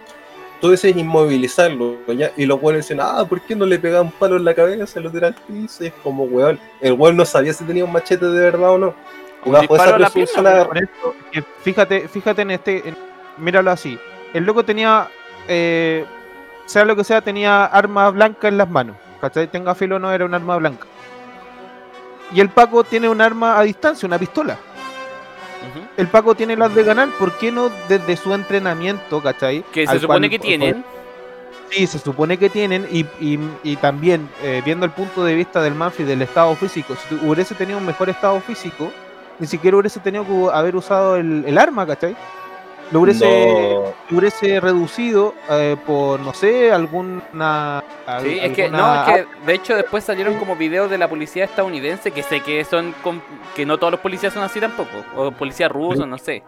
Tú 0.61 0.71
dices 0.71 0.97
inmovilizarlo, 0.97 1.97
¿ya? 2.09 2.33
Y 2.37 2.47
los 2.47 2.61
weones 2.63 2.85
dicen, 2.87 2.99
ah, 3.01 3.25
¿por 3.29 3.41
qué 3.43 3.55
no 3.55 3.67
le 3.67 3.79
pegan 3.79 4.03
un 4.07 4.11
palo 4.13 4.37
en 4.37 4.45
la 4.45 4.55
cabeza? 4.55 4.99
Lo 5.01 5.11
tiran 5.11 5.35
al 5.35 5.41
piso. 5.43 5.85
Y 5.85 5.89
es 5.89 5.93
como, 6.03 6.25
weón. 6.25 6.59
El 6.81 6.95
weón 6.95 7.17
no 7.17 7.25
sabía 7.25 7.53
si 7.53 7.65
tenía 7.65 7.85
un 7.85 7.93
machete 7.93 8.27
de 8.27 8.41
verdad 8.41 8.71
o 8.71 8.79
no. 8.79 8.95
Un 9.45 9.53
Bajo 9.53 9.63
disparo 9.63 9.97
a 9.97 9.99
la 9.99 10.11
Por 10.65 10.77
que 11.31 11.43
fíjate, 11.63 12.09
fíjate 12.09 12.43
en 12.43 12.51
este. 12.53 12.89
en- 12.89 12.97
míralo 13.39 13.71
así. 13.71 13.99
El 14.33 14.45
loco 14.45 14.65
tenía. 14.65 15.09
eh, 15.49 16.05
sea 16.67 16.85
lo 16.85 16.97
que 16.97 17.05
sea, 17.05 17.21
tenía 17.21 17.65
arma 17.67 18.09
blanca 18.11 18.49
en 18.49 18.57
las 18.57 18.69
manos. 18.71 18.97
¿Cachai? 19.21 19.47
Tenga 19.49 19.75
filo 19.75 19.97
o 19.97 19.99
no, 19.99 20.11
era 20.13 20.25
un 20.25 20.35
arma 20.35 20.57
blanca. 20.57 20.87
Y 22.33 22.41
el 22.41 22.49
Paco 22.49 22.85
tiene 22.85 23.09
un 23.09 23.21
arma 23.21 23.59
a 23.59 23.63
distancia, 23.63 24.07
una 24.07 24.19
pistola. 24.19 24.57
El 25.97 26.09
Paco 26.09 26.35
tiene 26.35 26.57
las 26.57 26.75
de 26.75 26.83
ganar, 26.85 27.09
¿por 27.19 27.33
qué 27.39 27.51
no 27.51 27.71
desde 27.89 28.17
su 28.17 28.35
entrenamiento, 28.35 29.23
¿cachai? 29.23 29.63
Que 29.73 29.87
se 29.87 29.99
supone 30.01 30.29
cual- 30.29 30.31
que 30.31 30.39
tienen. 30.39 30.85
Sí, 31.71 31.87
se 31.87 31.99
supone 31.99 32.37
que 32.39 32.51
tienen 32.51 32.87
y, 32.91 33.01
y- 33.21 33.39
y 33.63 33.77
también 33.77 34.29
eh, 34.43 34.61
viendo 34.65 34.85
el 34.85 34.93
punto 34.93 35.25
de 35.25 35.35
vista 35.35 35.63
del 35.63 35.75
Manfred 35.75 36.07
del 36.07 36.21
estado 36.23 36.55
físico, 36.57 36.95
si 36.97 37.15
tu- 37.17 37.27
hubiese 37.31 37.55
tenido 37.55 37.79
un 37.79 37.87
mejor 37.87 38.11
estado 38.11 38.39
físico, 38.41 38.93
ni 39.39 39.47
siquiera 39.47 39.77
hubiese 39.77 40.01
tenido 40.01 40.25
que 40.27 40.57
haber 40.57 40.77
usado 40.77 41.17
el, 41.17 41.45
el 41.47 41.59
arma, 41.59 41.87
¿cachai? 41.87 42.17
Lo 42.91 43.01
hubiese, 43.01 43.25
No. 43.25 43.93
lo 44.11 44.19
hubiese 44.19 44.61
reducido 44.61 45.35
eh, 45.51 45.77
por, 45.87 46.21
no 46.21 46.35
sé, 46.35 46.71
alguna... 46.71 47.83
Sí, 48.23 48.39
es 48.41 48.53
que, 48.53 48.69
no, 48.69 48.95
es 48.95 49.01
que 49.11 49.27
de 49.47 49.55
hecho 49.55 49.75
después 49.75 50.05
salieron 50.05 50.35
como 50.39 50.55
videos 50.55 50.91
de 50.91 50.99
la 50.99 51.09
policía 51.09 51.45
estadounidense 51.45 52.11
que 52.11 52.23
sé 52.23 52.41
que 52.41 52.63
son 52.65 52.95
con- 53.03 53.23
que 53.57 53.65
no 53.65 53.79
todos 53.79 53.93
los 53.93 54.01
policías 54.01 54.35
son 54.35 54.43
así 54.43 54.61
tampoco, 54.61 54.91
o 55.17 55.31
policías 55.33 55.73
rusos, 55.73 56.07
no 56.07 56.19
sé. 56.19 56.43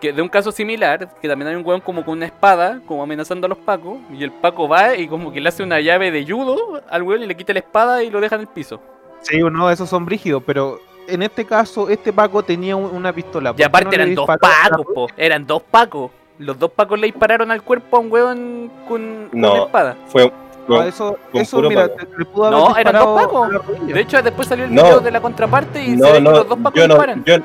Que 0.00 0.12
de 0.12 0.22
un 0.22 0.28
caso 0.28 0.52
similar, 0.52 1.10
que 1.20 1.28
también 1.28 1.48
hay 1.48 1.56
un 1.56 1.66
weón 1.66 1.80
como 1.80 2.04
con 2.04 2.18
una 2.18 2.26
espada, 2.26 2.80
como 2.86 3.02
amenazando 3.02 3.46
a 3.46 3.48
los 3.48 3.58
pacos, 3.58 3.98
y 4.12 4.22
el 4.22 4.30
paco 4.30 4.68
va 4.68 4.94
y 4.94 5.08
como 5.08 5.32
que 5.32 5.40
le 5.40 5.48
hace 5.48 5.62
una 5.64 5.80
llave 5.80 6.10
de 6.12 6.24
judo 6.30 6.80
al 6.88 7.02
weón 7.02 7.22
y 7.22 7.26
le 7.26 7.36
quita 7.36 7.52
la 7.52 7.58
espada 7.58 8.02
y 8.04 8.10
lo 8.10 8.20
deja 8.20 8.36
en 8.36 8.42
el 8.42 8.46
piso. 8.46 8.80
Sí, 9.22 9.38
no, 9.40 9.68
esos 9.70 9.88
son 9.88 10.04
brígidos, 10.04 10.42
pero 10.46 10.78
en 11.08 11.22
este 11.22 11.44
caso, 11.44 11.88
este 11.88 12.12
Paco 12.12 12.42
tenía 12.42 12.76
un- 12.76 12.94
una 12.94 13.12
pistola. 13.12 13.52
¿por 13.52 13.60
Y 13.60 13.64
aparte 13.64 13.84
no 13.86 13.90
le 13.90 13.96
eran 13.96 14.14
dos 14.14 14.26
pacos, 14.26 14.86
po, 14.94 15.06
eran 15.16 15.46
dos 15.46 15.62
pacos. 15.62 16.10
Los 16.38 16.58
dos 16.58 16.70
pacos 16.70 16.98
le 17.00 17.06
dispararon 17.06 17.50
al 17.50 17.62
cuerpo 17.62 17.96
a 17.96 18.00
un 18.00 18.12
weón 18.12 18.70
con, 18.88 19.28
con 19.30 19.40
No. 19.40 19.64
espada. 19.66 19.96
Fue. 20.08 20.30
No, 20.68 20.76
no, 20.78 20.82
eso, 20.82 21.16
con 21.30 21.40
eso 21.40 21.56
puro 21.58 21.68
mira, 21.68 21.82
Paco. 21.88 22.06
te- 22.06 22.18
le 22.18 22.24
pudo 22.24 22.44
haber 22.46 22.58
No, 22.58 22.76
eran 22.76 22.92
dos 22.94 23.22
Pacos. 23.22 23.48
De 23.86 24.00
hecho, 24.00 24.20
después 24.20 24.48
salió 24.48 24.64
el 24.64 24.74
No. 24.74 24.82
video 24.82 25.00
de 25.00 25.10
la 25.12 25.20
contraparte 25.20 25.80
y 25.82 25.90
se 25.90 25.96
no, 25.96 26.06
ve 26.08 26.12
que 26.14 26.20
no, 26.20 26.30
los 26.32 26.48
dos 26.48 26.58
pacos 26.58 26.74
yo 26.80 26.88
no, 26.88 26.94
disparan. 26.94 27.24
yo 27.24 27.36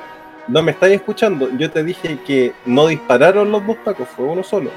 no 0.47 0.64
me 0.64 0.72
estáis 0.72 0.95
escuchando. 0.95 1.47
Yo 1.55 1.70
te 1.70 1.84
dije 1.84 2.17
que 2.25 2.54
no 2.66 2.88
dispararon 2.88 3.51
los 3.51 3.66
dos 3.66 3.78
pacos, 3.78 4.08
fue 4.09 4.25
uno 4.25 4.42
solo. 4.43 4.71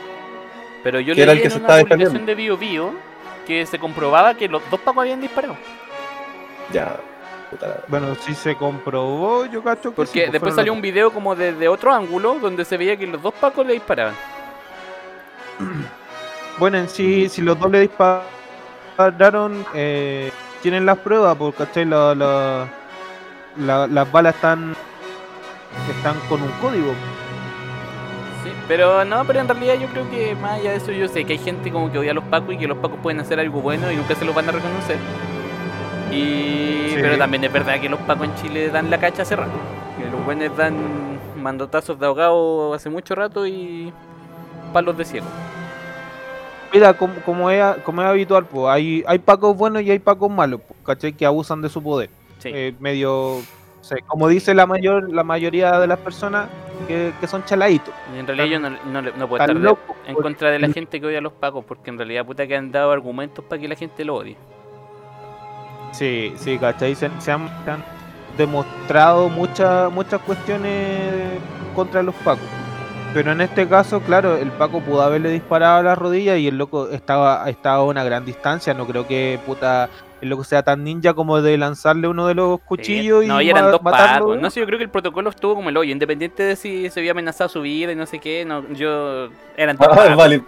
Pero 0.82 1.00
yo 1.00 1.14
era 1.14 1.32
leí 1.32 1.38
que 1.40 1.44
en 1.46 1.50
se 1.52 1.58
una 1.58 1.68
publicación 1.78 2.26
de 2.26 2.34
Bio 2.34 2.56
Bio 2.58 2.92
que 3.46 3.64
se 3.64 3.78
comprobaba 3.78 4.34
que 4.34 4.46
los 4.46 4.60
dos 4.70 4.78
pacos 4.80 5.00
habían 5.02 5.22
disparado. 5.22 5.56
Ya, 6.70 6.96
puta 7.54 7.66
la- 7.68 7.80
Bueno, 7.88 8.14
si 8.16 8.34
se 8.34 8.56
comprobó, 8.56 9.46
yo 9.46 9.62
cacho 9.62 9.90
que 9.90 9.96
Porque 9.96 10.12
sí, 10.12 10.18
pues 10.20 10.32
después 10.32 10.40
fueron 10.40 10.56
salió 10.56 10.72
los 10.72 10.76
un 10.78 10.82
video 10.82 11.10
como 11.12 11.34
desde 11.34 11.68
otro 11.68 11.92
ángulo 11.92 12.38
donde 12.40 12.64
se 12.64 12.76
veía 12.76 12.96
que 12.96 13.06
los 13.06 13.20
dos 13.22 13.34
pacos 13.34 13.66
le 13.66 13.72
disparaban. 13.74 14.14
Bueno, 16.58 16.78
en 16.78 16.88
sí, 16.88 17.28
si 17.28 17.42
los 17.42 17.58
dos 17.58 17.68
le 17.68 17.80
dispararon, 17.80 19.66
eh, 19.74 20.30
tienen 20.62 20.86
las 20.86 20.98
pruebas, 20.98 21.36
porque 21.36 21.64
¿cachai? 21.64 21.84
La- 21.84 22.14
la- 22.14 22.68
la- 23.56 23.86
las 23.88 24.12
balas 24.12 24.36
están 24.36 24.76
están 25.98 26.14
con 26.28 26.40
un 26.40 26.50
código. 26.60 26.92
Sí, 28.44 28.52
pero 28.68 29.04
no, 29.04 29.24
pero 29.24 29.40
en 29.40 29.48
realidad 29.48 29.74
yo 29.80 29.88
creo 29.88 30.08
que 30.10 30.36
más 30.36 30.52
allá 30.60 30.70
de 30.70 30.76
eso 30.76 30.92
yo 30.92 31.08
sé 31.08 31.24
que 31.24 31.32
hay 31.32 31.38
gente 31.40 31.72
como 31.72 31.90
que 31.90 31.98
odia 31.98 32.12
a 32.12 32.14
los 32.14 32.24
pacos 32.24 32.54
y 32.54 32.58
que 32.58 32.68
los 32.68 32.78
pacos 32.78 33.00
pueden 33.02 33.18
hacer 33.18 33.40
algo 33.40 33.60
bueno 33.60 33.90
y 33.90 33.96
nunca 33.96 34.14
se 34.14 34.24
los 34.24 34.32
van 34.32 34.48
a 34.48 34.52
reconocer. 34.52 34.96
Y 36.14 36.88
Sí. 36.90 36.96
pero 37.00 37.18
también 37.18 37.42
es 37.44 37.52
verdad 37.52 37.80
que 37.80 37.88
los 37.88 38.00
pacos 38.00 38.26
en 38.28 38.34
Chile 38.36 38.68
dan 38.70 38.90
la 38.90 38.98
cacha 38.98 39.22
hace 39.22 39.34
rato. 39.36 39.52
Que 39.98 40.08
los 40.10 40.24
buenos 40.24 40.56
dan 40.56 40.74
mandotazos 41.42 41.98
de 41.98 42.06
ahogado 42.06 42.72
hace 42.74 42.88
mucho 42.90 43.14
rato 43.14 43.46
y 43.46 43.92
palos 44.72 44.96
de 44.96 45.04
ciego. 45.04 45.26
Mira, 46.72 46.92
como, 46.94 47.14
como, 47.24 47.50
es, 47.50 47.62
como 47.84 48.02
es 48.02 48.08
habitual, 48.08 48.44
pues, 48.46 48.66
hay, 48.66 49.04
hay 49.06 49.18
pacos 49.20 49.56
buenos 49.56 49.82
y 49.82 49.90
hay 49.90 49.98
pacos 50.00 50.28
malos, 50.30 50.60
pues, 50.66 50.78
¿cachai? 50.84 51.12
Que 51.12 51.24
abusan 51.24 51.62
de 51.62 51.68
su 51.68 51.80
poder. 51.82 52.10
Sí. 52.38 52.50
Eh, 52.52 52.74
medio, 52.80 53.40
como 54.08 54.26
dice 54.28 54.54
la 54.54 54.66
mayor 54.66 55.10
la 55.12 55.22
mayoría 55.22 55.78
de 55.78 55.86
las 55.86 55.98
personas 55.98 56.48
que, 56.88 57.12
que 57.20 57.26
son 57.28 57.44
chaladitos. 57.44 57.94
En 58.16 58.26
realidad 58.26 58.46
yo 58.46 58.58
no, 58.60 58.70
no, 58.70 59.02
no 59.02 59.28
puedo 59.28 59.42
estar 59.44 59.56
de- 59.58 59.76
en 60.06 60.14
contra 60.16 60.50
de 60.50 60.58
la 60.58 60.68
gente 60.68 61.00
que 61.00 61.06
odia 61.06 61.18
a 61.18 61.22
los 61.22 61.32
pacos, 61.32 61.64
porque 61.64 61.90
en 61.90 61.96
realidad 61.98 62.26
puta 62.26 62.46
que 62.46 62.56
han 62.56 62.72
dado 62.72 62.90
argumentos 62.90 63.44
para 63.44 63.60
que 63.60 63.68
la 63.68 63.76
gente 63.76 64.04
lo 64.04 64.16
odie. 64.16 64.36
Sí, 65.96 66.32
sí, 66.36 66.58
¿cachai? 66.58 66.94
Se, 66.94 67.08
se 67.20 67.30
han, 67.32 67.48
se 67.64 67.70
han 67.70 67.84
demostrado 68.36 69.28
muchas 69.28 69.92
muchas 69.92 70.20
cuestiones 70.22 71.38
contra 71.74 72.02
los 72.02 72.14
pacos. 72.16 72.44
Pero 73.12 73.30
en 73.30 73.40
este 73.42 73.68
caso, 73.68 74.00
claro, 74.00 74.36
el 74.36 74.50
Paco 74.50 74.80
pudo 74.80 75.02
haberle 75.02 75.30
disparado 75.30 75.78
a 75.78 75.82
la 75.84 75.94
rodilla 75.94 76.36
y 76.36 76.48
el 76.48 76.58
loco 76.58 76.88
estaba, 76.88 77.48
estaba 77.48 77.76
a 77.76 77.84
una 77.84 78.02
gran 78.02 78.24
distancia. 78.24 78.74
No 78.74 78.86
creo 78.88 79.06
que 79.06 79.38
puta 79.46 79.88
el 80.20 80.30
loco 80.30 80.42
sea 80.42 80.64
tan 80.64 80.82
ninja 80.82 81.14
como 81.14 81.40
de 81.40 81.56
lanzarle 81.56 82.08
uno 82.08 82.26
de 82.26 82.34
los 82.34 82.58
cuchillos 82.62 83.22
Sí, 83.22 83.28
no, 83.28 83.40
y 83.40 83.46
y 83.46 83.50
eran 83.50 83.66
ma- 83.66 83.70
dos 83.70 83.82
matarlo. 83.82 84.26
pacos. 84.26 84.40
No 84.42 84.50
sé, 84.50 84.58
yo 84.58 84.66
creo 84.66 84.78
que 84.78 84.84
el 84.84 84.90
protocolo 84.90 85.30
estuvo 85.30 85.54
como 85.54 85.68
el 85.68 85.76
hoyo, 85.76 85.92
independiente 85.92 86.42
de 86.42 86.56
si 86.56 86.90
se 86.90 86.98
había 86.98 87.12
amenazado 87.12 87.48
su 87.48 87.60
vida 87.60 87.92
y 87.92 87.94
no 87.96 88.06
sé 88.06 88.18
qué. 88.18 88.44
No, 88.44 88.68
yo. 88.72 89.28
Eran 89.56 89.76
dos 89.76 89.86
Ah, 89.92 89.94
pacos. 89.94 90.16
vale, 90.16 90.42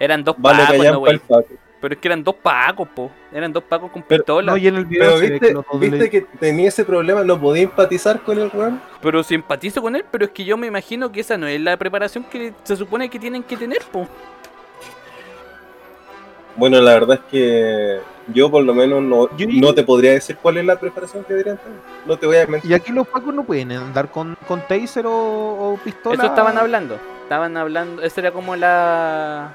Eran 0.00 0.24
dos 0.24 0.36
vale, 0.38 0.62
pacos, 0.64 0.86
no, 0.86 0.98
güey. 1.00 1.18
Paco. 1.18 1.44
Pero 1.86 1.94
es 1.94 2.00
que 2.00 2.08
eran 2.08 2.24
dos 2.24 2.34
pacos, 2.34 2.88
po. 2.88 3.12
Eran 3.32 3.52
dos 3.52 3.62
pacos 3.62 3.92
con 3.92 4.02
Pero- 4.02 4.24
pistola. 4.24 4.50
No, 4.50 4.58
y 4.58 4.66
en 4.66 4.74
el 4.74 4.86
video 4.86 5.18
Pero 5.20 5.20
viste, 5.20 6.10
que 6.10 6.18
viste 6.18 6.38
tenía 6.40 6.66
ese 6.66 6.84
problema, 6.84 7.22
no 7.22 7.40
podía 7.40 7.62
empatizar 7.62 8.22
con 8.22 8.36
el 8.40 8.50
weón. 8.52 8.82
Pero 9.00 9.22
simpatizo 9.22 9.80
con 9.80 9.94
él, 9.94 10.04
pero 10.10 10.24
es 10.24 10.32
que 10.32 10.44
yo 10.44 10.56
me 10.56 10.66
imagino 10.66 11.12
que 11.12 11.20
esa 11.20 11.38
no 11.38 11.46
es 11.46 11.60
la 11.60 11.76
preparación 11.76 12.24
que 12.24 12.52
se 12.64 12.74
supone 12.74 13.08
que 13.08 13.20
tienen 13.20 13.44
que 13.44 13.56
tener, 13.56 13.78
po. 13.92 14.08
Bueno, 16.56 16.80
la 16.80 16.94
verdad 16.94 17.20
es 17.22 17.30
que 17.30 18.00
yo 18.34 18.50
por 18.50 18.64
lo 18.64 18.74
menos 18.74 19.00
no, 19.00 19.28
no 19.38 19.72
te 19.72 19.84
podría 19.84 20.10
decir 20.10 20.38
cuál 20.42 20.56
es 20.56 20.64
la 20.64 20.80
preparación 20.80 21.22
que 21.22 21.34
deberían 21.34 21.58
tener. 21.58 21.78
No 22.04 22.18
te 22.18 22.26
voy 22.26 22.38
a 22.38 22.48
mentir. 22.48 22.68
Y 22.68 22.74
aquí 22.74 22.90
los 22.90 23.06
pacos 23.06 23.32
no 23.32 23.44
pueden 23.44 23.70
andar 23.70 24.10
con, 24.10 24.36
con 24.48 24.60
taser 24.66 25.06
o, 25.06 25.12
o 25.14 25.78
pistola. 25.84 26.16
Eso 26.16 26.26
estaban 26.26 26.58
hablando. 26.58 26.98
Estaban 27.22 27.56
hablando. 27.56 28.02
Esa 28.02 28.22
era 28.22 28.32
como 28.32 28.56
la, 28.56 29.52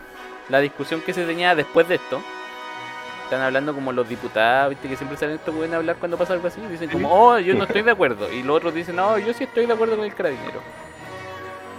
la 0.50 0.60
discusión 0.60 1.02
que 1.02 1.14
se 1.14 1.26
tenía 1.26 1.56
después 1.56 1.88
de 1.88 1.96
esto. 1.96 2.22
Están 3.24 3.42
hablando 3.42 3.74
como 3.74 3.94
los 3.94 4.10
diputados, 4.10 4.72
viste 4.72 4.90
que 4.90 4.98
siempre 4.98 5.18
salen 5.18 5.36
estos 5.36 5.56
pueden 5.56 5.74
hablar 5.74 5.96
cuando 5.96 6.18
pasa 6.18 6.34
algo 6.34 6.48
así. 6.48 6.60
Dicen 6.70 6.90
como, 6.90 7.10
oh, 7.10 7.40
yo 7.40 7.54
no 7.54 7.64
estoy 7.64 7.82
de 7.82 7.92
acuerdo. 7.92 8.32
Y 8.32 8.44
los 8.44 8.58
otros 8.58 8.74
dicen, 8.74 8.98
no, 8.98 9.18
yo 9.18 9.34
sí 9.34 9.46
estoy 9.46 9.66
de 9.66 9.74
acuerdo 9.74 9.96
con 9.96 10.06
el 10.06 10.14
carabinero. 10.14 10.62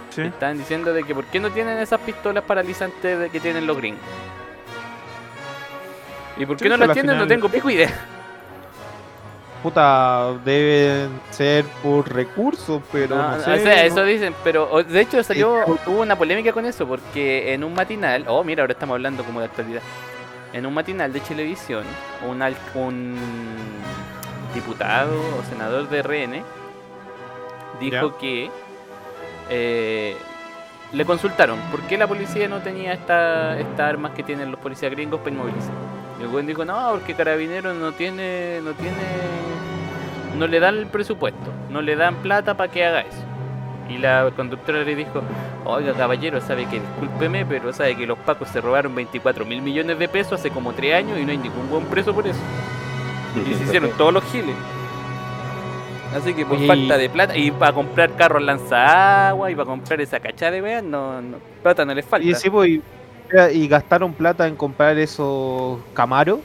Sí. 0.09 0.21
Estaban 0.21 0.57
diciendo 0.57 0.93
de 0.93 1.03
que 1.03 1.13
por 1.13 1.25
qué 1.25 1.39
no 1.39 1.51
tienen 1.51 1.77
esas 1.77 1.99
pistolas 2.01 2.43
paralizantes 2.43 3.19
de 3.19 3.29
que 3.29 3.39
tienen 3.39 3.67
los 3.67 3.77
gringos. 3.77 4.01
¿Y 6.37 6.45
por 6.45 6.57
qué 6.57 6.69
no 6.69 6.77
las 6.77 6.93
tienen? 6.93 7.17
No 7.17 7.27
tengo 7.27 7.49
pico 7.49 7.69
idea. 7.69 7.91
Puta, 9.63 10.33
deben 10.43 11.09
ser 11.31 11.63
por 11.81 12.13
recursos, 12.13 12.81
pero 12.91 13.15
No, 13.15 13.31
no, 13.37 13.39
sé. 13.41 13.53
o 13.53 13.57
sea, 13.59 13.85
eso 13.85 14.03
dicen, 14.03 14.35
pero 14.43 14.83
de 14.83 14.99
hecho 15.01 15.23
salió, 15.23 15.63
hubo 15.87 16.01
una 16.01 16.17
polémica 16.17 16.51
con 16.51 16.65
eso, 16.65 16.85
porque 16.85 17.53
en 17.53 17.63
un 17.63 17.73
matinal, 17.73 18.25
oh 18.27 18.43
mira, 18.43 18.61
ahora 18.63 18.73
estamos 18.73 18.95
hablando 18.95 19.23
como 19.23 19.39
de 19.39 19.45
actualidad, 19.45 19.81
en 20.51 20.65
un 20.65 20.73
matinal 20.73 21.13
de 21.13 21.21
televisión, 21.21 21.85
un, 22.27 23.15
diputado 24.53 25.13
o 25.39 25.43
senador 25.49 25.89
de 25.89 26.03
RN 26.03 26.43
dijo 27.79 28.11
Ya. 28.11 28.17
que 28.19 28.51
eh, 29.49 30.15
le 30.91 31.05
consultaron 31.05 31.57
por 31.71 31.81
qué 31.83 31.97
la 31.97 32.05
policía 32.05 32.47
no 32.47 32.59
tenía 32.59 32.93
esta- 32.93 33.57
estas 33.59 33.79
armas 33.79 34.11
que 34.11 34.21
tienen 34.23 34.51
los 34.51 34.59
policías 34.59 34.91
gringos 34.91 35.21
para 35.21 35.31
inmovilizar. 35.31 35.71
Y 36.19 36.23
el 36.23 36.29
güey 36.29 36.45
dijo, 36.45 36.63
no, 36.65 36.91
porque 36.91 37.13
Carabineros 37.15 37.75
no 37.75 37.91
tiene, 37.91 38.59
no 38.63 38.73
tiene, 38.73 38.97
no 40.37 40.47
le 40.47 40.59
dan 40.59 40.75
el 40.77 40.87
presupuesto, 40.87 41.51
no 41.69 41.81
le 41.81 41.95
dan 41.95 42.15
plata 42.17 42.55
para 42.55 42.71
que 42.71 42.85
haga 42.85 43.01
eso. 43.01 43.17
Y 43.89 43.97
la 43.97 44.31
conductora 44.35 44.83
le 44.83 44.95
dijo, 44.95 45.21
oiga 45.65 45.93
caballero, 45.93 46.39
sabe 46.39 46.65
que 46.65 46.79
discúlpeme, 46.79 47.45
pero 47.45 47.73
sabe 47.73 47.95
que 47.97 48.05
los 48.07 48.17
pacos 48.19 48.47
se 48.49 48.61
robaron 48.61 48.95
24 48.95 49.45
mil 49.45 49.61
millones 49.61 49.99
de 49.99 50.07
pesos 50.07 50.33
hace 50.39 50.49
como 50.51 50.73
3 50.73 50.95
años 50.95 51.19
y 51.19 51.25
no 51.25 51.31
hay 51.31 51.37
ningún 51.37 51.69
buen 51.69 51.85
preso 51.85 52.13
por 52.13 52.25
eso. 52.25 52.39
Y 53.49 53.53
se 53.55 53.63
hicieron 53.63 53.89
todos 53.97 54.13
los 54.13 54.23
giles. 54.25 54.55
Así 56.15 56.33
que 56.35 56.45
por 56.45 56.57
Oye, 56.57 56.67
falta 56.67 56.95
y- 56.95 56.99
de 57.01 57.09
plata, 57.09 57.35
y 57.35 57.49
para 57.51 57.73
comprar 57.73 58.11
carros 58.15 58.41
lanzaagua, 58.43 59.49
y 59.49 59.55
para 59.55 59.65
comprar 59.65 59.99
esa 59.99 60.19
cachada 60.19 60.51
de 60.51 60.61
weas, 60.61 60.83
no, 60.83 61.19
no, 61.21 61.37
plata 61.63 61.83
no 61.85 61.93
les 61.95 62.05
falta. 62.05 62.27
Y, 62.27 62.35
sí, 62.35 62.49
pues, 62.51 62.79
y, 63.53 63.67
gastaron 63.67 64.13
plata 64.13 64.47
en 64.47 64.55
comprar 64.55 64.97
esos 64.97 65.79
camaros 65.93 66.39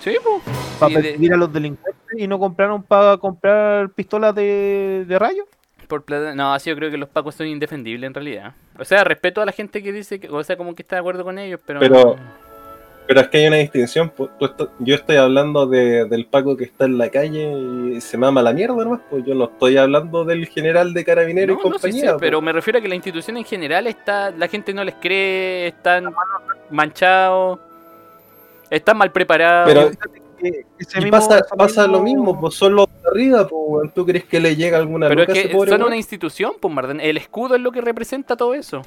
Sí, 0.00 0.16
pues. 0.22 0.42
para 0.78 0.88
Sí, 0.90 0.96
de- 0.96 1.02
perseguir 1.02 1.32
a 1.34 1.36
los 1.36 1.52
delincuentes 1.52 2.02
y 2.16 2.26
no 2.26 2.38
compraron 2.38 2.82
para 2.82 3.16
comprar 3.18 3.90
pistolas 3.90 4.34
de, 4.34 5.04
de 5.06 5.18
rayo. 5.18 5.44
Por 5.88 6.04
plata. 6.04 6.34
No, 6.34 6.58
sí, 6.58 6.70
yo 6.70 6.76
creo 6.76 6.90
que 6.90 6.96
los 6.96 7.08
pacos 7.08 7.34
son 7.34 7.46
indefendibles 7.46 8.06
en 8.08 8.14
realidad. 8.14 8.54
O 8.78 8.84
sea, 8.84 9.04
respeto 9.04 9.40
a 9.42 9.46
la 9.46 9.52
gente 9.52 9.82
que 9.82 9.92
dice 9.92 10.18
que, 10.18 10.28
o 10.28 10.42
sea, 10.42 10.56
como 10.56 10.74
que 10.74 10.82
está 10.82 10.96
de 10.96 11.00
acuerdo 11.00 11.22
con 11.24 11.38
ellos, 11.38 11.60
pero. 11.66 11.80
Pero- 11.80 12.16
Pero 13.06 13.20
es 13.20 13.28
que 13.28 13.38
hay 13.38 13.46
una 13.48 13.56
distinción. 13.56 14.10
pues, 14.16 14.30
tú 14.38 14.68
yo 14.78 14.94
estoy 14.94 15.16
hablando 15.16 15.66
de- 15.66 16.04
del 16.06 16.26
Paco 16.26 16.56
que 16.56 16.64
está 16.64 16.84
en 16.86 16.98
la 16.98 17.08
calle 17.10 17.52
y 17.96 18.00
se 18.00 18.16
mama 18.16 18.42
la 18.42 18.52
mierda 18.52 18.76
nomás. 18.84 19.00
Pues 19.10 19.24
yo 19.24 19.34
no 19.34 19.44
estoy 19.44 19.76
hablando 19.76 20.24
del 20.24 20.46
general 20.46 20.94
de 20.94 21.04
carabinero 21.04 21.54
No, 21.54 21.60
y 21.60 21.62
no, 21.62 21.62
sí, 21.64 21.72
compañía. 21.72 22.00
sí, 22.00 22.06
pues. 22.08 22.16
pero 22.20 22.40
me 22.40 22.52
refiero 22.52 22.78
a 22.78 22.82
que 22.82 22.88
la 22.88 22.94
institución 22.94 23.36
en 23.36 23.44
general 23.44 23.86
está. 23.86 24.30
La 24.30 24.48
gente 24.48 24.72
no 24.72 24.84
les 24.84 24.94
cree, 24.94 25.66
están 25.68 26.14
manchados, 26.70 27.58
están 28.70 28.96
mal 28.96 29.10
preparados. 29.12 29.68
Pero- 29.72 29.90
Que 30.42 30.64
ese 30.76 30.98
Y 30.98 31.02
mismo- 31.02 31.10
pasa, 31.12 31.38
ese 31.38 31.56
pasa 31.56 31.86
lo 31.86 32.00
mismo- 32.02 32.40
pues 32.40 32.54
son 32.54 32.74
los 32.74 32.86
de 32.88 33.08
arriba, 33.08 33.46
pues. 33.46 33.94
¿Tú 33.94 34.04
crees 34.04 34.24
que 34.24 34.40
le 34.40 34.56
llega 34.56 34.76
alguna 34.76 35.06
Pero 35.08 35.22
es 35.22 35.28
que 35.28 35.52
son 35.52 35.82
una 35.84 35.96
institución, 35.96 36.54
pues 36.58 36.74
Marden. 36.74 37.00
El 37.00 37.16
escudo 37.16 37.54
es 37.54 37.60
lo 37.60 37.70
que 37.70 37.80
representa 37.80 38.34
todo 38.36 38.52
eso. 38.54 38.82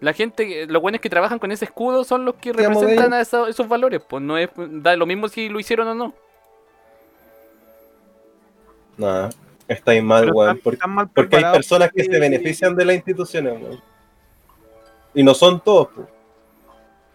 La 0.00 0.12
gente, 0.12 0.46
que- 0.46 0.66
los 0.66 0.80
buenos 0.80 1.00
que 1.00 1.10
trabajan 1.10 1.38
con 1.38 1.50
ese 1.50 1.64
escudo 1.64 2.04
son 2.04 2.24
los 2.24 2.36
que 2.36 2.52
representan 2.52 3.12
a 3.12 3.20
eso- 3.20 3.48
esos 3.48 3.66
valores. 3.68 4.00
Pues 4.08 4.22
no 4.22 4.38
es 4.38 4.48
da 4.56 4.96
lo 4.96 5.06
mismo 5.06 5.28
si 5.28 5.48
lo 5.48 5.58
hicieron 5.58 5.88
o 5.88 5.94
no. 5.94 6.14
Nah, 8.96 9.28
estáis 9.66 10.02
mal, 10.02 10.32
weón. 10.32 10.60
Porque, 10.62 11.36
hay 11.36 11.44
personas 11.52 11.90
que 11.92 12.04
se 12.04 12.18
benefician 12.18 12.74
de 12.76 12.84
las 12.84 12.96
instituciones, 12.96 13.60
weón. 13.60 13.80
Y 15.14 15.22
no 15.22 15.34
son 15.34 15.60
todos, 15.60 15.88
pues. 15.94 16.06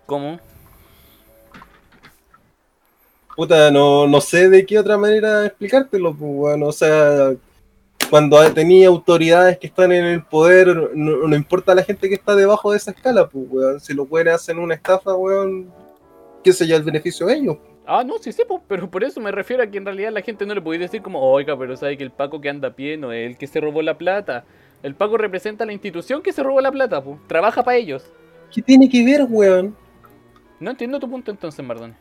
¿Cómo? 0.06 0.40
Puta, 3.36 3.72
no, 3.72 4.08
no 4.08 4.22
sé 4.22 4.50
de 4.50 4.66
qué 4.66 4.78
otra 4.78 4.98
manera 4.98 5.46
explicártelo, 5.46 6.14
pues, 6.14 6.32
weón. 6.34 6.64
O 6.64 6.72
sea, 6.72 7.32
cuando 8.14 8.54
tenía 8.54 8.90
autoridades 8.90 9.58
que 9.58 9.66
están 9.66 9.92
en 9.92 10.06
el 10.06 10.24
poder, 10.24 10.68
no, 10.94 11.28
no 11.28 11.36
importa 11.36 11.74
la 11.74 11.82
gente 11.82 12.08
que 12.08 12.14
está 12.14 12.36
debajo 12.36 12.70
de 12.70 12.78
esa 12.78 12.92
escala, 12.92 13.28
pues, 13.28 13.44
weón. 13.50 13.80
Si 13.80 13.92
los 13.92 14.08
weones 14.08 14.36
hacen 14.36 14.60
una 14.60 14.76
estafa, 14.76 15.16
weón, 15.16 15.74
qué 16.44 16.54
sé 16.54 16.68
yo, 16.68 16.76
el 16.76 16.84
beneficio 16.84 17.26
de 17.26 17.34
ellos. 17.34 17.58
Ah, 17.88 18.04
no, 18.06 18.20
sí, 18.20 18.32
sí, 18.32 18.44
pues, 18.48 18.62
pero 18.68 18.88
por 18.88 19.04
eso 19.04 19.20
me 19.20 19.32
refiero 19.32 19.64
a 19.64 19.66
que 19.66 19.80
en 19.80 19.86
realidad 19.86 20.12
la 20.12 20.22
gente 20.22 20.46
no 20.46 20.54
le 20.54 20.62
podía 20.62 20.82
decir 20.82 21.02
como, 21.02 21.24
oiga, 21.24 21.58
pero 21.58 21.76
sabe 21.76 21.98
que 21.98 22.04
el 22.04 22.12
Paco 22.12 22.40
que 22.40 22.50
anda 22.50 22.68
a 22.68 22.76
pie 22.76 22.98
no 22.98 23.12
es 23.12 23.32
el 23.32 23.36
que 23.36 23.48
se 23.48 23.60
robó 23.60 23.82
la 23.82 23.98
plata. 23.98 24.46
El 24.84 24.94
Paco 24.94 25.18
representa 25.18 25.64
a 25.64 25.66
la 25.66 25.74
institución 25.74 26.22
que 26.22 26.34
se 26.34 26.44
robó 26.44 26.62
la 26.62 26.72
plata, 26.72 27.04
pues. 27.04 27.18
Trabaja 27.26 27.64
para 27.64 27.78
ellos. 27.78 28.06
¿Qué 28.54 28.62
tiene 28.62 28.88
que 28.88 29.04
ver, 29.04 29.26
weón? 29.28 29.76
No 30.60 30.70
entiendo 30.70 31.00
tu 31.00 31.10
punto 31.10 31.32
entonces, 31.32 31.66
Mardón. 31.66 31.96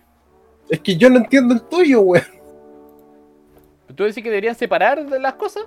Es 0.69 0.79
que 0.81 0.95
yo 0.95 1.09
no 1.09 1.21
entiendo 1.21 1.55
el 1.55 1.63
tuyo, 1.63 2.03
weón. 2.03 2.27
¿Tú 3.97 4.05
decís 4.05 4.23
que 4.23 4.29
deberían 4.29 4.55
separar 4.55 4.99
las 4.99 5.35
cosas? 5.37 5.65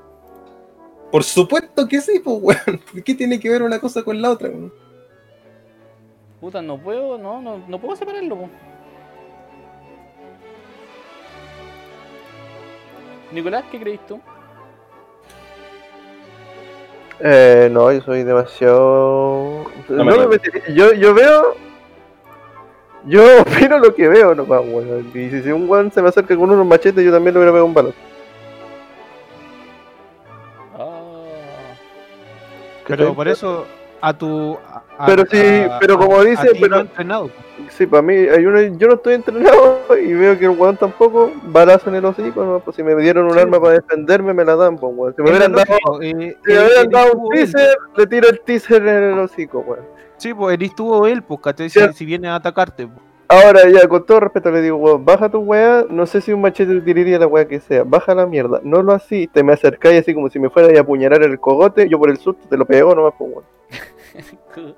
Por 1.16 1.24
supuesto 1.24 1.88
que 1.88 2.02
sí, 2.02 2.20
pues, 2.22 2.38
weón. 2.42 2.82
¿Qué 3.06 3.16
tiene 3.16 3.40
que 3.40 3.50
ver 3.50 3.64
una 3.64 3.80
cosa 3.80 4.04
con 4.04 4.22
la 4.22 4.32
otra, 4.32 4.50
weón? 4.50 4.74
Puta, 6.42 6.62
no 6.62 6.78
puedo, 6.78 7.18
no, 7.18 7.42
no, 7.42 7.64
no 7.70 7.80
puedo 7.80 7.96
separarlo, 7.96 8.36
po. 8.36 8.50
Nicolás, 13.32 13.64
¿qué 13.72 13.80
crees 13.80 14.06
tú? 14.06 14.20
Eh, 17.22 17.70
no, 17.72 17.94
yo 17.94 18.02
soy 18.02 18.24
demasiado. 18.26 19.64
No 19.88 19.96
No 19.96 20.04
me 20.04 20.12
me 20.12 20.12
digas. 20.18 20.30
metería- 20.30 20.76
yo, 20.76 20.94
yo 20.96 21.14
veo. 21.14 21.56
Yo 23.06 23.24
opino 23.42 23.80
lo 23.80 23.96
que 23.96 24.10
veo 24.10 24.36
nomás, 24.36 24.60
weón. 24.68 25.10
Y 25.16 25.30
si, 25.30 25.44
si 25.44 25.50
un 25.54 25.70
weón 25.70 25.90
se 25.94 26.02
me 26.02 26.10
acerca 26.10 26.36
con 26.36 26.52
unos 26.52 26.66
machetes, 26.68 27.06
yo 27.06 27.12
también 27.14 27.36
le 27.36 27.40
voy 27.40 27.48
a 27.48 27.52
pegar 27.54 27.64
un 27.64 27.74
balón. 27.74 27.94
Pero 32.88 33.14
por 33.14 33.28
eso, 33.28 33.66
a 34.02 34.14
tu. 34.18 34.57
a- 34.98 35.06
Pero 35.06 35.24
sí, 35.30 35.38
a- 35.40 35.80
pero 35.80 35.98
como 35.98 36.24
dice, 36.24 36.49
pero- 36.60 36.76
no 36.76 36.82
entrenado. 36.82 37.30
Sí, 37.70 37.86
para 37.88 38.02
mí, 38.02 38.14
hay 38.14 38.45
uno, 38.45 38.62
yo 38.62 38.88
no 38.88 38.95
estoy 38.95 39.14
entrenado 39.16 39.80
y 40.02 40.14
veo 40.14 40.38
que 40.38 40.45
el 40.45 40.52
weón 40.52 40.78
tampoco, 40.78 41.32
balazo 41.45 41.90
en 41.90 41.95
el 41.95 42.06
hocico, 42.06 42.44
¿no? 42.44 42.60
Pues 42.60 42.76
si 42.76 42.84
me 42.84 42.94
dieron 42.95 43.26
un 43.26 43.34
Sí. 43.34 43.40
arma 43.40 43.60
para 43.60 43.74
defenderme, 43.76 44.34
me 44.34 44.44
la 44.45 44.56
dan, 44.56 44.78
pues 44.78 44.94
weón. 44.95 45.16
Si 45.16 45.22
me 45.22 45.30
hubieran 45.30 45.53
dado, 45.53 45.66
eh, 46.02 46.10
si 46.45 46.52
me 46.52 46.56
eh, 46.56 46.88
dado 46.91 47.14
un 47.14 47.36
él. 47.36 47.52
teaser, 47.52 47.78
le 47.95 48.07
tiro 48.07 48.30
el 48.30 48.41
teaser 48.41 48.86
en 48.88 49.03
el 49.14 49.20
hocico, 49.20 49.60
weón. 49.60 49.86
Sí, 50.18 50.34
pues 50.34 50.53
eres 50.53 50.76
tú 50.76 50.94
o 50.94 51.07
él, 51.07 51.24
pues, 51.24 51.40
¿cachai? 51.41 51.70
Si, 51.70 51.80
Sí. 51.80 51.86
si 51.94 52.06
viene 52.06 52.28
a 52.30 52.36
atacarte. 52.36 52.88
pues. 52.88 52.99
Ahora 53.27 53.61
ya, 53.69 53.88
con 53.88 54.06
todo 54.06 54.19
respeto 54.19 54.52
le 54.52 54.61
digo, 54.61 54.77
weón, 54.77 55.03
baja 55.03 55.30
tu 55.30 55.39
weá, 55.39 55.85
no 55.89 56.06
sé 56.06 56.22
si 56.22 56.31
un 56.31 56.41
machete 56.41 56.76
te 56.76 56.81
tiraría 56.81 57.18
la 57.18 57.26
weá 57.27 57.47
que 57.47 57.60
sea, 57.60 57.84
baja 57.84 58.14
la 58.14 58.26
mierda, 58.27 58.60
no 58.64 58.84
lo 58.84 58.93
así, 58.93 59.26
te 59.27 59.41
me 59.43 59.53
acercáis 59.53 60.02
así 60.02 60.14
como 60.14 60.30
si 60.30 60.38
me 60.38 60.49
fuera 60.52 60.77
a 60.77 60.81
apuñalar 60.81 61.23
el 61.23 61.39
cogote, 61.39 61.89
yo 61.89 61.97
por 61.97 62.10
el 62.11 62.18
susto 62.18 62.47
te 62.47 62.56
lo 62.56 62.65
pego 62.65 62.93
nomás, 62.93 63.14
pues 63.18 63.31
weón. 63.34 63.45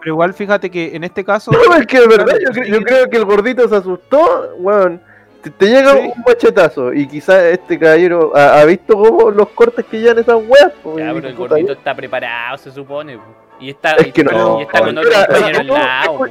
Pero 0.00 0.14
igual 0.14 0.34
fíjate 0.34 0.70
que 0.70 0.94
en 0.94 1.04
este 1.04 1.24
caso. 1.24 1.50
No, 1.68 1.74
es 1.76 1.86
que 1.86 1.98
de 2.00 2.06
verdad, 2.06 2.36
yo, 2.44 2.50
cre- 2.50 2.66
yo 2.68 2.80
creo 2.82 3.08
que 3.10 3.16
el 3.16 3.24
gordito 3.24 3.66
se 3.68 3.76
asustó, 3.76 4.54
weón. 4.58 5.00
Te, 5.42 5.50
te 5.50 5.66
llega 5.66 5.92
Sí. 5.92 6.12
un 6.14 6.22
machetazo 6.26 6.92
y 6.92 7.06
quizás 7.06 7.42
este 7.44 7.78
caballero 7.78 8.32
ha, 8.36 8.60
ha 8.60 8.64
visto 8.64 8.94
cómo 8.96 9.30
los 9.30 9.48
cortes 9.50 9.84
que 9.86 10.00
llevan 10.00 10.18
esas 10.18 10.36
weas, 10.46 10.72
pues, 10.82 10.98
ya, 10.98 11.12
pero 11.14 11.28
el 11.28 11.34
gordito 11.36 11.72
está 11.72 11.94
preparado, 11.94 12.58
se 12.58 12.70
supone. 12.70 13.16
po. 13.16 13.24
Y 13.58 13.70
está, 13.70 13.92
Es 13.96 14.12
que 14.12 14.20
y- 14.20 14.24
no, 14.24 14.60
y 14.60 14.62
está 14.64 14.80
con 14.80 14.98
otro 14.98 15.02
Mira, 15.10 15.26
compañero 15.26 15.60
al 15.60 15.66
no, 15.66 15.74
lado. 15.74 16.18
po. 16.18 16.26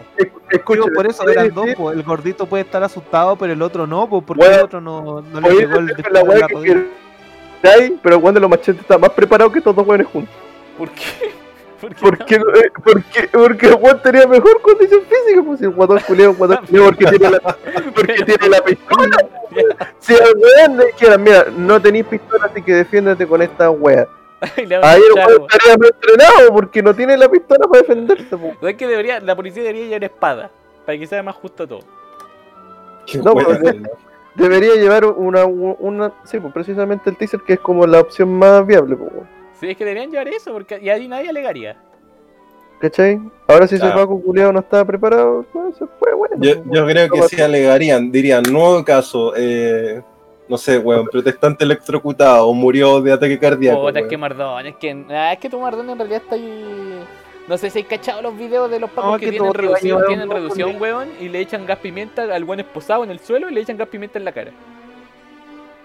Escucha, 0.51 0.81
Digo, 0.83 0.93
por 0.93 1.07
eso 1.07 1.27
eran 1.29 1.53
dos, 1.53 1.67
po. 1.75 1.91
el 1.91 2.03
gordito 2.03 2.45
puede 2.45 2.63
estar 2.63 2.83
asustado, 2.83 3.35
pero 3.35 3.51
el 3.53 3.61
otro 3.61 3.87
no, 3.87 4.07
pues 4.07 4.23
porque 4.25 4.45
el 4.45 4.59
otro 4.61 4.79
no, 4.81 5.21
no 5.21 5.41
le 5.41 5.49
llegó 5.55 5.77
el 5.79 5.87
la 6.11 6.23
la 6.23 6.47
que 6.47 6.85
pero 8.03 8.19
weón 8.19 8.35
de 8.35 8.41
los 8.41 8.49
machetes 8.49 8.81
está 8.81 8.97
más 8.97 9.09
preparado 9.11 9.51
que 9.51 9.57
estos 9.59 9.75
dos 9.75 9.87
weones 9.87 10.05
juntos. 10.07 10.33
¿Por 10.77 10.89
qué? 10.91 11.01
¿Por 11.81 11.93
qué 11.95 12.01
Porque, 12.01 12.39
no? 12.39 12.45
eh, 12.55 12.71
porque, 12.83 13.27
porque 13.31 13.67
weón 13.73 14.01
tenía 14.01 14.27
mejor 14.27 14.61
condición 14.61 15.01
física, 15.01 15.43
pues 15.43 15.59
si 15.59 15.65
el 15.65 15.71
guatón 15.71 15.99
culiao, 16.05 16.31
el 16.31 16.37
guatón 16.37 16.59
porque 16.67 17.05
tiene 17.05 17.29
la, 17.31 17.39
porque 17.95 18.13
tiene 18.25 18.49
la 18.49 18.61
pistola. 18.61 19.17
Si 19.99 20.13
al 20.13 20.33
weón 20.37 20.77
le 20.77 20.85
dijeran, 20.87 21.23
mira, 21.23 21.45
no 21.57 21.81
tenéis 21.81 22.05
pistola, 22.05 22.45
así 22.45 22.61
que 22.61 22.73
defiéndete 22.73 23.25
con 23.25 23.41
esta 23.41 23.69
wea. 23.71 24.05
Ahí 24.83 25.01
po. 25.13 25.47
estaría 25.47 25.73
entrenado 25.73 26.53
porque 26.53 26.83
no 26.83 26.93
tiene 26.93 27.17
la 27.17 27.29
pistola 27.29 27.67
para 27.67 27.81
defenderse, 27.81 28.37
pues. 28.37 28.57
¿Sabes 28.59 28.75
que 28.75 28.87
debería, 28.87 29.19
la 29.19 29.35
policía 29.35 29.63
debería 29.63 29.85
llevar 29.85 30.03
espada? 30.03 30.51
Para 30.85 30.97
que 30.97 31.07
sea 31.07 31.23
más 31.23 31.35
justo 31.35 31.67
todo. 31.67 31.79
Qué 33.05 33.17
No, 33.19 33.33
buena, 33.33 33.71
¿no? 33.73 33.89
Debería 34.35 34.75
llevar 34.75 35.05
una, 35.05 35.45
una, 35.45 36.11
sí, 36.25 36.39
pues 36.39 36.53
precisamente 36.53 37.09
el 37.09 37.15
teaser 37.17 37.39
que 37.41 37.53
es 37.53 37.59
como 37.59 37.87
la 37.87 38.01
opción 38.01 38.33
más 38.37 38.65
viable, 38.67 38.97
pues, 38.97 39.11
weón. 39.13 39.27
Sí, 39.59 39.69
es 39.69 39.77
que 39.77 39.85
deberían 39.85 40.11
llevar 40.11 40.27
eso, 40.27 40.51
porque 40.51 40.79
y 40.81 40.89
ahí 40.89 41.07
nadie 41.07 41.29
alegaría. 41.29 41.77
¿Cachai? 42.79 43.21
Ahora 43.47 43.67
si 43.67 43.75
ese 43.75 43.85
Claro. 43.85 44.01
Paco 44.01 44.21
culiao 44.21 44.51
no 44.51 44.59
estaba 44.59 44.83
preparado, 44.83 45.45
no, 45.53 45.71
se 45.71 45.85
fue 45.97 46.13
bueno. 46.13 46.35
Yo, 46.39 46.85
creo 46.85 47.09
que 47.09 47.21
sí 47.29 47.41
alegarían, 47.41 48.11
dirían, 48.11 48.43
nuevo 48.51 48.83
caso, 48.83 49.33
eh, 49.37 50.03
no 50.47 50.57
sé, 50.57 50.77
weón, 50.77 51.07
protestante 51.07 51.63
electrocutado, 51.63 52.53
murió 52.53 53.01
de 53.01 53.13
ataque 53.13 53.39
cardíaco. 53.39 53.81
Puta, 53.81 53.99
es 53.99 54.03
weón. 54.03 54.09
que 54.09 54.17
Mardón, 54.17 54.65
es 54.67 54.75
que. 54.75 55.05
Ah, 55.09 55.33
es 55.33 55.39
que 55.39 55.49
tu 55.49 55.59
Mardón 55.59 55.89
en 55.89 55.97
realidad 55.97 56.21
está 56.23 56.35
ahí. 56.35 57.03
No 57.47 57.57
sé 57.57 57.69
si 57.69 57.79
hay 57.79 57.83
cachado 57.83 58.21
los 58.21 58.37
videos 58.37 58.71
de 58.71 58.79
los 58.79 58.89
pacos 58.89 59.11
No, 59.11 59.19
que, 59.19 59.25
que 59.25 59.31
tienen, 59.31 59.53
reducción, 59.53 60.03
tienen 60.07 60.23
un 60.23 60.29
poco 60.29 60.39
reducción, 60.39 60.81
weón, 60.81 61.09
y 61.19 61.29
le 61.29 61.39
echan 61.39 61.65
gas 61.65 61.77
pimienta 61.77 62.23
al 62.23 62.43
buen 62.43 62.59
esposado 62.59 63.03
en 63.03 63.11
el 63.11 63.19
suelo 63.19 63.49
y 63.49 63.53
le 63.53 63.61
echan 63.61 63.77
gas 63.77 63.87
pimienta 63.87 64.17
en 64.17 64.25
la 64.25 64.31
cara. 64.31 64.51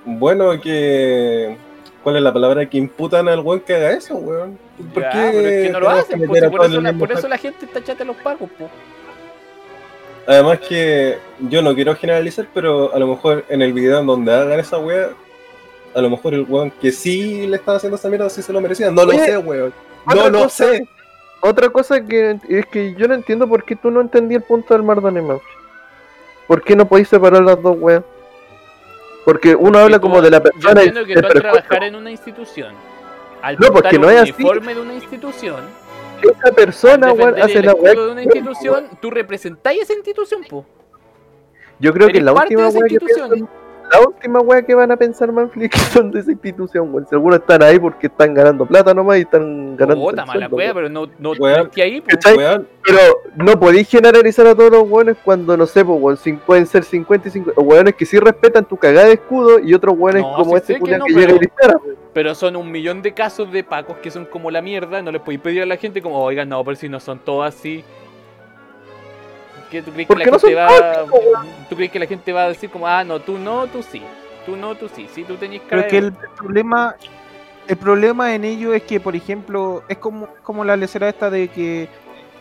Bueno, 0.05 0.59
que. 0.61 1.57
¿Cuál 2.03 2.17
es 2.17 2.23
la 2.23 2.33
palabra? 2.33 2.69
Que 2.69 2.79
imputan 2.79 3.29
al 3.29 3.41
weón 3.41 3.61
que 3.61 3.75
haga 3.75 3.91
eso, 3.93 4.15
weón. 4.17 4.59
¿Por 4.95 5.03
Ya, 5.03 5.11
qué 5.11 5.31
pero 5.33 5.49
es 5.49 5.67
que 5.67 5.73
no 5.73 5.81
lo 5.81 5.91
hacen, 5.91 6.27
pues, 6.27 6.45
por, 6.45 6.65
eso 6.65 6.77
en 6.77 6.83
la, 6.83 6.91
el 6.91 6.99
por 6.99 7.09
mismo 7.09 7.19
eso 7.19 7.29
la 7.29 7.39
gente 7.39 7.67
está 7.67 7.85
chata 7.85 7.99
de 7.99 8.05
los 8.07 8.17
pagos, 8.17 8.49
pues. 8.57 8.71
Además 10.31 10.61
que 10.61 11.19
yo 11.41 11.61
no 11.61 11.75
quiero 11.75 11.97
generalizar, 11.97 12.47
pero 12.55 12.95
a 12.95 12.99
lo 13.01 13.09
mejor 13.09 13.45
en 13.49 13.63
el 13.63 13.73
video 13.73 13.99
en 13.99 14.07
donde 14.07 14.33
hagan 14.33 14.61
esa 14.61 14.79
wea, 14.79 15.09
a 15.93 16.01
lo 16.01 16.09
mejor 16.09 16.35
el 16.35 16.43
weón 16.49 16.71
que 16.71 16.93
sí 16.93 17.49
le 17.49 17.57
estaba 17.57 17.79
haciendo 17.79 17.97
esa 17.97 18.09
mierda 18.09 18.31
sí 18.31 18.41
se 18.41 18.53
lo 18.53 18.61
merecía. 18.61 18.93
No 18.93 19.05
lo 19.05 19.11
Oye, 19.11 19.25
sé, 19.25 19.37
weón. 19.39 19.75
No 20.07 20.29
lo 20.31 20.43
cosa- 20.45 20.67
sé. 20.69 20.89
Otra 21.41 21.69
cosa 21.71 22.05
que 22.07 22.39
es 22.49 22.67
que 22.67 22.95
yo 22.95 23.09
no 23.09 23.15
entiendo 23.15 23.49
por 23.49 23.65
qué 23.65 23.75
tú 23.75 23.91
no 23.91 24.01
entendías 24.01 24.43
el 24.43 24.47
punto 24.47 24.73
del 24.73 24.85
y 24.85 24.87
Mafia. 24.87 25.41
¿Por 26.47 26.63
qué 26.63 26.77
no 26.77 26.87
podéis 26.87 27.09
separar 27.09 27.43
las 27.43 27.61
dos 27.61 27.77
weas? 27.81 28.05
Porque 29.25 29.57
uno 29.57 29.81
habla 29.81 29.97
tú- 29.99 30.03
como 30.03 30.23
de 30.23 30.31
la 30.31 30.37
Yo 30.39 30.45
persona 30.45 30.85
y 30.85 30.87
entiendo 30.89 31.07
que 31.09 31.15
tú 31.15 31.19
al 31.19 31.33
prejuicio. 31.33 31.51
trabajar 31.53 31.83
en 31.89 31.97
una 31.97 32.11
institución, 32.13 32.75
al 33.43 33.57
No, 33.59 33.73
porque 33.73 33.99
no 33.99 34.09
es 34.09 34.21
así. 34.21 34.33
uniforme 34.39 34.75
de 34.77 34.81
una 34.81 34.95
institución, 34.95 35.61
Esa 36.23 36.53
persona, 36.55 37.13
weón, 37.13 37.41
hace 37.41 37.63
la 37.63 37.73
escudo 37.73 38.07
de 38.07 38.13
una 38.13 38.23
institución, 38.23 38.89
tú 39.01 39.11
representáis 39.11 39.83
esa 39.83 39.95
institución, 39.95 40.43
po. 40.49 40.65
Yo 41.79 41.93
creo 41.93 42.09
que 42.09 42.21
la 42.21 42.35
parte 42.35 42.57
última 42.57 42.73
que 42.73 42.95
institución. 42.95 43.49
La 43.93 44.01
última 44.07 44.41
wea 44.41 44.63
que 44.63 44.75
van 44.75 44.91
a 44.91 44.97
pensar 44.97 45.33
Manfly 45.33 45.65
es 45.65 45.71
que 45.71 45.79
son 45.79 46.11
de 46.11 46.21
esa 46.21 46.31
institución, 46.33 46.93
weón. 46.93 47.07
Seguro 47.09 47.37
están 47.37 47.63
ahí 47.63 47.79
porque 47.79 48.07
están 48.07 48.35
ganando 48.35 48.65
plata 48.67 48.95
nomás 48.95 49.19
y 49.19 49.23
están 49.23 49.77
ganando. 49.77 50.03
Puta 50.03 50.25
mala 50.25 50.49
wea, 50.49 50.73
pero 50.75 50.89
no, 50.89 51.07
no, 51.19 51.33
ahí. 51.33 51.39
Weón, 52.37 52.69
Pero 52.85 52.99
no 53.37 53.59
podéis 53.59 53.89
generalizar 53.89 54.47
a 54.47 54.55
todos 54.55 54.71
los 54.71 54.89
weones 54.89 55.17
cuando, 55.25 55.57
no 55.57 55.67
sé, 55.67 55.85
pues, 55.85 56.01
weón, 56.01 56.41
pueden 56.47 56.67
ser 56.67 56.85
50 56.85 57.29
y 57.29 57.31
50. 57.31 57.61
O 57.61 57.65
weones 57.65 57.95
que 57.95 58.07
sí 58.07 58.19
respetan 58.19 58.65
tu 58.65 58.77
cagada 58.77 59.07
de 59.07 59.15
escudo 59.15 59.59
y 59.59 59.75
otros 59.75 59.95
weones 59.99 60.23
No, 60.23 60.35
como 60.37 60.57
este 60.57 60.69
sé 60.69 60.75
que 60.75 60.81
culiao 60.81 60.99
no, 61.01 61.05
que, 61.07 61.15
pero- 61.15 61.27
llega 61.27 61.37
y 61.37 61.39
dispara. 61.41 61.77
weón. 61.83 61.97
Pero 62.13 62.35
son 62.35 62.57
un 62.57 62.71
millón 62.71 63.03
de 63.03 63.13
casos 63.15 63.53
de 63.53 63.63
pacos 63.63 63.97
que 63.99 64.11
son 64.11 64.25
como 64.25 64.51
la 64.51 64.61
mierda. 64.61 65.01
No 65.01 65.13
les 65.13 65.21
podéis 65.21 65.41
pedir 65.41 65.63
a 65.63 65.67
la 65.67 65.77
gente 65.77 66.03
como, 66.03 66.19
oigan, 66.23 66.49
no, 66.49 66.63
pero 66.65 66.77
si 66.77 66.89
no 66.89 66.99
son 67.01 67.21
todos 67.21 67.47
así. 67.47 67.85
¿Qué 69.71 69.83
tú 69.83 69.93
crees 69.93 70.09
que 70.09 70.15
Porque 70.15 70.27
la 70.27 70.33
no 70.33 70.39
gente 70.39 70.55
va. 70.57 71.45
¿Tú 71.69 71.77
crees 71.77 71.93
que 71.93 71.99
la 71.99 72.07
gente 72.07 72.33
va 72.33 72.43
a 72.45 72.49
decir 72.49 72.71
como, 72.71 72.87
ah, 72.87 73.05
no, 73.05 73.21
tú 73.21 73.39
no, 73.39 73.67
tú 73.69 73.83
sí? 73.83 74.03
Tú 74.45 74.57
no, 74.57 74.75
tú 74.75 74.89
sí. 74.95 75.07
Sí, 75.13 75.25
tú 75.25 75.37
tenías 75.37 75.63
cara 75.69 75.87
Creo 75.87 75.89
que 75.89 76.01
de- 76.01 76.07
el 76.09 76.13
problema, 76.37 76.97
el 77.69 77.77
problema 77.77 78.35
en 78.35 78.45
ello 78.45 78.75
es 78.75 78.83
que, 78.83 78.99
por 79.01 79.15
ejemplo, 79.15 79.85
es 79.89 79.99
como, 79.99 80.29
como 80.43 80.65
la 80.65 80.77
lecera 80.77 81.09
esta 81.09 81.31
de 81.31 81.49
que, 81.49 81.89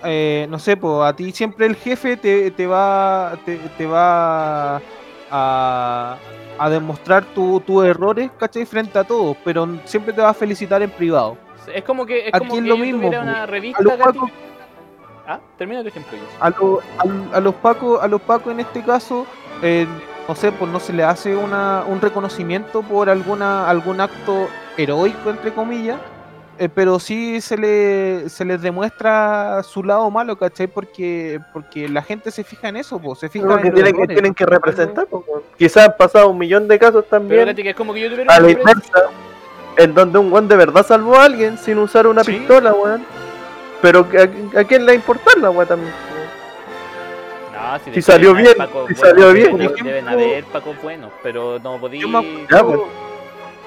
eh, 0.04 0.48
no 0.50 0.58
sé, 0.60 0.76
pues 0.78 1.04
a 1.04 1.16
ti 1.16 1.32
siempre 1.32 1.66
el 1.68 1.76
jefe 1.76 2.18
te, 2.18 2.50
te 2.52 2.66
va, 2.66 3.38
te, 3.46 3.58
te 3.78 3.86
va 3.86 4.82
a, 5.30 6.18
a 6.58 6.70
demostrar 6.70 7.24
tu- 7.26 7.60
tus 7.60 7.86
errores, 7.86 8.32
¿cachai? 8.40 8.66
Frente 8.66 8.98
a 8.98 9.04
todos, 9.04 9.38
pero 9.44 9.68
siempre 9.86 10.14
te 10.14 10.22
va 10.22 10.30
a 10.30 10.34
felicitar 10.34 10.82
en 10.82 10.90
privado. 10.90 11.38
Es 11.74 11.84
como 11.84 12.06
que 12.06 12.28
es 12.30 12.34
Aquí 12.34 12.40
como 12.48 12.56
es 12.56 12.62
que 12.64 12.68
lo 12.70 12.78
mismo, 12.78 13.10
una 13.10 13.46
revista 13.46 13.84
Ah, 15.32 15.40
termina 15.60 15.84
tu 15.84 15.90
ejemplo. 15.90 16.18
A, 16.40 16.50
lo- 16.50 16.80
a- 16.98 17.38
a 17.38 17.40
los 17.40 17.54
pacos, 17.56 18.02
a 18.02 18.08
los 18.08 18.20
pacos 18.20 18.52
en 18.52 18.62
este 18.62 18.82
caso, 18.84 19.28
eh, 19.62 19.86
no 20.28 20.34
sé, 20.34 20.52
pues 20.52 20.72
no 20.72 20.80
se 20.80 20.92
le 20.92 21.04
hace 21.04 21.36
una, 21.36 21.84
un 21.88 22.02
reconocimiento 22.02 22.82
por 22.82 23.12
alguna 23.12 23.70
algún 23.70 24.02
acto 24.02 24.48
heroico 24.76 25.30
entre 25.30 25.54
comillas, 25.54 26.00
eh, 26.58 26.68
pero 26.68 26.98
sí 27.00 27.42
se 27.42 27.58
le 27.58 28.28
se 28.28 28.44
les 28.44 28.60
demuestra 28.64 29.62
su 29.62 29.84
lado 29.84 30.10
malo, 30.10 30.36
¿cachai? 30.36 30.66
Porque 30.66 31.40
porque 31.54 31.88
la 31.88 32.02
gente 32.02 32.32
se 32.32 32.44
fija 32.44 32.70
en 32.70 32.78
eso, 32.78 32.98
pues, 33.00 33.20
se 33.20 33.30
fija 33.30 33.48
Porque 33.48 33.68
en 33.68 33.74
tienen, 33.76 33.96
que, 33.96 34.08
tienen 34.08 34.34
que 34.34 34.46
representar. 34.48 35.06
pues. 35.06 35.24
Quizás 35.60 35.90
han 35.90 35.96
pasado 35.96 36.30
un 36.30 36.40
millón 36.40 36.68
de 36.68 36.80
casos 36.80 37.06
también 37.08 37.46
Gati, 37.46 37.62
que 37.62 37.70
es 37.70 37.76
como 37.76 37.94
que 37.94 38.02
yo 38.02 38.10
tuviera 38.10 38.34
a 38.34 38.40
la 38.40 38.50
inversa, 38.50 39.04
en 39.78 39.94
donde 39.94 40.18
un 40.18 40.34
weón 40.34 40.48
de 40.48 40.56
verdad 40.56 40.84
salvó 40.84 41.18
a 41.18 41.26
alguien 41.26 41.56
sin 41.60 41.78
usar 41.78 42.08
una 42.08 42.24
Sí. 42.24 42.32
pistola, 42.34 42.74
weón. 42.74 43.06
Pero 43.82 44.08
¿a, 44.18 44.60
a 44.60 44.64
quién 44.66 44.82
le 44.82 44.88
va 44.88 44.92
a 44.92 44.96
importar 44.96 45.38
la 45.38 45.50
weá 45.50 45.66
también? 45.66 45.94
No, 47.54 47.94
si, 47.94 48.02
salió 48.02 48.34
deben 48.34 48.46
haber 48.48 48.56
bien, 48.56 48.58
pacos 48.68 48.88
si 48.88 48.94
buenos, 48.96 49.10
salió 49.10 49.34
bien. 49.34 49.58
deben- 49.86 50.08
haber 50.08 50.44
pacos 50.46 50.82
buenos, 50.82 51.12
pero 51.22 51.60
no 51.60 51.78
podí. 51.78 52.00
Yo 52.00 52.08
me 52.08 52.18
acuerdo- 52.20 52.48
Ya, 52.50 52.64
pues. 52.64 52.80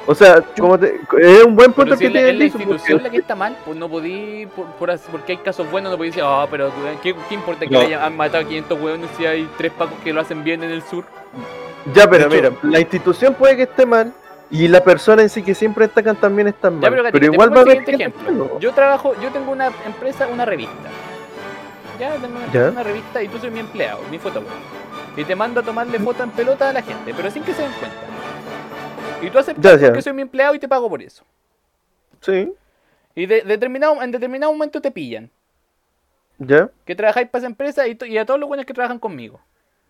O 0.05 0.15
sea, 0.17 0.41
como 0.59 0.77
te- 0.79 0.99
es 1.21 1.45
un 1.45 1.55
buen 1.55 1.73
punto 1.73 1.91
Pero 1.91 1.97
si 1.97 2.01
que 2.01 2.07
es 2.09 2.13
la, 2.13 2.19
tiene 2.19 2.31
es 2.31 2.39
la 2.39 2.45
institución 2.45 2.99
porque- 2.99 3.03
la 3.05 3.11
que 3.11 3.17
está 3.19 3.35
mal, 3.37 3.57
pues 3.65 3.77
no 3.77 3.89
podí, 3.89 4.47
por, 4.47 4.67
por 4.73 4.99
porque 5.13 5.33
hay 5.33 5.39
casos 5.39 5.71
buenos, 5.71 5.93
no 5.93 5.97
podí 5.99 6.09
decir, 6.09 6.25
ah, 6.27 6.47
pero 6.51 6.73
¿qué, 7.03 7.15
qué 7.29 7.35
importa 7.37 7.67
que 7.67 7.73
No. 7.73 7.81
hayan 7.81 8.17
matado 8.17 8.43
a 8.45 8.49
500 8.49 8.81
hueones 8.81 9.09
si 9.17 9.27
hay 9.27 9.49
tres 9.57 9.71
pacos 9.73 9.95
que 10.03 10.13
lo 10.13 10.21
hacen 10.21 10.43
bien 10.43 10.65
en 10.65 10.73
el 10.73 10.83
sur? 10.83 11.05
Ya, 11.95 12.11
pero 12.11 12.27
hecho- 12.27 12.35
mira, 12.35 12.51
la 12.63 12.81
institución 12.81 13.35
puede 13.35 13.57
que 13.57 13.63
esté 13.63 13.87
mal 13.87 14.13
y 14.53 14.69
la 14.69 14.85
persona 14.85 15.23
en 15.23 15.29
sí 15.31 15.43
que 15.43 15.55
siempre 15.55 15.87
destacan 15.87 16.15
también 16.17 16.47
está 16.47 16.71
mal. 16.71 16.83
Ya, 16.83 17.11
pero, 17.11 17.25
igual 17.27 17.53
va 17.53 17.59
a 17.59 17.63
haber 17.63 17.89
ejemplo. 17.89 18.59
Yo 18.61 18.73
trabajo, 18.73 19.15
yo 19.21 19.31
tengo 19.33 19.51
una 19.51 19.73
empresa, 19.87 20.29
una 20.29 20.45
revista. 20.45 20.91
Ya, 21.99 22.13
tengo 22.17 22.37
una, 22.37 22.53
Ya. 22.53 22.69
una 22.71 22.83
revista 22.83 23.23
y 23.23 23.29
tú 23.29 23.39
soy 23.39 23.51
mi 23.51 23.61
empleado, 23.61 24.03
mi 24.11 24.19
fotógrafo. 24.19 24.55
Y 25.17 25.25
te 25.25 25.35
mando 25.35 25.61
a 25.61 25.63
tomarle 25.63 25.99
foto 25.99 26.23
en 26.23 26.31
pelota 26.31 26.71
a 26.71 26.73
la 26.73 26.83
gente, 26.83 27.13
pero 27.15 27.31
sin 27.31 27.43
que 27.43 27.53
se 27.53 27.63
den 27.63 27.73
cuenta. 27.73 27.97
Y 29.23 29.31
tú 29.31 29.39
aceptas 29.39 29.81
Ya, 29.81 29.87
porque 29.89 30.03
soy 30.03 30.13
mi 30.13 30.23
empleado 30.23 30.55
y 30.55 30.59
te 30.59 30.69
pago 30.69 30.89
por 30.89 31.03
eso. 31.03 31.25
Sí, 32.21 32.53
Y 33.15 33.27
de, 33.27 33.43
determinado, 33.43 34.01
en 34.03 34.11
determinado 34.11 34.53
momento 34.53 34.81
te 34.81 34.91
pillan. 34.91 35.31
ya. 36.39 36.71
que 36.85 36.95
trabajáis 36.95 37.29
para 37.29 37.41
esa 37.41 37.47
empresa 37.47 37.85
y 37.87 38.19
a 38.19 38.25
todos 38.27 38.39
los 38.41 38.49
buenos 38.49 38.65
que 38.67 38.73
trabajan 38.75 38.99
conmigo. 38.99 39.41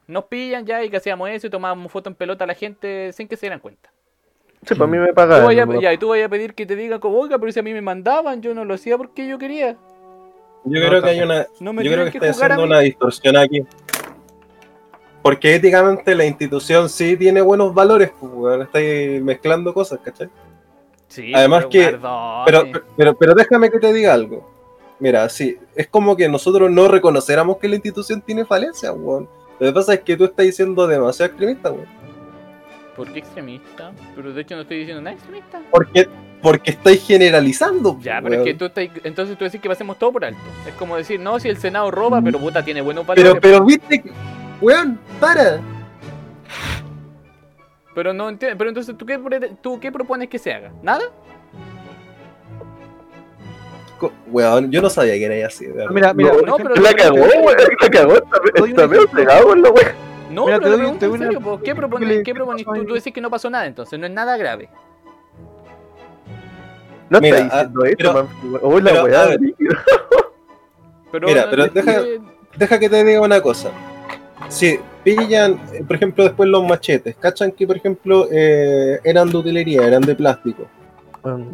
Nos 0.06 0.24
pillan 0.24 0.66
ya 0.66 0.82
y 0.82 0.90
que 0.90 0.96
hacíamos 0.96 1.28
eso 1.30 1.46
y 1.46 1.50
tomábamos 1.50 1.90
foto 1.92 2.10
en 2.10 2.14
pelota 2.16 2.44
a 2.44 2.46
la 2.46 2.54
gente 2.54 3.12
sin 3.12 3.28
que 3.28 3.36
se 3.36 3.42
dieran 3.46 3.60
cuenta. 3.60 3.91
Sí, 4.66 4.74
para 4.76 4.90
mí 4.90 4.96
me 4.98 5.12
Tú 5.12 5.72
¿no? 5.72 5.80
ya, 5.80 5.92
y 5.92 5.98
tú 5.98 6.08
vayas 6.08 6.26
a 6.26 6.28
pedir 6.28 6.54
que 6.54 6.64
te 6.66 6.76
digan 6.76 7.00
como, 7.00 7.18
oiga, 7.18 7.38
pero 7.38 7.50
si 7.50 7.58
a 7.58 7.62
mí 7.62 7.72
me 7.72 7.80
mandaban, 7.82 8.40
yo 8.42 8.54
no 8.54 8.64
lo 8.64 8.74
hacía 8.74 8.96
porque 8.96 9.26
yo 9.26 9.38
quería. 9.38 9.76
Yo 10.64 10.80
No, 10.80 10.88
creo 10.88 11.02
que 11.02 11.10
hay 11.10 11.20
una. 11.20 11.46
No 11.58 11.72
me 11.72 11.82
Yo 11.82 11.90
creo 11.92 12.04
que 12.04 12.12
que 12.12 12.18
está 12.18 12.44
haciendo 12.44 12.64
una 12.64 12.78
distorsión 12.80 13.36
aquí. 13.36 13.62
Porque 15.20 15.54
éticamente 15.56 16.14
la 16.14 16.24
institución 16.24 16.88
sí 16.88 17.16
tiene 17.16 17.40
buenos 17.40 17.74
valores, 17.74 18.12
pues, 18.18 18.32
weón. 18.34 18.62
Estáis 18.62 19.20
mezclando 19.22 19.74
cosas, 19.74 19.98
¿cachai? 20.04 20.28
Sí, 21.08 21.32
Además 21.34 21.66
pero 21.70 21.70
que- 21.70 21.98
Pero, 22.46 22.84
pero, 22.96 23.14
pero 23.16 23.34
déjame 23.34 23.70
que 23.70 23.78
te 23.78 23.92
diga 23.92 24.14
algo. 24.14 24.48
Mira, 25.00 25.28
sí, 25.28 25.58
es 25.74 25.88
como 25.88 26.16
que 26.16 26.28
nosotros 26.28 26.70
no 26.70 26.86
reconociéramos 26.86 27.58
que 27.58 27.68
la 27.68 27.74
institución 27.74 28.20
tiene 28.22 28.44
falencias, 28.44 28.92
weón. 28.96 29.28
Lo 29.58 29.66
que 29.66 29.72
pasa 29.72 29.94
es 29.94 30.00
que 30.00 30.16
tú 30.16 30.24
estás 30.24 30.46
diciendo 30.46 30.86
demasiado 30.86 31.30
extremista, 31.30 31.72
weón. 31.72 32.01
¿Por 32.96 33.10
qué 33.12 33.20
extremista? 33.20 33.92
Pero 34.14 34.32
de 34.32 34.42
hecho 34.42 34.54
no 34.54 34.62
estoy 34.62 34.78
diciendo 34.80 35.00
nada 35.02 35.14
extremista. 35.16 35.60
Porque, 35.70 36.08
porque 36.42 36.72
estáis 36.72 37.02
generalizando. 37.06 37.98
Ya, 38.00 38.14
weón. 38.14 38.24
pero 38.24 38.36
es 38.36 38.44
que 38.44 38.54
tú 38.54 38.64
estás, 38.66 38.88
entonces 39.04 39.38
tú 39.38 39.44
decís 39.44 39.60
que 39.60 39.68
pasemos 39.68 39.98
todo 39.98 40.12
por 40.12 40.24
alto. 40.24 40.40
Es 40.66 40.74
como 40.74 40.96
decir, 40.96 41.18
no, 41.18 41.38
si 41.40 41.48
el 41.48 41.56
Senado 41.56 41.90
roba, 41.90 42.20
pero 42.22 42.38
puta, 42.38 42.62
tiene 42.64 42.82
buenos 42.82 43.06
valores. 43.06 43.32
Pero, 43.32 43.40
pero 43.40 43.64
viste, 43.64 44.02
que- 44.02 44.10
weón, 44.60 44.98
para. 45.18 45.60
Pero 47.94 48.12
no 48.12 48.28
entiendo, 48.28 48.56
pero 48.58 48.70
entonces 48.70 48.96
¿tú 48.96 49.04
qué, 49.06 49.18
pre- 49.18 49.52
¿tú 49.62 49.78
qué 49.80 49.90
propones 49.92 50.28
que 50.28 50.38
se 50.38 50.52
haga? 50.52 50.72
¿Nada? 50.82 51.04
weón, 54.26 54.70
yo 54.72 54.82
no 54.82 54.90
sabía 54.90 55.14
que 55.14 55.24
era 55.26 55.46
así, 55.46 55.66
verdad. 55.66 55.86
Mira, 55.90 56.12
mira, 56.12 56.32
No, 56.44 56.56
pero- 56.56 56.74
La 56.74 56.92
cagó, 56.92 57.16
weón. 57.16 57.56
La 57.80 57.88
cagó. 57.88 58.14
Está, 58.16 58.88
pegado 59.14 59.46
con 59.46 59.62
la 59.62 59.70
weá. 59.70 59.94
No, 60.32 60.46
Mira, 60.46 60.58
pero 60.58 60.76
te 60.76 60.82
doy- 60.82 60.98
te 60.98 61.06
doy 61.06 61.14
en 61.14 61.22
serio, 61.24 61.58
¿qué 61.58 61.64
¿qué 61.64 61.74
propones? 61.74 62.08
¿Qué 62.08 62.22
qué 62.22 62.34
propones 62.34 62.64
tú? 62.64 62.84
Tú 62.86 62.94
dices 62.94 63.12
que 63.12 63.20
no 63.20 63.30
pasó 63.30 63.50
nada, 63.50 63.66
entonces 63.66 63.98
no 63.98 64.06
es 64.06 64.12
nada 64.12 64.36
grave. 64.36 64.68
No 67.10 67.20
Mira, 67.20 67.38
está 67.38 67.64
diciendo 67.66 67.82
ah, 67.84 67.88
esto, 67.88 67.96
pero- 67.98 68.14
man. 68.14 68.60
Uy, 68.62 68.82
la 68.82 69.04
weá. 69.04 69.28
Pero, 71.12 71.28
Mira, 71.28 71.46
pero 71.50 71.66
deja- 71.68 72.02
que- 72.02 72.20
Deja 72.56 72.78
que 72.78 72.88
te 72.90 73.02
diga 73.04 73.20
una 73.22 73.40
cosa. 73.40 73.70
Si 74.48 74.78
pillan, 75.04 75.58
eh, 75.72 75.82
por 75.86 75.96
ejemplo, 75.96 76.22
después 76.24 76.48
los 76.50 76.62
machetes, 76.66 77.16
¿cachan 77.16 77.50
que, 77.52 77.66
por 77.66 77.76
ejemplo, 77.78 78.28
eh, 78.30 79.00
eran 79.04 79.30
de 79.30 79.36
utilería, 79.38 79.86
eran 79.86 80.02
de 80.02 80.14
plástico? 80.14 80.66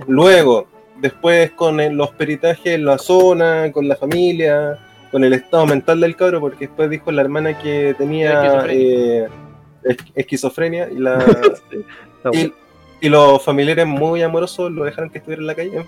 Luego, 0.09 0.67
después 1.01 1.53
con 1.53 1.79
el- 1.79 1.95
los 1.97 2.11
peritajes 2.11 2.75
en 2.75 2.85
la 2.85 2.99
zona, 2.99 3.71
con 3.71 3.87
la 3.87 3.95
familia, 3.95 4.79
con 5.11 5.25
el 5.25 5.33
estado 5.33 5.67
mental 5.67 6.01
del 6.01 6.17
cabro, 6.17 6.41
porque 6.41 6.67
después 6.67 6.91
dijo 6.91 7.11
la 7.13 7.23
hermana 7.23 7.59
que 7.59 7.95
tenía 7.97 8.33
Esquizofrenia. 8.43 9.25
eh, 9.25 9.29
es- 9.85 9.97
esquizofrenia 10.15 10.89
y, 10.91 10.99
la, 10.99 11.19
y, 12.33 12.53
y 13.01 13.09
los 13.09 13.43
familiares 13.45 13.87
muy 13.87 14.23
amorosos 14.23 14.71
lo 14.73 14.85
dejaron 14.85 15.11
que 15.11 15.19
estuviera 15.19 15.41
en 15.41 15.47
la 15.47 15.55
calle. 15.55 15.85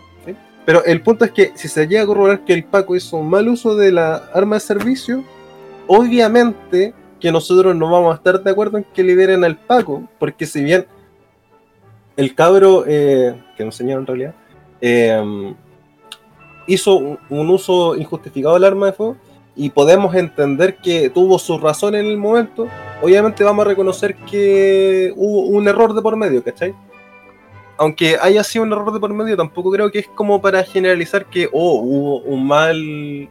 Pero 0.67 0.85
el 0.85 1.01
punto 1.01 1.25
es 1.25 1.33
que 1.33 1.53
si 1.55 1.69
se 1.69 1.87
llega 1.89 2.03
a 2.03 2.07
corroborar 2.07 2.45
que 2.45 2.53
el 2.53 2.65
Paco 2.65 2.95
hizo 2.95 3.17
un 3.17 3.29
mal 3.31 3.49
uso 3.49 3.75
de 3.75 3.93
la 3.93 4.17
arma 4.35 4.57
de 4.57 4.61
servicio, 4.61 5.25
obviamente 5.87 6.95
que 7.19 7.33
nosotros 7.33 7.75
no 7.77 7.91
vamos 7.91 8.13
a 8.13 8.17
estar 8.17 8.43
de 8.43 8.51
acuerdo 8.51 8.79
en 8.79 8.85
que 8.85 9.03
liberen 9.03 9.45
al 9.45 9.57
Paco, 9.59 10.09
porque 10.19 10.47
si 10.47 10.63
bien 10.65 10.87
el 12.17 12.35
cabro, 12.35 12.85
eh, 12.87 13.35
que 13.57 13.65
nos 13.65 13.75
enseñaron 13.81 14.03
en 14.03 14.07
realidad, 14.07 14.35
eh, 14.81 15.55
hizo 16.73 16.97
un, 16.97 17.19
un 17.29 17.51
uso 17.51 17.97
injustificado 17.97 18.55
del 18.55 18.65
arma 18.65 18.87
de 18.87 18.93
fuego, 18.93 19.17
y 19.57 19.69
podemos 19.71 20.15
entender 20.15 20.77
que 20.77 21.11
tuvo 21.11 21.39
su 21.39 21.59
razón 21.59 21.95
en 21.95 22.07
el 22.07 22.17
momento, 22.17 22.67
obviamente 23.03 23.45
vamos 23.45 23.67
a 23.67 23.69
reconocer 23.69 24.15
que 24.31 25.13
hubo 25.17 25.41
un 25.47 25.67
error 25.69 25.93
de 25.93 26.01
por 26.01 26.17
medio, 26.17 26.43
¿cachai? 26.43 26.73
Aunque 27.77 28.17
haya 28.21 28.45
sido 28.45 28.65
un 28.65 28.73
error 28.73 28.93
de 28.93 29.01
por 29.01 29.13
medio, 29.13 29.37
tampoco 29.37 29.71
creo 29.71 29.91
que 29.91 30.01
es 30.01 30.07
como 30.09 30.41
para 30.41 30.63
generalizar 30.65 31.27
que 31.27 31.49
oh, 31.53 31.81
hubo 31.81 32.19
un 32.21 32.47
mal 32.47 32.77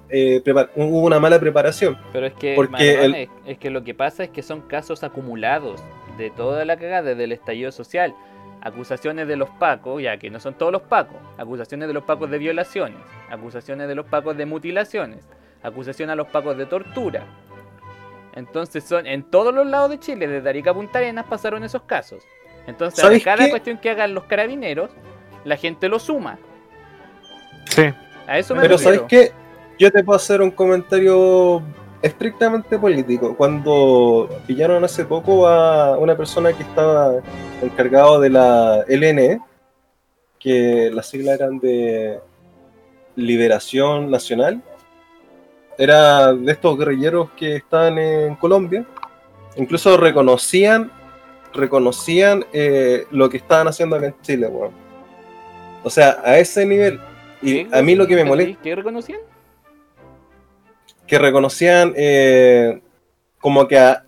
eh, 0.10 0.42
hubo 0.76 1.02
una 1.02 1.20
mala 1.20 1.40
preparación. 1.40 1.98
Pero 2.12 2.26
es 2.26 2.34
que, 2.34 2.54
Porque 2.56 3.06
el- 3.06 3.16
es, 3.16 3.30
es 3.46 3.58
que 3.60 3.70
lo 3.70 3.84
que 3.84 3.94
pasa 3.94 4.24
es 4.24 4.30
que 4.32 4.42
son 4.42 4.62
casos 4.62 5.04
acumulados 5.04 5.80
de 6.18 6.32
toda 6.32 6.66
la 6.66 6.78
cagada 6.78 7.14
del 7.16 7.32
estallido 7.32 7.72
social. 7.72 8.14
Acusaciones 8.62 9.28
de 9.28 9.36
los 9.38 9.50
pacos, 9.52 10.02
ya 10.02 10.18
que 10.18 10.30
no 10.30 10.40
son 10.40 10.54
todos 10.56 10.72
los 10.72 10.82
pacos. 10.82 11.18
Acusaciones 11.38 11.88
de 11.88 11.94
los 11.94 12.04
pacos 12.04 12.30
de 12.30 12.38
violaciones. 12.38 13.00
Acusaciones 13.30 13.88
de 13.88 13.96
los 13.96 14.06
pacos 14.06 14.36
de 14.36 14.46
mutilaciones. 14.46 15.28
Acusación 15.64 16.10
a 16.10 16.16
los 16.16 16.28
pacos 16.28 16.58
de 16.58 16.66
tortura. 16.66 17.24
Entonces 18.36 18.84
son 18.84 19.08
en 19.08 19.24
todos 19.24 19.54
los 19.54 19.66
lados 19.66 19.90
de 19.90 20.00
Chile, 20.00 20.28
desde 20.28 20.50
Arica 20.50 20.72
a 20.72 20.74
Punta 20.74 21.00
Arenas, 21.00 21.26
pasaron 21.26 21.64
esos 21.64 21.84
casos. 21.84 22.24
Entonces, 22.68 23.00
a 23.00 23.04
¿Sabes 23.04 23.24
cada 23.24 23.46
qué? 23.46 23.50
cuestión 23.50 23.78
que 23.78 23.90
hagan 23.90 24.14
los 24.14 24.26
carabineros, 24.26 24.92
la 25.46 25.58
gente 25.58 25.90
lo 25.90 25.98
suma. 26.00 26.38
Sí. 27.66 27.92
A 28.28 28.38
eso 28.38 28.54
me 28.56 28.62
Pero 28.62 28.78
refiero. 28.78 29.08
¿sabes 29.08 29.08
qué? 29.10 29.32
Yo 29.80 29.92
te 29.92 30.04
puedo 30.04 30.18
hacer 30.18 30.42
un 30.42 30.52
comentario 30.52 31.64
estrictamente 32.02 32.78
político. 32.80 33.36
Cuando 33.36 34.30
pillaron 34.48 34.84
hace 34.84 35.06
poco 35.06 35.48
a 35.48 35.98
una 35.98 36.16
persona 36.16 36.54
que 36.54 36.64
estaba 36.64 37.16
encargado 37.62 38.20
de 38.20 38.30
la 38.30 38.84
LNE, 38.88 39.40
que 40.40 40.90
las 40.94 41.08
siglas 41.08 41.36
eran 41.40 41.60
de 41.60 42.20
Liberación 43.16 44.10
Nacional, 44.10 44.62
era 45.78 46.34
de 46.34 46.52
estos 46.52 46.78
guerrilleros 46.78 47.30
que 47.32 47.56
estaban 47.58 47.98
en 47.98 48.36
Colombia, 48.36 48.86
incluso 49.56 49.98
reconocían 49.98 50.92
reconocían 51.52 52.46
eh, 52.54 53.06
lo 53.10 53.28
que 53.28 53.38
estaban 53.38 53.68
haciendo 53.68 53.96
acá 53.96 54.06
en 54.08 54.16
Chile, 54.22 54.48
weón. 54.48 54.72
O 55.84 55.90
sea, 55.90 56.20
a 56.24 56.38
ese 56.38 56.64
nivel. 56.64 57.00
Y 57.42 57.66
a 57.74 57.82
mí 57.82 57.96
lo 57.96 58.06
que 58.06 58.14
me 58.16 58.22
¿Qué- 58.22 58.28
molesta 58.30 58.62
¿Qué 58.62 58.76
reconocían? 58.76 59.20
Que 61.10 61.20
reconocían 61.20 61.94
eh, 61.98 62.82
como 63.42 63.68
que 63.68 63.78
a- 63.78 64.06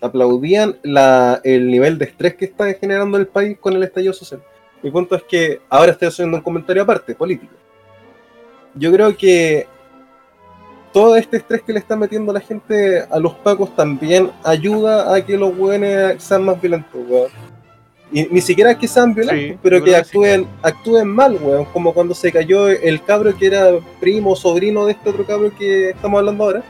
aplaudían 0.00 0.78
la, 0.82 1.40
el 1.44 1.70
nivel 1.70 1.98
de 1.98 2.06
estrés 2.06 2.34
que 2.34 2.46
está 2.46 2.72
generando 2.74 3.18
el 3.18 3.26
país 3.28 3.56
con 3.60 3.74
el 3.74 3.82
estallido 3.84 4.12
social. 4.12 4.42
Mi 4.82 4.90
punto 4.90 5.14
es 5.14 5.22
que 5.22 5.60
ahora 5.68 5.92
estoy 5.92 6.08
haciendo 6.08 6.38
un 6.38 6.42
comentario 6.42 6.82
aparte, 6.82 7.14
político. 7.14 7.54
Yo 8.74 8.90
creo 8.90 9.16
que 9.16 9.66
todo 10.92 11.14
este 11.16 11.36
estrés 11.36 11.62
que 11.62 11.72
le 11.72 11.78
está 11.78 11.94
metiendo 11.94 12.32
la 12.32 12.40
gente 12.40 13.04
a 13.08 13.18
los 13.18 13.34
pacos 13.34 13.74
también 13.76 14.30
ayuda 14.42 15.14
a 15.14 15.24
que 15.24 15.36
los 15.36 15.56
hueones 15.56 16.22
sean 16.22 16.44
más 16.44 16.60
violentos, 16.60 17.00
weón. 17.08 17.30
Y 18.12 18.24
ni 18.30 18.40
siquiera 18.42 18.72
es 18.72 18.76
que 18.78 18.86
sean 18.86 19.14
violentos, 19.14 19.54
Sí, 19.54 19.58
pero 19.62 19.82
que 19.82 19.96
actúen, 19.96 20.46
actúen 20.62 21.08
mal, 21.08 21.38
weón. 21.40 21.64
Como 21.66 21.94
cuando 21.94 22.14
se 22.14 22.30
cayó 22.30 22.68
el 22.68 23.02
cabro 23.02 23.34
que 23.36 23.46
era 23.46 23.70
primo 24.00 24.32
o 24.32 24.36
sobrino 24.36 24.84
de 24.84 24.92
este 24.92 25.08
otro 25.10 25.24
cabro 25.26 25.50
que 25.56 25.90
estamos 25.90 26.18
hablando 26.18 26.44
ahora. 26.44 26.62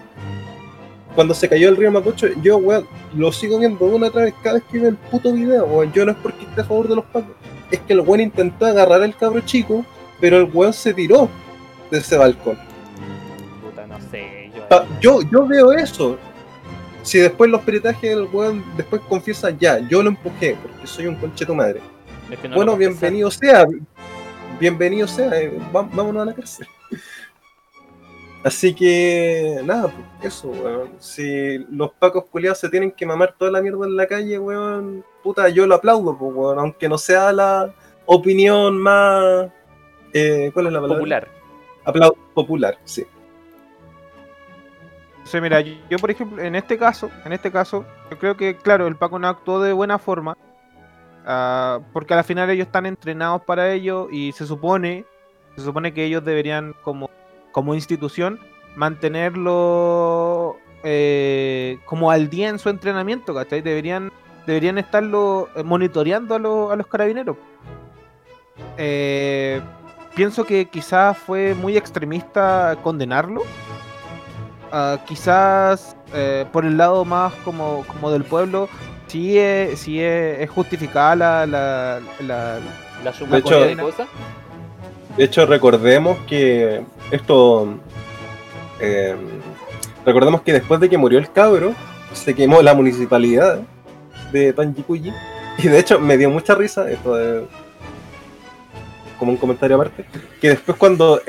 Cuando 1.15 1.35
se 1.35 1.49
cayó 1.49 1.69
el 1.69 1.77
río 1.77 1.91
Mapocho, 1.91 2.29
yo, 2.43 2.57
weón, 2.59 2.87
lo 3.15 3.33
sigo 3.33 3.59
viendo 3.59 3.85
una 3.85 4.07
otra 4.07 4.23
vez 4.25 4.35
cada 4.43 4.55
vez 4.55 4.65
que 4.71 4.79
veo 4.79 4.89
el 4.91 4.97
puto 4.97 5.33
video, 5.33 5.65
weón. 5.67 5.93
Yo 5.93 6.05
no 6.07 6.13
es 6.13 6.19
porque 6.23 6.45
esté 6.45 6.61
a 6.61 6.65
favor 6.65 6.89
de 6.89 6.97
los 6.97 7.05
pacos. 7.07 7.33
Es 7.71 7.81
que 7.81 7.93
el 7.93 8.01
weón 8.01 8.21
intentó 8.21 8.65
agarrar 8.67 9.03
al 9.03 9.15
cabro 9.17 9.41
chico, 9.41 9.85
pero 10.21 10.39
el 10.39 10.45
weón 10.45 10.73
se 10.73 10.95
tiró 10.95 11.29
de 11.91 11.99
ese 11.99 12.17
balcón. 12.17 12.57
Puta, 13.63 13.87
no 13.87 13.99
sé. 14.11 14.51
Yo, 14.57 14.69
Pa- 14.69 14.87
Yo, 15.01 15.21
yo 15.31 15.47
veo 15.47 15.73
eso. 15.73 16.17
Si 17.03 17.19
después 17.19 17.51
los 17.51 17.63
peritajes 17.63 18.11
del 18.11 18.29
weón 18.33 18.65
después 18.77 19.03
confiesa 19.09 19.51
ya, 19.51 19.79
yo 19.89 20.03
lo 20.03 20.09
empujé 20.09 20.57
porque 20.63 20.87
soy 20.87 21.07
un 21.07 21.17
concheto 21.17 21.55
madre. 21.55 21.81
es 22.31 22.39
que 22.39 22.49
no 22.49 22.57
bueno, 22.57 22.77
bienvenido 22.77 23.31
sea. 23.31 23.67
Bienvenido 24.61 25.09
sea. 25.09 25.41
eh, 25.41 25.59
vámonos 25.73 26.23
a 26.23 26.27
la 26.27 26.35
cárcel. 26.35 26.67
Así 28.45 28.75
que, 28.75 29.61
nada, 29.65 29.93
pues, 30.21 30.33
eso, 30.33 30.49
weón. 30.49 30.91
Si 30.99 31.59
los 31.71 31.93
pacos 31.93 32.25
culiados 32.27 32.59
se 32.59 32.69
tienen 32.69 32.91
que 32.91 33.07
mamar 33.07 33.35
toda 33.39 33.53
la 33.53 33.63
mierda 33.63 33.87
en 33.87 33.97
la 33.97 34.07
calle, 34.07 34.39
weón, 34.39 35.05
puta, 35.23 35.49
yo 35.49 35.67
lo 35.67 35.77
aplaudo, 35.77 36.17
pues, 36.17 36.33
weón. 36.35 36.59
Aunque 36.59 36.89
no 36.89 36.99
sea 36.99 37.33
la 37.33 37.73
opinión 38.07 38.79
más. 38.79 39.49
eh, 40.13 40.51
¿Cuál 40.53 40.67
es 40.69 40.73
la 40.73 40.81
palabra? 40.81 40.99
Popular. 40.99 41.29
Aplauso 41.85 42.19
popular, 42.35 42.79
sí. 42.85 43.05
Mira, 45.41 45.61
yo, 45.89 45.99
por 45.99 46.11
ejemplo, 46.11 46.43
en 46.43 46.55
este 46.57 46.77
caso, 46.77 47.11
en 47.25 47.33
este 47.33 47.51
caso, 47.51 47.85
yo 48.11 48.19
creo 48.19 48.37
que, 48.37 48.57
claro, 48.57 48.87
el 48.87 48.97
Paco 48.97 49.19
no 49.19 49.29
actuó 49.29 49.61
de 49.61 49.73
buena 49.73 49.99
forma. 49.99 50.37
ah, 51.27 51.79
porque 51.93 52.15
al 52.15 52.25
final 52.25 52.51
ellos 52.51 52.67
están 52.67 52.87
entrenados 52.87 53.43
para 53.43 53.71
ello 53.73 54.09
y 54.11 54.33
se 54.33 54.47
supone, 54.47 55.05
se 55.57 55.63
supone 55.63 55.93
que 55.95 56.05
ellos 56.05 56.25
deberían, 56.25 56.75
como, 56.83 57.09
como 57.53 57.75
institución, 57.75 58.41
mantenerlo 58.75 60.57
eh, 60.83 61.79
como 61.85 62.11
al 62.11 62.29
día 62.29 62.49
en 62.49 62.59
su 62.59 62.69
entrenamiento, 62.69 63.33
¿cachai? 63.35 63.63
Deberían, 63.63 64.11
deberían 64.47 64.79
estarlo 64.79 65.49
eh, 65.55 65.63
monitoreando 65.63 66.35
a, 66.35 66.39
los- 66.41 66.73
a 66.73 66.77
los 66.77 66.87
carabineros. 66.89 67.37
Eh, 68.77 69.61
pienso 70.15 70.45
que 70.45 70.67
quizás 70.67 71.17
fue 71.17 71.55
muy 71.55 71.77
extremista 71.77 72.77
condenarlo. 72.83 73.43
Ah, 74.73 74.99
quizás 75.07 75.95
eh, 76.15 76.47
por 76.51 76.65
el 76.65 76.79
lado 76.79 77.05
más 77.05 77.35
como, 77.45 77.85
como 77.87 78.11
del 78.11 78.25
pueblo, 78.25 78.69
sí 79.07 79.39
es, 79.39 79.79
sí 79.81 80.01
es, 80.03 80.41
es 80.41 80.49
justificada 80.51 81.15
la, 81.15 81.47
la, 81.47 82.01
la- 82.21 82.59
La 83.05 83.13
suma 83.13 83.37
hecho- 83.39 83.61
de 83.61 83.77
cosas. 83.77 84.09
De 85.17 85.25
hecho, 85.25 85.45
recordemos 85.45 86.17
que 86.27 86.83
esto. 87.11 87.75
eh, 88.81 89.15
recordemos 90.07 90.41
que 90.41 90.55
después 90.55 90.81
de 90.81 90.89
que 90.89 90.97
murió 90.97 91.19
el 91.19 91.31
cabro, 91.31 91.75
se 92.15 92.35
quemó 92.35 92.63
la 92.63 92.73
municipalidad 92.73 93.61
de 94.33 94.55
Panjikuyi. 94.55 95.13
Y 95.59 95.69
de 95.69 95.79
hecho, 95.79 96.01
me 96.01 96.17
dio 96.17 96.31
mucha 96.31 96.55
risa 96.55 96.91
esto 96.91 97.15
de. 97.15 97.47
Como 99.23 99.31
un 99.31 99.39
comentario 99.39 99.77
aparte. 99.77 100.05
Que 100.41 100.49
después, 100.49 100.77
cuando 100.77 101.21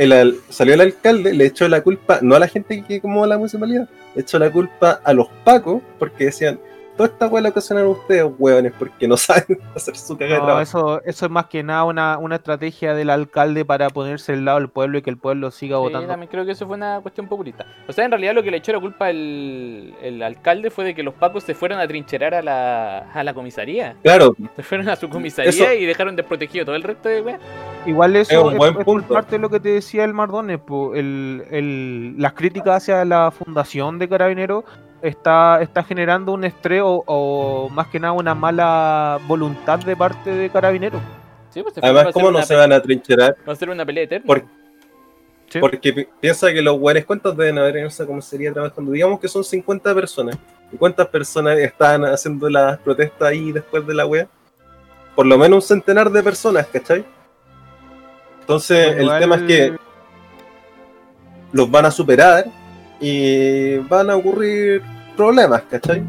salió 0.49 0.73
el 0.73 0.81
alcalde, 0.81 1.31
le 1.31 1.45
echó 1.45 1.67
la 1.67 1.83
culpa 1.83 2.17
no 2.23 2.33
a 2.33 2.39
la 2.39 2.47
gente 2.47 2.83
que 2.83 2.99
quemó 2.99 3.27
la 3.27 3.37
municipalidad, 3.37 3.87
echó 4.15 4.39
la 4.39 4.51
culpa 4.51 4.99
a 5.03 5.13
los 5.13 5.27
pacos, 5.43 5.79
porque 5.99 6.25
decían. 6.25 6.59
Toda 6.95 7.09
esta 7.09 7.27
hueá 7.27 7.41
la 7.41 7.49
ocasionaron 7.49 7.89
ustedes, 7.91 8.25
hueones, 8.37 8.71
porque 8.77 9.07
no 9.07 9.17
saben 9.17 9.57
hacer 9.75 9.95
su 9.97 10.15
cagada 10.15 10.35
de 10.35 10.39
No, 10.41 10.45
trabajo. 10.45 10.61
eso, 10.61 11.01
eso 11.05 11.25
es 11.25 11.31
más 11.31 11.47
que 11.47 11.63
nada 11.63 11.85
una, 11.85 12.17
una 12.19 12.35
estrategia 12.35 12.93
del 12.93 13.09
alcalde 13.09 13.65
para 13.65 13.89
ponerse 13.89 14.33
al 14.33 14.45
lado 14.45 14.59
del 14.59 14.69
pueblo 14.69 14.99
y 14.99 15.01
que 15.01 15.09
el 15.09 15.17
pueblo 15.17 15.49
siga 15.49 15.77
Sí, 15.77 15.81
votando. 15.81 16.07
también 16.07 16.29
creo 16.29 16.45
que 16.45 16.51
eso 16.51 16.67
fue 16.67 16.75
una 16.77 16.99
cuestión 17.01 17.27
populista. 17.27 17.65
O 17.87 17.93
sea, 17.93 18.05
en 18.05 18.11
realidad 18.11 18.35
lo 18.35 18.43
que 18.43 18.51
le 18.51 18.57
echó 18.57 18.71
la 18.73 18.79
culpa 18.79 19.09
el, 19.09 19.93
el 20.03 20.21
alcalde 20.21 20.69
fue 20.69 20.85
de 20.85 20.93
que 20.93 21.01
los 21.01 21.15
pacos 21.15 21.43
se 21.43 21.55
fueron 21.55 21.79
a 21.79 21.87
trincherar 21.87 22.35
a 22.35 22.41
la, 22.43 22.97
a 23.11 23.23
la 23.23 23.33
comisaría. 23.33 23.95
Claro, 24.03 24.35
Se 24.55 24.61
fueron 24.61 24.87
a 24.89 24.95
su 24.95 25.09
comisaría 25.09 25.49
Eso- 25.49 25.73
y 25.73 25.85
dejaron 25.87 26.15
desprotegido 26.15 26.65
todo 26.65 26.75
el 26.75 26.83
resto 26.83 27.09
de 27.09 27.21
weas. 27.21 27.39
Igual 27.87 28.15
eso 28.15 28.31
Es 28.33 28.53
un 28.53 28.57
buen 28.57 28.69
es 28.71 28.75
por 28.77 28.85
punto. 28.85 29.13
parte 29.15 29.31
de 29.31 29.39
lo 29.39 29.49
que 29.49 29.59
te 29.59 29.69
decía 29.69 30.03
el 30.03 30.13
Mardones, 30.13 30.59
po, 30.59 30.93
el, 30.95 31.43
el- 31.49 32.21
las 32.21 32.33
críticas 32.33 32.77
hacia 32.83 33.03
la 33.03 33.31
fundación 33.31 33.97
de 33.97 34.07
Carabineros 34.07 34.63
está, 35.03 35.61
está 35.61 35.83
generando 35.83 36.31
un 36.31 36.43
estrés 36.45 36.81
o, 36.83 37.03
o 37.05 37.69
más 37.69 37.87
que 37.87 37.99
nada 37.99 38.13
una 38.13 38.33
mala 38.33 39.19
voluntad 39.27 39.77
de 39.79 39.95
parte 39.95 40.31
de 40.31 40.49
Carabineros. 40.49 41.01
Sí, 41.51 41.61
pues 41.61 41.75
Además, 41.79 42.07
¿cómo 42.13 42.31
no 42.31 42.41
se 42.41 42.55
van 42.55 42.71
a 42.73 42.81
trincherar? 42.81 43.35
Va 43.47 43.53
a 43.53 43.55
ser 43.55 43.69
una 43.69 43.85
pelea 43.85 44.05
eterna. 44.05 44.25
Por- 44.25 44.43
Sí. 45.49 45.59
Porque 45.59 45.93
pi- 45.93 46.07
piensa 46.19 46.51
que 46.51 46.63
los 46.63 46.79
buenos, 46.79 47.05
¿cuántos 47.05 47.37
deben 47.37 47.59
haber 47.59 47.77
en 47.77 47.85
esa 47.85 48.07
comisaría 48.07 48.51
trabajando? 48.51 48.91
Digamos 48.91 49.19
que 49.19 49.27
son 49.27 49.43
50 49.43 49.93
personas. 49.93 50.35
¿Y 50.71 50.77
cuántas 50.77 51.05
personas 51.09 51.59
estaban 51.59 52.05
haciendo 52.05 52.49
las 52.49 52.79
protestas 52.79 53.29
ahí 53.29 53.51
después 53.51 53.85
de 53.85 53.93
la 53.93 54.07
wea? 54.07 54.27
Por 55.15 55.27
lo 55.27 55.37
menos 55.37 55.57
un 55.57 55.61
centenar 55.61 56.09
de 56.09 56.23
personas, 56.23 56.65
¿cachai? 56.65 57.05
Entonces, 58.39 58.95
Bueno, 58.95 59.13
el 59.13 59.19
tema 59.19 59.35
es 59.35 59.41
que 59.43 59.77
los 61.51 61.69
van 61.69 61.85
a 61.85 61.91
superar 61.91 62.45
y 62.99 63.77
van 63.77 64.09
a 64.09 64.15
ocurrir 64.15 64.81
problemas, 65.15 65.61
¿cachai? 65.63 66.03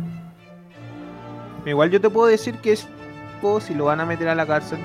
Igual 1.66 1.90
yo 1.90 2.00
te 2.00 2.10
puedo 2.10 2.28
decir 2.28 2.58
que 2.58 2.72
es- 2.72 2.88
si 3.60 3.74
lo 3.74 3.84
van 3.86 4.00
a 4.00 4.06
meter 4.06 4.28
a 4.28 4.34
la 4.34 4.46
cárcel 4.46 4.78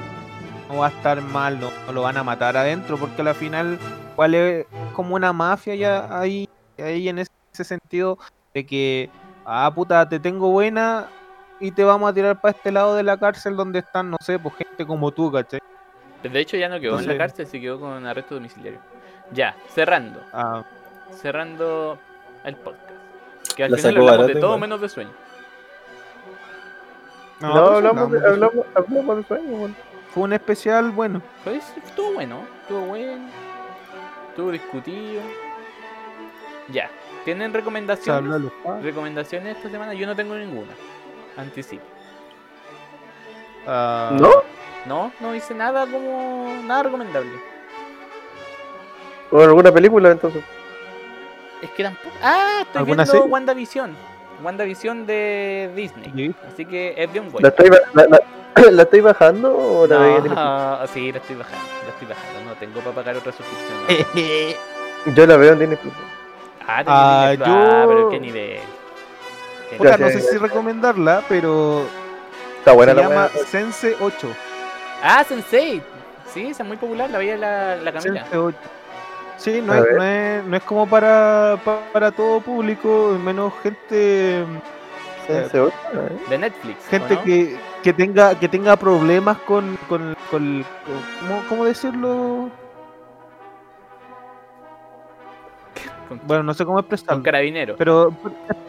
no 0.67 0.79
va 0.79 0.87
a 0.87 0.89
estar 0.89 1.21
mal, 1.21 1.59
no, 1.59 1.69
no 1.87 1.93
lo 1.93 2.01
van 2.01 2.17
a 2.17 2.23
matar 2.23 2.57
adentro, 2.57 2.97
porque 2.97 3.21
al 3.21 3.33
final 3.33 3.79
igual 4.11 4.35
es 4.35 4.67
como 4.93 5.15
una 5.15 5.31
mafia 5.31 5.75
ya 5.75 6.19
ahí, 6.19 6.45
ahí 6.77 7.07
en 7.07 7.19
ese, 7.19 7.29
sentido 7.63 8.17
de 8.53 8.65
que, 8.65 9.09
ah 9.45 9.71
puta, 9.73 10.07
te 10.07 10.19
tengo 10.19 10.49
buena 10.51 11.07
y 11.59 11.71
te 11.71 11.83
vamos 11.83 12.09
a 12.09 12.13
tirar 12.13 12.39
para 12.39 12.55
este 12.55 12.71
lado 12.71 12.95
de 12.95 13.03
la 13.03 13.17
cárcel 13.17 13.55
donde 13.55 13.79
están, 13.79 14.11
no 14.11 14.17
sé, 14.21 14.39
pues 14.39 14.55
gente 14.55 14.85
como 14.85 15.11
tú, 15.11 15.31
¿cachai? 15.31 15.59
De 16.23 16.39
hecho, 16.39 16.55
ya 16.57 16.69
no 16.69 16.79
quedó 16.79 16.99
en 16.99 17.07
la 17.07 17.17
cárcel, 17.17 17.47
se 17.47 17.59
quedó 17.59 17.79
con 17.79 18.05
arresto 18.05 18.35
domiciliario. 18.35 18.79
Ya, 19.33 19.55
cerrando. 19.73 20.21
Ah, 20.31 20.63
Cerrando 21.13 21.97
el 22.43 22.55
podcast. 22.55 22.89
Que 23.55 23.63
al 23.65 23.71
La 23.71 23.77
final 23.77 23.97
hablamos 23.97 24.27
de 24.27 24.33
todo 24.35 24.45
igual. 24.45 24.59
menos 24.61 24.81
de 24.81 24.89
sueño. 24.89 25.11
No, 27.41 27.51
pues 27.53 27.75
hablamos, 27.75 28.11
de, 28.11 28.17
hablamos. 28.19 28.65
hablamos, 28.65 28.65
hablamos 28.75 29.17
de 29.17 29.23
sueño. 29.23 29.75
Fue 30.13 30.23
un 30.23 30.33
especial 30.33 30.91
bueno. 30.91 31.21
Pues 31.43 31.63
estuvo 31.85 32.13
bueno, 32.13 32.41
estuvo 32.61 32.81
bueno. 32.81 33.27
Estuvo 34.29 34.51
discutido. 34.51 35.21
Ya. 36.69 36.89
¿Tienen 37.25 37.53
recomendaciones? 37.53 38.51
¿Recomendaciones 38.81 39.57
esta 39.57 39.69
semana? 39.69 39.93
Yo 39.93 40.07
no 40.07 40.15
tengo 40.15 40.35
ninguna. 40.35 40.71
Anticipo. 41.37 41.83
Ah, 43.67 44.09
¿No? 44.13 44.29
No, 44.85 45.11
no 45.19 45.35
hice 45.35 45.53
nada 45.53 45.85
como. 45.85 46.55
nada 46.65 46.83
recomendable. 46.83 47.31
¿O 49.31 49.41
alguna 49.41 49.71
película 49.71 50.11
entonces? 50.11 50.43
Es 51.61 51.69
que 51.71 51.83
tampoco. 51.83 52.15
Ah, 52.21 52.59
estoy 52.61 52.79
¿Alguna 52.79 53.03
viendo 53.03 53.11
serie? 53.11 53.27
WandaVision. 53.27 53.95
WandaVision 54.43 55.05
de 55.05 55.71
Disney. 55.75 56.33
Así 56.51 56.65
que 56.65 56.93
es 56.97 57.11
de 57.13 57.19
un 57.19 57.29
güey. 57.29 57.43
¿La 57.43 57.49
ba- 57.49 57.77
la, 57.93 58.05
la- 58.07 58.21
¿La 58.71 58.83
estáis 58.83 59.03
bajando 59.03 59.55
o 59.57 59.87
la 59.87 59.97
veis 59.99 60.17
en 60.19 60.25
el- 60.25 60.35
No, 60.35 60.87
sí, 60.87 61.11
la 61.11 61.17
estoy 61.19 61.35
bajando, 61.35 61.65
la 61.85 61.89
estoy 61.89 62.07
bajando. 62.07 62.49
No 62.49 62.55
tengo 62.55 62.79
para 62.81 62.95
pagar 62.95 63.15
otra 63.17 63.31
suscripción. 63.31 64.55
¿no? 65.05 65.13
Yo 65.15 65.25
la 65.27 65.37
veo 65.37 65.53
en 65.53 65.59
Disney 65.59 65.77
Plus. 65.77 65.93
Ah, 66.67 66.83
Ah. 66.85 67.29
Ah, 67.29 67.33
yo- 67.33 67.87
pero 67.89 68.09
qué 68.09 68.19
nivel. 68.19 68.59
Qué 69.69 69.77
Puta, 69.77 69.97
no 69.97 70.07
sé 70.09 70.21
si 70.21 70.37
recomendarla, 70.37 71.23
pero 71.29 71.85
Está 72.59 72.71
buena 72.73 72.93
se 72.93 73.01
la 73.01 73.07
llama. 73.09 73.29
Sense 73.47 73.95
8. 73.99 74.27
Ah, 75.03 75.23
Sensei. 75.23 75.81
Sí, 76.33 76.47
esa 76.47 76.63
es 76.63 76.67
muy 76.67 76.77
popular, 76.77 77.09
la 77.09 77.17
veía 77.17 77.37
la, 77.37 77.75
la 77.77 77.91
Camila. 77.91 78.21
Sense 78.23 78.37
8. 78.37 78.57
Sí, 79.39 79.61
no 79.61 79.73
es, 79.73 79.85
no, 79.95 80.03
es, 80.03 80.43
no 80.45 80.55
es 80.57 80.63
como 80.63 80.85
para, 80.87 81.57
pa- 81.63 81.81
para 81.93 82.11
todo 82.11 82.41
público, 82.41 83.17
menos 83.23 83.53
gente 83.63 84.41
¿eh? 84.41 85.47
De 86.29 86.37
Netflix. 86.37 86.85
¿o 86.87 86.89
gente 86.89 87.15
no? 87.15 87.23
que, 87.23 87.57
que 87.83 87.93
tenga 87.93 88.37
que 88.37 88.49
tenga 88.49 88.75
problemas 88.75 89.37
con, 89.39 89.77
con, 89.87 90.13
con- 90.29 90.65
con- 90.85 91.27
¿cómo, 91.27 91.43
cómo 91.47 91.65
decirlo? 91.65 92.49
Con, 96.09 96.19
Bueno, 96.25 96.43
no 96.43 96.53
sé 96.53 96.65
cómo 96.65 96.77
con 96.77 96.85
expresarlo. 96.85 97.23
carabinero. 97.23 97.75
Pero 97.77 98.11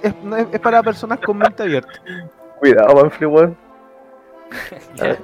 es, 0.03 0.13
es- 0.13 0.47
es 0.53 0.61
para 0.61 0.83
personas 0.83 1.19
con 1.21 1.39
mente 1.39 1.63
abierta. 1.63 1.93
Cuidado, 2.61 2.95
Manfred. 2.95 3.51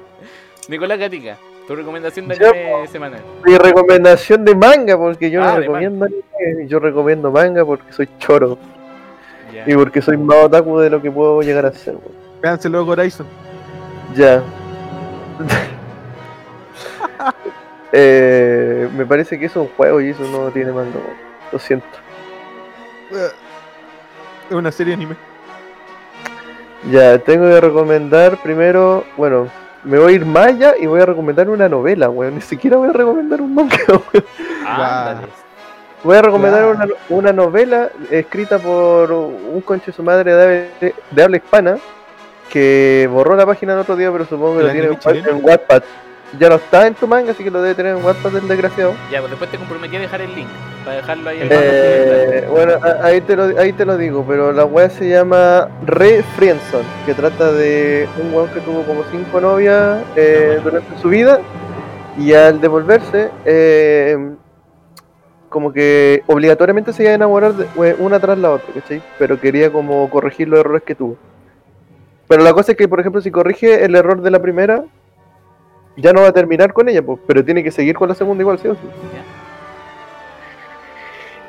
Nicolás 0.67 0.99
Gatica, 0.99 1.37
tu 1.67 1.75
recomendación 1.75 2.27
de 2.29 2.35
anime 2.35 2.87
semanal. 2.87 3.21
Mi 3.43 3.57
recomendación 3.57 4.45
de 4.45 4.55
manga, 4.55 4.97
porque 4.97 5.29
yo 5.29 5.43
Ah, 5.43 5.47
no 5.47 5.53
de 5.55 5.59
recomiendo 5.61 6.05
anime, 6.05 6.67
yo 6.67 6.79
recomiendo 6.79 7.29
manga 7.29 7.65
porque 7.65 7.91
soy 7.91 8.07
choro 8.19 8.57
y 9.65 9.73
porque 9.75 10.01
soy 10.01 10.15
más 10.17 10.45
otaku 10.45 10.79
de 10.79 10.89
lo 10.89 11.01
que 11.01 11.11
puedo 11.11 11.41
llegar 11.41 11.65
a 11.65 11.73
ser. 11.73 11.95
weón. 11.95 12.15
Véanse 12.41 12.69
luego 12.69 12.91
Horizon. 12.91 13.27
Ya. 14.15 14.41
eh, 17.91 18.87
me 18.95 19.05
parece 19.05 19.37
que 19.37 19.47
eso 19.47 19.63
es 19.63 19.69
un 19.69 19.75
juego 19.75 19.99
y 19.99 20.09
eso 20.09 20.23
no 20.31 20.49
tiene 20.51 20.71
manga, 20.71 20.95
weón. 20.95 21.17
Lo 21.51 21.59
siento. 21.59 21.85
Es 24.49 24.55
una 24.55 24.71
serie 24.71 24.93
anime. 24.93 25.15
Ya, 26.91 27.17
tengo 27.19 27.45
que 27.49 27.59
recomendar 27.59 28.37
primero, 28.37 29.03
bueno, 29.17 29.49
me 29.83 29.97
voy 29.99 30.13
a 30.13 30.15
ir 30.15 30.25
más 30.25 30.47
allá 30.47 30.73
y 30.79 30.85
voy 30.85 31.01
a 31.01 31.05
recomendar 31.05 31.49
una 31.49 31.67
novela, 31.69 32.09
weón. 32.09 32.35
Ni 32.35 32.41
siquiera 32.41 32.77
voy 32.77 32.89
a 32.89 32.93
recomendar 32.93 33.41
un 33.41 33.53
manga, 33.55 33.77
weón. 33.87 34.25
Ándale. 34.65 35.27
Voy 36.03 36.15
a 36.15 36.21
recomendar 36.21 36.65
una, 36.65 36.87
una 37.09 37.33
novela 37.33 37.89
escrita 38.11 38.59
por 38.59 39.11
un 39.11 39.61
conche 39.61 39.91
su 39.91 40.03
madre 40.03 40.33
de, 40.33 40.43
habla- 40.43 40.93
de 41.11 41.23
habla 41.23 41.37
hispana 41.37 41.77
que 42.49 43.09
borró 43.11 43.35
la 43.35 43.45
página 43.45 43.73
el 43.73 43.79
otro 43.79 43.95
día, 43.95 44.11
pero 44.11 44.25
supongo 44.25 44.59
que 44.59 44.59
¿El 44.69 44.85
lo 44.89 44.95
tiene 44.97 45.29
en 45.29 45.43
Wattpad. 45.43 45.83
Ya 46.39 46.49
no 46.49 46.55
está 46.55 46.87
en 46.87 46.93
tu 46.93 47.07
manga, 47.07 47.31
así 47.31 47.43
que 47.43 47.49
lo 47.51 47.61
debe 47.61 47.73
tener 47.75 47.95
en 47.95 48.03
Wattpad 48.03 48.35
el 48.35 48.47
desgraciado. 48.47 48.93
Ya, 49.09 49.19
pues 49.19 49.31
después 49.31 49.49
te 49.49 49.57
comprometí 49.57 49.95
a 49.95 49.99
dejar 50.01 50.21
el 50.21 50.35
link. 50.35 50.47
Para 50.83 50.97
dejarlo 50.97 51.29
ahí 51.29 51.41
en 51.41 51.47
Eh, 51.51 52.47
bueno, 52.49 52.73
a- 52.81 53.05
ahí 53.05 53.21
te, 53.21 53.35
lo, 53.35 53.43
ahí 53.59 53.71
te 53.73 53.85
lo 53.85 53.97
digo, 53.97 54.25
pero 54.27 54.51
la 54.51 54.65
weá 54.65 54.89
se 54.89 55.07
llama 55.09 55.69
Re 55.85 56.23
Friendson, 56.35 56.83
que 57.05 57.13
trata 57.13 57.51
de 57.53 58.07
un 58.21 58.33
weón 58.33 58.49
que 58.49 58.59
tuvo 58.59 58.83
como 58.83 59.03
cinco 59.09 59.39
novias 59.39 59.99
eh, 60.17 60.59
durante 60.63 60.97
su 61.01 61.09
vida 61.09 61.39
y 62.17 62.33
al 62.33 62.59
devolverse, 62.59 63.29
eh, 63.45 64.17
como 65.49 65.71
que 65.71 66.23
obligatoriamente 66.27 66.91
se 66.91 67.03
iba 67.03 67.11
a 67.13 67.15
enamorar 67.15 67.53
de 67.53 67.67
we- 67.75 67.95
una 67.99 68.19
tras 68.19 68.37
la 68.37 68.51
otra, 68.51 68.73
¿cachai? 68.73 69.01
Pero 69.17 69.39
quería 69.39 69.71
como 69.71 70.09
corregir 70.09 70.49
los 70.49 70.59
errores 70.59 70.83
que 70.83 70.93
tuvo. 70.95 71.17
Pero 72.27 72.43
la 72.43 72.53
cosa 72.53 72.73
es 72.73 72.77
que, 72.77 72.87
por 72.89 72.99
ejemplo, 72.99 73.21
si 73.21 73.31
corrige 73.31 73.85
el 73.85 73.95
error 73.95 74.21
de 74.21 74.31
la 74.31 74.41
primera, 74.41 74.83
ya 75.97 76.13
no 76.13 76.21
va 76.21 76.27
a 76.29 76.31
terminar 76.31 76.73
con 76.73 76.87
ella, 76.89 77.01
pues, 77.01 77.19
pero 77.27 77.43
tiene 77.43 77.63
que 77.63 77.71
seguir 77.71 77.95
con 77.95 78.07
la 78.09 78.15
segunda 78.15 78.41
igual, 78.41 78.59
¿sí 78.59 78.67
o 78.67 78.75
sí? 78.75 78.79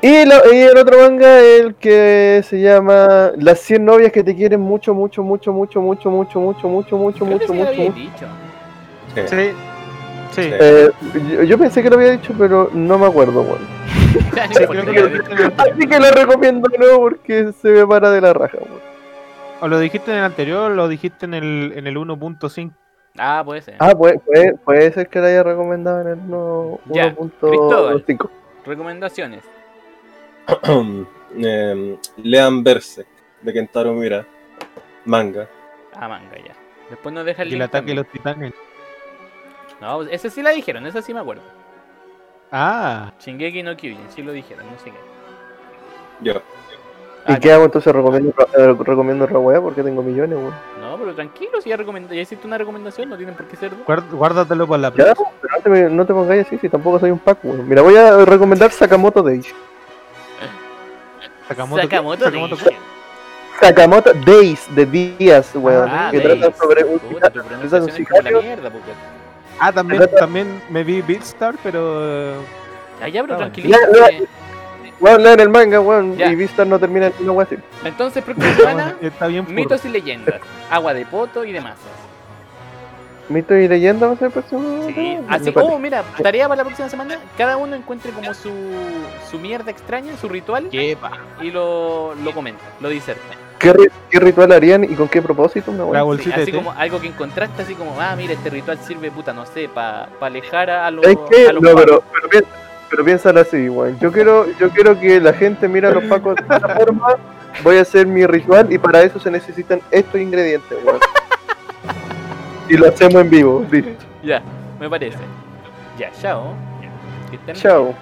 Y, 0.01 0.07
el 0.15 0.79
otro 0.79 0.99
manga, 0.99 1.41
el 1.41 1.75
que 1.75 2.43
se 2.49 2.61
llama 2.61 3.33
Las 3.37 3.59
100 3.61 3.85
novias 3.85 4.13
que 4.13 4.23
te 4.23 4.35
quieren 4.37 4.61
mucho, 4.61 4.95
mucho, 4.95 5.23
mucho, 5.25 5.53
mucho, 5.53 5.81
mucho, 5.81 6.11
mucho, 6.11 6.41
mucho, 6.41 6.69
mucho, 6.69 6.97
mucho, 6.97 7.27
Creo 7.27 7.39
mucho, 7.55 7.55
mucho. 7.55 8.29
Sí. 9.27 9.57
Sí. 10.31 10.57
Eh, 10.61 10.91
yo, 11.33 11.43
yo 11.43 11.59
pensé 11.59 11.83
que 11.83 11.91
lo 11.91 11.97
había 11.97 12.13
dicho, 12.13 12.33
pero 12.39 12.71
no 12.73 12.99
me 12.99 13.07
acuerdo, 13.07 13.43
weón. 13.43 13.69
Ya, 14.35 14.47
no 14.49 14.55
Sí, 14.55 14.63
importa, 14.63 14.83
creo 14.83 14.85
ya 14.85 14.95
que 14.95 15.01
lo 15.01 15.03
lo 15.03 15.09
dije. 15.09 15.11
dijiste 15.11 15.33
en 15.33 15.39
el 15.39 15.47
anterior. 15.47 15.79
Así 15.79 15.89
que 15.89 16.01
lo 16.01 16.11
recomiendo 16.13 16.69
de 16.71 16.79
nuevo 16.79 16.99
porque 17.01 17.53
se 17.53 17.69
me 17.71 17.87
para 17.87 18.11
de 18.11 18.21
la 18.21 18.33
raja, 18.33 18.59
weón. 18.61 18.83
O 19.61 19.69
lo 19.69 19.79
dijiste 19.81 20.13
en 20.13 20.19
el 20.19 20.25
anterior 20.25 20.71
o 20.71 20.75
lo 20.75 20.89
dijiste 20.89 21.27
en 21.27 21.35
el, 21.35 21.73
en 21.77 21.87
el 21.89 21.97
1.5. 21.97 22.73
Ah, 23.19 23.43
puede 23.45 23.63
ser. 23.63 23.77
Ah, 23.79 23.95
puede, 23.95 24.19
puede, 24.19 24.55
puede 24.59 24.93
ser 24.93 25.09
que 25.09 25.19
lo 25.21 25.27
haya 25.27 25.43
recomendado 25.43 26.01
en 26.03 26.09
el 26.09 26.31
no- 26.31 26.81
Ya, 26.87 27.15
1.5. 27.15 28.31
Recomendaciones. 28.65 29.45
Eh, 31.37 31.99
lean 32.17 32.65
Berserk 32.65 33.09
de 33.43 33.53
Kentaro 33.53 33.93
Miura. 33.93 34.25
Manga. 35.05 35.49
Ah, 35.95 36.09
manga, 36.09 36.37
ya. 36.37 36.55
Después 36.91 37.15
nos 37.15 37.25
deja 37.25 37.43
el 37.43 37.53
Y 37.53 37.55
el 37.57 37.63
ataque 37.63 37.89
de 37.89 37.95
los 37.95 38.09
titanes. 38.09 38.53
No, 39.81 40.03
esa 40.03 40.29
sí 40.31 40.43
la 40.43 40.51
dijeron, 40.51 40.87
esa 40.87 41.03
sí 41.03 41.15
me 41.15 41.21
acuerdo. 41.21 41.43
Ah. 42.51 43.13
Shingeki 43.21 43.63
no 43.63 43.77
Kyojin, 43.77 44.11
sí 44.11 44.23
lo 44.23 44.33
dijeron, 44.33 44.67
no 44.71 44.79
sé 44.79 44.91
qué. 44.91 44.97
Yo. 46.21 46.43
¿Y 47.29 47.33
Ah, 47.33 47.39
qué 47.41 47.53
hago 47.53 47.65
entonces? 47.67 47.93
¿Recomiendo, 47.93 48.33
eh, 48.57 48.75
recomiendo 48.79 49.25
otra 49.27 49.39
weá 49.39 49.61
porque 49.61 49.83
tengo 49.83 50.03
millones, 50.03 50.39
weón. 50.39 50.55
No, 50.81 50.97
pero 50.99 51.15
tranquilo, 51.15 51.61
si 51.61 51.69
ya, 51.69 51.77
ya 51.77 52.15
hiciste 52.23 52.47
una 52.47 52.57
recomendación, 52.57 53.11
no 53.11 53.17
tienen 53.19 53.35
por 53.35 53.47
qué 53.47 53.57
ser 53.57 53.71
dos. 53.71 53.87
Guard- 53.87 54.11
Guárdatelo 54.11 54.67
para 54.67 54.83
la 54.83 54.89
Ya, 54.91 55.05
próxima. 55.15 55.29
pero 55.43 55.55
no 55.57 55.63
te, 55.63 55.69
me- 55.71 55.91
no 55.91 56.07
te 56.07 56.15
pongáis 56.15 56.47
así 56.47 56.57
si 56.59 56.69
tampoco 56.71 56.99
soy 56.99 57.11
un 57.11 57.19
pack, 57.19 57.39
weón. 57.45 57.69
Mira, 57.69 57.83
voy 57.83 57.97
a 57.97 58.25
recomendar 58.25 58.71
Sakamoto 58.71 59.23
Days. 59.23 59.55
Sakamoto. 61.47 61.83
Sakamoto, 61.83 62.25
Sakamoto. 62.25 62.57
Days. 62.57 62.79
Sakamoto 63.61 64.13
Days 64.15 64.75
de 64.75 64.87
días, 64.87 65.51
weón. 65.55 65.89
Ah, 65.91 66.09
que 66.11 66.21
trata 66.21 66.53
sobre 66.57 66.85
un, 66.85 66.99
Puta, 66.99 67.31
sicario. 67.93 68.41
mierda. 68.43 68.71
Ah, 69.59 69.73
también, 69.73 70.09
también 70.19 70.63
me 70.71 70.83
vi 70.85 71.03
Beatstar, 71.03 71.57
pero. 71.63 72.35
Allá, 73.03 73.23
bro, 73.23 73.35
Ah, 73.35 73.39
tranquilízate. 73.39 74.27
Weón, 75.01 75.23
lean 75.23 75.39
el 75.41 75.49
manga, 75.49 75.81
weón, 75.81 76.17
Ya. 76.17 76.31
y 76.31 76.35
Vistar 76.35 76.67
no 76.67 76.79
termina 76.79 77.07
en 77.19 77.31
una 77.31 77.43
así. 77.45 77.57
Entonces, 77.85 78.25
próxima 78.25 78.53
semana, 78.55 78.97
Está 79.01 79.27
bien 79.29 79.45
furro. 79.45 79.55
mitos 79.57 79.85
y 79.85 79.89
leyendas. 79.89 80.41
Agua 80.71 80.93
de 80.95 81.07
poto 81.07 81.45
y 81.45 81.53
demás. 81.53 81.77
Mito 83.29 83.55
y 83.55 83.69
leyenda 83.69 84.07
va 84.07 84.15
a 84.15 84.17
ser 84.17 84.27
el 84.27 84.33
próximo. 84.33 84.87
Sí, 84.87 85.19
así 85.29 85.53
oh, 85.55 85.79
mira, 85.79 86.03
tarea 86.23 86.49
para 86.49 86.57
la 86.59 86.65
próxima 86.65 86.89
semana. 86.89 87.19
Cada 87.37 87.59
uno 87.59 87.77
encuentre 87.77 88.11
como 88.11 88.33
su, 88.33 88.51
su 89.31 89.39
mierda 89.39 89.71
extraña, 89.71 90.17
su 90.17 90.31
ritual, 90.31 90.71
Yepa. 90.71 91.11
y 91.43 91.51
lo, 91.51 92.15
lo 92.15 92.33
comenta, 92.33 92.63
lo 92.81 92.89
diserta. 92.89 93.23
¿Qué, 93.59 93.75
qué 94.09 94.21
ritual 94.21 94.51
harían 94.53 94.85
y 94.85 94.95
con 94.95 95.09
qué 95.09 95.21
propósito? 95.21 95.73
Una 95.73 95.81
La 95.81 95.85
wea? 95.85 96.01
Sí, 96.01 96.07
bolsita 96.07 96.37
así 96.37 96.45
de 96.47 96.53
té. 96.53 96.57
como 96.57 96.73
algo 96.73 97.01
que 97.01 97.09
encontraste, 97.09 97.63
así 97.63 97.75
como, 97.75 98.01
ah, 98.01 98.15
mira, 98.17 98.33
este 98.33 98.49
ritual 98.49 98.79
sirve, 98.79 99.11
puta, 99.11 99.35
no 99.35 99.45
sé, 99.45 99.69
para 99.69 100.09
alejar 100.23 100.71
a, 100.71 100.91
los, 100.91 101.05
¿Sabes 101.05 101.19
qué? 101.31 101.49
a 101.49 101.53
los 101.53 101.63
No, 101.63 101.75
pero, 101.75 102.03
pero, 102.31 102.47
pero 102.91 103.05
piénsalo 103.05 103.41
así, 103.41 103.69
weón. 103.69 103.99
Yo 103.99 104.13
quiero, 104.13 104.47
yo 104.59 104.71
quiero 104.71 104.99
que 104.99 105.21
la 105.21 105.33
gente 105.33 105.69
mire 105.69 105.89
a 105.89 105.91
los 105.91 106.05
pacos 106.05 106.37
de 106.37 106.43
esta 106.43 106.69
forma. 106.77 107.17
Voy 107.63 107.79
a 107.79 107.83
hacer 107.83 108.07
mi 108.07 108.25
ritual 108.27 108.73
y 108.73 108.79
para 108.79 109.03
eso 109.03 109.19
se 109.19 109.31
necesitan 109.31 109.81
estos 109.91 110.21
ingredientes, 110.21 110.79
weón. 110.85 111.01
Y 112.69 112.77
lo 112.77 112.89
hacemos 112.89 113.15
en 113.23 113.31
vivo, 113.31 113.65
listo. 113.71 114.05
Ya, 114.23 114.43
me 114.79 114.89
parece. 114.89 115.19
Ya, 115.99 116.11
chao. 116.13 116.55
Que 117.31 117.37
estén 117.37 117.55
bien. 117.55 117.57
Chao. 117.57 117.95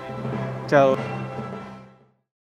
Chao. 0.67 1.16